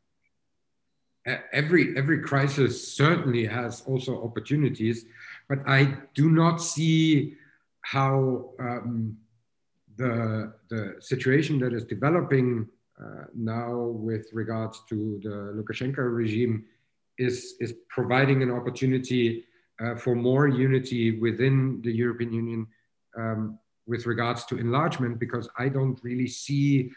Every 1.53 1.97
every 1.97 2.21
crisis 2.21 2.95
certainly 2.95 3.47
has 3.47 3.83
also 3.87 4.23
opportunities, 4.23 5.07
but 5.49 5.59
I 5.67 5.97
do 6.15 6.31
not 6.31 6.59
see 6.59 7.35
how 7.81 8.51
um, 8.61 9.17
the 9.97 10.53
the 10.69 10.97
situation 11.01 11.59
that 11.61 11.73
is 11.73 11.85
developing 11.85 12.69
uh, 13.03 13.25
now 13.35 13.75
with 13.75 14.29
regards 14.33 14.83
to 14.89 15.19
the 15.25 15.61
Lukashenko 15.61 16.15
regime 16.15 16.65
is 17.19 17.57
is 17.59 17.75
providing 17.89 18.43
an 18.43 18.53
opportunity 18.53 19.46
for 20.03 20.15
more 20.15 20.49
unity 20.49 21.19
within 21.19 21.81
the 21.83 21.93
European 21.93 22.33
Union 22.33 22.67
um, 23.17 23.59
with 23.87 24.07
regards 24.07 24.45
to 24.47 24.59
enlargement, 24.59 25.19
because 25.19 25.49
I 25.59 25.69
don't 25.69 25.99
really 26.03 26.27
see 26.27 26.91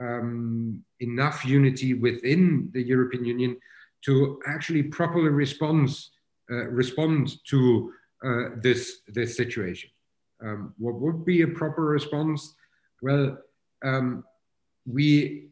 um, 0.00 0.82
enough 1.00 1.44
unity 1.44 1.94
within 1.94 2.70
the 2.72 2.82
European 2.82 3.24
Union 3.24 3.56
to 4.04 4.40
actually 4.46 4.82
properly 4.82 5.28
respond 5.28 5.88
uh, 6.50 6.66
respond 6.70 7.36
to 7.46 7.92
uh, 8.24 8.44
this 8.60 9.00
this 9.08 9.36
situation. 9.36 9.90
Um, 10.44 10.74
what 10.78 10.96
would 11.00 11.24
be 11.24 11.42
a 11.42 11.48
proper 11.48 11.84
response? 11.84 12.54
Well, 13.00 13.38
um, 13.84 14.24
we 14.86 15.48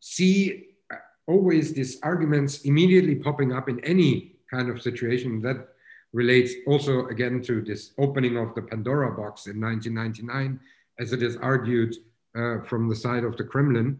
see 0.00 0.68
uh, 0.90 0.96
always 1.26 1.74
these 1.74 2.00
arguments 2.02 2.62
immediately 2.62 3.16
popping 3.16 3.52
up 3.52 3.68
in 3.68 3.80
any 3.84 4.36
kind 4.50 4.70
of 4.70 4.80
situation 4.80 5.42
that 5.42 5.68
relates 6.12 6.52
also 6.66 7.06
again 7.06 7.42
to 7.42 7.62
this 7.62 7.92
opening 7.98 8.36
of 8.36 8.54
the 8.54 8.62
Pandora 8.62 9.10
box 9.10 9.46
in 9.46 9.60
1999, 9.60 10.60
as 10.98 11.12
it 11.12 11.22
is 11.22 11.36
argued 11.36 11.94
uh, 12.36 12.60
from 12.62 12.88
the 12.88 12.96
side 12.96 13.24
of 13.24 13.36
the 13.36 13.44
Kremlin, 13.44 13.98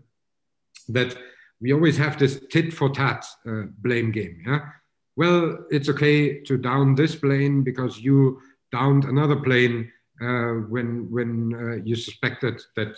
that 0.89 1.17
we 1.61 1.73
always 1.73 1.97
have 1.99 2.19
this 2.19 2.41
tit 2.51 2.73
for 2.73 2.89
tat 2.89 3.25
uh, 3.47 3.63
blame 3.79 4.11
game. 4.11 4.43
Yeah, 4.47 4.61
well, 5.17 5.59
it's 5.71 5.89
okay 5.89 6.41
to 6.41 6.57
down 6.57 6.95
this 6.95 7.15
plane 7.15 7.63
because 7.63 8.01
you 8.01 8.41
downed 8.73 9.05
another 9.05 9.37
plane 9.37 9.91
uh, 10.21 10.67
when 10.69 11.11
when 11.11 11.55
uh, 11.55 11.83
you 11.85 11.97
suspected 11.97 12.61
that 12.77 12.95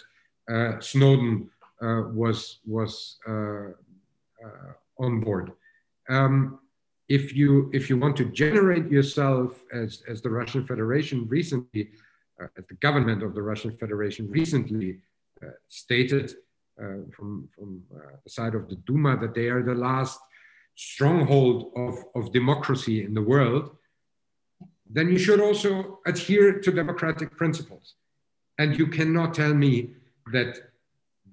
uh, 0.50 0.80
Snowden 0.80 1.48
uh, 1.80 2.02
was 2.12 2.58
was 2.66 3.18
on 4.98 5.20
board. 5.20 5.52
Um, 6.08 6.58
if 7.18 7.36
you 7.36 7.70
if 7.78 7.90
you 7.90 7.96
want 7.98 8.16
to 8.16 8.26
generate 8.42 8.86
yourself 8.96 9.48
as 9.82 9.90
as 10.12 10.18
the 10.22 10.32
Russian 10.40 10.62
Federation 10.70 11.18
recently, 11.38 11.82
uh, 12.40 12.46
the 12.70 12.78
government 12.86 13.20
of 13.22 13.34
the 13.34 13.44
Russian 13.50 13.72
Federation 13.82 14.24
recently 14.40 14.90
uh, 15.44 15.56
stated 15.68 16.26
uh, 16.82 17.00
from 17.14 17.30
from 17.54 17.70
uh, 17.94 18.16
the 18.24 18.30
side 18.38 18.54
of 18.54 18.64
the 18.70 18.78
Duma 18.86 19.12
that 19.22 19.34
they 19.34 19.48
are 19.54 19.62
the 19.62 19.80
last 19.88 20.18
stronghold 20.74 21.58
of 21.86 21.94
of 22.18 22.32
democracy 22.40 23.04
in 23.06 23.12
the 23.18 23.26
world, 23.32 23.64
then 24.96 25.06
you 25.12 25.18
should 25.24 25.40
also 25.48 26.00
adhere 26.12 26.50
to 26.64 26.68
democratic 26.82 27.28
principles, 27.42 27.86
and 28.60 28.78
you 28.78 28.86
cannot 28.86 29.34
tell 29.34 29.54
me 29.66 29.74
that 30.36 30.50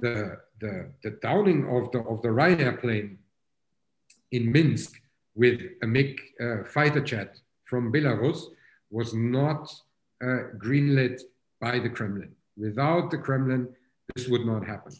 the 0.03 0.15
the, 0.61 0.73
the 1.06 1.11
downing 1.27 1.61
of 1.76 1.84
the 1.93 1.99
of 2.11 2.18
the 2.22 2.31
Ryanair 2.39 2.76
plane 2.84 3.19
in 4.38 4.51
Minsk 4.51 4.91
with 5.40 5.61
a 5.82 5.88
MiG 5.88 6.20
uh, 6.41 6.64
fighter 6.66 6.99
jet 6.99 7.40
from 7.64 7.94
Belarus 7.94 8.40
was 8.91 9.14
not 9.14 9.64
uh, 10.22 10.52
greenlit 10.64 11.22
by 11.61 11.80
the 11.80 11.90
Kremlin. 11.90 12.32
Without 12.57 13.10
the 13.10 13.18
Kremlin, 13.18 13.70
this 14.14 14.28
would 14.28 14.45
not 14.45 14.66
happen. 14.66 14.94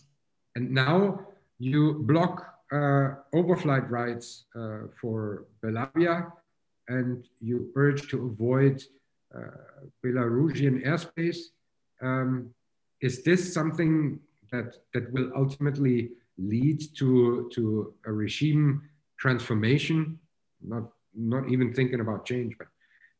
And 0.56 0.72
now 0.72 1.28
you 1.57 1.82
block 2.11 2.36
uh, 2.72 3.07
overflight 3.34 3.90
rights 3.90 4.45
uh, 4.56 4.88
for 4.99 5.45
Belavia 5.61 6.32
and 6.88 7.28
you 7.41 7.70
urge 7.76 8.10
to 8.11 8.28
avoid 8.28 8.82
uh, 9.36 9.41
Belarusian 10.06 10.86
airspace. 10.88 11.40
Um, 12.02 12.52
is 13.02 13.24
this 13.24 13.53
something 13.53 14.20
that, 14.52 14.76
that 14.94 15.11
will 15.11 15.32
ultimately 15.36 16.11
lead 16.38 16.80
to, 16.98 17.49
to 17.53 17.94
a 18.06 18.11
regime 18.11 18.90
transformation, 19.18 20.19
not, 20.61 20.91
not 21.15 21.49
even 21.49 21.73
thinking 21.73 21.99
about 21.99 22.26
change, 22.26 22.56
but 22.57 22.68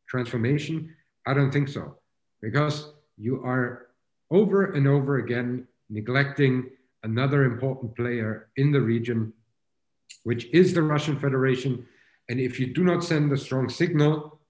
transformation? 0.08 0.94
I 1.26 1.34
don't 1.34 1.50
think 1.50 1.68
so, 1.68 1.96
because 2.40 2.92
you 3.16 3.42
are 3.44 3.88
over 4.30 4.72
and 4.72 4.86
over 4.86 5.18
again 5.18 5.66
neglecting 5.88 6.70
another 7.02 7.44
important 7.44 7.96
player 7.96 8.48
in 8.56 8.72
the 8.72 8.80
region, 8.80 9.32
which 10.24 10.46
is 10.52 10.72
the 10.72 10.82
Russian 10.82 11.18
Federation. 11.18 11.86
And 12.28 12.38
if 12.40 12.60
you 12.60 12.72
do 12.72 12.84
not 12.84 13.02
send 13.02 13.32
a 13.32 13.36
strong 13.36 13.68
signal, 13.68 14.40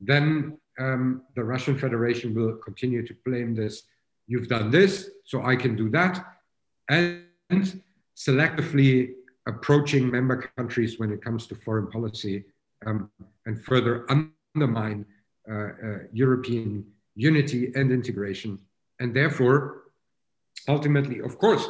then 0.00 0.58
um, 0.78 1.22
the 1.36 1.44
Russian 1.44 1.78
Federation 1.78 2.34
will 2.34 2.56
continue 2.56 3.06
to 3.06 3.14
blame 3.24 3.54
this. 3.54 3.84
You've 4.26 4.48
done 4.48 4.70
this, 4.70 5.10
so 5.24 5.42
I 5.42 5.56
can 5.56 5.76
do 5.76 5.88
that. 5.90 6.24
And 6.88 7.24
selectively 8.16 9.14
approaching 9.46 10.10
member 10.10 10.50
countries 10.56 10.98
when 10.98 11.10
it 11.12 11.22
comes 11.22 11.46
to 11.46 11.54
foreign 11.54 11.88
policy 11.88 12.44
um, 12.86 13.10
and 13.46 13.62
further 13.64 14.06
undermine 14.54 15.04
uh, 15.50 15.54
uh, 15.54 15.98
European 16.12 16.84
unity 17.14 17.72
and 17.74 17.90
integration. 17.90 18.58
And 19.00 19.14
therefore, 19.14 19.82
ultimately, 20.68 21.20
of 21.20 21.38
course, 21.38 21.66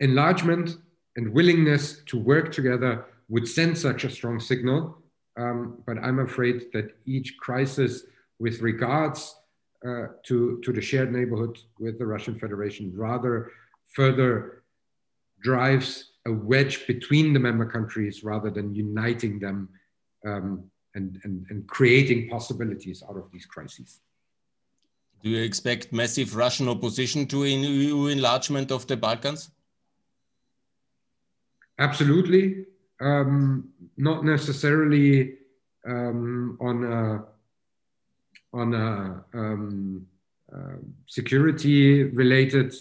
enlargement 0.00 0.78
and 1.16 1.32
willingness 1.32 2.00
to 2.06 2.18
work 2.18 2.52
together 2.52 3.04
would 3.28 3.48
send 3.48 3.76
such 3.76 4.04
a 4.04 4.10
strong 4.10 4.40
signal. 4.40 4.98
Um, 5.38 5.82
but 5.86 5.98
I'm 5.98 6.20
afraid 6.20 6.66
that 6.72 6.96
each 7.04 7.36
crisis 7.38 8.04
with 8.38 8.60
regards 8.60 9.34
uh, 9.86 10.06
to, 10.24 10.60
to 10.64 10.72
the 10.72 10.80
shared 10.80 11.12
neighborhood 11.12 11.58
with 11.78 11.98
the 11.98 12.06
Russian 12.06 12.38
Federation 12.38 12.92
rather 12.96 13.52
further 13.92 14.62
drives 15.42 16.12
a 16.26 16.32
wedge 16.32 16.86
between 16.86 17.32
the 17.32 17.38
member 17.38 17.64
countries 17.64 18.24
rather 18.24 18.50
than 18.50 18.74
uniting 18.74 19.38
them 19.38 19.68
um, 20.26 20.64
and, 20.94 21.20
and, 21.24 21.46
and 21.50 21.66
creating 21.66 22.28
possibilities 22.28 23.02
out 23.08 23.16
of 23.16 23.30
these 23.32 23.46
crises. 23.46 24.00
Do 25.22 25.30
you 25.30 25.42
expect 25.42 25.92
massive 25.92 26.36
Russian 26.36 26.68
opposition 26.68 27.26
to 27.26 27.44
EU 27.44 28.06
enlargement 28.06 28.70
of 28.70 28.86
the 28.86 28.96
Balkans? 28.96 29.50
Absolutely. 31.78 32.66
Um, 33.00 33.70
not 33.96 34.24
necessarily 34.24 35.34
um, 35.86 36.58
on 36.60 36.84
a, 36.84 37.24
on 38.56 38.74
a 38.74 39.24
um, 39.34 40.06
uh, 40.54 40.76
security 41.06 42.04
related 42.04 42.74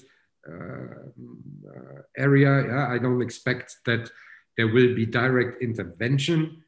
area. 2.18 2.68
Yeah, 2.68 2.88
I 2.90 2.98
don't 2.98 3.22
expect 3.22 3.78
that 3.86 4.10
there 4.58 4.68
will 4.68 4.96
be 4.96 5.06
direct 5.06 5.62
intervention, 5.62 6.64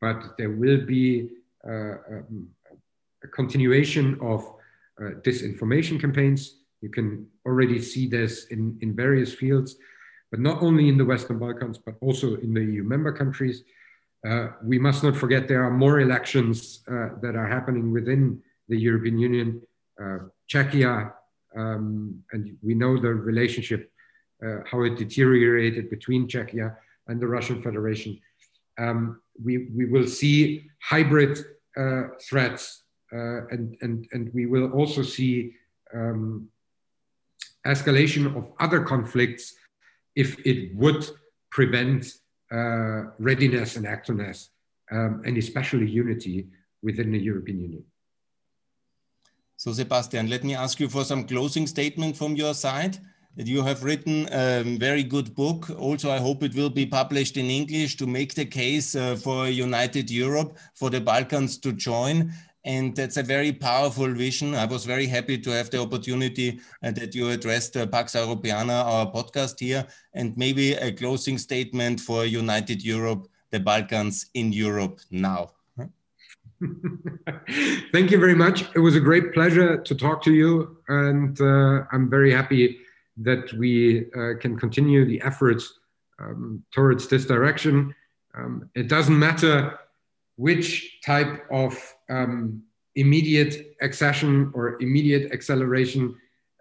but 0.00 0.36
there 0.38 0.50
will 0.50 0.84
be 0.84 1.30
uh, 1.66 1.96
um, 2.10 2.48
a 3.22 3.28
continuation 3.28 4.18
of 4.20 4.44
disinformation 5.22 6.00
campaigns. 6.00 6.56
You 6.80 6.88
can 6.88 7.26
already 7.46 7.80
see 7.80 8.08
this 8.08 8.46
in, 8.46 8.78
in 8.80 8.96
various 8.96 9.32
fields, 9.34 9.76
but 10.30 10.40
not 10.40 10.62
only 10.62 10.88
in 10.88 10.96
the 10.96 11.04
Western 11.04 11.38
Balkans, 11.38 11.78
but 11.78 11.94
also 12.00 12.36
in 12.36 12.54
the 12.54 12.62
EU 12.62 12.82
member 12.82 13.12
countries. 13.12 13.64
Uh, 14.26 14.48
we 14.62 14.78
must 14.78 15.02
not 15.02 15.16
forget 15.16 15.48
there 15.48 15.64
are 15.64 15.70
more 15.70 16.00
elections 16.00 16.80
uh, 16.88 17.08
that 17.22 17.36
are 17.36 17.46
happening 17.46 17.90
within 17.90 18.40
the 18.68 18.76
European 18.76 19.18
Union. 19.18 19.62
Uh, 20.00 20.18
Czechia 20.48 21.12
um, 21.56 22.22
and 22.32 22.56
we 22.62 22.74
know 22.74 22.98
the 22.98 23.12
relationship, 23.12 23.90
uh, 24.44 24.58
how 24.70 24.82
it 24.82 24.96
deteriorated 24.96 25.90
between 25.90 26.28
Czechia 26.28 26.76
and 27.08 27.20
the 27.20 27.26
Russian 27.26 27.62
Federation. 27.62 28.18
Um, 28.78 29.20
we, 29.42 29.68
we 29.76 29.86
will 29.86 30.06
see 30.06 30.64
hybrid 30.80 31.38
uh, 31.76 32.02
threats 32.20 32.82
uh, 33.12 33.46
and, 33.48 33.76
and, 33.80 34.06
and 34.12 34.32
we 34.32 34.46
will 34.46 34.70
also 34.72 35.02
see 35.02 35.54
um, 35.92 36.48
escalation 37.66 38.36
of 38.36 38.52
other 38.60 38.80
conflicts 38.80 39.54
if 40.16 40.38
it 40.46 40.74
would 40.74 41.04
prevent 41.50 42.14
uh, 42.52 43.10
readiness 43.18 43.76
and 43.76 43.86
activeness 43.86 44.48
um, 44.90 45.22
and 45.24 45.36
especially 45.36 45.88
unity 45.88 46.48
within 46.82 47.12
the 47.12 47.18
European 47.18 47.60
Union. 47.60 47.84
So 49.60 49.74
Sebastian, 49.74 50.30
let 50.30 50.42
me 50.42 50.54
ask 50.54 50.80
you 50.80 50.88
for 50.88 51.04
some 51.04 51.24
closing 51.24 51.66
statement 51.66 52.16
from 52.16 52.34
your 52.34 52.54
side. 52.54 52.96
You 53.36 53.62
have 53.62 53.84
written 53.84 54.26
a 54.32 54.62
very 54.78 55.02
good 55.02 55.34
book. 55.34 55.68
Also, 55.78 56.10
I 56.10 56.16
hope 56.16 56.42
it 56.42 56.54
will 56.54 56.70
be 56.70 56.86
published 56.86 57.36
in 57.36 57.50
English 57.50 57.96
to 57.96 58.06
make 58.06 58.32
the 58.32 58.46
case 58.46 58.96
uh, 58.96 59.16
for 59.16 59.48
United 59.48 60.10
Europe, 60.10 60.56
for 60.72 60.88
the 60.88 61.02
Balkans 61.02 61.58
to 61.58 61.74
join. 61.74 62.32
And 62.64 62.96
that's 62.96 63.18
a 63.18 63.22
very 63.22 63.52
powerful 63.52 64.10
vision. 64.14 64.54
I 64.54 64.64
was 64.64 64.86
very 64.86 65.06
happy 65.06 65.36
to 65.36 65.50
have 65.50 65.68
the 65.68 65.82
opportunity 65.82 66.58
uh, 66.82 66.92
that 66.92 67.14
you 67.14 67.28
addressed 67.28 67.76
uh, 67.76 67.86
Pax 67.86 68.14
Europiana, 68.14 68.82
our 68.82 69.12
podcast 69.12 69.60
here, 69.60 69.86
and 70.14 70.34
maybe 70.38 70.72
a 70.72 70.90
closing 70.90 71.36
statement 71.36 72.00
for 72.00 72.24
United 72.24 72.82
Europe, 72.82 73.28
the 73.50 73.60
Balkans 73.60 74.24
in 74.32 74.54
Europe 74.54 75.00
now. 75.10 75.50
Thank 77.92 78.10
you 78.10 78.18
very 78.18 78.34
much. 78.34 78.64
It 78.74 78.80
was 78.80 78.94
a 78.94 79.00
great 79.00 79.32
pleasure 79.32 79.78
to 79.78 79.94
talk 79.94 80.22
to 80.24 80.32
you, 80.32 80.76
and 80.88 81.40
uh, 81.40 81.84
I'm 81.90 82.10
very 82.10 82.32
happy 82.32 82.78
that 83.18 83.52
we 83.54 84.06
uh, 84.12 84.34
can 84.40 84.58
continue 84.58 85.04
the 85.04 85.20
efforts 85.22 85.72
um, 86.18 86.62
towards 86.72 87.08
this 87.08 87.24
direction. 87.24 87.94
Um, 88.36 88.70
it 88.74 88.88
doesn't 88.88 89.18
matter 89.18 89.78
which 90.36 91.00
type 91.00 91.46
of 91.50 91.76
um, 92.10 92.62
immediate 92.94 93.74
accession 93.80 94.52
or 94.54 94.80
immediate 94.82 95.32
acceleration 95.32 96.14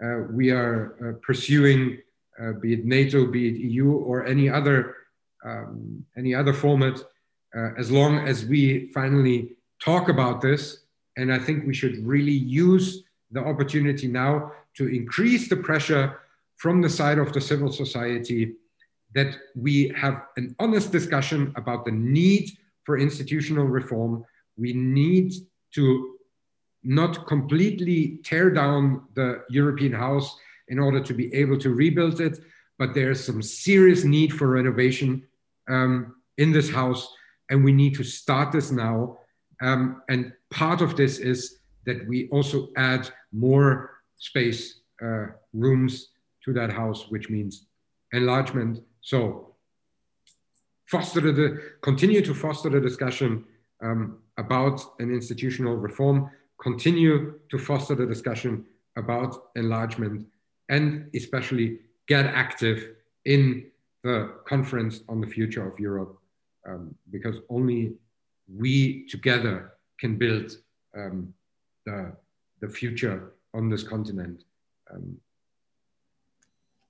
uh, 0.03 0.19
we 0.31 0.49
are 0.49 0.95
uh, 1.01 1.19
pursuing, 1.21 1.97
uh, 2.41 2.53
be 2.53 2.73
it 2.73 2.85
NATO, 2.85 3.25
be 3.25 3.49
it 3.49 3.57
EU, 3.57 3.91
or 3.91 4.25
any 4.25 4.49
other 4.49 4.95
um, 5.45 6.05
any 6.17 6.35
other 6.35 6.53
format, 6.53 6.99
uh, 7.55 7.69
as 7.77 7.89
long 7.89 8.27
as 8.27 8.45
we 8.45 8.89
finally 8.93 9.55
talk 9.83 10.09
about 10.09 10.41
this. 10.41 10.83
And 11.17 11.33
I 11.33 11.39
think 11.39 11.65
we 11.65 11.73
should 11.73 12.05
really 12.05 12.31
use 12.31 13.03
the 13.31 13.41
opportunity 13.41 14.07
now 14.07 14.51
to 14.75 14.87
increase 14.87 15.49
the 15.49 15.57
pressure 15.57 16.19
from 16.57 16.81
the 16.81 16.89
side 16.89 17.17
of 17.17 17.33
the 17.33 17.41
civil 17.41 17.71
society 17.71 18.55
that 19.15 19.35
we 19.55 19.89
have 19.95 20.23
an 20.37 20.55
honest 20.59 20.91
discussion 20.91 21.53
about 21.55 21.85
the 21.85 21.91
need 21.91 22.49
for 22.83 22.97
institutional 22.97 23.65
reform. 23.65 24.25
We 24.57 24.73
need 24.73 25.33
to 25.75 26.15
not 26.83 27.27
completely 27.27 28.19
tear 28.23 28.49
down 28.49 29.05
the 29.15 29.43
European 29.49 29.93
house 29.93 30.37
in 30.67 30.79
order 30.79 31.01
to 31.01 31.13
be 31.13 31.33
able 31.33 31.57
to 31.59 31.73
rebuild 31.73 32.21
it, 32.21 32.39
but 32.77 32.93
there's 32.93 33.23
some 33.23 33.41
serious 33.41 34.03
need 34.03 34.33
for 34.33 34.47
renovation 34.47 35.23
um, 35.67 36.15
in 36.37 36.51
this 36.51 36.69
house, 36.69 37.11
and 37.49 37.63
we 37.63 37.71
need 37.71 37.95
to 37.95 38.03
start 38.03 38.51
this 38.51 38.71
now. 38.71 39.18
Um, 39.61 40.01
and 40.09 40.33
part 40.49 40.81
of 40.81 40.95
this 40.95 41.19
is 41.19 41.59
that 41.85 42.07
we 42.07 42.29
also 42.29 42.69
add 42.77 43.09
more 43.31 44.01
space, 44.17 44.81
uh, 45.01 45.27
rooms, 45.53 46.09
to 46.45 46.53
that 46.53 46.71
house, 46.71 47.09
which 47.09 47.29
means 47.29 47.65
enlargement. 48.13 48.83
So 49.01 49.55
foster 50.85 51.21
the, 51.21 51.61
continue 51.81 52.21
to 52.21 52.33
foster 52.33 52.69
the 52.69 52.79
discussion 52.79 53.45
um, 53.81 54.19
about 54.37 54.81
an 54.99 55.11
institutional 55.13 55.75
reform, 55.75 56.29
continue 56.61 57.39
to 57.49 57.57
foster 57.57 57.95
the 57.95 58.05
discussion 58.05 58.65
about 58.95 59.49
enlargement, 59.55 60.25
and 60.69 61.09
especially 61.15 61.79
get 62.07 62.25
active 62.25 62.95
in 63.25 63.65
the 64.03 64.33
conference 64.47 65.01
on 65.09 65.21
the 65.21 65.27
future 65.27 65.67
of 65.67 65.79
Europe, 65.79 66.17
um, 66.67 66.95
because 67.11 67.35
only 67.49 67.93
we 68.55 69.05
together 69.07 69.73
can 69.99 70.17
build 70.17 70.57
um, 70.95 71.33
the, 71.85 72.13
the 72.61 72.69
future 72.69 73.33
on 73.53 73.69
this 73.69 73.83
continent. 73.83 74.43
Um, 74.91 75.17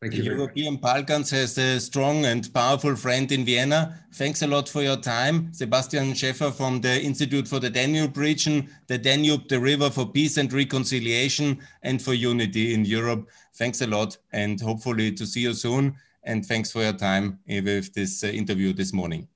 Thank 0.02 0.14
the 0.14 0.24
European 0.24 0.78
Balkans 0.78 1.30
has 1.32 1.58
a 1.58 1.78
strong 1.78 2.24
and 2.24 2.54
powerful 2.54 2.96
friend 2.96 3.30
in 3.34 3.44
Vienna. 3.44 4.00
Thanks 4.14 4.42
a 4.44 4.48
lot 4.48 4.70
for 4.70 4.82
your 4.82 4.96
time. 4.96 5.52
Sebastian 5.52 6.14
Schäfer 6.14 6.54
from 6.54 6.80
the 6.80 7.02
Institute 7.02 7.46
for 7.46 7.60
the 7.60 7.70
Danube 7.70 8.16
region, 8.16 8.70
the 8.88 8.98
Danube, 8.98 9.50
the 9.50 9.60
river 9.60 9.90
for 9.90 10.06
peace 10.06 10.38
and 10.38 10.54
reconciliation 10.54 11.60
and 11.84 12.02
for 12.02 12.14
unity 12.14 12.74
in 12.74 12.86
Europe. 12.86 13.28
Thanks 13.56 13.82
a 13.82 13.88
lot 13.88 14.18
and 14.32 14.62
hopefully 14.62 15.12
to 15.12 15.26
see 15.26 15.42
you 15.42 15.54
soon. 15.54 15.98
And 16.24 16.46
thanks 16.46 16.72
for 16.72 16.82
your 16.82 16.94
time 16.94 17.40
with 17.46 17.94
this 17.94 18.24
uh, 18.24 18.28
interview 18.28 18.72
this 18.72 18.94
morning. 18.94 19.28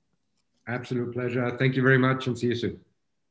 Absolute 0.66 1.12
pleasure. 1.12 1.56
Thank 1.58 1.76
you 1.76 1.82
very 1.82 1.98
much 1.98 2.26
and 2.26 2.38
see 2.38 2.48
you 2.48 2.54
soon. 2.54 2.83